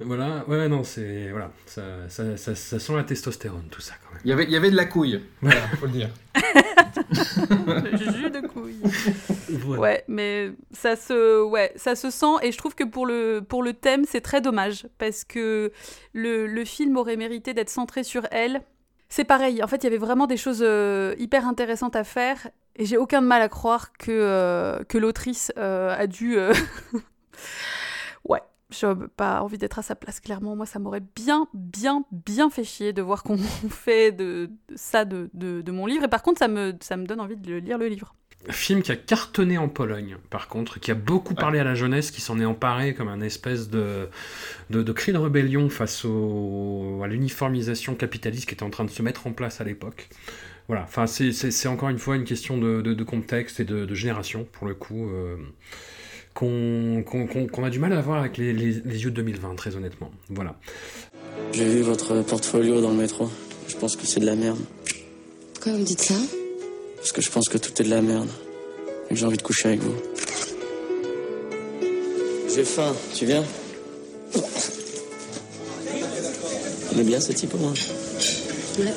Voilà, 0.00 0.44
ouais, 0.46 0.68
non, 0.68 0.84
c'est. 0.84 1.30
Voilà, 1.30 1.50
ça, 1.66 1.82
ça, 2.08 2.36
ça, 2.36 2.54
ça, 2.54 2.78
sent 2.78 2.94
la 2.94 3.02
testostérone, 3.02 3.68
tout 3.68 3.80
ça, 3.80 3.94
quand 4.02 4.12
même. 4.12 4.22
Il 4.24 4.30
y 4.30 4.32
avait, 4.32 4.44
il 4.44 4.50
y 4.50 4.56
avait 4.56 4.70
de 4.70 4.76
la 4.76 4.84
couille, 4.84 5.20
voilà, 5.40 5.60
faut 5.80 5.86
le 5.86 5.92
dire. 5.92 6.10
le 6.36 7.96
jus 7.96 8.30
de 8.30 8.46
couille. 8.46 8.80
Ouais, 9.76 10.04
mais 10.06 10.52
ça 10.70 10.94
se, 10.94 11.42
ouais, 11.42 11.72
ça 11.74 11.96
se 11.96 12.10
sent, 12.10 12.36
et 12.42 12.52
je 12.52 12.58
trouve 12.58 12.76
que 12.76 12.84
pour 12.84 13.06
le, 13.06 13.40
pour 13.40 13.62
le 13.62 13.72
thème, 13.72 14.04
c'est 14.06 14.20
très 14.20 14.40
dommage, 14.40 14.86
parce 14.98 15.24
que 15.24 15.72
le, 16.12 16.46
le 16.46 16.64
film 16.64 16.96
aurait 16.96 17.16
mérité 17.16 17.52
d'être 17.52 17.70
centré 17.70 18.04
sur 18.04 18.26
elle. 18.30 18.62
C'est 19.08 19.24
pareil, 19.24 19.64
en 19.64 19.66
fait, 19.66 19.78
il 19.78 19.84
y 19.84 19.86
avait 19.88 19.98
vraiment 19.98 20.26
des 20.26 20.36
choses 20.36 20.62
euh, 20.62 21.14
hyper 21.18 21.44
intéressantes 21.46 21.96
à 21.96 22.04
faire, 22.04 22.48
et 22.76 22.84
j'ai 22.84 22.98
aucun 22.98 23.20
mal 23.20 23.42
à 23.42 23.48
croire 23.48 23.92
que, 23.94 24.12
euh, 24.12 24.84
que 24.84 24.96
l'autrice 24.96 25.50
euh, 25.58 25.96
a 25.96 26.06
dû. 26.06 26.36
j'ai 28.70 28.86
pas 29.16 29.40
envie 29.42 29.58
d'être 29.58 29.78
à 29.78 29.82
sa 29.82 29.94
place, 29.94 30.20
clairement. 30.20 30.54
Moi, 30.54 30.66
ça 30.66 30.78
m'aurait 30.78 31.02
bien, 31.16 31.48
bien, 31.54 32.04
bien 32.12 32.50
fait 32.50 32.64
chier 32.64 32.92
de 32.92 33.02
voir 33.02 33.22
qu'on 33.22 33.38
fait 33.70 34.12
de, 34.12 34.50
ça 34.74 35.04
de, 35.04 35.30
de, 35.34 35.72
mon 35.72 35.86
livre. 35.86 36.04
Et 36.04 36.08
par 36.08 36.22
contre, 36.22 36.38
ça 36.38 36.48
me, 36.48 36.74
ça 36.80 36.96
me 36.96 37.06
donne 37.06 37.20
envie 37.20 37.36
de 37.36 37.56
lire 37.56 37.78
le 37.78 37.88
livre. 37.88 38.14
Film 38.50 38.82
qui 38.82 38.92
a 38.92 38.96
cartonné 38.96 39.58
en 39.58 39.68
Pologne, 39.68 40.16
par 40.30 40.46
contre, 40.46 40.78
qui 40.78 40.92
a 40.92 40.94
beaucoup 40.94 41.34
parlé 41.34 41.58
à 41.58 41.64
la 41.64 41.74
jeunesse, 41.74 42.12
qui 42.12 42.20
s'en 42.20 42.38
est 42.38 42.44
emparé 42.44 42.94
comme 42.94 43.08
un 43.08 43.20
espèce 43.20 43.68
de, 43.68 44.08
de, 44.70 44.82
de 44.82 44.92
cri 44.92 45.12
de 45.12 45.18
rébellion 45.18 45.68
face 45.68 46.04
au, 46.04 47.00
à 47.02 47.08
l'uniformisation 47.08 47.96
capitaliste 47.96 48.48
qui 48.48 48.54
était 48.54 48.62
en 48.62 48.70
train 48.70 48.84
de 48.84 48.90
se 48.90 49.02
mettre 49.02 49.26
en 49.26 49.32
place 49.32 49.60
à 49.60 49.64
l'époque. 49.64 50.08
Voilà, 50.68 50.82
enfin, 50.82 51.06
c'est 51.06 51.68
encore 51.68 51.88
une 51.88 51.98
fois 51.98 52.14
une 52.14 52.24
question 52.24 52.58
de, 52.58 52.80
de 52.80 53.04
contexte 53.04 53.58
et 53.58 53.64
de, 53.64 53.92
génération, 53.94 54.46
pour 54.52 54.68
le 54.68 54.74
coup. 54.74 55.08
Euh, 55.08 55.36
qu'on 56.38 57.64
a 57.64 57.70
du 57.70 57.80
mal 57.80 57.92
à 57.92 58.00
voir 58.00 58.20
avec 58.20 58.36
les, 58.36 58.52
yeux 58.52 59.10
de 59.10 59.16
2020, 59.16 59.56
très 59.56 59.74
honnêtement. 59.74 60.10
Voilà. 60.28 60.54
J'ai 61.52 61.64
vu 61.64 61.80
votre 61.82 62.22
portfolio 62.22 62.80
dans 62.80 62.90
le 62.90 62.96
métro. 62.96 63.28
Je 63.66 63.76
pense 63.76 63.96
que 63.96 64.06
c'est 64.06 64.20
de 64.20 64.26
la 64.26 64.36
merde. 64.36 64.58
Pourquoi 65.54 65.72
vous 65.72 65.78
me 65.78 65.84
dites 65.84 66.00
ça 66.00 66.14
Parce 66.96 67.10
que 67.10 67.20
je 67.20 67.30
pense 67.30 67.48
que 67.48 67.58
tout 67.58 67.70
est 67.82 67.84
de 67.84 67.90
la 67.90 68.02
merde. 68.02 68.28
Et 69.06 69.14
que 69.14 69.16
j'ai 69.16 69.26
envie 69.26 69.36
de 69.36 69.42
coucher 69.42 69.68
avec 69.68 69.80
vous. 69.80 69.94
J'ai 72.54 72.64
faim, 72.64 72.94
tu 73.14 73.26
viens 73.26 73.44
Il 76.92 77.00
est 77.00 77.04
bien 77.04 77.20
ce 77.20 77.32
type 77.32 77.54
au 77.54 77.58
moins. 77.58 77.74
Ouais. 78.78 78.92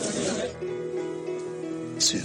Sûr. 1.98 2.20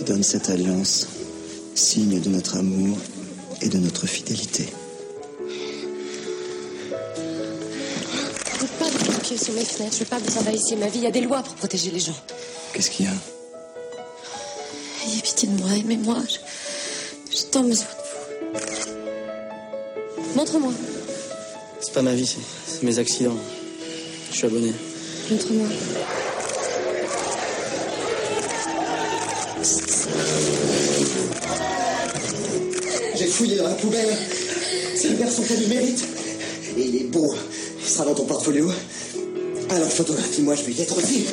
Te 0.00 0.04
donne 0.12 0.22
cette 0.22 0.48
alliance, 0.50 1.06
signe 1.74 2.20
de 2.20 2.28
notre 2.30 2.56
amour 2.56 2.96
et 3.62 3.68
de 3.68 3.78
notre 3.78 4.06
fidélité. 4.06 4.66
Je 8.54 8.60
veux 8.60 8.66
pas 8.78 8.90
de 8.90 9.20
pieds 9.22 9.36
sur 9.36 9.52
mes 9.54 9.64
fenêtres, 9.64 9.94
je 9.94 9.98
veux 10.00 10.04
pas 10.06 10.18
vous 10.18 10.38
envahissiez 10.38 10.76
ma 10.76 10.88
vie. 10.88 10.98
Il 10.98 11.04
y 11.04 11.06
a 11.06 11.10
des 11.10 11.20
lois 11.20 11.42
pour 11.42 11.54
protéger 11.54 11.90
les 11.90 12.00
gens. 12.00 12.16
Qu'est-ce 12.72 12.90
qu'il 12.90 13.06
y 13.06 13.08
a? 13.08 13.12
Ayez 15.06 15.22
pitié 15.22 15.48
de 15.48 15.60
moi, 15.60 15.70
aimez-moi. 15.76 16.18
je- 16.28 16.38
J'ai 17.36 17.44
tant 17.44 17.62
besoin 17.62 17.84
de 17.84 17.90
vous. 17.90 17.96
Montre-moi, 20.36 20.72
C'est 21.80 21.92
pas 21.94 22.02
ma 22.02 22.14
vie, 22.14 22.26
c'est 22.26 22.82
mes 22.82 22.98
accidents. 22.98 23.36
Je 24.30 24.36
suis 24.36 24.46
abonné. 24.46 24.72
montre-moi. 25.30 25.66
J'ai 33.14 33.26
fouillé 33.26 33.56
dans 33.56 33.64
la 33.64 33.74
poubelle. 33.74 34.08
C'est 34.94 35.08
le 35.10 35.16
garçon 35.16 35.42
qui 35.42 35.52
a 35.52 35.56
du 35.56 35.66
mérite. 35.66 36.02
Et 36.78 36.82
il 36.82 36.96
est 36.96 37.04
beau. 37.04 37.34
Il 37.78 37.86
sera 37.88 38.06
dans 38.06 38.14
ton 38.14 38.24
portfolio. 38.24 38.70
Alors 39.68 39.88
photographie-moi, 39.88 40.54
je 40.54 40.62
vais 40.62 40.72
y 40.72 40.80
être 40.80 40.96
aussi. 40.96 41.26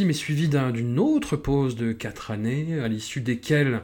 Film 0.00 0.08
est 0.08 0.14
suivi 0.14 0.48
d'un- 0.48 0.70
d'une 0.70 0.98
autre 0.98 1.36
pause 1.36 1.76
de 1.76 1.92
4 1.92 2.30
années, 2.30 2.80
à 2.80 2.88
l'issue 2.88 3.20
desquelles 3.20 3.82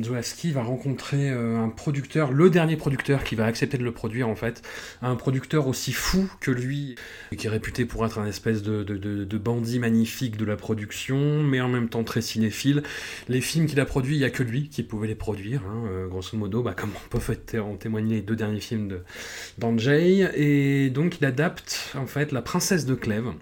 Zolaski 0.00 0.52
va 0.52 0.62
rencontrer 0.62 1.28
euh, 1.28 1.58
un 1.58 1.70
producteur, 1.70 2.30
le 2.30 2.50
dernier 2.50 2.76
producteur 2.76 3.24
qui 3.24 3.34
va 3.34 3.46
accepter 3.46 3.76
de 3.76 3.82
le 3.82 3.90
produire 3.90 4.28
en 4.28 4.36
fait, 4.36 4.62
un 5.02 5.16
producteur 5.16 5.66
aussi 5.66 5.92
fou 5.92 6.30
que 6.40 6.52
lui, 6.52 6.94
qui 7.36 7.48
est 7.48 7.50
réputé 7.50 7.84
pour 7.84 8.06
être 8.06 8.20
un 8.20 8.26
espèce 8.26 8.62
de, 8.62 9.38
bandit 9.38 9.80
magnifique 9.80 10.36
de 10.36 10.44
la 10.44 10.54
production, 10.54 11.42
mais 11.42 11.60
en 11.60 11.68
même 11.68 11.88
temps 11.88 12.04
très 12.04 12.20
cinéphile. 12.22 12.84
Les 13.28 13.40
films 13.40 13.66
qu'il 13.66 13.80
a 13.80 13.86
produits, 13.86 14.14
il 14.14 14.18
n'y 14.20 14.24
a 14.24 14.30
que 14.30 14.44
lui 14.44 14.68
qui 14.68 14.84
pouvait 14.84 15.08
les 15.08 15.16
produire, 15.16 15.62
hein, 15.66 15.88
euh, 15.90 16.06
grosso 16.06 16.36
modo, 16.36 16.62
bah, 16.62 16.74
comme 16.76 16.90
on 16.94 17.18
peut 17.18 17.58
en 17.58 17.74
témoigner 17.74 18.14
les 18.16 18.22
deux 18.22 18.36
derniers 18.36 18.60
films 18.60 19.00
d'Andrzej, 19.58 20.30
et 20.36 20.90
donc 20.90 21.18
il 21.20 21.24
adapte 21.26 21.92
en 21.96 22.06
fait 22.06 22.30
La 22.30 22.42
Princesse 22.42 22.86
de 22.86 22.94
Clèves, 22.94 23.32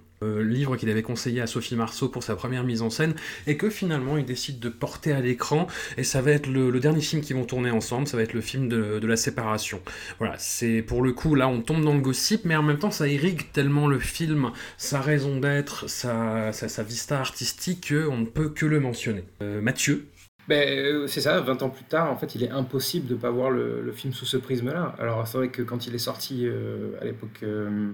livre 0.42 0.76
qu'il 0.76 0.90
avait 0.90 1.02
conseillé 1.02 1.40
à 1.40 1.46
Sophie 1.46 1.76
Marceau 1.76 2.08
pour 2.08 2.22
sa 2.22 2.36
première 2.36 2.64
mise 2.64 2.82
en 2.82 2.90
scène, 2.90 3.14
et 3.46 3.56
que 3.56 3.70
finalement 3.70 4.16
il 4.16 4.24
décide 4.24 4.58
de 4.58 4.68
porter 4.68 5.12
à 5.12 5.20
l'écran, 5.20 5.66
et 5.96 6.04
ça 6.04 6.20
va 6.20 6.32
être 6.32 6.46
le, 6.46 6.78
dernier 6.80 7.00
film 7.00 7.22
qu'ils 7.22 7.36
vont 7.36 7.44
tourner 7.44 7.70
ensemble, 7.70 8.06
ça 8.06 8.16
va 8.16 8.22
être 8.22 8.34
le 8.34 8.40
film 8.40 8.68
de, 8.68 9.00
la 9.04 9.16
séparation. 9.16 9.80
Voilà, 10.18 10.34
c'est 10.38 10.82
pour 10.82 11.02
le 11.02 11.12
coup, 11.12 11.34
là 11.34 11.48
on 11.48 11.60
tombe 11.60 11.84
dans 11.84 11.94
le 11.94 12.00
gossip, 12.00 12.44
mais 12.44 12.56
en 12.56 12.62
même 12.62 12.78
temps 12.78 12.90
ça 12.90 13.06
irrigue 13.08 13.52
tellement 13.52 13.86
le 13.86 13.98
film, 13.98 14.50
sa 14.78 15.00
raison 15.00 15.38
d'être, 15.40 15.88
sa, 15.88 16.52
sa, 16.52 16.68
sa 16.68 16.82
vista 16.82 17.20
artistique, 17.20 17.88
qu'on 17.88 18.18
ne 18.18 18.26
peut 18.26 18.48
que 18.48 18.66
le 18.66 18.80
mentionner. 18.80 19.24
Euh, 19.42 19.60
Mathieu 19.60 20.08
Ben, 20.48 20.68
euh, 20.68 21.06
c'est 21.06 21.20
ça, 21.20 21.40
20 21.40 21.62
ans 21.62 21.70
plus 21.70 21.84
tard, 21.84 22.10
en 22.10 22.16
fait, 22.16 22.34
il 22.34 22.44
est 22.44 22.50
impossible 22.50 23.06
de 23.06 23.14
ne 23.14 23.18
pas 23.18 23.30
voir 23.30 23.50
le, 23.50 23.92
film 23.92 24.12
sous 24.12 24.26
ce 24.26 24.36
prisme-là. 24.36 24.94
Alors, 24.98 25.26
c'est 25.26 25.38
vrai 25.38 25.48
que 25.48 25.62
quand 25.62 25.86
il 25.86 25.94
est 25.94 25.98
sorti 25.98 26.46
euh, 26.46 26.92
à 27.00 27.04
l'époque, 27.04 27.40
euh, 27.42 27.92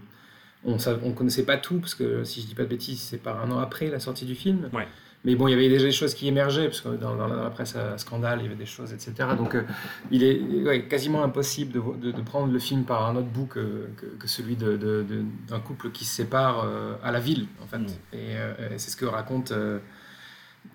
on 0.64 0.72
ne 0.76 1.12
connaissait 1.14 1.44
pas 1.44 1.56
tout, 1.56 1.78
parce 1.78 1.94
que 1.94 2.24
si 2.24 2.42
je 2.42 2.46
dis 2.46 2.54
pas 2.54 2.64
de 2.64 2.68
bêtises, 2.68 3.00
c'est 3.00 3.18
par 3.22 3.42
un 3.42 3.50
an 3.50 3.58
après 3.58 3.88
la 3.88 4.00
sortie 4.00 4.24
du 4.26 4.34
film. 4.34 4.68
Ouais. 4.72 4.86
Mais 5.22 5.34
bon, 5.34 5.48
il 5.48 5.50
y 5.50 5.54
avait 5.54 5.68
déjà 5.68 5.84
des 5.84 5.92
choses 5.92 6.14
qui 6.14 6.28
émergeaient, 6.28 6.64
parce 6.66 6.80
que 6.80 6.88
dans, 6.96 7.14
dans 7.14 7.26
la, 7.26 7.50
presse 7.50 7.76
à 7.76 7.98
scandale, 7.98 8.38
il 8.40 8.44
y 8.44 8.46
avait 8.46 8.56
des 8.56 8.64
choses, 8.64 8.94
etc. 8.94 9.12
Donc, 9.36 9.54
euh, 9.54 9.62
il 10.10 10.22
est 10.22 10.40
ouais, 10.64 10.86
quasiment 10.86 11.22
impossible 11.22 11.72
de, 11.72 11.78
vo- 11.78 11.94
de- 11.94 12.10
de 12.10 12.22
prendre 12.22 12.50
le 12.50 12.58
film 12.58 12.84
par 12.84 13.06
un 13.06 13.16
autre 13.16 13.26
bout 13.28 13.44
que, 13.44 13.88
que, 13.98 14.06
que 14.18 14.26
celui 14.26 14.56
d'un 14.56 15.60
couple 15.60 15.90
qui 15.90 16.06
se 16.06 16.14
sépare 16.14 16.64
euh, 16.64 16.94
à 17.02 17.12
la 17.12 17.20
ville, 17.20 17.48
en 17.62 17.66
fait. 17.66 17.82
Et, 18.14 18.34
euh, 18.36 18.70
et 18.74 18.78
c'est 18.78 18.90
ce 18.90 18.96
que 18.96 19.04
raconte. 19.04 19.52
euh, 19.52 19.78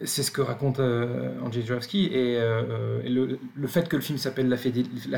c'est 0.03 0.23
ce 0.23 0.31
que 0.31 0.41
raconte 0.41 0.79
euh, 0.79 1.39
Andrzej 1.43 1.65
Jurowski 1.65 2.05
et, 2.07 2.37
euh, 2.39 3.01
et 3.03 3.09
le, 3.09 3.39
le 3.55 3.67
fait 3.67 3.87
que 3.87 3.95
le 3.95 4.01
film 4.01 4.17
s'appelle 4.17 4.49
La, 4.49 4.57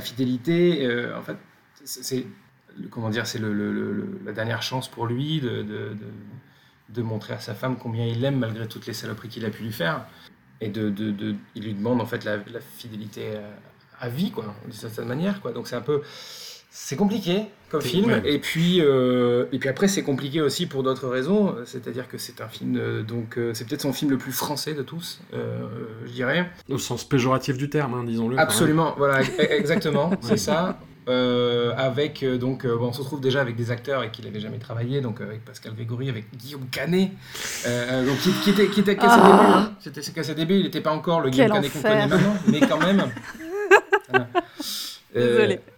fidélité, 0.02 0.86
euh, 0.86 1.18
en 1.18 1.22
fait, 1.22 1.38
c'est 1.84 2.26
comment 2.92 3.10
dire, 3.10 3.26
c'est 3.28 3.40
le, 3.40 3.54
le- 3.54 3.72
le- 3.74 4.20
la 4.26 4.32
dernière 4.34 4.62
chance 4.62 4.88
pour 4.90 5.06
lui 5.08 5.40
de, 5.42 5.50
de, 5.50 5.64
de- 5.64 5.96
de 6.90 7.02
montrer 7.02 7.34
à 7.34 7.40
sa 7.40 7.54
femme 7.54 7.78
combien 7.78 8.06
il 8.06 8.22
l'aime 8.22 8.40
malgré 8.40 8.68
toutes 8.68 8.86
les 8.88 8.94
saloperies 8.94 9.30
qu'il 9.30 9.46
a 9.46 9.50
pu 9.50 9.64
lui 9.64 9.74
faire. 9.74 10.06
Et 10.62 10.70
de, 10.70 10.92
il 11.56 11.64
lui 11.64 11.74
demande 11.74 12.02
en 12.02 12.06
fait 12.06 12.24
la, 12.24 12.38
la 12.38 12.60
fidélité 12.62 13.36
à, 14.00 14.06
à 14.06 14.10
vie, 14.10 14.32
quoi, 14.32 14.56
d'une 14.64 14.72
certaine 14.74 15.06
manière. 15.08 15.42
Quoi. 15.42 15.52
Donc 15.52 15.68
c'est 15.68 15.76
un 15.76 15.82
peu, 15.82 16.02
c'est 16.72 16.96
compliqué 16.96 17.44
comme 17.70 17.82
film. 17.90 18.10
Et 18.26 18.40
puis, 18.40 18.80
euh, 18.82 19.46
et 19.52 19.60
puis 19.60 19.70
après, 19.70 19.88
c'est 19.88 20.02
compliqué 20.04 20.42
aussi 20.42 20.66
pour 20.66 20.82
d'autres 20.82 21.08
raisons. 21.08 21.56
C'est-à-dire 21.66 22.08
que 22.08 22.18
c'est 22.18 22.42
un 22.42 22.48
film, 22.48 22.76
euh, 22.78 23.04
donc 23.04 23.38
euh, 23.38 23.54
c'est 23.54 23.66
peut-être 23.68 23.82
son 23.82 23.94
film 23.94 24.10
le 24.12 24.18
plus 24.18 24.32
français 24.32 24.74
de 24.74 24.82
tous, 24.82 25.20
je 25.34 26.12
dirais. 26.12 26.50
Au 26.70 26.78
sens 26.80 27.04
péjoratif 27.08 27.58
du 27.58 27.70
terme, 27.70 27.94
hein, 27.94 28.04
disons-le. 28.04 28.40
Absolument, 28.40 28.96
voilà, 28.98 29.22
e- 29.24 29.52
exactement, 29.52 30.10
c'est 30.22 30.38
ça. 30.38 30.80
Euh, 31.08 31.74
avec 31.78 32.22
euh, 32.24 32.38
donc, 32.38 32.66
euh, 32.66 32.76
bon, 32.76 32.88
on 32.88 32.94
se 32.94 33.00
retrouve 33.02 33.22
déjà 33.22 33.40
avec 33.40 33.56
des 33.56 33.72
acteurs 33.72 34.00
avec 34.00 34.12
qui 34.12 34.22
il 34.22 34.26
n'avait 34.26 34.42
jamais 34.42 34.58
travaillé, 34.58 35.00
donc 35.00 35.22
avec 35.22 35.46
Pascal 35.46 35.74
Grégory, 35.74 36.10
avec 36.10 36.26
Guillaume 36.36 36.68
Canet, 36.70 37.12
donc 38.06 38.18
qui, 38.20 38.32
qui 38.44 38.50
était, 38.50 38.68
qui 38.68 38.82
était 38.82 38.98
qu'à 38.98 39.10
ses 39.10 39.22
débuts. 39.22 39.70
C'était 39.80 40.02
qu'à 40.12 40.24
ses 40.24 40.36
débuts, 40.36 40.56
il 40.58 40.64
n'était 40.64 40.82
pas 40.82 40.92
encore 40.92 41.22
le 41.22 41.30
Guillaume 41.30 41.48
Canet 41.62 41.72
qu'on 41.72 41.82
connaît 41.82 42.08
maintenant, 42.08 42.36
mais 42.48 42.60
quand 42.60 42.80
même. 42.80 43.04
Voilà. 44.10 44.28
Euh, 45.16 45.38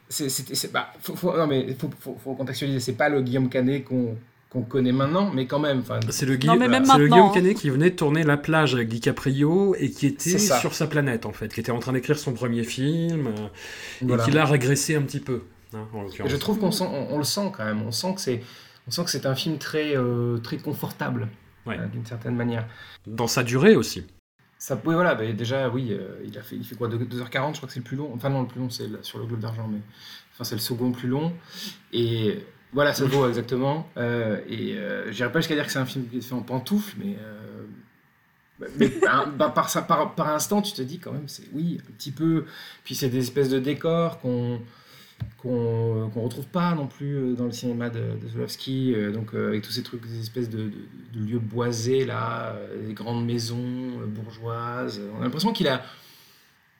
c'est- 0.09 0.71
bah, 0.71 0.91
faut, 1.01 1.15
faut- 1.15 1.35
non 1.37 1.47
mais 1.47 1.75
faut, 1.79 1.89
faut, 1.99 2.17
faut 2.23 2.33
contextualiser, 2.35 2.79
c'est 2.79 2.93
pas 2.93 3.09
le 3.09 3.21
Guillaume 3.21 3.49
Canet 3.49 3.83
qu'on 3.83 4.15
qu'on 4.49 4.63
connaît 4.63 4.91
maintenant, 4.91 5.29
mais 5.31 5.45
quand 5.45 5.59
même. 5.59 5.83
C'est 6.09 6.25
le, 6.25 6.35
Guillaume 6.35 6.61
hein. 6.63 7.31
Canet 7.33 7.55
qui 7.55 7.69
venait 7.69 7.91
de 7.91 7.95
tourner 7.95 8.23
La 8.23 8.37
plage 8.37 8.73
avec 8.73 8.87
DiCaprio 8.89 9.75
et 9.77 9.91
qui 9.91 10.07
était 10.07 10.39
sur 10.39 10.73
sa 10.73 10.87
planète 10.87 11.25
en 11.25 11.33
fait, 11.33 11.53
qui 11.53 11.59
était 11.59 11.71
en 11.71 11.79
train 11.79 11.93
d'écrire 11.93 12.17
son 12.17 12.33
premier 12.33 12.63
film 12.63 13.27
euh, 13.27 13.31
Voilà. 14.01 14.23
et 14.23 14.25
qui 14.25 14.31
l'a 14.31 14.45
régressé 14.45 14.95
un 14.95 15.03
petit 15.03 15.19
peu. 15.19 15.43
hein, 15.73 15.87
en 15.93 15.99
Et 16.01 16.03
l'occurrence. 16.05 16.31
je 16.31 16.37
trouve 16.37 16.57
qu'on 16.59 16.71
sent, 16.71 16.85
on, 16.91 17.13
on 17.13 17.17
le 17.19 17.23
sent 17.23 17.51
quand 17.55 17.63
même. 17.65 17.81
On 17.83 17.91
sent 17.91 18.15
que 18.15 18.21
c'est, 18.21 18.41
on 18.87 18.91
sent 18.91 19.03
que 19.03 19.11
c'est 19.11 19.27
un 19.27 19.35
film 19.35 19.59
très, 19.59 19.95
euh, 19.95 20.37
très 20.39 20.57
confortable, 20.57 21.27
Ouais. 21.67 21.77
euh, 21.77 21.85
d'une 21.85 22.05
certaine 22.05 22.35
manière. 22.35 22.65
Dans 23.05 23.27
sa 23.27 23.43
durée 23.43 23.75
aussi. 23.75 24.05
Ça, 24.57 24.75
oui, 24.83 24.93
voilà, 24.95 25.13
bah, 25.15 25.31
déjà, 25.31 25.69
oui, 25.69 25.89
euh, 25.91 26.17
il 26.25 26.37
a 26.37 26.41
fait, 26.41 26.55
il 26.55 26.65
fait 26.65 26.75
quoi, 26.75 26.87
2, 26.87 26.97
2h40, 26.97 27.51
je 27.53 27.57
crois 27.57 27.67
que 27.67 27.71
c'est 27.73 27.79
le 27.79 27.85
plus 27.85 27.95
long. 27.97 28.11
Enfin 28.15 28.29
non, 28.29 28.41
le 28.41 28.47
plus 28.47 28.59
long, 28.59 28.69
c'est 28.71 28.87
sur 29.05 29.19
le 29.19 29.25
Globe 29.25 29.39
d'argent, 29.39 29.67
mais 29.71 29.79
enfin 30.33 30.43
c'est 30.43 30.55
le 30.55 30.59
second 30.61 30.91
plus 30.91 31.07
long. 31.07 31.31
Et 31.93 32.39
voilà, 32.71 32.93
ça 32.93 33.05
vaut 33.05 33.27
exactement. 33.27 33.89
Euh, 33.97 34.39
et 34.47 34.75
euh, 34.77 35.11
j'irai 35.11 35.31
pas 35.31 35.39
jusqu'à 35.39 35.55
dire 35.55 35.65
que 35.65 35.71
c'est 35.71 35.79
un 35.79 35.85
film 35.85 36.05
qui 36.07 36.17
est 36.17 36.21
fait 36.21 36.35
en 36.35 36.41
pantoufle, 36.41 36.95
mais 37.03 37.17
euh, 37.19 38.67
mais 38.77 38.89
par, 39.01 39.31
par, 39.31 39.87
par, 39.87 40.15
par, 40.15 40.29
instant, 40.29 40.61
tu 40.61 40.73
te 40.73 40.81
dis 40.81 40.99
quand 40.99 41.11
même, 41.11 41.27
c'est 41.27 41.47
oui, 41.53 41.79
un 41.81 41.91
petit 41.93 42.11
peu. 42.11 42.45
Puis 42.83 42.95
c'est 42.95 43.09
des 43.09 43.19
espèces 43.19 43.49
de 43.49 43.59
décors 43.59 44.19
qu'on 44.19 44.61
qu'on 45.41 46.09
retrouve 46.15 46.45
pas 46.45 46.73
non 46.75 46.87
plus 46.87 47.15
euh, 47.15 47.33
dans 47.33 47.43
le 47.45 47.51
cinéma 47.51 47.89
de, 47.89 47.99
de 47.99 49.11
donc 49.11 49.33
avec 49.33 49.63
tous 49.63 49.71
ces 49.71 49.83
trucs, 49.83 50.07
des 50.07 50.21
espèces 50.21 50.49
de, 50.49 50.71
de- 51.13 51.19
lieux 51.19 51.39
boisés 51.39 52.05
là, 52.05 52.55
des 52.87 52.93
grandes 52.93 53.25
maisons 53.25 53.99
bourgeoises. 54.07 55.01
On 55.17 55.19
a 55.19 55.23
l'impression 55.23 55.51
qu'il 55.51 55.67
a 55.67 55.83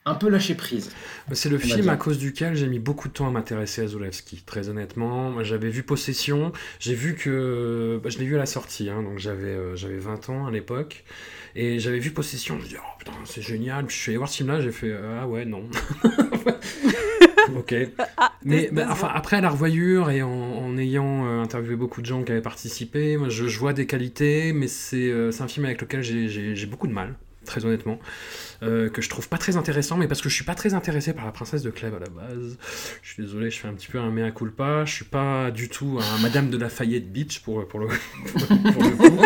un 0.09 0.15
peu 0.15 0.29
lâché 0.29 0.55
prise. 0.55 0.91
C'est 1.31 1.49
le 1.49 1.57
On 1.57 1.59
film 1.59 1.89
à 1.89 1.95
cause 1.97 2.17
duquel 2.17 2.55
j'ai 2.55 2.67
mis 2.67 2.79
beaucoup 2.79 3.07
de 3.07 3.13
temps 3.13 3.27
à 3.27 3.31
m'intéresser 3.31 3.81
à 3.83 3.87
Zulawski, 3.87 4.43
très 4.45 4.69
honnêtement. 4.69 5.43
J'avais 5.43 5.69
vu 5.69 5.83
Possession, 5.83 6.51
j'ai 6.79 6.95
vu 6.95 7.15
que. 7.15 7.99
bah, 8.03 8.09
je 8.09 8.17
l'ai 8.17 8.25
vu 8.25 8.35
à 8.35 8.39
la 8.39 8.45
sortie, 8.45 8.89
hein, 8.89 9.03
donc 9.03 9.19
j'avais 9.19 9.47
euh, 9.47 9.75
j'avais 9.75 9.97
20 9.99 10.29
ans 10.29 10.47
à 10.47 10.51
l'époque. 10.51 11.03
Et 11.55 11.79
j'avais 11.79 11.99
vu 11.99 12.11
Possession, 12.11 12.57
je 12.59 12.63
me 12.63 12.67
dis, 12.69 12.75
oh 12.77 12.85
putain, 12.99 13.11
c'est 13.25 13.41
génial. 13.41 13.85
Puis 13.85 13.95
je 13.97 14.01
suis 14.01 14.09
allé 14.11 14.17
voir 14.17 14.29
ce 14.29 14.37
film-là, 14.37 14.61
j'ai 14.61 14.71
fait, 14.71 14.91
euh, 14.91 15.19
ah 15.21 15.27
ouais, 15.27 15.45
non. 15.45 15.63
ok. 17.55 17.75
Mais 18.43 18.61
dé- 18.63 18.69
bah, 18.71 18.87
enfin, 18.89 19.09
après 19.13 19.37
à 19.37 19.41
la 19.41 19.49
revoyure 19.49 20.09
et 20.11 20.21
en, 20.21 20.29
en 20.29 20.77
ayant 20.77 21.25
euh, 21.27 21.41
interviewé 21.41 21.75
beaucoup 21.75 22.01
de 22.01 22.05
gens 22.05 22.23
qui 22.23 22.31
avaient 22.31 22.41
participé, 22.41 23.17
moi 23.17 23.29
je, 23.29 23.47
je 23.47 23.59
vois 23.59 23.73
des 23.73 23.85
qualités, 23.87 24.53
mais 24.53 24.67
c'est 24.67 25.09
euh, 25.09 25.31
c'est 25.31 25.41
un 25.43 25.47
film 25.47 25.65
avec 25.65 25.81
lequel 25.81 26.01
j'ai 26.03 26.65
beaucoup 26.65 26.87
de 26.87 26.93
mal, 26.93 27.15
très 27.49 27.65
honnêtement, 27.65 27.99
euh, 28.63 28.89
que 28.89 29.01
je 29.01 29.09
trouve 29.09 29.27
pas 29.27 29.37
très 29.37 29.57
intéressant, 29.57 29.97
mais 29.97 30.07
parce 30.07 30.21
que 30.21 30.29
je 30.29 30.35
suis 30.35 30.45
pas 30.45 30.55
très 30.55 30.73
intéressé 30.73 31.13
par 31.13 31.25
la 31.25 31.31
princesse 31.31 31.63
de 31.63 31.71
Clèves 31.71 31.95
à 31.95 31.99
la 31.99 32.09
base. 32.09 32.57
Je 33.01 33.13
suis 33.13 33.23
désolé, 33.23 33.49
je 33.49 33.59
fais 33.59 33.67
un 33.67 33.73
petit 33.73 33.87
peu 33.87 33.99
un 33.99 34.11
mea 34.11 34.31
culpa, 34.31 34.85
je 34.85 34.93
suis 34.93 35.05
pas 35.05 35.51
du 35.51 35.67
tout 35.67 35.99
un 35.99 36.21
Madame 36.21 36.49
de 36.49 36.57
Lafayette 36.57 37.11
Beach 37.11 37.39
pour, 37.39 37.67
pour, 37.67 37.79
le, 37.79 37.87
pour, 38.33 38.83
le 38.83 38.95
coup. 38.95 39.23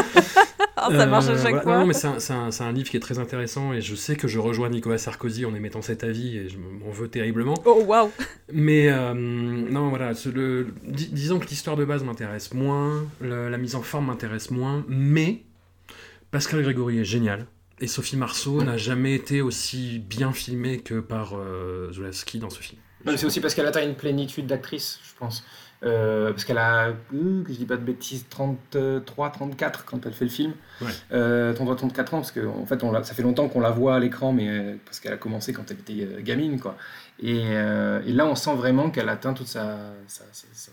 ça 0.75 1.05
marche 1.05 1.27
à 1.27 1.37
chaque 1.37 1.63
fois. 1.63 1.79
Non, 1.79 1.85
mais 1.85 1.93
c'est 1.93 2.33
un, 2.33 2.49
un, 2.59 2.71
livre 2.71 2.89
qui 2.89 2.97
est 2.97 3.01
très 3.01 3.19
intéressant 3.19 3.73
et 3.73 3.81
je 3.81 3.93
sais 3.93 4.15
que 4.15 4.27
je 4.27 4.39
rejoins 4.39 4.69
Nicolas 4.69 4.97
Sarkozy 4.97 5.45
en 5.45 5.53
émettant 5.53 5.81
cet 5.81 6.03
avis 6.03 6.37
et 6.37 6.49
je 6.49 6.57
m'en 6.57 6.91
veux 6.91 7.09
terriblement. 7.09 7.55
Oh 7.65 7.83
waouh 7.85 8.09
Mais 8.53 8.89
non, 9.13 9.89
voilà, 9.89 10.13
le, 10.33 10.67
disons 10.85 11.39
que 11.39 11.47
l'histoire 11.47 11.75
de 11.75 11.83
base 11.83 12.03
m'intéresse 12.03 12.53
moins, 12.53 13.05
la 13.21 13.57
mise 13.57 13.75
en 13.75 13.81
forme 13.81 14.05
m'intéresse 14.07 14.49
moins, 14.49 14.85
mais 14.87 15.43
Pascal 16.31 16.63
Grégory 16.63 16.99
est 16.99 17.05
génial. 17.05 17.45
Et 17.79 17.87
Sophie 17.87 18.17
Marceau 18.17 18.63
n'a 18.63 18.77
jamais 18.77 19.15
été 19.15 19.41
aussi 19.41 19.99
bien 19.99 20.31
filmée 20.31 20.79
que 20.79 20.99
par 20.99 21.33
euh, 21.35 21.91
Zulawski 21.91 22.39
dans 22.39 22.49
ce 22.49 22.59
film. 22.59 22.79
C'est 23.17 23.25
aussi 23.25 23.41
parce 23.41 23.53
qu'elle 23.53 23.65
atteint 23.65 23.83
une 23.83 23.95
plénitude 23.95 24.47
d'actrice, 24.47 24.99
je 25.03 25.11
pense. 25.19 25.43
Euh, 25.83 26.31
parce 26.31 26.45
qu'elle 26.45 26.57
a, 26.57 26.87
euh, 26.87 27.43
que 27.43 27.51
je 27.51 27.57
dis 27.57 27.65
pas 27.65 27.75
de 27.75 27.83
bêtises, 27.83 28.25
33, 28.29 29.31
34 29.31 29.85
quand 29.85 30.05
elle 30.05 30.13
fait 30.13 30.25
le 30.25 30.31
film. 30.31 30.53
Ouais. 30.81 30.87
Euh, 31.11 31.53
33, 31.53 31.75
34 31.75 32.13
ans, 32.13 32.17
parce 32.17 32.31
qu'en 32.31 32.61
en 32.61 32.65
fait, 32.65 32.83
on 32.83 33.03
ça 33.03 33.13
fait 33.13 33.23
longtemps 33.23 33.49
qu'on 33.49 33.59
la 33.59 33.71
voit 33.71 33.95
à 33.95 33.99
l'écran, 33.99 34.31
mais 34.31 34.47
euh, 34.47 34.75
parce 34.85 34.99
qu'elle 34.99 35.13
a 35.13 35.17
commencé 35.17 35.51
quand 35.51 35.69
elle 35.71 35.79
était 35.79 36.23
gamine, 36.23 36.59
quoi. 36.59 36.77
Et, 37.19 37.41
et 37.41 38.11
là, 38.11 38.25
on 38.25 38.35
sent 38.35 38.55
vraiment 38.55 38.89
qu'elle 38.89 39.07
atteint 39.07 39.33
toute 39.33 39.47
sa, 39.47 39.93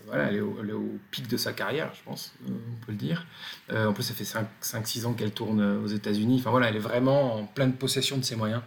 voilà, 0.07 0.25
elle 0.29 0.37
est, 0.37 0.41
au, 0.41 0.99
pic 1.11 1.27
de 1.27 1.37
sa 1.37 1.53
carrière, 1.53 1.91
je 1.93 2.03
pense, 2.03 2.33
on 2.45 2.85
peut 2.85 2.91
le 2.91 2.97
dire. 2.97 3.25
en 3.73 3.93
plus, 3.93 4.03
ça 4.03 4.13
fait 4.13 4.25
5-6 4.61 5.05
ans 5.05 5.13
qu'elle 5.13 5.31
tourne 5.31 5.61
aux 5.61 5.87
États-Unis. 5.87 6.37
Enfin 6.39 6.49
voilà, 6.49 6.69
elle 6.69 6.75
est 6.75 6.79
vraiment 6.79 7.35
en 7.35 7.45
pleine 7.45 7.73
possession 7.73 8.17
de 8.17 8.23
ses 8.23 8.35
moyens. 8.35 8.61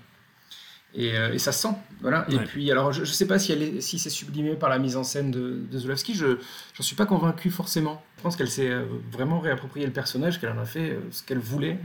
Euh, 0.98 1.32
et, 1.32 1.38
ça 1.38 1.52
sent. 1.52 1.74
Voilà. 2.00 2.26
Et 2.30 2.38
puis, 2.38 2.70
alors, 2.70 2.92
je 2.92 3.00
ne 3.00 3.06
sais 3.06 3.26
pas 3.26 3.38
si, 3.38 3.52
elle 3.52 3.82
si 3.82 3.98
c'est 3.98 4.10
sublimé 4.10 4.54
par 4.54 4.68
la 4.68 4.78
mise 4.78 4.96
en 4.96 5.04
scène 5.04 5.30
de, 5.30 5.60
de 5.70 5.78
Zulawski, 5.78 6.14
je 6.14 6.26
n'en 6.26 6.82
suis 6.82 6.96
pas 6.96 7.06
convaincu 7.06 7.50
forcément. 7.50 8.02
Je 8.18 8.22
pense 8.22 8.36
qu'elle 8.36 8.50
s'est 8.50 8.70
euh, 8.70 8.84
vraiment 9.10 9.40
réapproprié 9.40 9.86
le 9.86 9.92
personnage, 9.92 10.40
qu'elle 10.40 10.50
en 10.50 10.58
a 10.58 10.64
fait 10.64 10.90
euh, 10.90 11.00
ce 11.10 11.22
qu'elle 11.22 11.38
voulait 11.38 11.78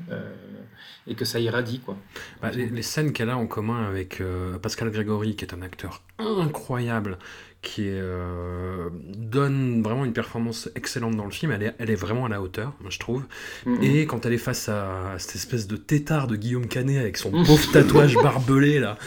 et 1.10 1.16
que 1.16 1.26
ça 1.26 1.40
irradie. 1.40 1.80
Quoi. 1.80 1.98
Bah, 2.42 2.52
les, 2.52 2.68
les, 2.68 2.82
scènes 2.82 3.12
qu'elle 3.12 3.30
a 3.30 3.38
en 3.38 3.48
commun 3.48 3.88
avec 3.88 4.22
Pascal 4.62 4.92
Grégory, 4.92 5.36
qui 5.36 5.44
est 5.44 5.54
un 5.54 5.62
acteur 5.62 6.04
incroyable, 6.20 7.18
qui 7.62 7.84
euh, 7.88 8.90
donne 9.18 9.84
vraiment 9.84 10.06
une 10.06 10.14
performance 10.14 10.70
excellente 10.76 11.16
dans 11.16 11.26
le 11.26 11.32
film. 11.32 11.52
Elle 11.52 11.64
est, 11.64 11.76
elle 11.78 11.90
est 11.90 11.96
vraiment 11.96 12.26
à 12.26 12.30
la 12.30 12.42
hauteur, 12.42 12.74
je 12.88 13.00
trouve. 13.00 13.24
Mm-hmm. 13.66 13.84
Et 13.84 14.06
quand 14.06 14.26
elle 14.26 14.34
est 14.34 14.38
face 14.38 14.70
à, 14.70 15.16
cette 15.18 15.36
espèce 15.36 15.68
de 15.68 15.76
tétard 15.76 16.28
de 16.28 16.38
Guillaume 16.38 16.68
Canet 16.68 16.98
avec 16.98 17.18
son 17.18 17.32
pauvre 17.46 17.72
tatouage 17.72 18.16
barbelé 18.16 18.80
là, 18.80 18.98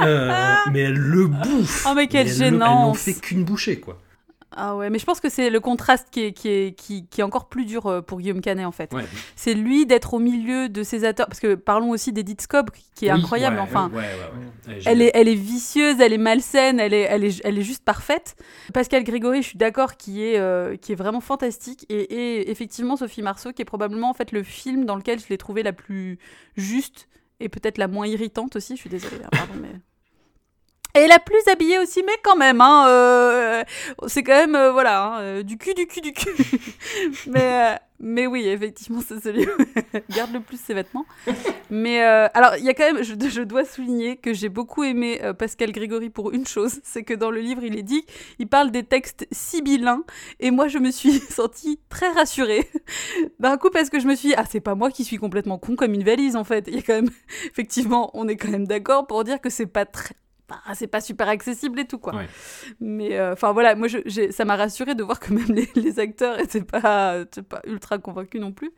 euh, 0.00 0.54
mais 0.70 0.80
elle 0.80 0.94
le 0.94 1.26
bouffe. 1.26 1.84
Oh 1.88 1.94
mais 1.96 2.06
quelle 2.06 2.28
gênance 2.28 2.42
Elle 2.42 2.58
n'en 2.58 2.94
fait 2.94 3.14
qu'une 3.14 3.44
bouchée 3.44 3.80
quoi. 3.80 3.98
Ah 4.54 4.76
ouais, 4.76 4.90
mais 4.90 4.98
je 4.98 5.04
pense 5.04 5.20
que 5.20 5.28
c'est 5.28 5.50
le 5.50 5.60
contraste 5.60 6.08
qui 6.10 6.20
est, 6.20 6.32
qui, 6.32 6.48
est, 6.48 6.72
qui, 6.74 7.06
est 7.18 7.22
encore 7.22 7.48
plus 7.48 7.64
dur 7.64 7.86
euh, 7.86 8.00
pour 8.02 8.20
Guillaume 8.20 8.40
Canet 8.40 8.66
en 8.66 8.72
fait. 8.72 8.94
C'est 9.36 9.54
lui 9.54 9.86
d'être 9.86 10.14
au 10.14 10.18
milieu 10.18 10.68
de 10.68 10.82
ces 10.82 11.04
acteurs, 11.04 11.26
parce 11.26 11.40
que 11.40 11.54
parlons 11.54 11.90
aussi 11.90 12.12
d'Edith 12.12 12.42
Scope 12.42 12.70
qui 12.94 13.06
est 13.06 13.10
incroyable. 13.10 13.58
enfin, 13.58 13.90
elle, 14.86 15.02
est, 15.02 15.10
elle 15.14 15.28
est 15.28 15.34
vicieuse, 15.34 16.00
elle 16.00 16.12
est 16.12 16.18
malsaine, 16.18 16.80
elle 16.80 16.94
est, 16.94 17.02
elle 17.02 17.24
est, 17.24 17.40
elle 17.44 17.58
est 17.58 17.62
juste 17.62 17.84
parfaite. 17.84 18.36
Pascal 18.74 19.04
Grégory, 19.04 19.42
je 19.42 19.48
suis 19.48 19.58
d'accord, 19.58 19.96
qui 19.96 20.22
est, 20.22 20.38
euh, 20.38 20.76
qui 20.76 20.92
est 20.92 20.96
vraiment 20.96 21.20
fantastique. 21.20 21.86
Et, 21.88 22.02
et, 22.02 22.50
effectivement, 22.50 22.96
Sophie 22.96 23.22
Marceau, 23.22 23.52
qui 23.52 23.62
est 23.62 23.66
probablement 23.66 24.10
en 24.10 24.14
fait 24.14 24.32
le 24.32 24.42
film 24.42 24.84
dans 24.84 24.96
lequel 24.96 25.18
je 25.18 25.26
l'ai 25.28 25.38
trouvé 25.38 25.62
la 25.62 25.72
plus 25.72 26.18
juste 26.56 27.08
et 27.40 27.48
peut-être 27.48 27.78
la 27.78 27.88
moins 27.88 28.06
irritante 28.06 28.56
aussi. 28.56 28.76
Je 28.76 28.80
suis 28.80 28.90
désolée, 28.90 29.22
hein, 29.24 29.28
pardon, 29.32 29.54
mais 29.60 29.72
et 30.94 31.06
la 31.06 31.18
plus 31.18 31.40
habillée 31.50 31.78
aussi, 31.78 32.02
mais 32.04 32.12
quand 32.22 32.36
même, 32.36 32.60
hein, 32.60 32.86
euh, 32.88 33.64
c'est 34.08 34.22
quand 34.22 34.36
même, 34.36 34.54
euh, 34.54 34.72
voilà, 34.72 35.02
hein, 35.02 35.20
euh, 35.20 35.42
du 35.42 35.56
cul, 35.56 35.72
du 35.72 35.86
cul, 35.86 36.02
du 36.02 36.12
cul. 36.12 36.30
mais, 37.26 37.78
mais 37.98 38.26
oui, 38.26 38.46
effectivement, 38.46 39.00
c'est 39.00 39.18
celui 39.22 39.46
qui 39.46 40.00
garde 40.16 40.34
le 40.34 40.40
plus 40.40 40.60
ses 40.60 40.74
vêtements. 40.74 41.06
Mais 41.70 42.02
alors, 42.02 42.56
il 42.58 42.64
y 42.64 42.68
a 42.68 42.74
quand 42.74 42.92
même, 42.92 43.02
je, 43.02 43.14
je 43.26 43.42
dois 43.42 43.64
souligner 43.64 44.18
que 44.18 44.34
j'ai 44.34 44.50
beaucoup 44.50 44.84
aimé 44.84 45.18
Pascal 45.38 45.72
Grégory 45.72 46.10
pour 46.10 46.32
une 46.32 46.46
chose, 46.46 46.80
c'est 46.84 47.04
que 47.04 47.14
dans 47.14 47.30
le 47.30 47.40
livre, 47.40 47.64
il 47.64 47.78
est 47.78 47.82
dit, 47.82 48.04
il 48.38 48.46
parle 48.46 48.70
des 48.70 48.82
textes 48.82 49.26
sibyllins, 49.32 50.04
et 50.40 50.50
moi, 50.50 50.68
je 50.68 50.76
me 50.76 50.90
suis 50.90 51.12
sentie 51.30 51.80
très 51.88 52.10
rassurée. 52.10 52.68
D'un 53.38 53.56
coup, 53.56 53.70
parce 53.70 53.88
que 53.88 53.98
je 53.98 54.06
me 54.06 54.14
suis 54.14 54.28
dit, 54.28 54.34
ah, 54.36 54.44
c'est 54.50 54.60
pas 54.60 54.74
moi 54.74 54.90
qui 54.90 55.04
suis 55.04 55.16
complètement 55.16 55.56
con 55.56 55.74
comme 55.74 55.94
une 55.94 56.04
valise, 56.04 56.36
en 56.36 56.44
fait. 56.44 56.66
Il 56.68 56.74
y 56.74 56.78
a 56.80 56.82
quand 56.82 56.94
même, 56.94 57.10
effectivement, 57.50 58.10
on 58.12 58.28
est 58.28 58.36
quand 58.36 58.50
même 58.50 58.66
d'accord 58.66 59.06
pour 59.06 59.24
dire 59.24 59.40
que 59.40 59.48
c'est 59.48 59.64
pas 59.64 59.86
très 59.86 60.14
c'est 60.74 60.86
pas 60.86 61.00
super 61.00 61.28
accessible 61.28 61.80
et 61.80 61.86
tout 61.86 61.98
quoi. 61.98 62.14
Mais 62.80 63.16
euh, 63.16 63.32
enfin 63.32 63.52
voilà, 63.52 63.74
moi 63.74 63.88
je, 63.88 64.30
ça 64.30 64.44
m'a 64.44 64.56
rassuré 64.56 64.94
de 64.94 65.02
voir 65.02 65.20
que 65.20 65.32
même 65.32 65.54
les, 65.74 66.00
acteurs 66.00 66.38
étaient 66.40 66.62
pas, 66.62 67.24
pas 67.48 67.60
ultra 67.66 67.98
convaincus 67.98 68.40
non 68.40 68.52
plus. 68.52 68.72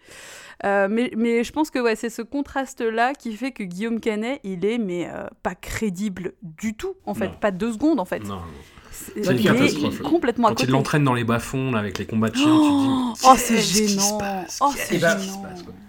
Euh, 0.64 0.88
mais, 0.90 1.10
mais 1.16 1.44
je 1.44 1.52
pense 1.52 1.70
que 1.70 1.78
ouais, 1.78 1.96
c'est 1.96 2.10
ce 2.10 2.22
contraste 2.22 2.80
là 2.80 3.12
qui 3.14 3.36
fait 3.36 3.52
que 3.52 3.62
Guillaume 3.62 4.00
Canet 4.00 4.40
il 4.44 4.64
est 4.64 4.78
mais 4.78 5.08
euh, 5.08 5.26
pas 5.42 5.54
crédible 5.54 6.34
du 6.42 6.74
tout 6.74 6.94
en 7.06 7.14
fait, 7.14 7.38
pas 7.40 7.50
deux 7.50 7.72
secondes 7.72 8.00
en 8.00 8.04
fait. 8.04 8.20
Non. 8.20 8.40
C'est 8.94 9.32
une 9.32 9.42
catastrophe. 9.42 10.02
Complètement 10.02 10.48
Quand 10.48 10.62
il 10.62 10.70
l'entraîne 10.70 11.04
dans 11.04 11.14
les 11.14 11.24
bas-fonds 11.24 11.74
avec 11.74 11.98
les 11.98 12.06
combats 12.06 12.30
de 12.30 12.36
chiens, 12.36 12.46
tu 12.46 12.50
dis 12.50 13.24
Oh, 13.24 13.34
c'est 13.36 13.60
gênant. 13.60 14.18
Oh, 14.60 14.70
c'est 14.76 14.98
gênant. 14.98 15.44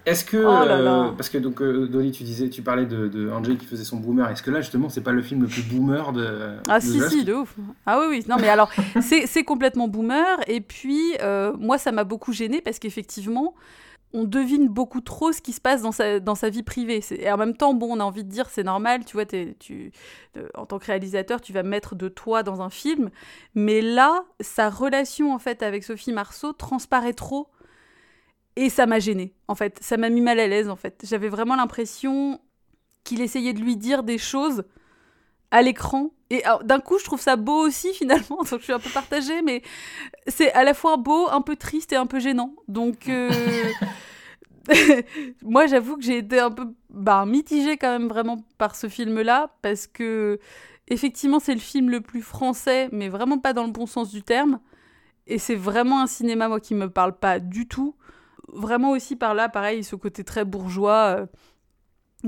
Est-ce 0.06 0.23
que 0.23 0.38
oh 0.38 0.49
euh, 0.49 1.10
parce 1.18 1.30
que 1.30 1.40
donc 1.40 1.61
euh, 1.61 1.88
Dolly, 1.88 2.11
tu 2.11 2.23
disais, 2.23 2.49
tu 2.49 2.61
parlais 2.61 2.86
de, 2.86 3.07
de 3.07 3.32
Angel 3.32 3.57
qui 3.57 3.65
faisait 3.65 3.84
son 3.84 3.98
boomer. 3.98 4.30
Est-ce 4.30 4.44
que 4.44 4.52
là 4.52 4.61
justement, 4.61 4.88
c'est 4.88 5.02
pas 5.02 5.11
le 5.11 5.23
film 5.23 5.41
le 5.41 5.48
plus 5.48 5.64
boomer 5.64 6.14
de 6.14 6.57
Ah 6.69 6.80
si 6.80 6.99
si, 7.10 7.23
de 7.23 7.34
ouf. 7.34 7.56
Ah 7.88 7.99
oui 7.99 8.06
oui. 8.10 8.26
Non 8.30 8.36
mais 8.40 8.49
alors 8.49 8.69
c'est 9.02 9.44
complètement 9.44 9.88
boomer. 9.88 10.38
Et 10.48 10.61
puis 10.61 11.15
euh, 11.22 11.53
moi, 11.60 11.77
ça 11.77 11.91
m'a 11.91 12.03
beaucoup 12.03 12.34
gêné 12.34 12.61
parce 12.61 12.77
qu'effectivement 12.77 13.56
on 14.16 14.24
devine 14.24 14.70
beaucoup 14.70 15.02
trop 15.02 15.34
ce 15.34 15.42
qui 15.42 15.52
se 15.52 15.60
passe 15.60 15.82
dans 15.82 15.92
sa, 15.92 16.22
dans 16.22 16.36
sa 16.36 16.50
vie 16.50 16.64
privée. 16.64 17.04
Et 17.12 17.30
en 17.30 17.38
même 17.38 17.56
temps, 17.56 17.74
bon, 17.74 17.98
on 17.98 18.00
a 18.00 18.04
envie 18.04 18.24
de 18.24 18.30
dire, 18.30 18.50
c'est 18.50 18.64
normal, 18.64 19.04
tu 19.04 19.14
vois, 19.18 19.26
tu, 19.26 19.92
en 20.56 20.66
tant 20.66 20.80
que 20.80 20.86
réalisateur, 20.86 21.42
tu 21.42 21.52
vas 21.52 21.64
mettre 21.64 21.96
de 21.96 22.08
toi 22.08 22.42
dans 22.42 22.62
un 22.62 22.70
film. 22.70 23.10
Mais 23.56 23.82
là, 23.82 24.24
sa 24.40 24.70
relation, 24.70 25.34
en 25.34 25.40
fait, 25.40 25.62
avec 25.62 25.84
Sophie 25.84 26.14
Marceau 26.14 26.54
transparaît 26.54 27.14
trop. 27.14 27.50
Et 28.56 28.70
ça 28.70 28.86
m'a 28.86 29.00
gêné 29.00 29.34
en 29.50 29.56
fait. 29.56 29.78
Ça 29.82 29.98
m'a 29.98 30.10
mis 30.10 30.22
mal 30.22 30.40
à 30.40 30.48
l'aise, 30.48 30.70
en 30.70 30.78
fait. 30.78 31.04
J'avais 31.04 31.28
vraiment 31.28 31.56
l'impression 31.56 32.40
qu'il 33.04 33.22
essayait 33.22 33.54
de 33.54 33.60
lui 33.60 33.76
dire 33.76 34.04
des 34.04 34.18
choses 34.18 34.64
à 35.52 35.62
l'écran. 35.62 36.12
Et 36.30 36.44
d'un 36.64 36.80
coup, 36.80 36.98
je 36.98 37.06
trouve 37.06 37.22
ça 37.22 37.36
beau 37.36 37.66
aussi, 37.66 37.94
finalement. 37.94 38.38
Donc, 38.38 38.60
je 38.60 38.64
suis 38.64 38.74
un 38.74 38.80
peu 38.80 38.90
partagée, 38.90 39.42
mais 39.42 39.62
c'est 40.28 40.52
à 40.54 40.64
la 40.64 40.74
fois 40.74 40.98
beau, 40.98 41.28
un 41.30 41.42
peu 41.42 41.56
triste 41.56 41.94
et 41.94 41.96
un 41.96 42.08
peu 42.08 42.20
gênant. 42.20 42.54
Donc, 42.68 43.08
euh, 43.10 43.30
moi, 45.44 45.68
j'avoue 45.68 45.98
que 45.98 46.04
j'ai 46.04 46.18
été 46.18 46.40
un 46.40 46.52
peu 46.52 46.68
bah, 46.90 47.26
mitigée 47.26 47.78
quand 47.78 47.92
même 47.92 48.08
vraiment 48.08 48.38
par 48.58 48.76
ce 48.76 48.88
film-là, 48.88 49.52
parce 49.62 49.88
que 49.88 50.40
effectivement, 50.88 51.40
c'est 51.40 51.54
le 51.54 51.60
film 51.60 51.90
le 51.90 52.02
plus 52.02 52.22
français, 52.22 52.90
mais 52.92 53.10
vraiment 53.10 53.38
pas 53.40 53.54
dans 53.54 53.66
le 53.66 53.72
bon 53.72 53.86
sens 53.86 54.12
du 54.12 54.24
terme. 54.24 54.60
Et 55.28 55.40
c'est 55.40 55.56
vraiment 55.56 56.02
un 56.02 56.08
cinéma, 56.08 56.48
moi, 56.48 56.60
qui 56.60 56.76
me 56.76 56.90
parle 56.90 57.18
pas 57.18 57.40
du 57.40 57.68
tout. 57.68 57.96
Vraiment 58.54 58.92
aussi 58.92 59.16
par 59.16 59.34
là, 59.34 59.50
pareil, 59.50 59.84
ce 59.84 59.96
côté 59.96 60.24
très 60.24 60.46
bourgeois. 60.46 61.18
Euh, 61.20 61.26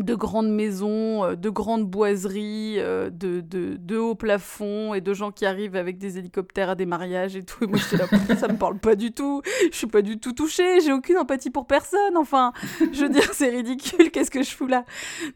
de 0.03 0.15
grandes 0.15 0.49
maisons, 0.49 1.23
euh, 1.23 1.35
de 1.35 1.49
grandes 1.49 1.85
boiseries, 1.85 2.75
euh, 2.79 3.09
de, 3.09 3.41
de, 3.41 3.97
hauts 3.97 4.15
plafonds 4.15 4.93
et 4.93 5.01
de 5.01 5.13
gens 5.13 5.31
qui 5.31 5.45
arrivent 5.45 5.75
avec 5.75 5.97
des 5.97 6.17
hélicoptères 6.17 6.69
à 6.69 6.75
des 6.75 6.85
mariages 6.85 7.35
et 7.35 7.43
tout. 7.43 7.63
Et 7.63 7.67
moi, 7.67 7.79
ça 7.79 8.47
me 8.47 8.57
parle 8.57 8.77
pas 8.79 8.95
du 8.95 9.11
tout. 9.11 9.41
Je 9.71 9.77
suis 9.77 9.87
pas 9.87 10.01
du 10.01 10.19
tout 10.19 10.33
touchée. 10.33 10.79
J'ai 10.81 10.93
aucune 10.93 11.17
empathie 11.17 11.49
pour 11.49 11.67
personne. 11.67 12.17
Enfin, 12.17 12.53
je 12.91 13.03
veux 13.03 13.09
dire, 13.09 13.33
c'est 13.33 13.49
ridicule. 13.49 14.11
Qu'est-ce 14.11 14.31
que 14.31 14.43
je 14.43 14.51
fous 14.51 14.67
là? 14.67 14.85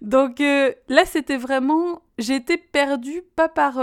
Donc 0.01 0.41
euh, 0.41 0.71
là, 0.89 1.05
c'était 1.05 1.37
vraiment. 1.37 2.01
J'ai 2.17 2.35
été 2.35 2.57
perdue, 2.57 3.23
pas 3.35 3.49
par. 3.49 3.79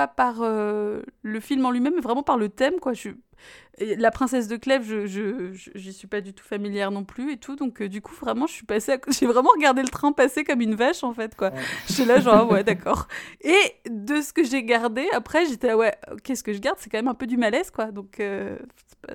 Pas 0.00 0.08
par 0.08 0.42
le 0.42 1.40
film 1.40 1.66
en 1.66 1.70
lui-même, 1.70 1.94
mais 1.94 2.00
vraiment 2.00 2.22
par 2.22 2.38
le 2.38 2.48
thème, 2.48 2.80
quoi. 2.80 2.92
Je 2.94 3.10
la 3.78 4.10
princesse 4.10 4.46
de 4.46 4.56
Clèves, 4.56 4.84
je, 4.86 5.06
je, 5.06 5.54
j'y 5.74 5.92
suis 5.92 6.06
pas 6.06 6.20
du 6.20 6.34
tout 6.34 6.44
familière 6.44 6.90
non 6.90 7.04
plus 7.04 7.32
et 7.32 7.36
tout. 7.38 7.56
Donc, 7.56 7.80
euh, 7.80 7.88
du 7.88 8.02
coup, 8.02 8.14
vraiment, 8.14 8.46
je 8.46 8.52
suis 8.52 8.66
passée 8.66 8.98
J'ai 9.08 9.26
vraiment 9.26 9.50
regardé 9.50 9.82
le 9.82 9.88
train 9.88 10.12
passer 10.12 10.44
comme 10.44 10.60
une 10.60 10.74
vache, 10.74 11.02
en 11.02 11.14
fait, 11.14 11.34
quoi. 11.34 11.52
J'étais 11.88 12.04
là, 12.04 12.20
genre, 12.20 12.34
ah 12.34 12.44
ouais, 12.44 12.64
d'accord. 12.64 13.08
Et 13.40 13.56
de 13.88 14.20
ce 14.20 14.32
que 14.32 14.44
j'ai 14.44 14.62
gardé, 14.64 15.06
après, 15.12 15.46
j'étais, 15.46 15.72
ouais, 15.72 15.94
qu'est-ce 16.22 16.42
que 16.42 16.52
je 16.52 16.58
garde? 16.58 16.76
C'est 16.80 16.90
quand 16.90 16.98
même 16.98 17.08
un 17.08 17.14
peu 17.14 17.26
du 17.26 17.36
malaise, 17.36 17.70
quoi. 17.70 17.86
Donc, 17.86 18.20
euh, 18.20 18.56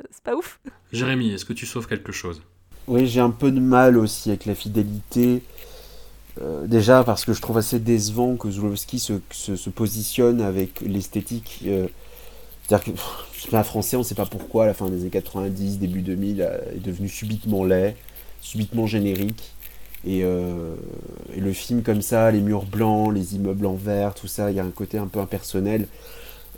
c'est, 0.09 0.23
pas, 0.23 0.35
ouf. 0.35 0.59
Jérémy, 0.91 1.33
est-ce 1.33 1.45
que 1.45 1.53
tu 1.53 1.65
sauves 1.65 1.87
quelque 1.87 2.11
chose? 2.11 2.41
Oui, 2.87 3.07
j'ai 3.07 3.21
un 3.21 3.31
peu 3.31 3.51
de 3.51 3.59
mal 3.59 3.97
aussi 3.97 4.29
avec 4.29 4.45
la 4.45 4.55
fidélité. 4.55 5.43
Euh, 6.41 6.67
déjà 6.67 7.03
parce 7.03 7.23
que 7.23 7.33
je 7.33 7.41
trouve 7.41 7.57
assez 7.57 7.79
décevant 7.79 8.35
que 8.35 8.49
Zulowski 8.51 8.99
se, 8.99 9.13
se, 9.31 9.69
positionne 9.69 10.41
avec 10.41 10.81
l'esthétique. 10.81 11.63
C'est-à-dire 12.67 12.93
que 12.93 12.99
cinéma 13.45 13.63
français, 13.63 13.95
on 13.95 13.99
ne 13.99 14.03
sait 14.03 14.15
pas 14.15 14.25
pourquoi, 14.25 14.63
à 14.63 14.67
la 14.67 14.73
fin 14.73 14.89
des 14.89 15.01
années 15.01 15.09
90, 15.09 15.79
début 15.79 16.01
2000, 16.01 16.41
euh, 16.41 16.57
est 16.75 16.83
devenu 16.83 17.07
subitement 17.07 17.63
laid, 17.63 17.95
subitement 18.41 18.87
générique. 18.87 19.53
Euh, 20.07 20.75
et, 21.35 21.39
le 21.39 21.53
film 21.53 21.81
comme 21.81 22.01
ça, 22.01 22.29
les 22.31 22.41
murs 22.41 22.65
blancs, 22.65 23.13
les 23.13 23.35
immeubles 23.35 23.65
en 23.65 23.75
verre, 23.75 24.13
tout 24.13 24.27
ça, 24.27 24.51
il 24.51 24.57
y 24.57 24.59
a 24.59 24.63
un 24.63 24.71
côté 24.71 24.97
un 24.97 25.07
peu 25.07 25.19
impersonnel. 25.19 25.87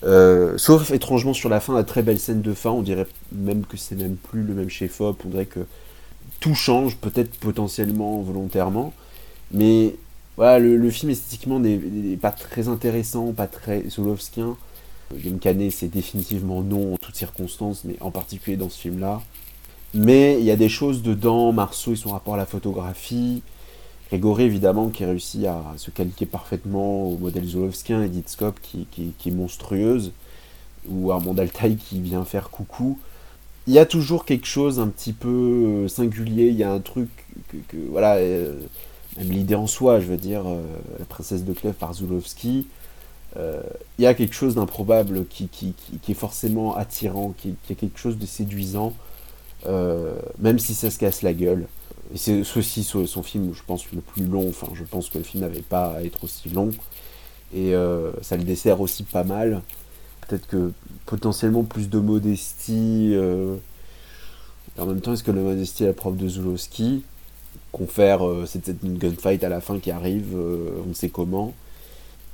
Euh, 0.04 0.58
sauf 0.58 0.92
étrangement 0.92 1.34
sur 1.34 1.50
la 1.50 1.60
fin, 1.60 1.74
la 1.74 1.84
très 1.84 2.04
belle 2.04 2.20
scène 2.20 2.42
de 2.42 2.54
fin, 2.54 2.70
on 2.70 2.84
dirait 2.84 3.08
même 3.32 3.66
que 3.66 3.78
c'est 3.78 3.96
même 3.96 4.16
plus 4.16 4.44
le 4.44 4.54
même 4.54 4.70
chef-op, 4.70 5.24
on 5.26 5.30
dirait 5.30 5.46
que 5.46 5.62
tout 6.40 6.54
change, 6.54 6.98
peut-être 6.98 7.38
potentiellement 7.40 8.22
volontairement, 8.22 8.94
mais 9.52 9.96
voilà, 10.38 10.60
le, 10.60 10.90
film 10.92 11.12
esthétiquement 11.12 11.60
n'est 11.60 12.18
pas 12.18 12.32
très 12.32 12.68
intéressant, 12.68 13.34
pas 13.34 13.48
très 13.48 13.90
Zolovskien. 13.90 14.56
Game 15.16 15.40
Canet, 15.40 15.72
c'est 15.72 15.88
définitivement 15.88 16.62
non 16.62 16.94
en 16.94 16.98
toutes 16.98 17.16
circonstances, 17.16 17.84
mais 17.86 17.96
en 18.02 18.12
particulier 18.12 18.58
dans 18.58 18.70
ce 18.70 18.80
film-là. 18.80 19.22
Mais 19.94 20.38
il 20.40 20.46
y 20.46 20.52
a 20.52 20.56
des 20.58 20.70
choses 20.70 21.02
dedans, 21.02 21.52
Marceau 21.54 21.94
et 21.94 21.96
son 21.96 22.12
rapport 22.12 22.36
à 22.36 22.38
la 22.38 22.46
photographie, 22.46 23.42
Grégory 24.10 24.44
évidemment 24.44 24.90
qui 24.90 25.04
réussit 25.06 25.46
à 25.46 25.74
se 25.78 25.92
qualifier 25.92 26.28
parfaitement 26.28 27.08
au 27.08 27.18
modèle 27.18 27.46
Zolovskien, 27.46 28.04
Edith 28.04 28.30
Scope 28.30 28.60
qui, 28.62 28.88
qui, 28.92 29.30
est 29.30 29.32
monstrueuse, 29.32 30.12
ou 30.88 31.12
Armand 31.12 31.38
Altaï 31.38 31.78
qui 31.78 32.00
vient 32.02 32.24
faire 32.24 32.50
coucou. 32.50 33.00
Il 33.68 33.74
y 33.74 33.80
a 33.80 33.86
toujours 33.86 34.24
quelque 34.24 34.48
chose 34.48 34.80
un 34.80 34.88
petit 34.88 35.12
peu 35.12 35.28
euh, 35.28 35.88
singulier, 35.90 36.48
il 36.48 36.56
y 36.56 36.64
a 36.64 36.72
un 36.72 36.80
truc 36.80 37.10
que, 37.68 37.78
voilà, 37.90 38.16
euh, 38.16 38.60
même 39.18 39.32
l'idée 39.32 39.56
en 39.56 39.68
soi, 39.68 40.00
je 40.00 40.06
veux 40.06 40.18
dire, 40.18 40.44
euh, 40.46 40.62
la 41.00 41.06
princesse 41.06 41.44
de 41.44 41.54
Clèves 41.54 41.74
par 41.74 41.94
Zulowski, 41.94 42.68
il 44.00 44.04
y 44.04 44.08
a 44.08 44.16
quelque 44.16 44.34
chose 44.34 44.56
d'improbable 44.56 45.28
qui, 45.28 45.48
qui, 45.48 45.76
est 46.10 46.16
forcément 46.16 46.76
attirant, 46.76 47.36
qui, 47.38 47.54
qui, 47.68 47.74
a 47.74 47.76
quelque 47.76 48.00
chose 48.00 48.18
de 48.18 48.26
séduisant, 48.26 48.94
même 50.40 50.58
si 50.58 50.74
ça 50.74 50.90
se 50.90 50.98
casse 50.98 51.22
la 51.22 51.34
gueule. 51.34 51.68
Et 52.14 52.18
c'est 52.18 52.42
aussi 52.58 52.84
son 52.84 53.24
film, 53.24 53.54
je 53.54 53.62
pense, 53.66 53.92
le 53.92 54.02
plus 54.02 54.26
long. 54.26 54.50
Enfin, 54.50 54.68
je 54.74 54.84
pense 54.84 55.10
que 55.10 55.18
le 55.18 55.24
film 55.24 55.44
n'avait 55.44 55.62
pas 55.62 55.98
à 55.98 56.04
être 56.04 56.24
aussi 56.24 56.50
long. 56.50 56.72
Et 57.54 57.74
euh, 57.74 58.12
ça 58.22 58.38
le 58.38 58.44
dessert 58.44 58.82
aussi 58.82 59.04
pas 59.04 59.24
mal. 59.24 59.62
Peut-être 60.22 60.48
que 60.48 60.72
potentiellement 61.06 61.64
plus 61.64 61.90
de 61.90 62.00
modestie. 62.00 63.12
Euh, 63.14 63.56
en 64.78 64.86
même 64.86 65.02
temps, 65.02 65.14
est-ce 65.14 65.24
que 65.24 65.32
la 65.32 65.42
modestie 65.42 65.84
est 65.84 65.88
la 65.88 65.94
preuve 65.94 66.18
de 66.18 66.28
Zulowski? 66.28 67.04
Confère 67.78 68.28
euh, 68.28 68.46
cette, 68.46 68.72
une 68.84 68.98
gunfight 68.98 69.44
à 69.44 69.50
la 69.50 69.62
fin 69.62 69.80
qui 69.80 69.92
arrive, 69.92 70.36
on 70.36 70.90
ne 70.90 70.94
sait 70.94 71.10
comment. 71.10 71.54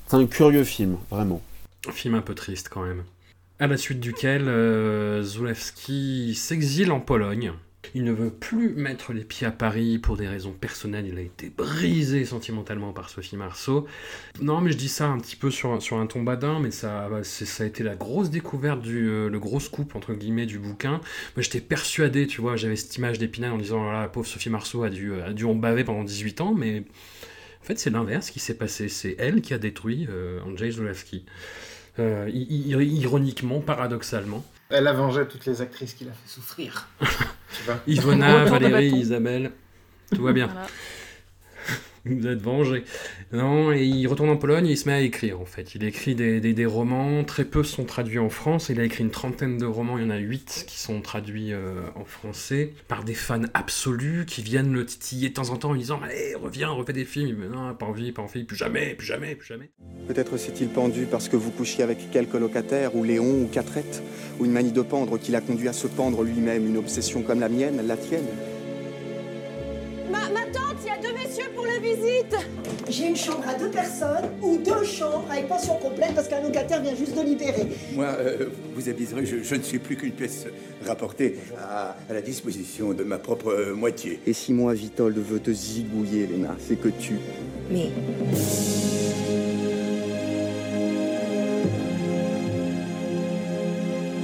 C'est 0.07 0.17
un 0.17 0.25
curieux 0.25 0.63
film, 0.63 0.97
vraiment. 1.09 1.41
Un 1.87 1.91
film 1.91 2.15
un 2.15 2.21
peu 2.21 2.35
triste 2.35 2.69
quand 2.69 2.83
même. 2.83 3.03
À 3.59 3.67
la 3.67 3.77
suite 3.77 3.99
duquel 3.99 4.43
Zulewski 5.23 6.35
s'exile 6.35 6.91
en 6.91 6.99
Pologne 6.99 7.53
il 7.95 8.03
ne 8.03 8.11
veut 8.11 8.31
plus 8.31 8.69
mettre 8.69 9.13
les 9.13 9.23
pieds 9.23 9.45
à 9.45 9.51
Paris 9.51 9.99
pour 9.99 10.17
des 10.17 10.27
raisons 10.27 10.51
personnelles. 10.51 11.07
Il 11.07 11.17
a 11.17 11.21
été 11.21 11.49
brisé 11.49 12.25
sentimentalement 12.25 12.93
par 12.93 13.09
Sophie 13.09 13.37
Marceau. 13.37 13.87
Non, 14.41 14.61
mais 14.61 14.71
je 14.71 14.77
dis 14.77 14.89
ça 14.89 15.07
un 15.07 15.19
petit 15.19 15.35
peu 15.35 15.51
sur, 15.51 15.81
sur 15.81 15.97
un 15.97 16.07
ton 16.07 16.23
badin, 16.23 16.59
mais 16.59 16.71
ça, 16.71 17.07
bah, 17.09 17.23
ça 17.23 17.63
a 17.63 17.67
été 17.67 17.83
la 17.83 17.95
grosse 17.95 18.29
découverte, 18.29 18.81
du, 18.81 19.07
euh, 19.07 19.29
le 19.29 19.39
gros 19.39 19.59
scoop, 19.59 19.95
entre 19.95 20.13
guillemets, 20.13 20.45
du 20.45 20.59
bouquin. 20.59 21.01
Moi, 21.35 21.41
j'étais 21.43 21.61
persuadé, 21.61 22.27
tu 22.27 22.41
vois, 22.41 22.55
j'avais 22.55 22.75
cette 22.75 22.95
image 22.97 23.19
d'Épinal 23.19 23.51
en 23.51 23.57
disant, 23.57 23.83
voilà, 23.83 24.01
la 24.01 24.07
pauvre 24.07 24.27
Sophie 24.27 24.49
Marceau 24.49 24.83
a 24.83 24.89
dû, 24.89 25.13
a 25.21 25.33
dû 25.33 25.45
en 25.45 25.55
baver 25.55 25.83
pendant 25.83 26.03
18 26.03 26.41
ans, 26.41 26.53
mais 26.53 26.83
en 27.61 27.65
fait, 27.65 27.79
c'est 27.79 27.89
l'inverse 27.89 28.29
qui 28.29 28.39
s'est 28.39 28.57
passé. 28.57 28.89
C'est 28.89 29.15
elle 29.19 29.41
qui 29.41 29.53
a 29.53 29.57
détruit 29.57 30.07
euh, 30.09 30.41
Andrzej 30.41 30.71
Zulawski. 30.71 31.25
Euh, 31.99 32.29
ironiquement, 32.33 33.61
paradoxalement. 33.61 34.43
Elle 34.69 34.87
a 34.87 34.93
vengé 34.93 35.27
toutes 35.27 35.45
les 35.45 35.61
actrices 35.61 35.93
qu'il 35.93 36.09
a 36.09 36.11
fait 36.11 36.27
souffrir. 36.27 36.89
Ivona, 37.87 38.45
Valérie, 38.45 38.91
Isabelle, 38.91 39.51
tout 40.13 40.23
va 40.23 40.31
bien. 40.33 40.49
Vous 42.05 42.27
êtes 42.27 42.41
vengés. 42.41 42.83
Non, 43.31 43.71
et 43.71 43.83
il 43.83 44.07
retourne 44.07 44.29
en 44.29 44.35
Pologne 44.35 44.67
et 44.67 44.71
il 44.71 44.77
se 44.77 44.89
met 44.89 44.93
à 44.93 44.99
écrire 44.99 45.39
en 45.39 45.45
fait. 45.45 45.73
Il 45.73 45.85
écrit 45.85 46.15
des, 46.15 46.41
des, 46.41 46.65
romans, 46.65 47.23
très 47.23 47.45
peu 47.45 47.63
sont 47.63 47.85
traduits 47.85 48.19
en 48.19 48.29
France. 48.29 48.67
Il 48.69 48.79
a 48.81 48.83
écrit 48.83 49.03
une 49.03 49.11
trentaine 49.11 49.57
de 49.57 49.65
romans, 49.65 49.97
il 49.97 50.03
y 50.03 50.07
en 50.07 50.09
a 50.09 50.17
huit 50.17 50.65
qui 50.67 50.79
sont 50.79 50.99
traduits 51.01 51.53
euh, 51.53 51.81
en 51.95 52.03
français 52.03 52.73
par 52.89 53.05
des 53.05 53.13
fans 53.13 53.43
absolus 53.53 54.25
qui 54.25 54.41
viennent 54.41 54.73
le 54.73 54.85
titiller 54.85 55.29
de 55.29 55.33
temps 55.33 55.49
en 55.51 55.55
temps 55.55 55.71
en 55.71 55.75
disant 55.75 55.99
Allez, 56.03 56.35
reviens, 56.35 56.69
refais 56.71 56.93
des 56.93 57.05
films. 57.05 57.47
Non, 57.49 57.73
pas 57.73 57.85
envie, 57.85 58.11
pas 58.11 58.21
envie, 58.21 58.43
plus 58.43 58.57
jamais, 58.57 58.95
plus 58.95 59.07
jamais, 59.07 59.35
plus 59.35 59.47
jamais. 59.47 59.71
Peut-être 60.07 60.35
s'est-il 60.35 60.67
pendu 60.67 61.07
parce 61.09 61.29
que 61.29 61.37
vous 61.37 61.51
couchiez 61.51 61.83
avec 61.83 62.11
quelques 62.11 62.33
locataires, 62.33 62.95
ou 62.95 63.05
Léon, 63.05 63.43
ou 63.43 63.47
Catrette, 63.47 64.03
ou 64.39 64.45
une 64.45 64.51
manie 64.51 64.73
de 64.73 64.81
pendre 64.81 65.17
qui 65.17 65.31
l'a 65.31 65.39
conduit 65.39 65.69
à 65.69 65.73
se 65.73 65.87
pendre 65.87 66.23
lui-même, 66.23 66.67
une 66.67 66.77
obsession 66.77 67.21
comme 67.21 67.39
la 67.39 67.49
mienne, 67.49 67.81
la 67.87 67.95
tienne. 67.95 68.27
Ma, 70.11 70.29
ma 70.29 70.45
tante, 70.51 70.72
il 70.81 70.87
y 70.87 70.89
a 70.89 70.97
deux 70.97 71.13
messieurs 71.13 71.49
pour 71.55 71.65
la 71.65 71.79
visite. 71.79 72.35
J'ai 72.89 73.07
une 73.07 73.15
chambre 73.15 73.43
à 73.47 73.53
deux 73.55 73.69
personnes 73.69 74.29
ou 74.41 74.57
deux 74.57 74.83
chambres 74.83 75.25
avec 75.31 75.47
pension 75.47 75.75
complète 75.75 76.15
parce 76.15 76.27
qu'un 76.27 76.41
locataire 76.41 76.81
vient 76.81 76.95
juste 76.95 77.15
de 77.15 77.21
libérer. 77.21 77.67
Moi, 77.93 78.05
euh, 78.05 78.49
vous 78.73 78.89
aviserez, 78.89 79.25
je, 79.25 79.55
ne 79.55 79.61
suis 79.61 79.79
plus 79.79 79.95
qu'une 79.95 80.11
pièce 80.11 80.45
rapportée 80.85 81.37
à, 81.59 81.95
la 82.09 82.21
disposition 82.21 82.93
de 82.93 83.03
ma 83.03 83.17
propre 83.17 83.49
euh, 83.49 83.73
moitié. 83.73 84.19
Et 84.25 84.33
si 84.33 84.53
moi, 84.53 84.73
Vitold, 84.73 85.17
veut 85.17 85.39
te 85.39 85.51
zigouiller, 85.51 86.27
Léna, 86.27 86.55
c'est 86.59 86.79
que 86.79 86.89
tu. 86.89 87.17
Mais. 87.69 87.89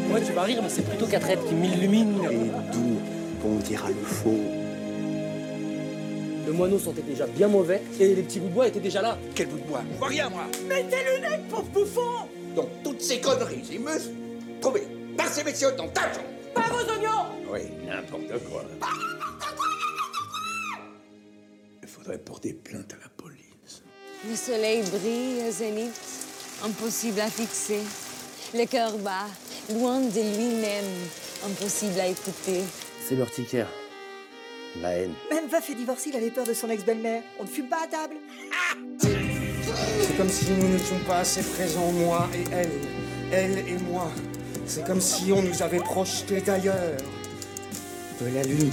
Moi, 0.09 0.19
tu 0.25 0.33
vas 0.33 0.43
rire, 0.43 0.59
mais 0.63 0.69
c'est 0.69 0.87
plutôt 0.87 1.05
Catrette 1.05 1.45
qui 1.47 1.53
m'illumine. 1.53 2.15
Et 2.31 2.73
d'où 2.73 2.97
on 3.45 3.55
dira 3.55 3.89
le 3.89 4.03
faux 4.03 4.58
le 6.49 6.55
moineau 6.55 6.79
sentait 6.79 7.03
déjà 7.03 7.27
bien 7.27 7.47
mauvais 7.47 7.79
et 7.99 8.15
les 8.15 8.23
petits 8.23 8.39
bouts 8.39 8.47
de 8.47 8.53
bois 8.53 8.67
étaient 8.67 8.79
déjà 8.79 9.03
là. 9.03 9.15
Quel 9.35 9.47
bout 9.49 9.59
de 9.59 9.67
bois 9.67 9.83
Je 9.93 9.97
vois 9.99 10.07
rien, 10.07 10.29
moi 10.29 10.45
Mettez 10.67 11.03
le 11.05 11.21
nez, 11.21 11.43
pauvre 11.47 11.69
bouffon 11.69 12.27
Donc, 12.55 12.69
toutes 12.83 13.01
ces 13.01 13.21
conneries, 13.21 13.61
il 13.71 13.81
me 13.81 13.91
trouvé 14.59 14.81
par 15.15 15.27
ces 15.27 15.43
messieurs 15.43 15.73
dans 15.77 15.87
ta 15.89 16.11
chambre 16.11 16.25
Pas 16.55 16.67
vos 16.71 16.91
oignons 16.91 17.25
Oui, 17.53 17.59
n'importe 17.85 18.43
quoi. 18.49 18.63
Il 21.83 21.87
faudrait 21.87 22.17
porter 22.17 22.53
plainte 22.53 22.93
à 22.93 23.03
la 23.03 23.09
police. 23.15 23.83
Le 24.27 24.35
soleil 24.35 24.81
brille 24.81 25.47
au 25.47 25.51
zénith, 25.51 26.01
impossible 26.65 27.19
à 27.19 27.27
fixer. 27.27 27.81
Le 28.55 28.65
cœur 28.65 28.97
bat, 28.97 29.27
loin 29.71 29.99
de 29.99 30.19
lui-même, 30.19 30.85
impossible 31.45 31.99
à 31.99 32.07
écouter. 32.07 32.61
C'est 33.07 33.13
l'urticaire. 33.13 33.67
La 34.81 34.91
haine. 34.91 35.13
Même 35.29 35.47
veuf 35.47 35.69
et 35.69 35.75
divorcé, 35.75 36.09
il 36.09 36.15
avait 36.15 36.31
peur 36.31 36.45
de 36.45 36.53
son 36.53 36.69
ex-belle-mère. 36.69 37.23
On 37.39 37.43
ne 37.43 37.49
fume 37.49 37.67
pas 37.67 37.83
à 37.83 37.87
table. 37.87 38.15
C'est 38.99 40.17
comme 40.17 40.29
si 40.29 40.51
nous 40.51 40.69
n'étions 40.69 40.99
pas 41.07 41.19
assez 41.19 41.41
présents, 41.41 41.91
moi 41.91 42.29
et 42.33 42.43
elle. 42.53 42.71
Elle 43.31 43.57
et 43.67 43.77
moi. 43.89 44.11
C'est 44.65 44.85
comme 44.85 45.01
si 45.01 45.31
on 45.31 45.41
nous 45.41 45.61
avait 45.61 45.79
projetés 45.79 46.41
d'ailleurs. 46.41 46.97
De 48.21 48.35
la 48.35 48.43
lune. 48.43 48.71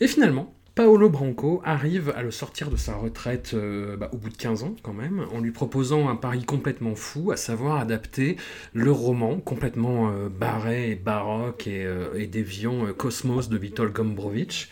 Et 0.00 0.06
finalement, 0.06 0.54
Paolo 0.78 1.10
Branco 1.10 1.60
arrive 1.64 2.12
à 2.14 2.22
le 2.22 2.30
sortir 2.30 2.70
de 2.70 2.76
sa 2.76 2.94
retraite 2.94 3.50
euh, 3.54 3.96
bah, 3.96 4.10
au 4.12 4.16
bout 4.16 4.28
de 4.28 4.36
15 4.36 4.62
ans 4.62 4.76
quand 4.80 4.92
même, 4.92 5.26
en 5.34 5.40
lui 5.40 5.50
proposant 5.50 6.08
un 6.08 6.14
pari 6.14 6.44
complètement 6.44 6.94
fou, 6.94 7.32
à 7.32 7.36
savoir 7.36 7.80
adapter 7.80 8.36
le 8.74 8.92
roman 8.92 9.40
complètement 9.40 10.08
euh, 10.12 10.28
barré 10.28 10.92
et 10.92 10.94
baroque 10.94 11.66
et, 11.66 11.84
euh, 11.84 12.24
déviant 12.28 12.92
Cosmos 12.96 13.48
de 13.48 13.58
Witold 13.58 13.92
Gombrowicz, 13.92 14.68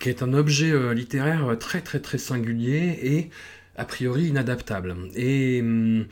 qui 0.00 0.10
est 0.10 0.22
un 0.22 0.34
objet 0.34 0.94
littéraire 0.94 1.56
très 1.58 1.80
très 1.80 2.00
très 2.00 2.18
singulier 2.18 2.98
et 3.02 3.30
a 3.76 3.86
priori 3.86 4.24
inadaptable. 4.26 4.96
Et 5.14 5.62
hum, 5.62 6.04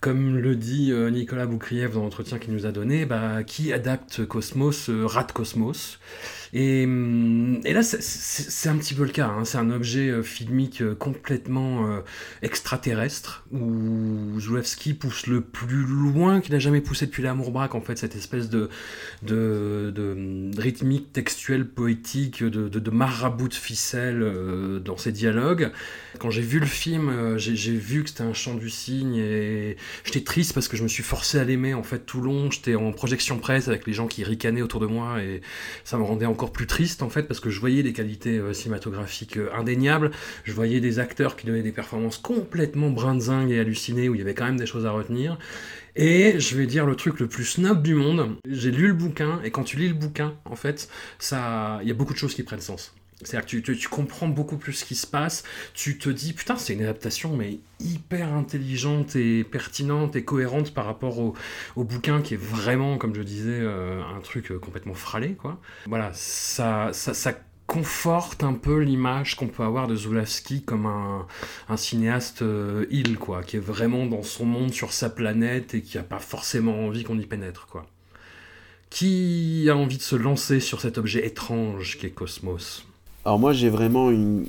comme 0.00 0.38
le 0.38 0.54
dit 0.54 0.92
Nicolas 1.10 1.46
Boukriev 1.46 1.94
dans 1.94 2.02
l'entretien 2.04 2.38
qu'il 2.38 2.54
nous 2.54 2.64
a 2.64 2.70
donné, 2.70 3.06
bah, 3.06 3.42
qui 3.42 3.72
adapte 3.72 4.24
Cosmos 4.24 4.88
rate 4.88 5.32
Cosmos. 5.32 5.98
Hum, 6.54 7.60
et, 7.64 7.72
là, 7.72 7.82
c'est 7.82 8.68
un 8.68 8.76
petit 8.76 8.94
peu 8.94 9.02
le 9.02 9.10
cas. 9.10 9.26
Hein. 9.26 9.44
C'est 9.44 9.58
un 9.58 9.70
objet 9.70 10.08
euh, 10.08 10.22
filmique 10.22 10.82
euh, 10.82 10.94
complètement 10.94 11.88
euh, 11.88 12.00
extraterrestre, 12.42 13.44
où 13.50 14.38
Zulewski 14.38 14.94
pousse 14.94 15.26
le 15.26 15.40
plus 15.40 15.84
loin 15.84 16.40
qu'il 16.40 16.54
a 16.54 16.60
jamais 16.60 16.80
poussé 16.80 17.06
depuis 17.06 17.24
l'amour 17.24 17.50
braque, 17.50 17.74
en 17.74 17.80
fait, 17.80 17.98
cette 17.98 18.14
espèce 18.14 18.50
de, 18.50 18.68
rythmique 20.56 21.12
textuelle, 21.12 21.66
poétique, 21.66 22.44
de, 22.44 22.68
de, 22.68 22.90
marabout 22.90 23.48
de 23.48 23.54
ficelle 23.54 24.24
dans 24.84 24.96
ses 24.96 25.10
dialogues. 25.10 25.72
Quand 26.20 26.30
j'ai 26.30 26.42
vu 26.42 26.60
le 26.60 26.66
film, 26.66 27.36
j'ai 27.36 27.74
vu 27.74 28.04
que 28.04 28.10
c'était 28.10 28.22
un 28.22 28.32
chant 28.32 28.54
du 28.54 28.70
cygne, 28.70 29.16
et 29.16 29.76
j'étais 30.04 30.22
triste 30.22 30.54
parce 30.54 30.68
que 30.68 30.76
je 30.76 30.84
me 30.84 30.88
suis 30.88 31.02
forcé 31.02 31.38
à 31.38 31.44
l'aimer, 31.44 31.74
en 31.74 31.82
fait, 31.82 32.00
tout 32.00 32.20
long. 32.20 32.50
J'étais 32.50 32.76
en 32.76 32.92
projection 32.92 33.38
presse 33.38 33.66
avec 33.66 33.86
les 33.86 33.92
gens 33.92 34.06
qui 34.06 34.22
ricanaient 34.22 34.62
autour 34.62 34.80
de 34.80 34.86
moi, 34.86 35.20
et 35.20 35.40
ça 35.84 35.98
me 35.98 36.04
rendait 36.04 36.26
encore 36.26 36.43
plus 36.52 36.66
triste 36.66 37.02
en 37.02 37.08
fait 37.08 37.24
parce 37.24 37.40
que 37.40 37.50
je 37.50 37.60
voyais 37.60 37.82
des 37.82 37.92
qualités 37.92 38.38
euh, 38.38 38.52
cinématographiques 38.52 39.36
euh, 39.36 39.50
indéniables, 39.54 40.10
je 40.44 40.52
voyais 40.52 40.80
des 40.80 40.98
acteurs 40.98 41.36
qui 41.36 41.46
donnaient 41.46 41.62
des 41.62 41.72
performances 41.72 42.18
complètement 42.18 42.90
brinzingues 42.90 43.50
et 43.50 43.60
hallucinées 43.60 44.08
où 44.08 44.14
il 44.14 44.18
y 44.18 44.22
avait 44.22 44.34
quand 44.34 44.44
même 44.44 44.58
des 44.58 44.66
choses 44.66 44.86
à 44.86 44.90
retenir. 44.90 45.38
Et 45.96 46.40
je 46.40 46.56
vais 46.56 46.66
dire 46.66 46.86
le 46.86 46.96
truc 46.96 47.20
le 47.20 47.28
plus 47.28 47.44
snob 47.44 47.82
du 47.82 47.94
monde, 47.94 48.36
j'ai 48.48 48.70
lu 48.70 48.88
le 48.88 48.94
bouquin 48.94 49.40
et 49.44 49.50
quand 49.50 49.62
tu 49.62 49.76
lis 49.76 49.88
le 49.88 49.94
bouquin, 49.94 50.34
en 50.44 50.56
fait, 50.56 50.88
ça 51.18 51.78
il 51.82 51.88
y 51.88 51.90
a 51.92 51.94
beaucoup 51.94 52.12
de 52.12 52.18
choses 52.18 52.34
qui 52.34 52.42
prennent 52.42 52.60
sens. 52.60 52.94
C'est-à-dire 53.24 53.62
que 53.64 53.72
tu, 53.72 53.88
comprends 53.88 54.28
beaucoup 54.28 54.56
plus 54.56 54.72
ce 54.72 54.84
qui 54.84 54.94
se 54.94 55.06
passe, 55.06 55.44
tu 55.72 55.98
te 55.98 56.08
dis, 56.08 56.32
putain, 56.32 56.56
c'est 56.56 56.74
une 56.74 56.82
adaptation, 56.82 57.36
mais 57.36 57.58
hyper 57.80 58.32
intelligente 58.32 59.16
et 59.16 59.44
pertinente 59.44 60.16
et 60.16 60.24
cohérente 60.24 60.72
par 60.72 60.86
rapport 60.86 61.18
au, 61.18 61.34
bouquin 61.76 62.22
qui 62.22 62.34
est 62.34 62.42
vraiment, 62.42 62.98
comme 62.98 63.14
je 63.14 63.22
disais, 63.22 63.60
euh, 63.60 64.02
un 64.02 64.20
truc 64.20 64.50
euh, 64.50 64.58
complètement 64.58 64.94
fralé, 64.94 65.34
quoi. 65.34 65.58
Voilà, 65.86 66.10
ça, 66.14 66.90
ça, 66.92 67.32
conforte 67.66 68.44
un 68.44 68.52
peu 68.52 68.80
l'image 68.80 69.36
qu'on 69.36 69.48
peut 69.48 69.62
avoir 69.62 69.88
de 69.88 69.96
Zulawski 69.96 70.62
comme 70.62 70.84
un, 70.86 71.76
cinéaste 71.76 72.42
euh, 72.42 72.84
il, 72.90 73.16
quoi, 73.16 73.42
qui 73.42 73.56
est 73.56 73.60
vraiment 73.60 74.06
dans 74.06 74.22
son 74.22 74.44
monde, 74.44 74.72
sur 74.72 74.92
sa 74.92 75.08
planète, 75.08 75.74
et 75.74 75.82
qui 75.82 75.96
n'a 75.96 76.02
pas 76.02 76.18
forcément 76.18 76.84
envie 76.86 77.04
qu'on 77.04 77.18
y 77.18 77.26
pénètre, 77.26 77.66
quoi. 77.66 77.86
Qui 78.90 79.66
a 79.70 79.76
envie 79.76 79.96
de 79.96 80.02
se 80.02 80.14
lancer 80.14 80.60
sur 80.60 80.80
cet 80.80 80.98
objet 80.98 81.26
étrange 81.26 81.98
qu'est 81.98 82.10
Cosmos? 82.10 82.86
Alors 83.24 83.38
moi 83.38 83.54
j'ai 83.54 83.70
vraiment 83.70 84.10
une, 84.10 84.44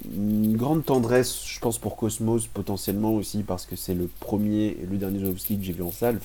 grande 0.57 0.83
tendresse, 0.83 1.43
je 1.45 1.59
pense 1.59 1.77
pour 1.77 1.95
Cosmos 1.95 2.47
potentiellement 2.47 3.13
aussi 3.13 3.43
parce 3.43 3.65
que 3.65 3.75
c'est 3.75 3.93
le 3.93 4.09
premier 4.19 4.77
et 4.81 4.87
le 4.89 4.97
dernier 4.97 5.19
Jovski 5.19 5.57
que 5.57 5.63
j'ai 5.63 5.73
vu 5.73 5.83
en 5.83 5.91
salle. 5.91 6.19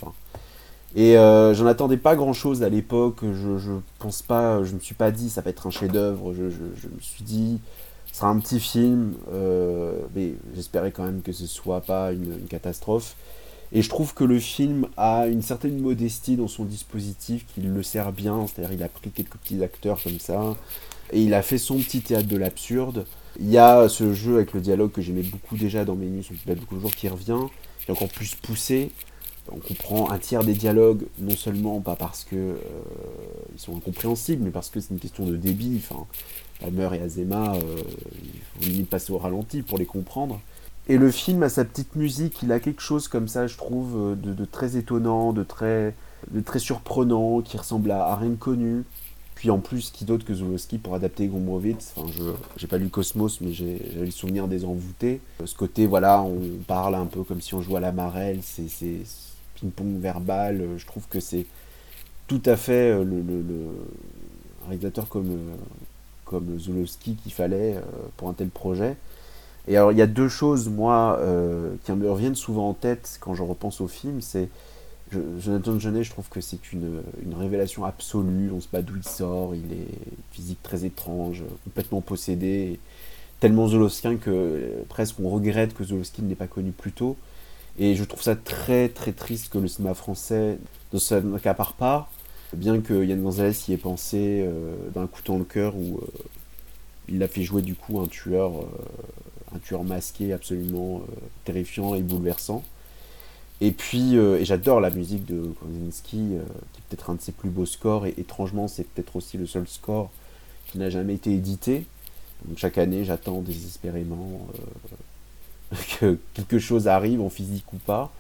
Et 0.96 1.16
euh, 1.16 1.54
j'en 1.54 1.66
attendais 1.66 1.96
pas 1.96 2.16
grand 2.16 2.32
chose 2.32 2.64
à 2.64 2.68
l'époque. 2.68 3.20
Je, 3.22 3.58
je 3.58 3.72
pense 4.00 4.22
pas, 4.22 4.64
je 4.64 4.74
me 4.74 4.80
suis 4.80 4.96
pas 4.96 5.12
dit 5.12 5.30
ça 5.30 5.40
va 5.40 5.50
être 5.50 5.68
un 5.68 5.70
chef-d'œuvre. 5.70 6.34
Je, 6.34 6.42
me 6.42 7.00
suis 7.00 7.22
dit 7.22 7.60
ce 8.10 8.18
sera 8.18 8.28
un 8.28 8.38
petit 8.40 8.58
film, 8.58 9.14
euh, 9.32 9.92
mais 10.16 10.34
j'espérais 10.56 10.90
quand 10.90 11.04
même 11.04 11.22
que 11.22 11.30
ce 11.30 11.46
soit 11.46 11.80
pas 11.80 12.12
une, 12.12 12.32
une, 12.32 12.48
catastrophe. 12.48 13.14
Et 13.72 13.82
je 13.82 13.88
trouve 13.88 14.14
que 14.14 14.24
le 14.24 14.40
film 14.40 14.88
a 14.96 15.28
une 15.28 15.42
certaine 15.42 15.78
modestie 15.78 16.34
dans 16.34 16.48
son 16.48 16.64
dispositif, 16.64 17.46
qu'il 17.54 17.72
le 17.72 17.82
sert 17.84 18.10
bien. 18.10 18.46
C'est-à-dire 18.48 18.72
il 18.72 18.82
a 18.82 18.88
pris 18.88 19.10
quelques 19.10 19.36
petits 19.36 19.62
acteurs 19.62 20.02
comme 20.02 20.18
ça 20.18 20.56
et 21.12 21.22
il 21.22 21.34
a 21.34 21.42
fait 21.42 21.58
son 21.58 21.78
petit 21.78 22.00
théâtre 22.00 22.28
de 22.28 22.36
l'absurde. 22.36 23.06
Il 23.38 23.50
y 23.50 23.58
a 23.58 23.88
ce 23.88 24.12
jeu 24.12 24.36
avec 24.36 24.52
le 24.52 24.60
dialogue 24.60 24.92
que 24.92 25.00
j'aimais 25.00 25.22
beaucoup 25.22 25.56
déjà 25.56 25.84
dans 25.84 25.96
Menus, 25.96 26.30
on 26.30 26.48
peut 26.48 26.54
beaucoup 26.54 26.76
de 26.76 26.80
jours 26.80 26.94
qui 26.94 27.08
revient, 27.08 27.46
qui 27.84 27.90
est 27.90 27.92
encore 27.92 28.08
plus 28.08 28.34
poussé. 28.34 28.90
On 29.50 29.58
comprend 29.58 30.10
un 30.10 30.18
tiers 30.18 30.44
des 30.44 30.52
dialogues, 30.54 31.06
non 31.18 31.34
seulement 31.34 31.80
pas 31.80 31.96
parce 31.96 32.24
que 32.24 32.36
euh, 32.36 32.54
ils 33.52 33.58
sont 33.58 33.76
incompréhensibles, 33.76 34.44
mais 34.44 34.50
parce 34.50 34.70
que 34.70 34.78
c'est 34.80 34.90
une 34.90 35.00
question 35.00 35.24
de 35.26 35.36
débit. 35.36 35.80
Enfin, 35.82 36.06
Palmer 36.60 36.90
et 36.96 37.00
Azema, 37.00 37.54
euh, 37.54 37.76
il 38.22 38.40
faut 38.64 38.70
limite 38.70 38.90
passer 38.90 39.12
au 39.12 39.18
ralenti 39.18 39.62
pour 39.62 39.78
les 39.78 39.86
comprendre. 39.86 40.40
Et 40.88 40.98
le 40.98 41.10
film 41.10 41.42
a 41.42 41.48
sa 41.48 41.64
petite 41.64 41.96
musique, 41.96 42.42
il 42.42 42.52
a 42.52 42.60
quelque 42.60 42.82
chose 42.82 43.08
comme 43.08 43.28
ça, 43.28 43.46
je 43.46 43.56
trouve, 43.56 43.96
euh, 43.96 44.14
de, 44.14 44.44
très 44.44 44.76
étonnant, 44.76 45.32
de 45.32 45.42
très, 45.42 45.94
de 46.30 46.40
très 46.40 46.58
surprenant, 46.58 47.40
qui 47.40 47.56
ressemble 47.56 47.90
à, 47.90 48.06
à 48.06 48.16
rien 48.16 48.30
de 48.30 48.36
connu. 48.36 48.84
Puis 49.40 49.48
en 49.48 49.56
plus, 49.56 49.90
qui 49.90 50.04
d'autre 50.04 50.26
que 50.26 50.34
Zulowski 50.34 50.76
pour 50.76 50.94
adapter 50.94 51.26
Gombrowicz? 51.26 51.94
Enfin, 51.96 52.12
je 52.14 52.24
j'ai 52.58 52.66
pas 52.66 52.76
lu 52.76 52.90
Cosmos, 52.90 53.40
mais 53.40 53.52
j'ai 53.52 53.78
le 53.98 54.10
souvenir 54.10 54.48
des 54.48 54.66
envoûtés. 54.66 55.22
Ce 55.42 55.54
côté, 55.54 55.86
voilà, 55.86 56.20
on 56.20 56.42
parle 56.66 56.94
un 56.94 57.06
peu 57.06 57.22
comme 57.22 57.40
si 57.40 57.54
on 57.54 57.62
jouait 57.62 57.78
à 57.78 57.80
la 57.80 57.90
marelle, 57.90 58.40
c'est 58.42 58.66
ping-pong 59.54 59.98
verbal. 59.98 60.68
Je 60.76 60.84
trouve 60.84 61.08
que 61.08 61.20
c'est 61.20 61.46
tout 62.26 62.42
à 62.44 62.54
fait 62.54 62.90
euh, 62.90 63.02
le, 63.02 63.70
réalisateur 64.68 65.08
comme, 65.08 65.30
euh, 65.30 65.56
comme 66.26 66.58
Zulowski 66.58 67.14
qu'il 67.14 67.32
fallait 67.32 67.76
euh, 67.76 67.80
pour 68.18 68.28
un 68.28 68.34
tel 68.34 68.50
projet. 68.50 68.98
Et 69.68 69.78
alors, 69.78 69.90
il 69.90 69.96
y 69.96 70.02
a 70.02 70.06
deux 70.06 70.28
choses, 70.28 70.68
moi, 70.68 71.18
qui 71.84 71.92
me 71.92 72.10
reviennent 72.10 72.34
souvent 72.34 72.68
en 72.68 72.74
tête 72.74 73.16
quand 73.22 73.32
je 73.32 73.42
repense 73.42 73.80
au 73.80 73.88
film. 73.88 74.20
C'est 74.20 74.50
Jonathan 75.12 75.78
Jeunet, 75.78 76.04
je 76.04 76.10
trouve 76.10 76.28
que 76.28 76.40
c'est 76.40 76.72
une, 76.72 77.02
révélation 77.36 77.84
absolue. 77.84 78.50
On 78.52 78.60
se 78.60 78.68
bat 78.68 78.82
d'où 78.82 78.96
il 78.96 79.04
sort. 79.04 79.54
Il 79.54 79.72
est 79.72 79.88
physique 80.32 80.62
très 80.62 80.84
étrange, 80.84 81.42
complètement 81.64 82.00
possédé, 82.00 82.78
tellement 83.40 83.68
Zolowskien 83.68 84.16
que 84.16 84.30
euh, 84.30 84.82
presque 84.88 85.18
on 85.20 85.28
regrette 85.28 85.74
que 85.74 85.84
Zolowski 85.84 86.22
ne 86.22 86.28
l'ait 86.28 86.34
pas 86.34 86.46
connu 86.46 86.72
plus 86.72 86.92
tôt. 86.92 87.16
Et 87.78 87.94
je 87.94 88.04
trouve 88.04 88.22
ça 88.22 88.36
très 88.36 88.88
très 88.88 89.12
triste 89.12 89.48
que 89.52 89.58
le 89.58 89.68
cinéma 89.68 89.94
français 89.94 90.58
ne 90.92 90.98
s'accapare 90.98 91.74
pas, 91.74 92.10
bien 92.52 92.80
que 92.80 93.04
Yann 93.04 93.22
Gonzalez 93.22 93.54
y 93.68 93.72
ait 93.72 93.78
pensé 93.78 94.44
euh, 94.44 94.74
d'un 94.94 95.06
coup 95.06 95.22
dans 95.24 95.38
le 95.38 95.44
cœur 95.44 95.76
où 95.76 95.98
euh, 95.98 96.06
il 97.08 97.22
a 97.22 97.28
fait 97.28 97.42
jouer 97.42 97.62
du 97.62 97.74
coup 97.74 98.00
un 98.00 98.06
tueur, 98.06 98.52
un 99.54 99.58
tueur 99.58 99.82
masqué 99.82 100.32
absolument 100.32 101.02
terrifiant 101.44 101.94
et 101.96 102.02
bouleversant. 102.02 102.62
Et 103.60 103.72
puis, 103.72 104.16
euh, 104.16 104.42
j'adore 104.42 104.80
la 104.80 104.90
musique 104.90 105.26
de 105.26 105.52
Kozinski, 105.60 106.16
euh, 106.16 106.42
qui 106.72 106.80
est 106.80 106.84
peut-être 106.88 107.10
un 107.10 107.14
de 107.14 107.20
ses 107.20 107.32
plus 107.32 107.50
beaux 107.50 107.66
scores, 107.66 108.06
et 108.06 108.14
étrangement, 108.16 108.68
c'est 108.68 108.84
peut-être 108.84 109.16
aussi 109.16 109.36
le 109.36 109.46
seul 109.46 109.68
score 109.68 110.10
qui 110.66 110.78
n'a 110.78 110.88
jamais 110.88 111.14
été 111.14 111.32
édité. 111.32 111.84
Donc 112.46 112.56
chaque 112.56 112.78
année, 112.78 113.04
j'attends 113.04 113.42
désespérément 113.42 114.46
euh, 115.72 115.76
que 116.00 116.18
quelque 116.32 116.58
chose 116.58 116.88
arrive, 116.88 117.20
en 117.20 117.28
physique 117.28 117.70
ou 117.74 117.76
pas. 117.76 118.10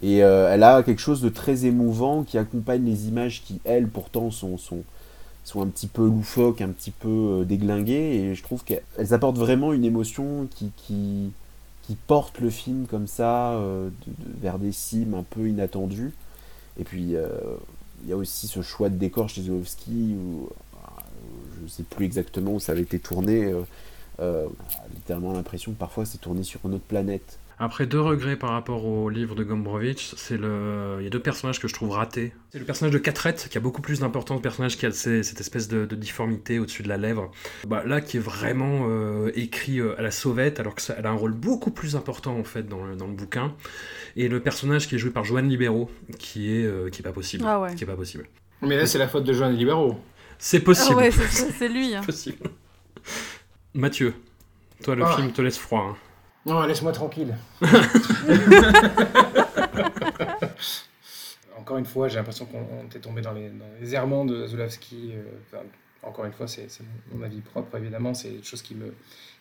Et 0.00 0.18
elle 0.18 0.62
a 0.62 0.84
quelque 0.84 1.00
chose 1.00 1.20
de 1.20 1.28
très 1.28 1.66
émouvant 1.66 2.22
qui 2.22 2.38
accompagne 2.38 2.84
les 2.84 3.08
images 3.08 3.42
qui, 3.42 3.60
elles, 3.64 3.88
pourtant, 3.88 4.30
sont, 4.30 4.56
sont, 4.56 4.84
sont 5.42 5.60
un 5.60 5.66
petit 5.66 5.88
peu 5.88 6.06
loufoques, 6.06 6.60
un 6.60 6.68
petit 6.68 6.92
peu 6.92 7.44
déglinguées. 7.44 8.14
Et 8.14 8.34
je 8.36 8.42
trouve 8.44 8.62
qu'elles 8.62 9.12
apportent 9.12 9.38
vraiment 9.38 9.72
une 9.72 9.84
émotion 9.84 10.46
qui, 10.54 11.32
qui 11.88 11.96
porte 11.96 12.38
le 12.40 12.50
film 12.50 12.86
comme 12.86 13.06
ça 13.06 13.52
euh, 13.52 13.88
vers 14.42 14.58
des 14.58 14.72
cimes 14.72 15.14
un 15.14 15.22
peu 15.22 15.48
inattendues. 15.48 16.12
Et 16.78 16.84
puis 16.84 17.16
euh, 17.16 17.30
il 18.02 18.10
y 18.10 18.12
a 18.12 18.16
aussi 18.16 18.46
ce 18.46 18.60
choix 18.60 18.90
de 18.90 18.96
décor 18.96 19.30
chez 19.30 19.40
Zolowski 19.40 20.14
où 20.14 20.50
euh, 20.50 20.78
je 21.56 21.62
ne 21.62 21.68
sais 21.68 21.84
plus 21.84 22.04
exactement 22.04 22.52
où 22.52 22.60
ça 22.60 22.72
avait 22.72 22.82
été 22.82 22.98
tourné. 22.98 23.54
littéralement 24.94 25.32
l'impression 25.32 25.72
que 25.72 25.78
parfois 25.78 26.04
c'est 26.04 26.18
tourné 26.18 26.42
sur 26.42 26.60
une 26.66 26.74
autre 26.74 26.84
planète. 26.86 27.38
Après, 27.60 27.86
deux 27.86 28.00
regrets 28.00 28.36
par 28.36 28.50
rapport 28.50 28.84
au 28.84 29.10
livre 29.10 29.34
de 29.34 29.42
Gombrowicz, 29.42 30.14
c'est 30.16 30.36
le... 30.36 30.98
il 31.00 31.04
y 31.04 31.06
a 31.08 31.10
deux 31.10 31.20
personnages 31.20 31.58
que 31.58 31.66
je 31.66 31.74
trouve 31.74 31.90
ratés. 31.90 32.32
C'est 32.50 32.60
le 32.60 32.64
personnage 32.64 32.92
de 32.94 32.98
Catrette, 32.98 33.48
qui 33.50 33.58
a 33.58 33.60
beaucoup 33.60 33.82
plus 33.82 33.98
d'importance, 33.98 34.36
le 34.36 34.42
personnage 34.42 34.76
qui 34.76 34.86
a 34.86 34.92
cette 34.92 35.40
espèce 35.40 35.66
de, 35.66 35.84
difformité 35.96 36.60
au-dessus 36.60 36.84
de 36.84 36.88
la 36.88 36.96
lèvre. 36.96 37.32
Bah, 37.66 37.82
là, 37.84 38.00
qui 38.00 38.16
est 38.16 38.20
vraiment 38.20 38.86
euh, 38.88 39.32
écrit 39.34 39.80
euh, 39.80 39.98
à 39.98 40.02
la 40.02 40.12
sauvette, 40.12 40.60
alors 40.60 40.76
qu'elle 40.76 41.04
a 41.04 41.10
un 41.10 41.14
rôle 41.14 41.32
beaucoup 41.32 41.72
plus 41.72 41.96
important, 41.96 42.38
en 42.38 42.44
fait, 42.44 42.68
dans 42.68 42.84
le, 42.84 42.94
dans 42.94 43.08
le, 43.08 43.14
bouquin. 43.14 43.54
Et 44.14 44.28
le 44.28 44.40
personnage 44.40 44.86
qui 44.86 44.94
est 44.94 44.98
joué 44.98 45.10
par 45.10 45.24
Joanne 45.24 45.48
Libéraux, 45.48 45.90
qui 46.20 46.54
est, 46.54 46.64
euh, 46.64 46.90
qui 46.90 47.02
est 47.02 47.04
pas 47.04 47.12
possible. 47.12 47.44
Ah 47.44 47.60
ouais. 47.60 47.74
Qui 47.74 47.82
est 47.82 47.88
pas 47.88 47.96
possible. 47.96 48.28
Mais 48.62 48.76
là, 48.76 48.86
c'est 48.86 48.98
la 48.98 49.08
faute 49.08 49.24
de 49.24 49.32
Joanne 49.32 49.56
Libéraux. 49.56 49.98
C'est 50.38 50.60
possible. 50.60 51.00
Ah 51.00 51.08
ouais, 51.08 51.10
c'est 51.10 51.68
lui. 51.68 51.92
Hein. 51.96 52.02
possible. 52.06 52.50
Mathieu, 53.74 54.14
toi, 54.84 54.94
le 54.94 55.04
ah. 55.04 55.16
film 55.16 55.32
te 55.32 55.42
laisse 55.42 55.58
froid. 55.58 55.90
Hein. 55.90 55.96
Non, 56.48 56.64
laisse-moi 56.66 56.92
tranquille. 56.92 57.34
encore 61.58 61.76
une 61.76 61.84
fois, 61.84 62.08
j'ai 62.08 62.16
l'impression 62.16 62.46
qu'on 62.46 62.86
était 62.86 63.00
tombé 63.00 63.20
dans 63.20 63.32
les, 63.32 63.94
errements 63.94 64.24
de 64.24 64.46
Zulawski. 64.46 65.12
Euh, 65.12 65.24
encore 66.02 66.24
une 66.24 66.32
fois, 66.32 66.48
c'est 66.48 66.66
mon 67.12 67.22
avis 67.22 67.42
propre, 67.42 67.76
évidemment. 67.76 68.14
C'est 68.14 68.30
des 68.30 68.42
choses 68.42 68.62
qui 68.62 68.74
me, 68.74 68.94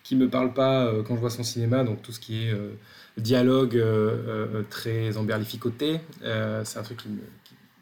qui 0.03 0.17
me 0.17 0.29
parlent 0.29 0.53
pas 0.53 0.83
euh, 0.83 1.01
quand 1.01 1.15
je 1.15 1.21
vois 1.21 1.29
son 1.29 1.43
cinéma. 1.43 1.85
Donc, 1.85 2.01
tout 2.01 2.11
ce 2.11 2.19
qui 2.19 2.47
est 2.47 2.51
euh, 2.51 2.77
dialogue 3.15 3.81
très 4.69 5.15
emberlificoté, 5.15 6.01
c'est 6.21 6.77
un 6.77 6.83
truc 6.83 6.97
qui 6.97 7.07
me, 7.07 7.21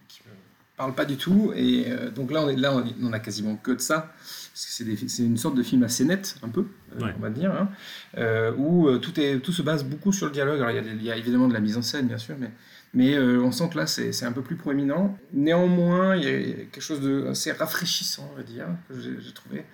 qui, 0.07 0.21
me 0.27 0.33
parle 0.77 0.93
pas 0.93 1.05
du 1.05 1.17
tout. 1.17 1.51
Et 1.55 1.87
donc 2.13 2.29
là, 2.31 2.43
on 2.43 2.49
est 2.49 2.55
là, 2.55 2.79
on 3.01 3.11
a 3.11 3.19
quasiment 3.19 3.55
que 3.55 3.71
de 3.71 3.81
ça 3.81 4.13
c'est 4.55 5.23
une 5.23 5.37
sorte 5.37 5.55
de 5.55 5.63
film 5.63 5.83
assez 5.83 6.05
net, 6.05 6.37
un 6.41 6.47
peu, 6.47 6.65
euh, 7.01 7.11
on 7.17 7.21
va 7.21 7.29
dire, 7.29 7.51
hein, 7.51 7.69
euh, 8.17 8.53
où 8.57 8.87
euh, 8.87 8.97
tout, 8.97 9.19
est, 9.19 9.39
tout 9.39 9.51
se 9.51 9.61
base 9.61 9.83
beaucoup 9.83 10.11
sur 10.11 10.27
le 10.27 10.31
dialogue. 10.31 10.61
Alors, 10.61 10.71
il 10.71 11.03
y, 11.03 11.11
a, 11.11 11.17
évidemment 11.17 11.47
de 11.47 11.53
la 11.53 11.59
mise 11.59 11.77
en 11.77 11.81
scène, 11.81 12.07
bien 12.07 12.17
sûr, 12.17 12.35
mais, 12.39 12.51
mais 12.93 13.17
on 13.19 13.51
sent 13.51 13.69
que 13.71 13.77
là, 13.77 13.87
c'est 13.87 14.25
un 14.25 14.31
peu 14.31 14.41
plus 14.41 14.55
proéminent. 14.55 15.17
Néanmoins, 15.33 16.15
il 16.15 16.23
y 16.23 16.27
a 16.27 16.53
quelque 16.55 16.81
chose 16.81 17.01
de 17.01 17.27
assez 17.27 17.51
rafraîchissant, 17.51 18.29
on 18.33 18.37
va 18.37 18.43
dire, 18.43 18.67
que 18.89 18.95
j'ai 18.99 19.33
trouvé. 19.33 19.65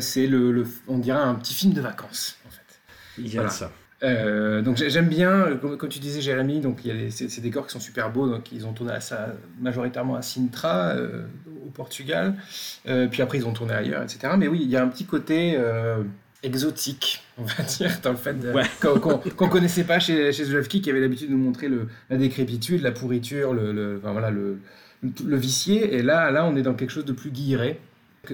c'est, 0.00 0.26
le, 0.26 0.64
on 0.88 0.98
dirait, 0.98 1.20
un 1.20 1.34
petit 1.34 1.54
film 1.54 1.72
de 1.72 1.80
vacances, 1.80 2.36
en 2.46 2.50
fait. 2.50 2.60
Il 3.18 3.32
y 3.32 3.38
a 3.38 3.48
ça. 3.48 3.70
donc 4.62 4.76
j'aime 4.76 5.08
bien, 5.08 5.56
comme, 5.56 5.88
tu 5.88 5.98
disais 5.98 6.20
Jérémy, 6.20 6.60
donc 6.60 6.84
il 6.84 6.96
y 6.96 7.06
a 7.06 7.10
ces, 7.10 7.40
décors 7.40 7.66
qui 7.66 7.72
sont 7.72 7.80
super 7.80 8.10
beaux, 8.10 8.28
donc 8.28 8.52
ils 8.52 8.66
ont 8.66 8.72
tourné 8.72 8.92
à 8.92 9.00
ça 9.00 9.34
majoritairement 9.60 10.14
à 10.14 10.22
Sintra, 10.22 10.94
au 11.66 11.70
Portugal. 11.70 12.34
Euh, 12.86 13.08
puis 13.08 13.22
après, 13.22 13.38
ils 13.38 13.46
ont 13.46 13.52
tourné 13.52 13.74
ailleurs, 13.74 14.02
etc. 14.02 14.34
Mais 14.36 14.48
oui, 14.48 14.60
il 14.62 14.70
y 14.70 14.76
a 14.76 14.82
un 14.82 14.88
petit 14.88 15.04
côté 15.04 15.58
exotique, 16.42 17.22
on 17.38 17.44
va 17.44 17.62
dire, 17.62 18.00
dans 18.02 18.10
le 18.10 18.16
fait 18.16 18.36
qu'on 18.80 19.46
ne 19.46 19.50
connaissait 19.50 19.84
pas 19.84 20.00
chez, 20.00 20.32
chez 20.32 20.44
qui 20.68 20.90
avait 20.90 21.00
l'habitude 21.00 21.28
de 21.28 21.32
nous 21.32 21.42
montrer 21.42 21.68
le, 21.68 21.88
la 22.10 22.16
décrépitude, 22.16 22.82
la 22.82 22.92
pourriture, 22.92 23.54
le, 23.54 23.98
enfin, 23.98 24.12
voilà, 24.12 24.30
le, 24.30 24.58
le, 25.02 25.36
vicié. 25.36 25.94
Et 25.94 26.02
là, 26.02 26.30
là, 26.30 26.44
on 26.44 26.56
est 26.56 26.62
dans 26.62 26.74
quelque 26.74 26.90
chose 26.90 27.04
de 27.04 27.12
plus 27.12 27.30
guilleret. 27.30 27.80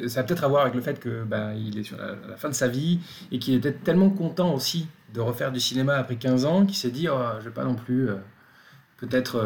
Ça 0.06 0.20
a 0.20 0.22
peut-être 0.22 0.44
à 0.44 0.48
voir 0.48 0.62
avec 0.62 0.74
le 0.74 0.80
fait 0.80 1.00
que 1.00 1.24
ben, 1.24 1.54
il 1.54 1.78
est 1.78 1.82
sur 1.82 1.96
la, 1.96 2.36
fin 2.36 2.48
de 2.48 2.54
sa 2.54 2.68
vie 2.68 3.00
et 3.32 3.38
qu'il 3.38 3.54
était 3.54 3.72
tellement 3.72 4.10
content 4.10 4.54
aussi 4.54 4.86
de 5.14 5.20
refaire 5.20 5.50
du 5.50 5.60
cinéma 5.60 5.94
après 5.94 6.16
15 6.16 6.44
ans 6.44 6.66
qu'il 6.66 6.76
s'est 6.76 6.90
dit 6.90 7.08
oh, 7.08 7.18
je 7.38 7.44
vais 7.46 7.54
pas 7.54 7.64
non 7.64 7.74
plus 7.74 8.10
euh, 8.10 8.16
peut-être 8.98 9.38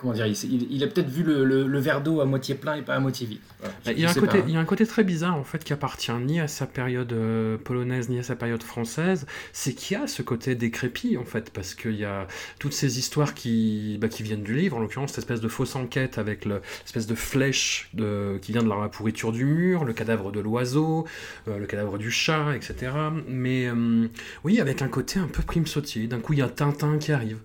comment 0.00 0.12
dire, 0.12 0.26
il, 0.26 0.82
a 0.82 0.86
peut-être 0.86 1.08
vu 1.08 1.22
le, 1.22 1.78
verre 1.78 2.00
d'eau 2.00 2.20
à 2.20 2.24
moitié 2.24 2.54
plein 2.54 2.76
et 2.76 2.82
pas 2.82 2.94
à 2.94 3.00
moitié 3.00 3.26
vide. 3.26 3.40
il, 3.86 4.00
y 4.00 4.06
a 4.06 4.10
un 4.10 4.14
côté, 4.14 4.42
il 4.46 4.54
y 4.54 4.56
a 4.56 4.60
un 4.60 4.64
côté 4.64 4.86
très 4.86 5.04
bizarre 5.04 5.36
en 5.36 5.44
fait 5.44 5.62
qui 5.62 5.72
appartient 5.72 6.12
ni 6.12 6.40
à 6.40 6.48
sa 6.48 6.66
période 6.66 7.12
euh, 7.12 7.58
polonaise 7.58 8.08
ni 8.08 8.18
à 8.18 8.22
sa 8.22 8.36
période 8.36 8.62
française, 8.62 9.26
c'est 9.52 9.74
qu'il 9.74 9.98
y 9.98 10.00
a 10.00 10.06
ce 10.06 10.22
côté 10.22 10.54
décrépit 10.54 11.16
en 11.16 11.24
fait 11.24 11.50
parce 11.50 11.74
qu'il 11.74 11.96
y 11.96 12.04
a 12.04 12.26
toutes 12.58 12.72
ces 12.72 12.98
histoires 12.98 13.34
qui, 13.34 13.98
bah, 14.00 14.08
qui 14.08 14.22
viennent 14.22 14.42
du 14.42 14.54
livre, 14.54 14.76
en 14.76 14.80
l'occurrence 14.80 15.10
cette 15.10 15.18
espèce 15.18 15.40
de 15.40 15.48
fausse 15.48 15.76
enquête 15.76 16.18
avec 16.18 16.44
l'espèce 16.44 17.06
de 17.06 17.14
flèche 17.14 17.90
de, 17.92 18.38
qui 18.40 18.52
vient 18.52 18.62
de 18.62 18.68
la 18.68 18.88
pourriture 18.88 19.32
du 19.32 19.44
mur, 19.44 19.84
le 19.84 19.92
cadavre 19.92 20.32
de 20.32 20.40
l'oiseau, 20.40 21.06
euh, 21.48 21.58
le 21.58 21.66
cadavre 21.66 21.98
du 21.98 22.10
chat, 22.10 22.54
etc. 22.56 22.92
Mais 23.28 23.66
euh, 23.66 24.08
oui, 24.44 24.60
avec 24.60 24.82
un 24.82 24.88
côté 24.88 25.18
un 25.18 25.28
peu 25.28 25.42
prime 25.42 25.66
sautier. 25.66 26.06
D'un 26.06 26.20
coup, 26.20 26.32
il 26.32 26.38
y 26.38 26.42
a 26.42 26.48
Tintin 26.48 26.98
qui 26.98 27.12
arrive. 27.12 27.38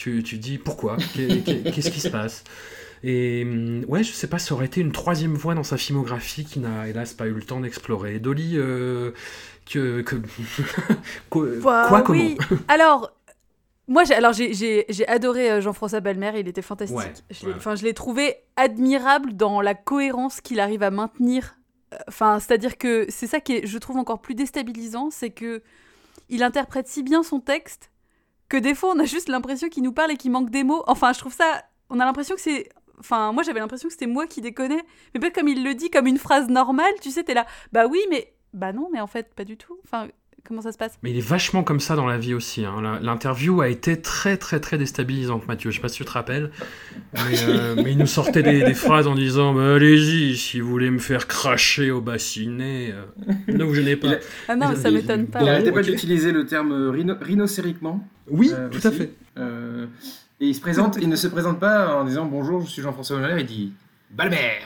Tu, 0.00 0.22
tu 0.22 0.38
dis 0.38 0.56
pourquoi 0.56 0.96
Qu'est-ce 0.96 1.90
qui 1.90 2.00
se 2.00 2.08
passe 2.08 2.42
et 3.02 3.42
hum, 3.44 3.84
ouais, 3.86 4.02
je 4.02 4.12
sais 4.12 4.28
pas, 4.28 4.38
ça 4.38 4.54
aurait 4.54 4.64
été 4.64 4.80
une 4.80 4.92
troisième 4.92 5.34
voie 5.34 5.54
dans 5.54 5.62
sa 5.62 5.76
filmographie 5.76 6.46
qui 6.46 6.58
n'a 6.58 6.88
hélas 6.88 7.12
pas 7.12 7.26
eu 7.26 7.32
le 7.32 7.42
temps 7.42 7.60
d'explorer. 7.60 8.18
Dolly, 8.18 8.56
euh, 8.56 9.12
que, 9.70 10.00
que... 10.00 10.16
Bah 11.62 11.86
quoi, 11.88 12.00
comment 12.00 12.24
Alors, 12.68 13.12
moi, 13.88 14.04
j'ai, 14.04 14.14
alors 14.14 14.32
j'ai, 14.32 14.86
adoré 15.06 15.50
euh, 15.50 15.60
Jean-François 15.60 16.00
Balmer, 16.00 16.32
il 16.36 16.48
était 16.48 16.62
fantastique. 16.62 17.22
je, 17.30 17.46
l'ai, 17.46 17.76
je 17.76 17.84
l'ai 17.84 17.94
trouvé 17.94 18.36
admirable 18.56 19.34
dans 19.34 19.60
la 19.60 19.74
cohérence 19.74 20.40
qu'il 20.40 20.60
arrive 20.60 20.82
à 20.82 20.90
maintenir. 20.90 21.56
Euh, 21.92 21.98
enfin, 22.08 22.40
c'est-à-dire 22.40 22.78
que 22.78 23.04
c'est 23.10 23.26
ça 23.26 23.40
qui 23.40 23.52
est, 23.56 23.66
je 23.66 23.76
trouve 23.76 23.98
encore 23.98 24.22
plus 24.22 24.34
déstabilisant, 24.34 25.10
c'est 25.10 25.30
que 25.30 25.62
il 26.30 26.42
interprète 26.42 26.88
si 26.88 27.02
bien 27.02 27.22
son 27.22 27.40
texte 27.40 27.89
que 28.50 28.58
des 28.58 28.74
fois 28.74 28.92
on 28.94 28.98
a 28.98 29.06
juste 29.06 29.30
l'impression 29.30 29.70
qu'il 29.70 29.82
nous 29.82 29.92
parle 29.92 30.10
et 30.10 30.16
qu'il 30.18 30.30
manque 30.30 30.50
des 30.50 30.64
mots. 30.64 30.84
Enfin, 30.86 31.14
je 31.14 31.18
trouve 31.20 31.32
ça, 31.32 31.62
on 31.88 31.98
a 32.00 32.04
l'impression 32.04 32.34
que 32.34 32.42
c'est 32.42 32.68
Enfin, 33.00 33.32
moi 33.32 33.42
j'avais 33.42 33.60
l'impression 33.60 33.88
que 33.88 33.94
c'était 33.94 34.06
moi 34.06 34.26
qui 34.26 34.40
déconnais. 34.42 34.82
Mais 35.14 35.20
pas 35.20 35.30
comme 35.30 35.48
il 35.48 35.64
le 35.64 35.74
dit, 35.74 35.90
comme 35.90 36.06
une 36.06 36.18
phrase 36.18 36.48
normale, 36.48 36.92
tu 37.00 37.10
sais, 37.10 37.24
t'es 37.24 37.34
là. 37.34 37.46
Bah 37.72 37.86
oui, 37.90 38.00
mais. 38.10 38.32
Bah 38.52 38.72
non, 38.72 38.88
mais 38.92 39.00
en 39.00 39.06
fait, 39.06 39.32
pas 39.34 39.44
du 39.44 39.56
tout. 39.56 39.78
Enfin, 39.84 40.08
comment 40.44 40.60
ça 40.60 40.72
se 40.72 40.76
passe? 40.76 40.98
Mais 41.02 41.10
il 41.10 41.16
est 41.16 41.26
vachement 41.26 41.62
comme 41.62 41.80
ça 41.80 41.96
dans 41.96 42.06
la 42.06 42.18
vie 42.18 42.34
aussi. 42.34 42.64
Hein. 42.64 42.98
L'interview 43.00 43.60
a 43.60 43.68
été 43.68 44.02
très 44.02 44.36
très 44.36 44.60
très 44.60 44.76
déstabilisante, 44.76 45.46
Mathieu. 45.48 45.70
Je 45.70 45.76
sais 45.76 45.82
pas 45.82 45.88
si 45.88 45.98
tu 45.98 46.04
te 46.04 46.10
rappelles, 46.10 46.50
mais, 47.14 47.42
euh, 47.48 47.82
il 47.86 47.96
nous 47.96 48.06
sortait 48.06 48.42
des, 48.42 48.74
phrases 48.74 49.06
en 49.06 49.14
disant 49.14 49.54
bah, 49.54 49.76
Allez-y, 49.76 50.36
si 50.36 50.60
vous 50.60 50.68
voulez 50.68 50.90
me 50.90 50.98
faire 50.98 51.26
cracher 51.26 51.90
au 51.90 52.00
bassinet, 52.00 52.92
euh, 52.92 53.32
ne 53.48 53.64
vous 53.64 53.74
gênez 53.74 53.96
pas. 53.96 54.16
Ah 54.48 54.56
non, 54.56 54.74
ça 54.74 54.90
m'étonne 54.90 55.26
pas. 55.28 55.40
Il 55.40 55.46
n'arrêtait 55.46 55.72
pas 55.72 55.82
d'utiliser 55.82 56.32
le 56.32 56.44
terme 56.44 56.90
rhino 56.90 57.14
rhinocériquement. 57.20 58.06
Oui, 58.30 58.52
euh, 58.52 58.68
tout 58.68 58.86
à 58.86 58.90
fait. 58.90 59.12
et 60.40 60.46
il, 60.46 60.54
se 60.54 60.60
présente, 60.60 60.96
il 61.00 61.08
ne 61.08 61.16
se 61.16 61.26
présente 61.26 61.60
pas 61.60 61.96
en 61.96 62.04
disant 62.04 62.26
Bonjour, 62.26 62.60
je 62.60 62.70
suis 62.70 62.82
Jean-François 62.82 63.16
Hollande, 63.16 63.40
il 63.40 63.46
dit 63.46 63.72
Balmer 64.10 64.60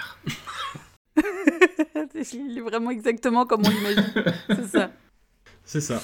Il 2.32 2.58
est 2.58 2.60
vraiment 2.60 2.90
exactement 2.90 3.44
comme 3.46 3.62
on 3.66 3.70
l'imagine. 3.70 4.12
C'est 4.48 4.66
ça. 4.66 4.90
C'est 5.64 5.80
ça. 5.80 6.00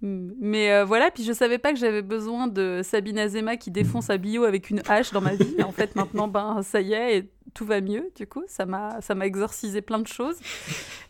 Mais 0.00 0.72
euh, 0.72 0.84
voilà, 0.84 1.12
puis 1.12 1.22
je 1.22 1.32
savais 1.32 1.58
pas 1.58 1.72
que 1.72 1.78
j'avais 1.78 2.02
besoin 2.02 2.48
de 2.48 2.80
Sabine 2.82 3.18
Azema 3.20 3.56
qui 3.56 3.70
défonce 3.70 4.10
à 4.10 4.18
bio 4.18 4.42
avec 4.42 4.68
une 4.70 4.82
hache 4.88 5.12
dans 5.12 5.20
ma 5.20 5.36
vie. 5.36 5.62
en 5.62 5.70
fait, 5.70 5.94
maintenant, 5.94 6.26
ben 6.26 6.60
ça 6.62 6.80
y 6.80 6.92
est, 6.92 7.18
et 7.18 7.30
tout 7.54 7.64
va 7.64 7.80
mieux. 7.80 8.10
Du 8.16 8.26
coup, 8.26 8.42
ça 8.46 8.66
m'a 8.66 9.00
ça 9.00 9.14
m'a 9.14 9.26
exorcisé 9.26 9.82
plein 9.82 9.98
de 9.98 10.08
choses. 10.08 10.36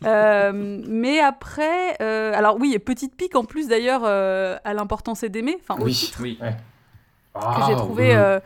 Euh, 0.05 0.81
mais 0.85 1.21
après, 1.21 1.95
euh, 2.01 2.33
alors 2.35 2.57
oui, 2.59 2.73
et 2.73 2.79
petite 2.79 3.15
pique 3.15 3.37
en 3.37 3.45
plus 3.45 3.69
d'ailleurs 3.69 4.03
à 4.03 4.73
l'importance 4.73 5.23
d'aimer. 5.23 5.57
Enfin, 5.61 5.81
oui, 5.81 6.11
oui. 6.19 6.37
Ouais. 6.41 6.57
que 7.33 7.65
j'ai 7.65 7.73
ah, 7.73 7.75
trouvé. 7.77 8.39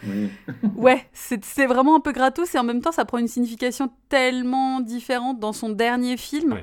ouais, 0.76 1.04
c'est 1.14 1.66
vraiment 1.66 1.96
un 1.96 2.00
peu 2.00 2.12
gratos 2.12 2.54
et 2.54 2.60
en 2.60 2.64
même 2.64 2.82
temps, 2.82 2.92
ça 2.92 3.06
prend 3.06 3.18
une 3.18 3.28
signification 3.28 3.90
tellement 4.10 4.82
différente 4.82 5.40
dans 5.40 5.52
son 5.52 5.70
dernier 5.70 6.16
film 6.16 6.60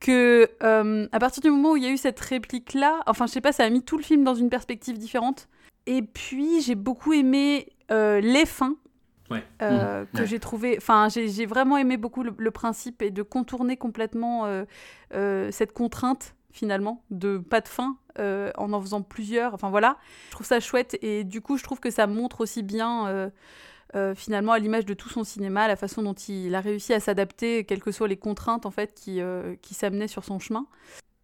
que 0.00 0.48
euh, 0.62 1.08
à 1.12 1.18
partir 1.18 1.42
du 1.42 1.50
moment 1.50 1.72
où 1.72 1.76
il 1.76 1.82
y 1.82 1.86
a 1.86 1.90
eu 1.90 1.96
cette 1.96 2.20
réplique 2.20 2.74
là, 2.74 3.00
enfin 3.06 3.26
je 3.26 3.32
sais 3.32 3.40
pas, 3.40 3.52
ça 3.52 3.64
a 3.64 3.70
mis 3.70 3.82
tout 3.82 3.96
le 3.96 4.02
film 4.02 4.24
dans 4.24 4.34
une 4.34 4.50
perspective 4.50 4.98
différente. 4.98 5.48
Et 5.86 6.02
puis 6.02 6.60
j'ai 6.60 6.74
beaucoup 6.74 7.12
aimé 7.12 7.68
euh, 7.90 8.20
les 8.20 8.46
fins. 8.46 8.76
Euh, 9.62 10.04
mmh. 10.04 10.16
que 10.16 10.24
j'ai 10.24 10.38
trouvé, 10.38 10.76
enfin 10.78 11.08
j'ai 11.08 11.46
vraiment 11.46 11.76
aimé 11.76 11.96
beaucoup 11.96 12.22
le, 12.22 12.50
principe 12.50 13.02
et 13.02 13.10
de 13.10 13.22
contourner 13.22 13.76
complètement 13.76 14.46
cette 15.12 15.72
contrainte 15.72 16.34
finalement 16.50 17.04
de 17.10 17.38
pas 17.38 17.60
de 17.60 17.68
fin 17.68 17.96
en 18.18 18.72
en 18.72 18.80
faisant 18.80 19.02
plusieurs. 19.02 19.54
Enfin 19.54 19.70
voilà, 19.70 19.96
je 20.28 20.32
trouve 20.32 20.46
ça 20.46 20.60
chouette 20.60 20.98
et 21.02 21.24
du 21.24 21.40
coup 21.40 21.58
je 21.58 21.62
trouve 21.62 21.80
que 21.80 21.90
ça 21.90 22.06
montre 22.06 22.40
aussi 22.40 22.62
bien 22.62 23.30
euh, 23.94 24.14
finalement 24.14 24.52
à 24.52 24.58
l'image 24.58 24.84
de 24.84 24.92
tout 24.92 25.08
son 25.08 25.24
cinéma, 25.24 25.66
la 25.66 25.76
façon 25.76 26.02
dont 26.02 26.12
il 26.12 26.54
a 26.54 26.60
réussi 26.60 26.92
à 26.92 27.00
s'adapter, 27.00 27.64
quelles 27.64 27.82
que 27.82 27.90
soient 27.90 28.08
les 28.08 28.18
contraintes 28.18 28.66
en 28.66 28.70
fait 28.70 28.92
qui, 28.94 29.22
euh, 29.22 29.56
qui 29.62 29.72
s'amenaient 29.72 30.08
sur 30.08 30.24
son 30.24 30.38
chemin. 30.38 30.66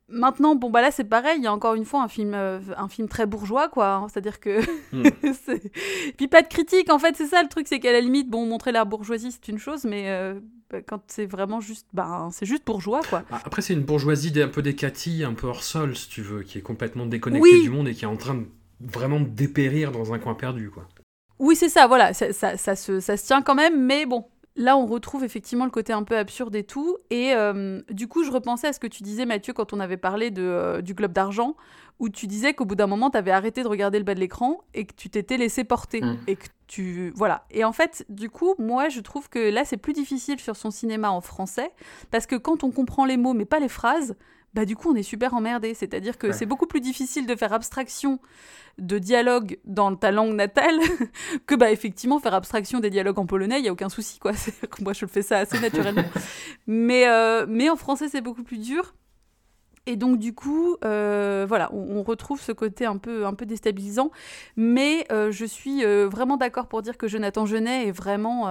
Maintenant, 0.08 0.54
bon 0.54 0.70
bah 0.70 0.82
là 0.82 0.90
c'est 0.90 1.04
pareil, 1.04 1.38
il 1.38 1.44
y 1.44 1.46
a 1.46 1.52
encore 1.52 1.74
une 1.74 1.86
fois 1.86 2.02
un 2.02 2.08
film, 2.08 2.34
euh, 2.34 2.60
un 2.76 2.88
film 2.88 3.08
très 3.08 3.24
bourgeois 3.24 3.68
quoi, 3.68 3.94
hein. 3.94 4.06
c'est-à-dire 4.08 4.38
que 4.38 4.60
hmm. 4.92 5.08
puis 6.18 6.28
pas 6.28 6.42
de 6.42 6.48
critique 6.48 6.92
en 6.92 6.98
fait, 6.98 7.16
c'est 7.16 7.26
ça 7.26 7.42
le 7.42 7.48
truc, 7.48 7.66
c'est 7.66 7.80
qu'à 7.80 7.90
la 7.90 8.00
limite 8.00 8.28
bon 8.28 8.46
montrer 8.46 8.70
la 8.70 8.84
bourgeoisie 8.84 9.32
c'est 9.32 9.48
une 9.48 9.58
chose, 9.58 9.84
mais 9.84 10.34
bah, 10.70 10.82
quand 10.86 11.00
c'est 11.06 11.24
vraiment 11.24 11.60
juste, 11.60 11.86
bah 11.94 12.28
c'est 12.32 12.44
juste 12.44 12.66
bourgeois 12.66 13.00
quoi. 13.08 13.22
Ah, 13.30 13.40
après 13.44 13.62
c'est 13.62 13.72
une 13.72 13.82
bourgeoisie 13.82 14.32
un 14.42 14.48
peu 14.48 14.60
décatie, 14.60 15.24
un 15.24 15.32
peu 15.32 15.46
hors 15.46 15.62
sol 15.62 15.96
si 15.96 16.08
tu 16.10 16.20
veux, 16.20 16.42
qui 16.42 16.58
est 16.58 16.62
complètement 16.62 17.06
déconnectée 17.06 17.62
du 17.62 17.70
monde 17.70 17.88
et 17.88 17.94
qui 17.94 18.04
est 18.04 18.08
en 18.08 18.16
train 18.16 18.34
de 18.34 18.44
vraiment 18.80 19.20
dépérir 19.20 19.90
dans 19.90 20.12
un 20.12 20.18
coin 20.18 20.34
perdu 20.34 20.70
quoi. 20.70 20.86
Oui, 21.38 21.56
c'est 21.56 21.68
ça, 21.68 21.86
voilà, 21.86 22.14
ça, 22.14 22.32
ça, 22.32 22.56
se, 22.76 23.00
ça, 23.00 23.16
se, 23.16 23.26
tient 23.26 23.42
quand 23.42 23.56
même, 23.56 23.84
mais 23.84 24.06
bon, 24.06 24.24
là 24.56 24.76
on 24.76 24.86
retrouve 24.86 25.24
effectivement 25.24 25.64
le 25.64 25.70
côté 25.70 25.92
un 25.92 26.02
peu 26.02 26.16
absurde 26.16 26.54
et 26.54 26.64
tout. 26.64 26.96
Et 27.10 27.32
euh, 27.34 27.80
du 27.90 28.08
coup, 28.08 28.24
je 28.24 28.30
repensais 28.30 28.68
à 28.68 28.72
ce 28.72 28.80
que 28.80 28.86
tu 28.86 29.02
disais, 29.02 29.26
Mathieu, 29.26 29.52
quand 29.52 29.72
on 29.72 29.80
avait 29.80 29.96
parlé 29.96 30.30
de, 30.30 30.42
euh, 30.42 30.82
du 30.82 30.94
Globe 30.94 31.12
d'Argent, 31.12 31.56
où 31.98 32.08
tu 32.08 32.26
disais 32.26 32.54
qu'au 32.54 32.64
bout 32.64 32.74
d'un 32.74 32.86
moment, 32.86 33.10
tu 33.10 33.18
avais 33.18 33.30
arrêté 33.30 33.62
de 33.62 33.68
regarder 33.68 33.98
le 33.98 34.04
bas 34.04 34.14
de 34.14 34.20
l'écran 34.20 34.64
et 34.74 34.84
que 34.84 34.94
tu 34.94 35.10
t'étais 35.10 35.36
laissé 35.36 35.64
porter. 35.64 36.00
Mm. 36.00 36.18
Et 36.26 36.36
que 36.36 36.46
tu. 36.66 37.12
Voilà. 37.14 37.44
Et 37.50 37.64
en 37.64 37.72
fait, 37.72 38.04
du 38.08 38.30
coup, 38.30 38.54
moi, 38.58 38.88
je 38.88 39.00
trouve 39.00 39.28
que 39.28 39.38
là, 39.38 39.64
c'est 39.64 39.76
plus 39.76 39.92
difficile 39.92 40.40
sur 40.40 40.56
son 40.56 40.70
cinéma 40.70 41.10
en 41.10 41.20
français, 41.20 41.72
parce 42.10 42.26
que 42.26 42.36
quand 42.36 42.64
on 42.64 42.70
comprend 42.70 43.04
les 43.04 43.16
mots, 43.16 43.34
mais 43.34 43.44
pas 43.44 43.60
les 43.60 43.68
phrases, 43.68 44.16
bah 44.54 44.64
du 44.64 44.76
coup 44.76 44.92
on 44.92 44.94
est 44.94 45.02
super 45.02 45.34
emmerdé. 45.34 45.74
C'est-à-dire 45.74 46.16
que 46.16 46.32
c'est 46.32 46.46
beaucoup 46.46 46.66
plus 46.66 46.80
difficile 46.80 47.26
de 47.26 47.36
faire 47.36 47.52
abstraction 47.52 48.20
de 48.78 48.98
dialogue 48.98 49.58
dans 49.64 49.94
ta 49.94 50.10
langue 50.10 50.34
natale 50.34 50.78
que 51.46 51.54
bah 51.54 51.70
effectivement 51.70 52.18
faire 52.18 52.34
abstraction 52.34 52.80
des 52.80 52.90
dialogues 52.90 53.18
en 53.18 53.26
polonais, 53.26 53.58
il 53.58 53.64
y 53.64 53.68
a 53.68 53.72
aucun 53.72 53.88
souci 53.88 54.18
quoi. 54.18 54.32
Moi 54.80 54.92
je 54.92 55.04
le 55.04 55.10
fais 55.10 55.22
ça 55.22 55.38
assez 55.38 55.60
naturellement. 55.60 56.04
mais, 56.66 57.08
euh, 57.08 57.46
mais 57.48 57.68
en 57.68 57.76
français 57.76 58.08
c'est 58.08 58.20
beaucoup 58.20 58.42
plus 58.42 58.58
dur. 58.58 58.94
Et 59.86 59.96
donc 59.96 60.18
du 60.18 60.34
coup, 60.34 60.78
euh, 60.82 61.44
voilà, 61.46 61.70
on, 61.74 62.02
retrouve 62.02 62.40
ce 62.40 62.52
côté 62.52 62.86
un 62.86 62.96
peu, 62.96 63.26
un 63.26 63.34
peu 63.34 63.44
déstabilisant. 63.44 64.10
Mais 64.56 65.06
euh, 65.12 65.30
je 65.30 65.44
suis 65.44 65.84
vraiment 65.84 66.38
d'accord 66.38 66.68
pour 66.68 66.80
dire 66.80 66.96
que 66.96 67.06
Jonathan 67.06 67.44
Genet 67.44 67.88
est 67.88 67.92
vraiment 67.92 68.48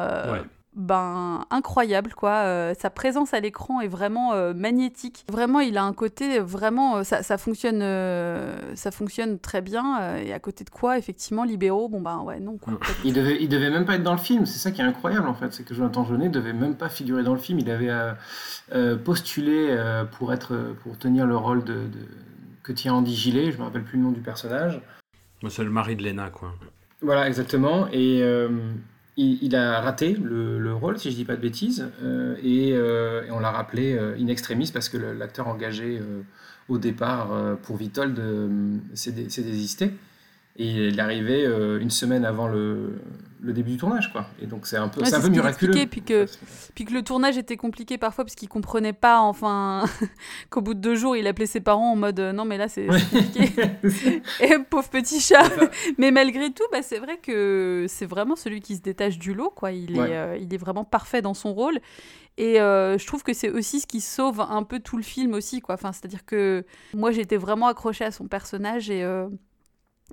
ben 0.76 1.45
incroyable 1.52 2.14
quoi. 2.16 2.32
Euh, 2.32 2.74
sa 2.80 2.90
présence 2.90 3.34
à 3.34 3.40
l'écran 3.40 3.80
est 3.82 3.88
vraiment 3.88 4.34
euh, 4.34 4.54
magnétique. 4.54 5.24
Vraiment, 5.32 5.60
il 5.60 5.78
a 5.78 5.84
un 5.84 5.94
côté 5.94 6.40
vraiment 6.40 6.98
euh, 6.98 7.04
ça, 7.04 7.38
fonctionne 7.38 7.82
ça 8.76 8.91
fonctionne 8.91 9.40
très 9.40 9.62
bien 9.62 10.18
et 10.18 10.34
à 10.34 10.40
côté 10.40 10.64
de 10.64 10.70
quoi 10.70 10.98
effectivement 10.98 11.44
libéraux 11.44 11.90
bon 11.90 12.02
ben 12.02 12.20
ouais 12.20 12.40
non 12.40 12.58
quoi. 12.58 12.80
il 13.04 13.14
devait 13.14 13.38
il 13.41 13.50
devait 13.50 13.70
même 13.70 13.86
pas 13.86 13.95
être 13.95 14.04
dans 14.04 14.14
le 14.14 14.20
film, 14.20 14.45
c'est 14.45 14.60
ça 14.60 14.72
qui 14.72 14.82
est 14.82 14.86
incroyable 14.86 15.28
en 15.28 15.34
fait, 15.34 15.54
c'est 15.54 15.64
que 15.64 15.74
Jonathan 15.74 16.06
Jeunet 16.06 16.30
devait 16.30 16.54
même 16.54 16.76
pas 16.76 16.90
figurer 16.90 17.24
dans 17.24 17.34
le 17.34 17.40
film, 17.40 17.60
il 17.60 17.70
avait 17.70 17.91
postulé 19.04 19.78
pour 20.18 20.34
être 20.34 20.56
pour 20.82 20.98
tenir 20.98 21.26
le 21.26 21.38
rôle 21.38 21.64
de, 21.64 21.82
que 22.64 22.72
tient 22.72 22.94
Andy 22.94 23.16
Gillet, 23.16 23.52
je 23.52 23.58
me 23.58 23.64
rappelle 23.64 23.84
plus 23.84 23.98
le 23.98 24.04
nom 24.04 24.12
du 24.12 24.22
personnage. 24.22 24.82
C'est 25.50 25.64
le 25.64 25.70
mari 25.70 25.95
de 25.95 26.04
Lena 26.04 26.30
quoi. 26.30 26.54
Voilà, 27.02 27.28
exactement. 27.28 27.88
Et, 27.91 28.24
il, 29.18 29.56
a 29.56 29.80
raté 29.81 30.14
le, 30.14 30.73
rôle, 30.73 30.98
si 30.98 31.11
je 31.11 31.15
dis 31.15 31.26
pas 31.26 31.35
de 31.35 31.41
bêtises, 31.41 31.88
euh, 32.03 32.35
euh, 32.44 33.23
et, 33.23 33.31
on 33.31 33.40
l'a 33.40 33.52
rappelé 33.52 33.94
euh, 33.94 34.18
in 34.19 34.27
extremis 34.27 34.72
parce 34.72 34.90
que 34.90 34.98
l'acteur 34.98 35.48
engagé 35.48 36.02
au 36.69 36.77
départ 36.77 37.30
pour 37.64 37.77
Vitold 37.77 38.19
s'est 38.94 39.11
désisté. 39.11 39.91
Et 40.55 40.67
il 40.67 40.99
est 40.99 41.01
arrivé 41.01 41.45
une 41.81 41.89
semaine 41.89 42.25
avant 42.25 42.47
le, 42.47 42.99
le 43.43 43.51
début 43.51 43.71
du 43.71 43.77
tournage, 43.77 44.11
quoi. 44.11 44.25
Et 44.41 44.47
donc 44.47 44.65
c'est 44.65 44.77
un 44.77 44.88
peu, 44.88 45.03
c'est 45.03 45.15
un 45.15 45.21
peu 45.21 45.27
miraculeux. 45.27 45.73
Puis 45.85 46.01
que, 46.01 46.25
puis 46.73 46.85
que 46.85 46.93
le 46.93 47.01
tournage 47.01 47.38
était 47.38 47.57
compliqué 47.57 47.97
parfois 47.97 48.23
parce 48.23 48.35
qu'il 48.35 48.47
comprenait 48.47 48.93
pas, 48.93 49.19
enfin, 49.19 49.84
qu'au 50.49 50.61
bout 50.61 50.73
de 50.73 50.80
deux 50.80 50.95
jours, 50.95 51.17
il 51.17 51.27
appelait 51.27 51.45
ses 51.45 51.59
parents 51.59 51.91
en 51.91 51.95
mode 51.95 52.19
non 52.19 52.45
mais 52.45 52.57
là 52.57 52.69
c'est 52.69 52.88
compliqué. 52.88 53.51
et 54.39 54.57
pauvre 54.69 54.88
petit 54.89 55.19
chat. 55.19 55.51
mais 55.97 56.11
malgré 56.11 56.51
tout, 56.51 56.63
bah, 56.71 56.81
c'est 56.81 56.99
vrai 56.99 57.17
que 57.17 57.85
c'est 57.89 58.05
vraiment 58.05 58.38
celui 58.38 58.61
qui 58.61 58.77
se 58.77 58.81
détache 58.81 59.19
du 59.19 59.34
lot, 59.34 59.49
quoi. 59.49 59.73
Il 59.73 59.97
est, 59.97 60.15
euh, 60.15 60.38
il 60.39 60.53
est 60.53 60.57
vraiment 60.57 60.85
parfait 60.85 61.21
dans 61.21 61.34
son 61.34 61.53
rôle. 61.53 61.80
Et 62.38 62.59
euh, 62.59 62.97
je 62.97 63.05
trouve 63.05 63.23
que 63.23 63.34
c'est 63.34 63.49
aussi 63.49 63.81
ce 63.81 63.85
qui 63.85 64.01
sauve 64.01 64.41
un 64.41 64.63
peu 64.63 64.80
tout 64.80 64.97
le 64.97 65.03
film 65.03 65.34
aussi, 65.34 65.59
quoi. 65.59 65.75
Enfin, 65.75 65.91
c'est-à-dire 65.91 66.25
que 66.25 66.65
moi 66.93 67.11
j'étais 67.11 67.38
vraiment 67.38 67.67
accrochée 67.67 68.05
à 68.05 68.11
son 68.11 68.27
personnage 68.27 68.89
et 68.89 69.03
euh, 69.03 69.27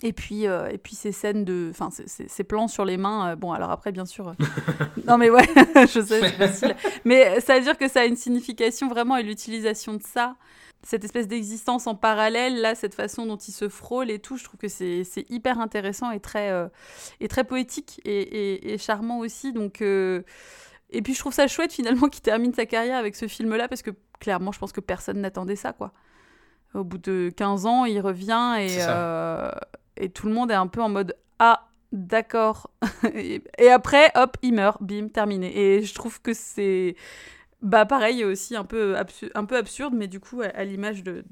Et 0.02 0.12
puis, 0.12 0.44
et 0.44 0.78
puis 0.82 0.94
ces 0.94 1.12
scènes 1.12 1.44
de. 1.44 1.68
Enfin, 1.70 1.90
ces, 1.90 2.44
plans 2.44 2.68
sur 2.68 2.85
les 2.85 2.97
mains. 2.97 3.36
bon, 3.36 3.52
alors 3.52 3.70
après, 3.70 3.93
bien 3.93 4.06
sûr. 4.06 4.35
non, 5.06 5.18
mais 5.18 5.31
ouais, 5.31 5.47
je 5.74 6.01
sais, 6.01 6.20
c'est 6.20 6.28
facile. 6.39 6.74
Mais 7.05 7.40
ça 7.40 7.56
veut 7.59 7.64
dire 7.64 7.77
que 7.77 7.89
ça 7.89 8.01
a 8.01 8.05
une 8.05 8.16
signification 8.16 8.89
vraiment 8.89 9.16
et 9.16 9.22
l'utilisation 9.22 9.94
de 9.94 10.02
ça 10.02 10.36
cette 10.82 11.05
espèce 11.05 11.28
d'existence 11.28 11.86
en 11.86 11.94
parallèle, 11.94 12.60
là, 12.60 12.74
cette 12.74 12.94
façon 12.94 13.27
dont 13.27 13.36
il 13.36 13.52
se 13.52 13.68
frôle 13.68 14.10
et 14.10 14.18
tout, 14.18 14.36
je 14.36 14.44
trouve 14.44 14.59
que 14.59 14.68
c'est 14.68 15.05
hyper 15.28 15.60
intéressant 15.60 16.10
et 16.10 16.20
très, 16.20 16.51
euh, 16.51 16.68
et 17.20 17.28
très 17.28 17.44
poétique 17.44 18.01
et, 18.05 18.72
et, 18.72 18.78
charmant 18.78 19.18
aussi. 19.18 19.52
Donc, 19.52 19.82
euh, 19.82 20.22
Et 20.90 21.02
puis 21.02 21.14
je 21.14 21.18
trouve 21.18 21.35
ça 21.35 21.47
chouette 21.48 21.72
finalement 21.72 22.09
qu'il 22.09 22.22
termine 22.22 22.55
sa 22.55 22.66
carrière 22.66 22.97
avec 22.97 23.14
ce 23.14 23.28
film-là, 23.28 23.68
parce 23.68 23.82
que 23.82 23.90
clairement, 24.20 24.52
je 24.52 24.59
pense 24.59 24.72
que 24.72 24.81
personne 24.81 25.20
n'attendait 25.20 25.56
ça, 25.56 25.72
quoi. 25.72 25.93
Au 26.72 26.85
bout 26.85 26.98
de 26.98 27.31
15 27.36 27.66
ans, 27.66 27.85
il 27.85 28.01
revient 28.01 28.56
et, 28.60 28.78
euh, 28.81 29.51
et 30.01 30.10
tout 30.10 30.27
le 30.27 30.32
monde 30.32 30.51
est 30.51 30.55
un 30.55 30.66
peu 30.66 30.81
en 30.82 30.89
mode 30.89 31.16
Ah, 31.39 31.68
d'accord. 31.93 32.70
et, 33.14 33.68
après, 33.68 34.10
hop, 34.14 34.36
il 34.43 34.55
meurt, 34.55 34.82
bim, 34.82 35.09
terminé. 35.09 35.56
Et 35.56 35.82
je 35.82 35.94
trouve 35.94 36.20
que 36.20 36.32
c'est 36.32 36.97
bah 37.62 37.85
pareil, 37.85 38.24
aussi 38.24 38.56
un 38.56 38.64
peu, 38.64 38.97
un 39.35 39.44
peu 39.44 39.56
absurde, 39.56 39.93
mais 39.94 40.06
du 40.06 40.18
coup 40.18 40.40
à, 40.40 40.64
l'image 40.64 41.02
de, 41.02 41.24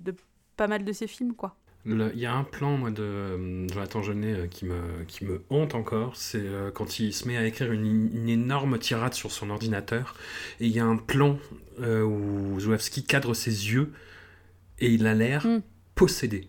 pas 0.57 0.66
mal 0.66 0.85
de 0.85 0.93
ses 0.93 1.07
films, 1.07 1.35
quoi. 1.35 1.57
Il 1.86 2.19
y 2.19 2.27
a 2.27 2.35
un 2.35 2.45
plan 2.45 2.77
moi, 2.77 2.90
de 2.90 3.03
euh, 3.03 3.69
Jonathan 3.69 4.03
Jeunet 4.03 4.32
euh, 4.32 4.47
qui 4.47 4.66
me, 4.66 5.05
qui 5.07 5.24
me 5.24 5.43
hante 5.49 5.74
encore, 5.74 6.16
c'est 6.16 6.43
euh, 6.43 6.70
quand 6.70 6.99
il 6.99 7.15
se 7.15 7.27
met 7.27 7.39
à 7.39 7.47
écrire 7.47 7.73
une, 7.73 8.28
énorme 8.28 8.78
tirade 8.78 9.15
sur 9.15 9.31
son 9.31 9.49
ordinateur, 9.49 10.15
et 10.61 10.66
il 10.66 10.73
y 10.73 10.81
a 10.81 10.85
un 10.85 10.97
plan 10.97 11.39
où 11.81 12.59
Zulawski 12.59 13.05
cadre 13.05 13.32
ses 13.32 13.73
yeux, 13.73 13.93
et 14.81 14.90
il 14.90 15.07
a 15.07 15.15
l'air 15.15 15.47
mm. 15.47 15.62
possédé. 15.95 16.49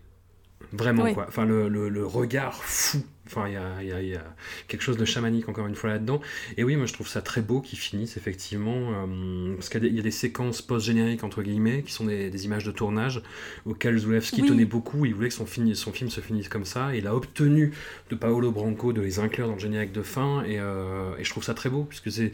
Vraiment, 0.72 1.14
quoi. 1.14 1.26
Enfin, 1.28 1.46
le, 1.46 1.68
le, 1.68 2.06
regard 2.06 2.64
fou 2.64 3.04
Enfin, 3.32 3.48
il 3.48 3.54
y 3.54 3.92
a, 3.92 4.02
y 4.02 4.16
a, 4.16 4.24
quelque 4.68 4.82
chose 4.82 4.98
de 4.98 5.06
chamanique 5.06 5.50
encore 5.50 5.68
une 5.68 5.76
fois 5.76 5.92
là-dedans. 5.92 6.20
Et 6.58 6.64
oui, 6.64 6.76
moi 6.76 6.88
je 6.88 6.94
trouve 6.94 7.08
ça 7.08 7.22
très 7.22 7.42
beau 7.42 7.62
qu'ils 7.62 7.78
finissent 7.78 8.18
effectivement, 8.18 8.92
euh, 8.92 9.54
parce 9.54 9.70
qu'il 9.70 9.86
y, 9.86 10.00
a 10.00 10.02
des 10.02 10.10
séquences 10.10 10.64
post-génériques 10.64 11.24
entre 11.24 11.44
guillemets, 11.44 11.84
qui 11.84 11.92
sont 11.92 12.06
des, 12.06 12.46
images 12.46 12.64
de 12.64 12.72
tournage 12.72 13.22
auxquelles 13.66 14.00
Zulewski 14.00 14.42
tenait 14.42 14.66
beaucoup. 14.66 15.06
Il 15.06 15.14
voulait 15.14 15.28
que 15.28 15.36
son, 15.36 15.46
film, 15.46 15.76
son 15.76 15.92
film 15.92 16.10
se 16.10 16.22
finisse 16.22 16.50
comme 16.50 16.66
ça. 16.66 16.96
Et 16.96 17.00
il 17.00 17.08
a 17.08 17.16
obtenu 17.16 17.72
de 18.10 18.16
Paolo 18.16 18.52
Branco 18.52 18.94
de 18.94 19.02
les 19.02 19.20
inclure 19.20 19.46
dans 19.46 19.54
le 19.54 19.60
générique 19.60 19.92
de 19.92 20.02
fin. 20.02 20.44
Et, 20.46 20.60
euh, 20.60 21.16
et 21.20 21.24
je 21.24 21.30
trouve 21.30 21.44
ça 21.44 21.54
très 21.54 21.70
beau, 21.70 21.84
puisque 21.84 22.12
c'est. 22.12 22.32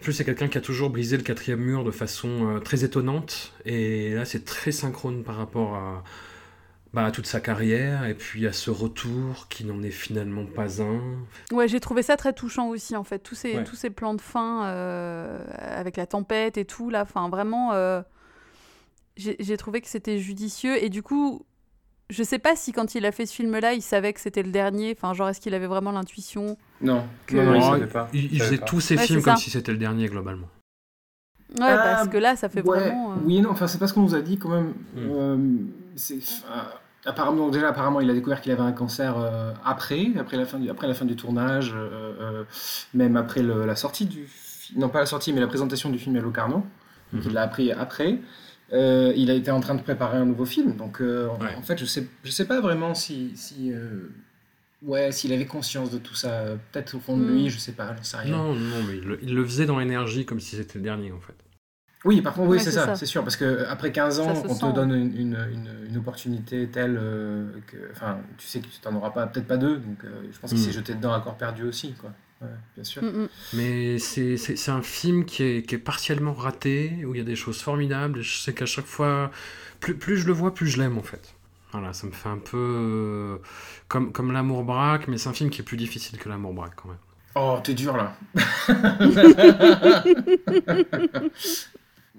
En 0.00 0.02
plus, 0.02 0.12
c'est 0.12 0.24
quelqu'un 0.24 0.48
qui 0.48 0.58
a 0.58 0.60
toujours 0.60 0.90
brisé 0.90 1.16
le 1.16 1.22
quatrième 1.22 1.60
mur 1.60 1.84
de 1.84 1.92
façon 1.92 2.56
euh, 2.56 2.58
très 2.58 2.82
étonnante. 2.82 3.52
Et 3.64 4.12
là, 4.14 4.24
c'est 4.24 4.44
très 4.44 4.72
synchrone 4.72 5.22
par 5.22 5.36
rapport 5.36 5.76
à 5.76 6.02
bah, 6.94 7.10
toute 7.10 7.26
sa 7.26 7.40
carrière 7.40 8.04
et 8.04 8.14
puis 8.14 8.46
à 8.46 8.52
ce 8.52 8.70
retour 8.70 9.48
qui 9.48 9.64
n'en 9.64 9.82
est 9.82 9.90
finalement 9.90 10.44
pas 10.44 10.82
un. 10.82 11.00
Ouais, 11.50 11.66
j'ai 11.66 11.80
trouvé 11.80 12.02
ça 12.02 12.16
très 12.16 12.34
touchant 12.34 12.68
aussi 12.68 12.96
en 12.96 13.04
fait, 13.04 13.18
tous 13.18 13.34
ces, 13.34 13.64
tous 13.64 13.76
ces 13.76 13.90
plans 13.90 14.14
de 14.14 14.20
fin 14.20 14.66
euh, 14.66 15.42
avec 15.58 15.96
la 15.96 16.06
tempête 16.06 16.58
et 16.58 16.66
tout 16.66 16.90
là, 16.90 17.02
enfin 17.02 17.30
vraiment, 17.30 17.72
euh, 17.72 18.02
j'ai 19.16 19.56
trouvé 19.56 19.80
que 19.80 19.88
c'était 19.88 20.18
judicieux 20.18 20.82
et 20.82 20.90
du 20.90 21.02
coup, 21.02 21.46
je 22.10 22.22
sais 22.22 22.38
pas 22.38 22.56
si 22.56 22.72
quand 22.72 22.94
il 22.94 23.06
a 23.06 23.12
fait 23.12 23.24
ce 23.24 23.34
film 23.34 23.58
là, 23.58 23.72
il 23.72 23.82
savait 23.82 24.12
que 24.12 24.20
c'était 24.20 24.42
le 24.42 24.50
dernier, 24.50 24.94
enfin 24.94 25.14
genre 25.14 25.30
est-ce 25.30 25.40
qu'il 25.40 25.54
avait 25.54 25.66
vraiment 25.66 25.92
l'intuition? 25.92 26.58
Non, 26.82 27.04
que... 27.26 27.36
non, 27.36 27.54
il 27.54 27.62
savait 27.62 27.86
pas. 27.86 28.08
Il, 28.12 28.38
faisait 28.38 28.58
tous 28.58 28.80
ses 28.80 28.98
films 28.98 29.22
comme 29.22 29.36
si 29.36 29.48
c'était 29.48 29.72
le 29.72 29.78
dernier 29.78 30.08
globalement. 30.08 30.48
Ouais, 31.58 31.76
parce 31.76 32.08
que 32.08 32.16
là, 32.16 32.34
ça 32.34 32.48
fait 32.48 32.62
vraiment. 32.62 33.12
Euh, 33.12 33.16
oui, 33.26 33.40
non, 33.42 33.50
enfin, 33.50 33.66
c'est 33.66 33.78
pas 33.78 33.86
ce 33.86 33.92
qu'on 33.92 34.02
nous 34.02 34.14
a 34.14 34.22
dit 34.22 34.38
quand 34.38 34.48
même. 34.48 34.72
Mm. 34.96 35.66
C'est 35.96 36.20
Apparemment, 37.04 37.48
déjà, 37.48 37.68
apparemment, 37.68 38.00
il 38.00 38.08
a 38.10 38.14
découvert 38.14 38.40
qu'il 38.40 38.52
avait 38.52 38.62
un 38.62 38.72
cancer 38.72 39.18
euh, 39.18 39.52
après, 39.64 40.12
après 40.16 40.36
la 40.36 40.46
fin 40.46 40.60
du, 40.60 40.70
après 40.70 40.86
la 40.86 40.94
fin 40.94 41.04
du 41.04 41.16
tournage, 41.16 41.72
euh, 41.74 42.12
euh, 42.20 42.44
même 42.94 43.16
après 43.16 43.42
la 43.42 43.74
sortie 43.74 44.06
du, 44.06 44.28
non 44.76 44.88
pas 44.88 45.00
la 45.00 45.06
sortie, 45.06 45.32
mais 45.32 45.40
la 45.40 45.48
présentation 45.48 45.90
du 45.90 45.98
film 45.98 46.14
à 46.16 46.20
Locarno. 46.20 46.64
Mhm. 47.12 47.22
Il 47.26 47.32
l'a 47.32 47.42
appris 47.42 47.72
après. 47.72 48.20
il 48.70 49.30
a 49.30 49.34
été 49.34 49.50
en 49.50 49.58
train 49.58 49.74
de 49.74 49.82
préparer 49.82 50.18
un 50.18 50.24
nouveau 50.24 50.44
film, 50.44 50.76
donc 50.76 51.00
en, 51.00 51.62
fait, 51.62 51.76
je 51.76 51.86
sais, 51.86 52.06
je 52.22 52.30
sais 52.30 52.46
pas 52.46 52.60
vraiment 52.60 52.94
si, 52.94 53.32
si 53.34 53.72
ouais, 54.82 55.10
s'il 55.10 55.32
avait 55.32 55.46
conscience 55.46 55.90
de 55.90 55.98
tout 55.98 56.14
ça, 56.14 56.44
peut-être 56.70 56.94
au 56.94 57.00
fond 57.00 57.16
de 57.16 57.24
lui, 57.24 57.46
mm. 57.46 57.48
je 57.48 57.58
sais 57.58 57.72
pas, 57.72 57.96
je 58.00 58.06
sais 58.06 58.16
rien. 58.16 58.36
Non, 58.36 58.54
non, 58.54 58.82
mais 58.86 58.98
il 58.98 59.04
le, 59.04 59.18
il 59.22 59.34
le 59.34 59.44
faisait 59.44 59.66
dans 59.66 59.80
l'énergie 59.80 60.24
comme 60.24 60.38
si 60.38 60.54
c'était 60.54 60.78
le 60.78 60.84
dernier 60.84 61.10
en 61.10 61.20
fait. 61.20 61.34
Oui, 62.04 62.20
par 62.20 62.34
contre, 62.34 62.50
oui, 62.50 62.60
c'est 62.60 62.72
ça, 62.72 62.94
c'est 62.94 63.06
sûr, 63.06 63.22
parce 63.22 63.36
que 63.36 63.64
après 63.68 63.92
15 63.92 64.20
ans, 64.20 64.34
on 64.48 64.54
te 64.54 64.74
donne 64.74 64.92
une, 64.92 65.16
une, 65.16 65.68
une, 65.88 65.96
opportunité 65.96 66.68
telle 66.68 66.98
euh, 67.00 67.46
que, 67.66 67.76
enfin, 67.92 68.18
tu 68.38 68.46
sais 68.46 68.60
que 68.60 68.66
tu 68.66 68.88
n'en 68.88 68.96
auras 68.96 69.10
pas, 69.10 69.26
peut-être 69.26 69.46
pas 69.46 69.56
deux, 69.56 69.76
donc 69.76 70.04
euh, 70.04 70.22
je 70.32 70.38
pense 70.38 70.50
qu'il 70.50 70.58
s'est 70.58 70.70
mm. 70.70 70.72
jeté 70.72 70.94
dedans 70.94 71.12
à 71.12 71.20
corps 71.20 71.36
perdu 71.36 71.62
aussi, 71.62 71.94
quoi. 71.94 72.10
bien 72.74 72.82
sûr. 72.82 73.02
Mm, 73.02 73.06
mm. 73.06 73.28
Mais 73.54 73.98
c'est 73.98 74.68
un 74.68 74.82
film 74.82 75.24
qui 75.24 75.44
est, 75.44 75.62
qui 75.62 75.76
est, 75.76 75.78
partiellement 75.78 76.32
raté, 76.32 77.04
où 77.06 77.14
il 77.14 77.18
y 77.18 77.20
a 77.20 77.24
des 77.24 77.36
choses 77.36 77.60
formidables, 77.60 78.18
et 78.18 78.22
je 78.22 78.36
sais 78.36 78.52
qu'à 78.52 78.66
chaque 78.66 78.86
fois, 78.86 79.30
plus, 79.78 79.94
plus 79.94 80.16
je 80.16 80.26
le 80.26 80.32
vois, 80.32 80.52
plus 80.52 80.66
je 80.66 80.78
l'aime 80.78 80.98
en 80.98 81.02
fait. 81.02 81.34
Voilà, 81.72 81.92
ça 81.94 82.06
me 82.06 82.12
fait 82.12 82.28
un 82.28 82.38
peu 82.38 82.58
euh, 82.58 83.38
comme, 83.88 84.12
comme 84.12 84.30
L'amour 84.32 84.62
braque, 84.64 85.08
mais 85.08 85.18
c'est 85.18 85.30
un 85.30 85.32
film 85.32 85.50
qui 85.50 85.62
est 85.62 85.64
plus 85.64 85.78
difficile 85.78 86.18
que 86.18 86.28
L'amour 86.28 86.52
braque 86.52 86.74
quand 86.76 86.88
même. 86.88 86.98
Oh, 87.34 87.58
t'es 87.64 87.72
dur 87.72 87.96
là. 87.96 88.14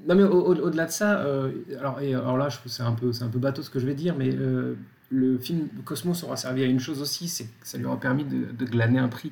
Non, 0.07 0.15
mais 0.15 0.23
au-delà 0.23 0.85
de 0.85 0.91
ça, 0.91 1.21
euh, 1.21 1.51
alors, 1.79 2.01
et, 2.01 2.13
alors 2.13 2.37
là, 2.37 2.49
c'est 2.65 2.83
un, 2.83 2.91
peu, 2.91 3.13
c'est 3.13 3.23
un 3.23 3.29
peu 3.29 3.39
bateau 3.39 3.61
ce 3.61 3.69
que 3.69 3.79
je 3.79 3.85
vais 3.85 3.93
dire, 3.93 4.15
mais 4.17 4.29
euh, 4.33 4.75
le 5.09 5.37
film 5.37 5.69
Cosmos 5.85 6.23
aura 6.23 6.35
servi 6.35 6.63
à 6.63 6.65
une 6.65 6.79
chose 6.79 7.01
aussi, 7.01 7.29
c'est 7.29 7.45
que 7.45 7.67
ça 7.67 7.77
lui 7.77 7.85
aura 7.85 7.99
permis 7.99 8.25
de, 8.25 8.65
glaner 8.65 8.99
un 8.99 9.07
prix. 9.07 9.31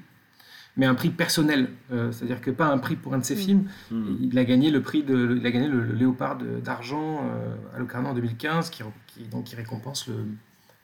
Mais 0.78 0.86
un 0.86 0.96
prix 0.96 1.10
personnel, 1.10 1.70
euh, 1.92 2.14
c'est-à-dire 2.14 2.40
que 2.40 2.50
pas 2.50 2.68
un 2.68 2.78
prix 2.78 2.96
pour 2.96 3.14
un 3.14 3.18
de 3.18 3.26
ses 3.26 3.36
mm. 3.36 3.40
films. 3.40 3.64
Mm. 3.92 4.16
Il 4.22 4.40
a 4.40 4.46
gagné 4.46 4.72
le 4.72 4.82
prix 4.82 5.04
de, 5.04 5.36
il 5.38 5.46
a 5.46 5.52
gagné 5.52 5.68
le, 5.68 5.84
Léopard 5.94 6.38
d'argent 6.64 7.30
à 7.76 7.80
Locarno 7.80 8.10
en 8.10 8.14
2015, 8.14 8.70
qui, 8.70 8.84
donc, 9.30 9.44
qui 9.46 9.58
récompense 9.58 10.08
le, 10.08 10.16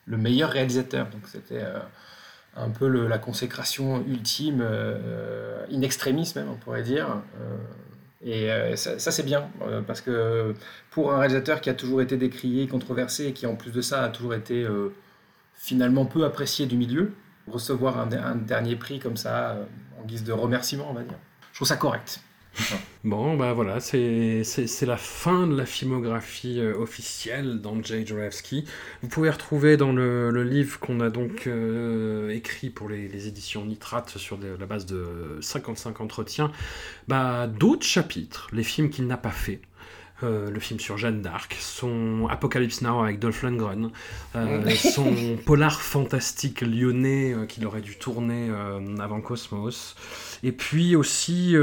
le 0.06 0.18
meilleur 0.18 0.50
réalisateur. 0.50 1.10
Donc 1.10 1.22
c'était 1.28 1.64
un 2.58 2.70
peu 2.70 2.88
la 2.88 3.18
consécration 3.18 4.06
ultime, 4.06 4.62
in 5.72 5.82
extremis 5.82 6.34
même, 6.36 6.50
on 6.50 6.56
pourrait 6.56 6.84
dire. 6.84 7.22
Et 8.24 8.52
euh, 8.52 8.76
ça, 8.76 9.12
c'est 9.12 9.24
bien, 9.24 9.50
euh, 9.62 9.82
parce 9.82 10.02
que 10.02 10.56
pour 10.90 11.14
un 11.14 11.20
réalisateur 11.20 11.62
qui 11.62 11.70
a 11.70 11.74
toujours 11.74 12.02
été 12.02 12.18
décrié, 12.18 12.68
controversé, 12.68 13.28
et 13.28 13.34
qui 13.34 13.46
en 13.46 13.56
plus 13.56 13.72
de 13.72 13.82
ça 13.82 14.04
a 14.04 14.10
toujours 14.10 14.34
été 14.34 14.64
euh, 14.64 14.94
finalement 15.54 16.06
peu 16.06 16.26
apprécié 16.26 16.66
du 16.66 16.78
milieu, 16.78 17.14
recevoir 17.48 18.00
un, 18.00 18.12
un 18.12 18.36
dernier 18.36 18.76
prix 18.76 19.00
comme 19.00 19.18
ça, 19.18 19.58
en 20.02 20.06
guise 20.06 20.24
de 20.24 20.32
remerciement, 20.32 20.88
on 20.90 20.94
va 20.94 21.04
dire, 21.04 21.14
je 21.52 21.58
trouve 21.58 21.68
ça 21.68 21.78
correct. 21.78 22.20
Bon, 23.04 23.38
bah 23.38 23.54
voilà, 23.54 23.80
c'est 23.80 24.44
la 24.82 24.98
fin 24.98 25.48
de 25.48 25.56
la 25.56 25.66
filmographie 25.66 26.60
euh, 26.60 26.78
officielle 26.78 27.62
d'Andrzej 27.62 28.06
Jorewski. 28.06 28.66
Vous 29.02 29.08
pouvez 29.08 29.30
retrouver 29.30 29.78
dans 29.78 29.94
le, 29.94 30.44
livre 30.44 30.80
qu'on 30.80 31.00
a 31.00 31.10
donc 31.10 31.48
euh, 31.48 32.30
écrit 32.30 32.70
pour 32.70 32.90
les, 32.90 33.08
les, 33.08 33.28
éditions 33.28 33.66
Nitrate 33.66 34.18
sur 34.18 34.38
la 34.38 34.66
base 34.66 34.86
de 34.86 35.38
55 35.40 36.02
entretiens, 36.02 36.52
bah, 37.08 37.48
d'autres 37.48 37.86
chapitres, 37.86 38.50
les 38.52 38.64
films 38.64 38.90
qu'il 38.90 39.08
n'a 39.08 39.18
pas 39.18 39.32
fait. 39.32 39.62
Euh, 40.24 40.50
le 40.50 40.60
film 40.60 40.80
sur 40.80 40.98
Jeanne 40.98 41.22
d'Arc, 41.22 41.56
son 41.60 42.28
Apocalypse 42.28 42.82
Now 42.82 43.04
avec 43.04 43.20
Dolph 43.20 43.44
Lundgren, 43.44 43.92
euh, 44.36 44.68
son 44.76 45.38
polar 45.46 45.80
fantastique 45.80 46.62
lyonnais 46.62 47.36
euh, 47.36 47.46
qu'il 47.46 47.64
aurait 47.68 47.82
dû 47.82 47.98
tourner 47.98 48.50
avant 49.00 49.22
Cosmos, 49.22 49.96
et 50.42 50.52
puis 50.52 50.96
aussi 50.96 51.56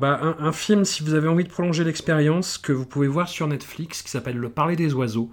bah, 0.00 0.36
un, 0.40 0.50
film, 0.50 0.84
si 0.84 1.04
vous 1.04 1.14
avez 1.14 1.28
envie 1.28 1.44
de 1.44 1.48
prolonger 1.48 1.84
l'expérience, 1.84 2.58
que 2.58 2.72
vous 2.72 2.84
pouvez 2.84 3.06
voir 3.06 3.28
sur 3.28 3.46
Netflix, 3.46 4.02
qui 4.02 4.10
s'appelle 4.10 4.36
Le 4.36 4.48
Parler 4.48 4.74
des 4.74 4.92
oiseaux, 4.92 5.30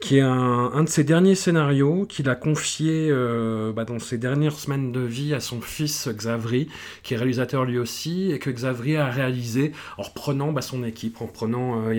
qui 0.00 0.18
est 0.18 0.22
un, 0.22 0.82
de 0.82 0.88
ses 0.88 1.04
derniers 1.04 1.34
scénarios 1.34 2.06
qu'il 2.06 2.28
a 2.28 2.34
confié 2.34 3.08
euh, 3.10 3.72
bah, 3.72 3.84
dans 3.84 3.98
ses 3.98 4.18
dernières 4.18 4.58
semaines 4.58 4.92
de 4.92 5.00
vie 5.00 5.34
à 5.34 5.40
son 5.40 5.60
fils 5.60 6.08
Xavri, 6.08 6.68
qui 7.02 7.14
est 7.14 7.16
réalisateur 7.16 7.64
lui 7.64 7.78
aussi, 7.78 8.30
et 8.30 8.38
que 8.38 8.50
Xavri 8.50 8.96
a 8.96 9.06
réalisé 9.06 9.72
en 9.98 10.02
reprenant 10.02 10.52
bah, 10.52 10.62
son 10.62 10.84
équipe, 10.84 11.20
en 11.22 11.26
prenant 11.26 11.82
euh, 11.88 11.94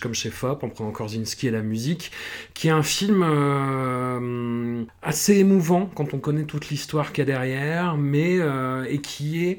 comme 0.00 0.14
chef-op, 0.14 0.64
en 0.64 0.68
prenant 0.68 0.90
Korzinski 0.90 1.48
et 1.48 1.50
la 1.50 1.62
musique, 1.62 2.10
qui 2.54 2.68
est 2.68 2.72
un 2.72 2.82
film 2.82 3.22
euh, 3.22 4.84
assez 5.02 5.36
émouvant 5.36 5.90
quand 5.94 6.14
on 6.14 6.18
connaît 6.18 6.44
toute 6.44 6.70
l'histoire 6.70 7.12
qu'il 7.12 7.22
y 7.22 7.22
a 7.22 7.32
derrière, 7.32 7.96
mais 7.96 8.38
euh, 8.38 8.84
et 8.88 8.98
qui 9.00 9.46
est 9.46 9.58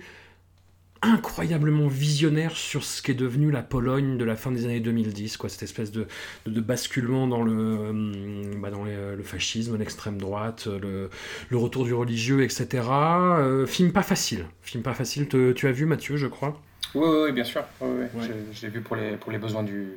incroyablement 1.13 1.87
visionnaire 1.87 2.55
sur 2.55 2.83
ce 2.83 3.01
qu'est 3.01 3.13
devenu 3.13 3.51
la 3.51 3.61
Pologne 3.61 4.17
de 4.17 4.25
la 4.25 4.35
fin 4.35 4.51
des 4.51 4.65
années 4.65 4.79
2010, 4.79 5.37
quoi, 5.37 5.49
cette 5.49 5.63
espèce 5.63 5.91
de, 5.91 6.07
de, 6.45 6.61
basculement 6.61 7.27
dans 7.27 7.43
le, 7.43 7.53
euh, 7.53 8.53
bah 8.61 8.71
dans 8.71 8.83
euh, 8.87 9.15
le 9.15 9.23
fascisme, 9.23 9.77
l'extrême 9.77 10.17
droite, 10.17 10.67
le, 10.67 11.09
le, 11.49 11.57
retour 11.57 11.85
du 11.85 11.93
religieux, 11.93 12.43
etc. 12.43 12.83
Euh, 12.89 13.65
film 13.65 13.91
pas 13.91 14.03
facile, 14.03 14.45
film 14.61 14.83
pas 14.83 14.93
facile. 14.93 15.27
tu 15.27 15.67
as 15.67 15.71
vu 15.71 15.85
Mathieu, 15.85 16.17
je 16.17 16.27
crois? 16.27 16.59
Oui, 16.93 17.07
oui, 17.25 17.31
bien 17.31 17.43
sûr. 17.43 17.63
Ouais, 17.81 18.09
Je, 18.53 18.61
l'ai 18.65 18.71
vu 18.71 18.81
pour 18.81 18.95
les, 18.95 19.17
pour 19.17 19.31
les 19.31 19.37
besoins 19.37 19.63
du, 19.63 19.89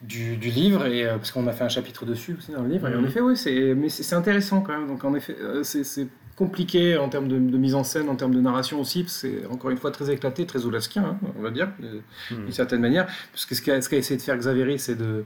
du, 0.00 0.36
du, 0.36 0.50
livre, 0.50 0.86
et, 0.86 1.04
parce 1.06 1.30
qu'on 1.32 1.46
a 1.48 1.52
fait 1.52 1.64
un 1.64 1.68
chapitre 1.68 2.04
dessus 2.06 2.36
aussi 2.38 2.52
dans 2.52 2.62
le 2.62 2.68
livre, 2.68 2.88
et 2.88 2.94
en 2.94 3.00
Mhm. 3.00 3.06
effet, 3.08 3.20
oui, 3.20 3.36
c'est, 3.36 3.74
mais 3.74 3.88
c'est, 3.88 4.14
intéressant 4.14 4.60
quand 4.60 4.78
même. 4.78 4.86
Donc 4.86 5.04
en 5.04 5.14
effet, 5.14 5.36
euh, 5.40 5.62
c'est 5.64 6.06
compliqué 6.38 6.96
en 6.96 7.08
termes 7.08 7.26
de, 7.26 7.36
de 7.36 7.58
mise 7.58 7.74
en 7.74 7.82
scène, 7.82 8.08
en 8.08 8.14
termes 8.14 8.34
de 8.34 8.40
narration 8.40 8.80
aussi, 8.80 9.04
c'est 9.08 9.44
encore 9.46 9.70
une 9.70 9.76
fois 9.76 9.90
très 9.90 10.08
éclaté, 10.10 10.46
très 10.46 10.64
oulaskien, 10.64 11.04
hein, 11.04 11.18
on 11.36 11.42
va 11.42 11.50
dire, 11.50 11.68
Mhm. 11.80 12.44
d'une 12.44 12.52
certaine 12.52 12.80
manière. 12.80 13.06
Parce 13.32 13.44
que 13.44 13.54
ce 13.56 13.60
qu'a, 13.62 13.76
essayé 13.76 14.16
de 14.16 14.22
faire 14.22 14.36
Xavier, 14.36 14.78
c'est 14.78 14.94
de, 14.94 15.24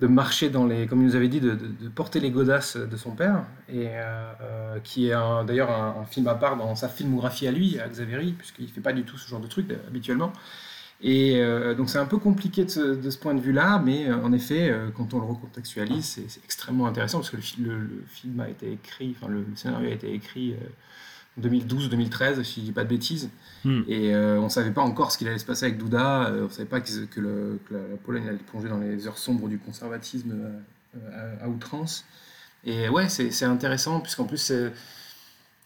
de 0.00 0.06
marcher 0.06 0.48
dans 0.48 0.66
les, 0.66 0.86
comme 0.86 1.00
il 1.02 1.06
nous 1.08 1.16
avait 1.16 1.28
dit, 1.28 1.40
de, 1.40 1.58
porter 1.94 2.20
les 2.20 2.30
godasses 2.30 2.76
de 2.78 2.96
son 2.96 3.10
père, 3.10 3.44
et 3.68 3.88
euh, 3.88 4.32
euh, 4.40 4.78
qui 4.82 5.08
est 5.10 5.14
d'ailleurs 5.46 5.70
un, 5.70 6.00
un 6.02 6.04
film 6.06 6.26
à 6.28 6.34
part 6.34 6.56
dans 6.56 6.74
sa 6.74 6.88
filmographie 6.88 7.46
à 7.46 7.52
lui, 7.52 7.78
à 7.78 7.88
Xavier, 7.88 8.32
puisqu'il 8.38 8.68
fait 8.68 8.80
pas 8.80 8.94
du 8.94 9.02
tout 9.04 9.18
ce 9.18 9.28
genre 9.28 9.40
de 9.40 9.48
truc 9.48 9.70
euh, 9.70 9.76
habituellement. 9.88 10.32
Et 11.02 11.40
euh, 11.42 11.74
donc 11.74 11.90
c'est 11.90 11.98
un 11.98 12.06
peu 12.06 12.16
compliqué 12.18 12.64
de 12.64 12.70
ce, 12.70 12.80
de 12.94 13.10
ce 13.10 13.18
point 13.18 13.34
de 13.34 13.40
vue-là, 13.40 13.82
mais 13.84 14.08
euh, 14.08 14.16
en 14.22 14.32
effet, 14.32 14.70
euh, 14.70 14.88
quand 14.96 15.12
on 15.14 15.18
le 15.20 15.26
recontextualise, 15.26 16.04
c'est 16.26 16.42
extrêmement 16.44 16.86
intéressant 16.86 17.18
parce 17.18 17.30
que 17.30 17.36
le, 17.36 17.42
fi- 17.42 17.60
le- 17.60 17.78
le 17.78 18.02
film 18.08 18.40
a 18.40 18.48
été 18.48 18.72
écrit, 18.72 19.14
enfin 19.18 19.30
le, 19.30 19.40
le 19.40 19.56
scénario 19.56 19.88
a 19.88 19.92
été 19.92 20.12
écrit 20.14 20.54
en 21.38 21.42
2012-2013, 21.42 22.42
si 22.44 22.60
je 22.60 22.64
dis 22.66 22.72
pas 22.72 22.84
de 22.84 22.88
bêtises, 22.88 23.28
Hmm. 23.64 23.82
et 23.88 24.14
euh, 24.14 24.38
on 24.40 24.48
savait 24.48 24.70
pas 24.70 24.82
encore 24.82 25.10
ce 25.10 25.18
qu'il 25.18 25.26
allait 25.28 25.38
se 25.38 25.44
passer 25.44 25.66
avec 25.66 25.76
Douda, 25.78 26.32
on 26.44 26.48
savait 26.50 26.68
pas 26.68 26.80
que, 26.80 27.04
que 27.06 27.20
le- 27.20 27.58
que 27.68 27.74
la, 27.74 27.80
la 27.80 27.96
Pologne 27.96 28.28
allait 28.28 28.38
plonger 28.38 28.68
dans 28.68 28.78
les 28.78 29.06
heures 29.08 29.18
sombres 29.18 29.48
du 29.48 29.58
conservatisme 29.58 30.34
à, 31.40 31.44
à 31.44 31.48
outrance. 31.48 32.04
Et 32.64 32.88
ouais, 32.88 33.08
c'est 33.08 33.30
c'est 33.32 33.44
intéressant 33.44 34.00
puisqu'en 34.00 34.24
plus 34.24 34.52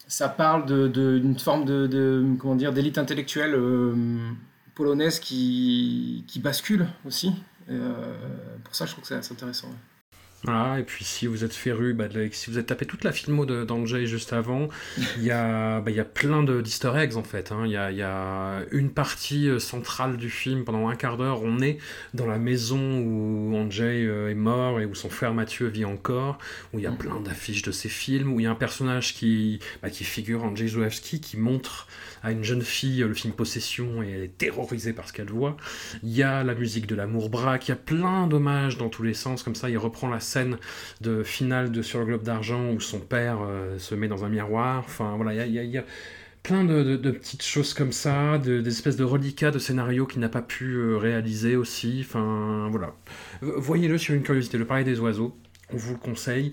ça 0.07 0.29
parle 0.29 0.65
de- 0.65 0.87
de- 0.87 1.19
d'une 1.19 1.37
forme 1.39 1.63
de, 1.65 1.87
de- 1.87 2.25
comment 2.39 2.55
dire 2.55 2.73
d'élite 2.73 2.97
intellectuelle 2.97 3.53
euh, 3.55 3.95
polonaise 4.81 5.19
qui, 5.19 6.23
qui 6.27 6.39
bascule 6.39 6.87
aussi. 7.05 7.33
Euh, 7.69 8.15
pour 8.63 8.73
ça, 8.73 8.87
je 8.87 8.93
trouve 8.93 9.03
que 9.03 9.21
c'est 9.21 9.31
intéressant. 9.31 9.67
ouais. 10.47 10.79
Et 10.79 10.83
puis 10.83 11.05
si 11.05 11.27
vous 11.27 11.43
êtes 11.43 11.53
féru, 11.53 11.93
bah, 11.93 12.05
si 12.31 12.49
vous 12.49 12.57
êtes 12.57 12.65
tapé 12.65 12.87
toute 12.87 13.03
la 13.03 13.11
filmo 13.11 13.45
d'Andrzej 13.45 14.07
juste 14.07 14.33
avant, 14.33 14.69
il 15.17 15.23
y 15.23 15.29
a, 15.29 15.81
bah, 15.81 15.91
y 15.91 15.99
a 15.99 16.03
plein 16.05 16.41
de- 16.41 16.61
d'easter 16.61 16.91
eggs 16.95 17.15
en 17.15 17.21
fait. 17.23 17.51
hein. 17.51 17.61
Il 17.65 17.71
y, 17.71 17.77
a, 18.01 18.61
une 18.71 18.89
partie 18.89 19.47
euh, 19.47 19.59
centrale 19.59 20.17
du 20.17 20.31
film, 20.31 20.63
pendant 20.65 20.87
un 20.89 20.95
quart 20.95 21.15
d'heure, 21.17 21.43
on 21.43 21.59
est 21.59 21.77
dans 22.15 22.25
la 22.25 22.39
maison 22.39 22.79
où 23.01 23.55
Andrzej 23.55 24.07
euh, 24.07 24.31
est 24.31 24.33
mort 24.33 24.79
et 24.79 24.85
où 24.85 24.95
son 24.95 25.11
frère 25.11 25.35
Mathieu 25.35 25.67
vit 25.67 25.85
encore, 25.85 26.39
où 26.73 26.79
il 26.79 26.83
y 26.83 26.87
a 26.87 26.91
plein 26.91 27.19
d'affiches 27.21 27.61
de 27.61 27.71
ses 27.71 27.89
films, 27.89 28.33
où 28.33 28.39
il 28.39 28.43
y 28.43 28.47
a 28.47 28.51
un 28.51 28.55
personnage 28.55 29.13
qui, 29.13 29.59
bah, 29.83 29.91
qui 29.91 30.03
figure, 30.03 30.43
Andrzej 30.43 30.69
Zulewski, 30.69 31.21
qui 31.21 31.37
montre 31.37 31.85
à 32.23 32.31
une 32.31 32.43
jeune 32.43 32.61
fille 32.61 32.99
le 32.99 33.13
film 33.13 33.33
Possession 33.33 34.03
et 34.03 34.11
elle 34.11 34.23
est 34.23 34.37
terrorisée 34.37 34.93
par 34.93 35.07
ce 35.07 35.13
qu'elle 35.13 35.29
voit. 35.29 35.57
Il 36.03 36.11
y 36.11 36.23
a 36.23 36.43
la 36.43 36.55
musique 36.55 36.87
de 36.87 36.95
l'amour 36.95 37.29
braque, 37.29 37.67
il 37.67 37.71
y 37.71 37.73
a 37.73 37.77
plein 37.77 38.27
d'hommages 38.27 38.77
dans 38.77 38.89
tous 38.89 39.03
les 39.03 39.13
sens, 39.13 39.43
comme 39.43 39.55
ça 39.55 39.69
il 39.69 39.77
reprend 39.77 40.09
la 40.09 40.19
scène 40.19 40.57
de 41.01 41.23
finale 41.23 41.71
de 41.71 41.81
Sur 41.81 41.99
le 41.99 42.05
globe 42.05 42.23
d'argent 42.23 42.71
où 42.71 42.79
son 42.79 42.99
père 42.99 43.39
euh, 43.41 43.77
se 43.77 43.95
met 43.95 44.07
dans 44.07 44.23
un 44.23 44.29
miroir, 44.29 44.83
enfin 44.85 45.15
voilà, 45.15 45.45
il 45.45 45.53
y 45.53 45.77
a, 45.77 45.83
plein 46.43 46.63
de, 46.63 46.95
petites 47.11 47.43
choses 47.43 47.73
comme 47.73 47.91
ça, 47.91 48.37
de- 48.37 48.61
des 48.61 48.71
espèces 48.71 48.95
de 48.95 49.03
reliquats 49.03 49.51
de 49.51 49.59
scénarios 49.59 50.07
qu'il 50.07 50.21
n'a 50.21 50.29
pas 50.29 50.41
pu 50.41 50.73
euh, 50.73 50.97
réaliser 50.97 51.55
aussi, 51.55 52.03
enfin 52.07 52.67
voilà. 52.71 52.95
Voyez-le 53.41 53.97
sur 53.97 54.15
une 54.15 54.23
curiosité, 54.23 54.57
le 54.57 54.65
pareil 54.65 54.85
des 54.85 54.99
oiseaux, 54.99 55.37
on 55.71 55.77
vous 55.77 55.93
le 55.93 55.99
conseille. 55.99 56.51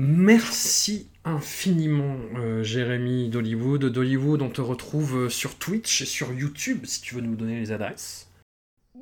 Merci 0.00 1.10
infiniment, 1.24 2.16
euh, 2.36 2.62
Jérémy 2.62 3.30
d'Hollywood. 3.30 3.84
D'Hollywood, 3.86 4.42
on 4.42 4.48
te 4.48 4.60
retrouve 4.60 5.24
euh, 5.24 5.28
sur 5.28 5.56
Twitch 5.56 6.02
et 6.02 6.06
sur 6.06 6.32
YouTube 6.32 6.86
si 6.86 7.00
tu 7.00 7.16
veux 7.16 7.20
nous 7.20 7.34
donner 7.34 7.58
les 7.58 7.72
adresses. 7.72 8.28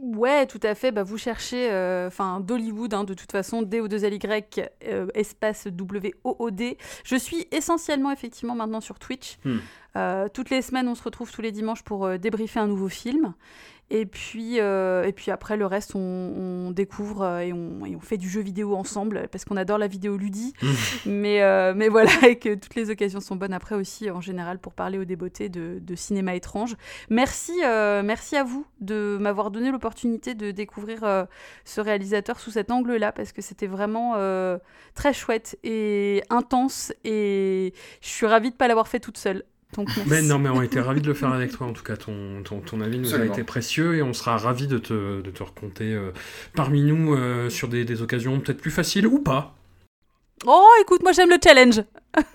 Ouais, 0.01 0.47
tout 0.47 0.61
à 0.63 0.75
fait. 0.75 0.93
Bah, 0.93 1.03
vous 1.03 1.19
cherchez, 1.19 1.71
euh, 1.71 2.09
enfin, 2.09 2.41
d'Hollywood, 2.41 2.93
hein, 2.93 3.05
de 3.05 3.15
toute 3.15 3.33
façon, 3.33 3.63
D-O-2-L-Y, 3.63 4.69
euh, 4.87 5.07
espace 5.15 5.67
W-O-O-D. 5.67 6.77
Je 7.05 7.17
suis 7.17 7.47
essentiellement, 7.51 8.11
effectivement, 8.11 8.55
maintenant 8.55 8.81
sur 8.81 8.99
Twitch. 8.99 9.39
Hmm. 9.45 9.57
Euh, 9.97 10.29
toutes 10.33 10.51
les 10.51 10.61
semaines, 10.61 10.89
on 10.89 10.95
se 10.95 11.03
retrouve 11.03 11.33
tous 11.33 11.41
les 11.41 11.53
dimanches 11.53 11.83
pour 11.83 12.19
débriefer 12.19 12.61
un 12.61 12.67
nouveau 12.67 12.89
film. 12.89 13.33
Et 13.89 14.05
puis, 14.05 14.59
euh, 14.59 15.05
et 15.05 15.13
puis 15.13 15.31
après, 15.31 15.57
le 15.57 15.65
reste, 15.65 15.95
on, 15.95 16.01
on 16.01 16.71
découvre 16.73 17.23
euh, 17.23 17.39
et, 17.39 17.53
on, 17.53 17.87
et 17.87 17.95
on 17.95 18.01
fait 18.01 18.17
du 18.17 18.29
jeu 18.29 18.41
vidéo 18.41 18.75
ensemble 18.75 19.29
parce 19.31 19.45
qu'on 19.45 19.57
adore 19.57 19.79
la 19.79 19.87
vidéo 19.87 20.17
ludie. 20.17 20.55
mais, 21.07 21.43
euh, 21.43 21.73
mais 21.75 21.89
voilà, 21.89 22.11
et 22.29 22.37
que 22.37 22.55
toutes 22.55 22.75
les 22.75 22.91
occasions 22.91 23.21
sont 23.21 23.37
bonnes 23.37 23.53
après 23.53 23.77
aussi, 23.77 24.11
en 24.11 24.21
général, 24.21 24.59
pour 24.59 24.73
parler 24.75 24.99
aux 24.99 25.05
débeautés 25.05 25.49
de, 25.49 25.79
de 25.81 25.95
cinéma 25.95 26.35
étrange. 26.35 26.75
Merci, 27.11 27.53
euh, 27.65 28.03
merci 28.03 28.35
à 28.35 28.43
vous 28.43 28.67
de 28.81 29.19
m'avoir 29.21 29.53
donné 29.53 29.71
l'opportunité 29.71 30.35
de 30.35 30.51
découvrir 30.51 31.27
ce 31.65 31.81
réalisateur 31.81 32.41
sous 32.41 32.51
cet 32.51 32.71
angle-là 32.71 33.13
parce 33.13 33.33
que 33.33 33.41
c'était 33.41 33.67
vraiment 33.67 34.15
très 34.95 35.13
chouette 35.13 35.59
et 35.63 36.23
intense 36.31 36.93
et 37.05 37.73
je 38.01 38.09
suis 38.09 38.27
ravie 38.27 38.49
de 38.49 38.55
ne 38.55 38.59
pas 38.59 38.69
l'avoir 38.69 38.89
fait 38.89 39.01
toute 39.01 39.19
seule. 39.19 39.45
Donc, 39.77 39.89
merci. 39.97 40.03
Mais 40.11 40.23
non, 40.23 40.39
mais 40.39 40.49
on 40.49 40.63
était 40.63 40.81
ravis 40.81 41.01
de 41.01 41.07
le 41.09 41.15
faire 41.15 41.33
avec 41.33 41.53
toi. 41.53 41.67
En 41.67 41.73
tout 41.73 41.83
cas, 41.83 41.97
ton, 41.97 42.43
ton, 42.45 42.61
ton 42.61 42.81
avis 42.81 42.99
nous 42.99 43.07
Absolument. 43.09 43.31
a 43.31 43.35
été 43.35 43.45
précieux 43.45 43.97
et 43.97 44.03
on 44.03 44.13
sera 44.13 44.37
ravis 44.39 44.67
de 44.69 44.79
te, 44.79 45.21
de 45.21 45.31
te 45.31 45.43
raconter 45.43 45.93
euh, 45.93 46.13
parmi 46.55 46.83
nous 46.83 47.15
euh, 47.15 47.51
sur 47.51 47.69
des, 47.69 47.85
des 47.85 48.01
occasions 48.03 48.39
peut-être 48.41 48.61
plus 48.61 48.71
faciles 48.71 49.07
ou 49.07 49.19
pas. 49.19 49.55
Oh, 50.47 50.67
écoute, 50.83 51.03
moi 51.03 51.13
j'aime 51.13 51.31
le 51.31 51.37
challenge. 51.43 51.83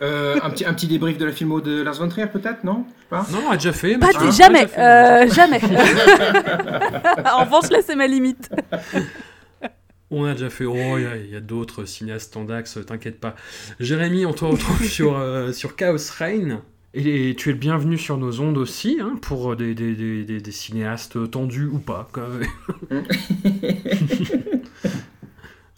Euh, 0.01 0.39
un, 0.43 0.49
petit, 0.49 0.65
un 0.65 0.73
petit 0.73 0.87
débrief 0.87 1.17
de 1.19 1.25
la 1.25 1.31
filmo 1.31 1.61
de 1.61 1.81
Lars 1.81 1.95
von 1.95 2.09
Trier, 2.09 2.27
peut-être, 2.27 2.63
non? 2.63 2.85
Pas? 3.09 3.25
Non, 3.31 3.39
on 3.47 3.51
a 3.51 3.57
déjà 3.57 3.73
fait. 3.73 3.97
Pas 3.97 4.09
Ah, 4.15 4.31
jamais, 4.31 4.65
déjà 4.65 4.67
fait. 4.67 4.81
euh, 4.81 5.29
jamais. 5.29 5.59
en 7.31 7.43
revanche, 7.45 7.69
là, 7.69 7.79
c'est 7.85 7.95
ma 7.95 8.07
limite. 8.07 8.49
On 10.13 10.25
a 10.25 10.33
déjà 10.33 10.49
fait. 10.49 10.65
Oh, 10.65 10.97
il 10.97 11.29
y 11.31 11.35
a- 11.37 11.39
d'autres 11.39 11.85
cinéastes 11.85 12.35
en 12.35 12.43
dax, 12.43 12.79
t'inquiète 12.85 13.19
pas. 13.19 13.33
Jérémy, 13.79 14.25
on 14.25 14.33
te 14.33 14.43
retrouve 14.43 14.83
sur, 14.83 15.17
euh, 15.17 15.53
sur 15.53 15.77
Chaos 15.77 15.95
Reign. 16.17 16.59
Et 16.93 17.35
tu 17.37 17.49
es 17.49 17.53
le 17.53 17.57
bienvenu 17.57 17.97
sur 17.97 18.17
nos 18.17 18.41
ondes 18.41 18.57
aussi, 18.57 18.97
hein, 19.01 19.17
pour 19.21 19.55
des, 19.55 19.73
des, 19.73 19.95
des, 19.95 20.25
des- 20.25 20.41
des 20.41 20.51
cinéastes 20.51 21.31
tendus 21.31 21.65
ou 21.67 21.79
pas. 21.79 22.09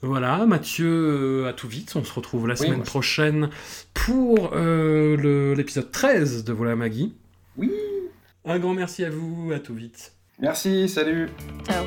voilà, 0.01 0.45
Mathieu, 0.45 1.43
euh, 1.43 1.49
à 1.49 1.53
tout 1.53 1.67
vite. 1.67 1.93
On 1.95 2.03
se 2.03 2.13
retrouve 2.13 2.47
la 2.47 2.53
Oui, 2.55 2.59
semaine 2.59 2.77
moi, 2.77 2.85
prochaine 2.85 3.49
pour 3.93 4.51
euh, 4.53 5.15
le- 5.15 5.53
l'épisode 5.53 5.91
13 5.91 6.43
de 6.43 6.53
Voilà 6.53 6.75
Maggie. 6.75 7.13
Oui. 7.57 7.71
Un 8.45 8.59
grand 8.59 8.73
merci 8.73 9.05
à 9.05 9.09
vous, 9.09 9.51
à 9.53 9.59
tout 9.59 9.73
vite. 9.75 10.13
Merci, 10.39 10.89
salut. 10.89 11.29
Ciao. 11.67 11.85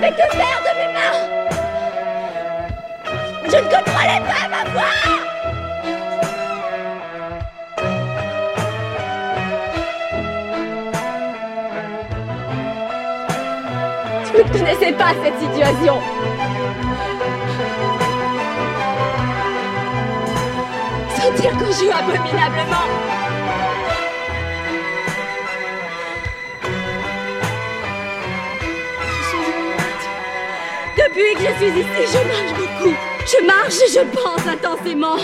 Savais 0.00 0.12
que 0.12 0.36
faire 0.36 0.60
de 0.66 0.72
mes 0.78 0.92
mains. 0.92 1.20
Je 3.44 3.56
ne 3.56 3.62
contrôlais 3.62 4.22
pas 4.28 4.48
ma 4.48 4.62
voix. 4.70 4.96
Je 14.24 14.38
ne 14.38 14.48
connaissais 14.52 14.92
pas 14.92 15.12
cette 15.24 15.38
situation. 15.40 15.96
Sentir 21.16 21.50
qu'on 21.52 21.72
joue 21.72 21.90
abominablement. 21.92 23.27
Depuis 31.18 31.34
que 31.34 31.50
je 31.50 31.56
suis 31.56 31.80
ici, 31.80 32.12
je 32.12 32.28
marche 32.28 32.54
beaucoup. 32.56 32.94
Je 33.26 33.44
marche 33.44 33.74
et 33.84 33.92
je 33.92 34.00
pense 34.14 34.46
intensément. 34.46 35.16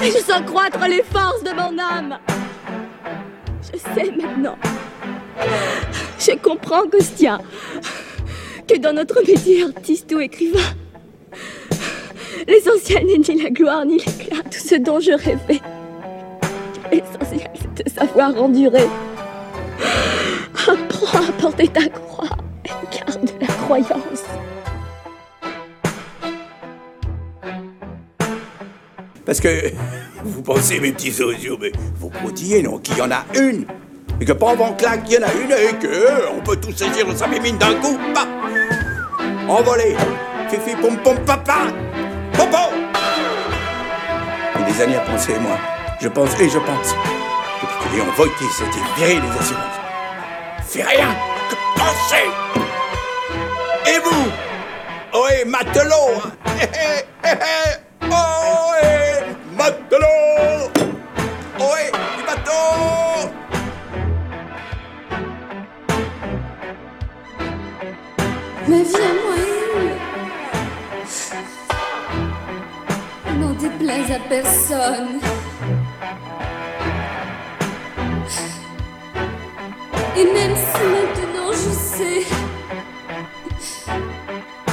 Et 0.00 0.12
je 0.12 0.18
sens 0.18 0.42
croître 0.46 0.78
les 0.88 1.02
forces 1.02 1.42
de 1.42 1.50
mon 1.50 1.76
âme. 1.76 2.18
Je 3.60 3.78
sais 3.78 4.12
maintenant. 4.12 4.56
Je 6.20 6.36
comprends, 6.36 6.86
Costien, 6.86 7.40
que 8.68 8.78
dans 8.78 8.92
notre 8.92 9.20
métier 9.26 9.64
artiste 9.64 10.12
ou 10.12 10.20
écrivain, 10.20 10.60
l'essentiel 12.46 13.06
n'est 13.06 13.18
ni 13.18 13.42
la 13.42 13.50
gloire 13.50 13.84
ni 13.86 13.98
l'éclat, 13.98 14.44
tout 14.44 14.60
ce 14.68 14.76
dont 14.76 15.00
je 15.00 15.12
rêvais. 15.12 15.60
L'essentiel, 16.92 17.50
c'est 17.54 17.84
de 17.84 17.90
savoir 17.90 18.40
endurer. 18.40 18.86
Apprends 20.68 21.28
à 21.28 21.32
porter 21.32 21.66
ta 21.66 21.88
croix 21.88 22.38
garde 22.90 23.30
la 23.40 23.46
croyance. 23.46 24.07
Parce 29.28 29.40
que 29.40 29.72
vous 30.24 30.40
pensez, 30.40 30.80
mes 30.80 30.90
petits 30.90 31.22
osios, 31.22 31.58
mais 31.60 31.70
vous 32.00 32.08
croutillez, 32.08 32.62
non, 32.62 32.78
qu'il 32.78 32.96
y 32.96 33.02
en 33.02 33.10
a 33.10 33.26
une 33.38 33.66
Et 34.22 34.24
que 34.24 34.32
pendant 34.32 34.72
claque, 34.72 35.02
il 35.06 35.12
y 35.12 35.18
en 35.18 35.22
a 35.28 35.32
une 35.34 35.52
et 35.52 35.74
que 35.78 36.30
on 36.34 36.40
peut 36.40 36.56
tout 36.56 36.72
saisir 36.72 37.06
le 37.06 37.38
mine 37.42 37.58
d'un 37.58 37.74
coup 37.74 37.98
Envolé 39.46 39.96
Fifi 40.48 40.74
pom 40.80 40.96
pom 41.04 41.18
papa 41.26 41.66
Popo 42.32 42.56
J'ai 44.56 44.72
des 44.72 44.80
années 44.80 44.96
à 44.96 45.00
penser, 45.00 45.34
moi. 45.38 45.58
Je 46.00 46.08
pense 46.08 46.30
et 46.40 46.48
je 46.48 46.58
pense. 46.58 46.94
Depuis 47.60 47.90
que 47.90 47.96
Léon 47.96 48.06
Voitis 48.16 48.62
a 48.62 48.66
été 48.66 48.78
viré 48.96 49.20
des 49.20 49.38
assurances. 49.38 49.78
Fais 50.66 50.84
rien 50.84 51.14
que 51.50 51.54
penser 51.78 52.24
Et 53.90 53.98
vous? 53.98 54.30
Ohé, 55.12 55.44
matelot 55.44 56.16
hein. 56.16 56.32
Ohé, 58.10 59.07
matelot 59.58 60.70
Ohé, 61.58 61.90
du 62.16 62.22
bateau 62.28 63.30
Ma 68.68 68.76
vie 68.76 68.94
à 68.94 69.12
moi 69.20 69.34
est. 69.38 69.98
N'en 73.38 73.52
déplaise 73.54 74.10
à 74.12 74.20
personne. 74.28 75.20
Et 80.16 80.24
même 80.24 80.56
si 80.56 80.82
maintenant 80.94 81.50
je 81.52 81.72
sais, 81.94 82.20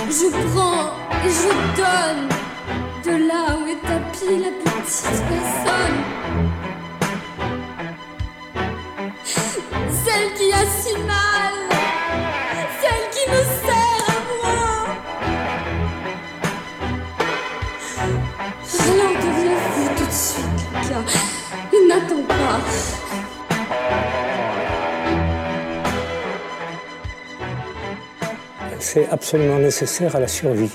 je 0.09 0.27
prends 0.51 0.87
et 1.23 1.29
je 1.29 1.51
donne 1.77 2.44
de 3.05 3.11
là 3.11 3.55
où 3.59 3.67
est 3.67 3.81
tapie 3.87 4.39
la 4.41 4.51
petite 4.63 5.21
personne. 5.29 5.99
Celle 10.03 10.29
qui 10.33 10.51
a 10.51 10.65
si 10.65 10.93
mal, 11.05 11.55
celle 12.81 13.05
qui 13.13 13.23
me 13.29 13.41
sert 13.61 14.03
à 14.07 14.19
moi. 14.31 14.63
Alors 18.89 19.15
deviens-vous 19.25 19.89
tout 19.97 20.05
de 20.05 20.11
suite 20.11 20.63
et 21.73 21.81
n'attends 21.87 22.25
pas. 22.27 22.59
c'est 28.79 29.09
absolument 29.09 29.57
nécessaire 29.57 30.15
à 30.15 30.19
la 30.19 30.27
survie. 30.27 30.71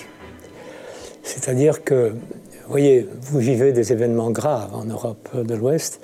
C'est-à-dire 1.30 1.84
que, 1.84 2.08
vous 2.08 2.70
voyez, 2.70 3.08
vous 3.22 3.38
vivez 3.38 3.72
des 3.72 3.92
événements 3.92 4.32
graves 4.32 4.74
en 4.74 4.84
Europe 4.84 5.28
de 5.36 5.54
l'Ouest. 5.54 6.00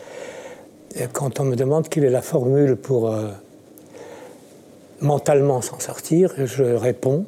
Quand 1.13 1.41
on 1.41 1.45
me 1.45 1.57
demande 1.57 1.89
quelle 1.89 2.05
est 2.05 2.11
la 2.11 2.23
formule 2.23 2.77
pour 2.77 3.13
euh, 3.13 3.27
mentalement 5.01 5.63
s'en 5.63 5.81
sortir, 5.81 6.33
je 6.39 6.63
réponds 6.63 7.27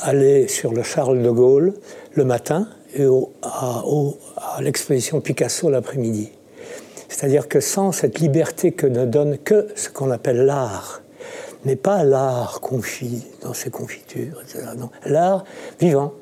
aller 0.00 0.48
sur 0.48 0.72
le 0.72 0.82
Charles 0.82 1.22
de 1.22 1.30
Gaulle 1.30 1.74
le 2.14 2.24
matin 2.24 2.66
et 2.96 3.06
à, 3.42 3.82
l'exposition 4.60 5.20
Picasso 5.20 5.70
l'après-midi. 5.70 6.32
C'est-à-dire 7.08 7.46
que 7.46 7.60
sans 7.60 7.92
cette 7.92 8.18
liberté 8.18 8.72
que 8.72 8.88
ne 8.88 9.06
donne 9.06 9.38
que 9.38 9.68
ce 9.76 9.88
qu'on 9.88 10.10
appelle 10.10 10.44
l'art, 10.46 11.02
mais 11.64 11.76
pas 11.76 12.02
l'art 12.02 12.60
confit 12.60 13.24
dans 13.42 13.54
ses 13.54 13.70
confitures, 13.70 14.42
l'art 15.04 15.44
vivant, 15.80 16.12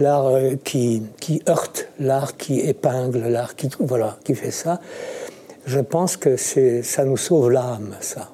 l'art 0.00 0.26
euh, 0.26 0.56
qui, 0.62 1.02
heurte, 1.48 1.88
l'art 1.98 2.36
qui 2.36 2.60
épingle, 2.60 3.28
l'art 3.28 3.56
qui, 3.56 3.68
voilà, 3.80 4.16
qui 4.24 4.34
fait 4.34 4.50
ça. 4.50 4.80
Je 5.66 5.80
pense 5.80 6.16
que 6.16 6.36
ça 6.36 7.04
nous 7.04 7.16
sauve 7.16 7.50
l'âme, 7.50 7.96
ça. 8.00 8.33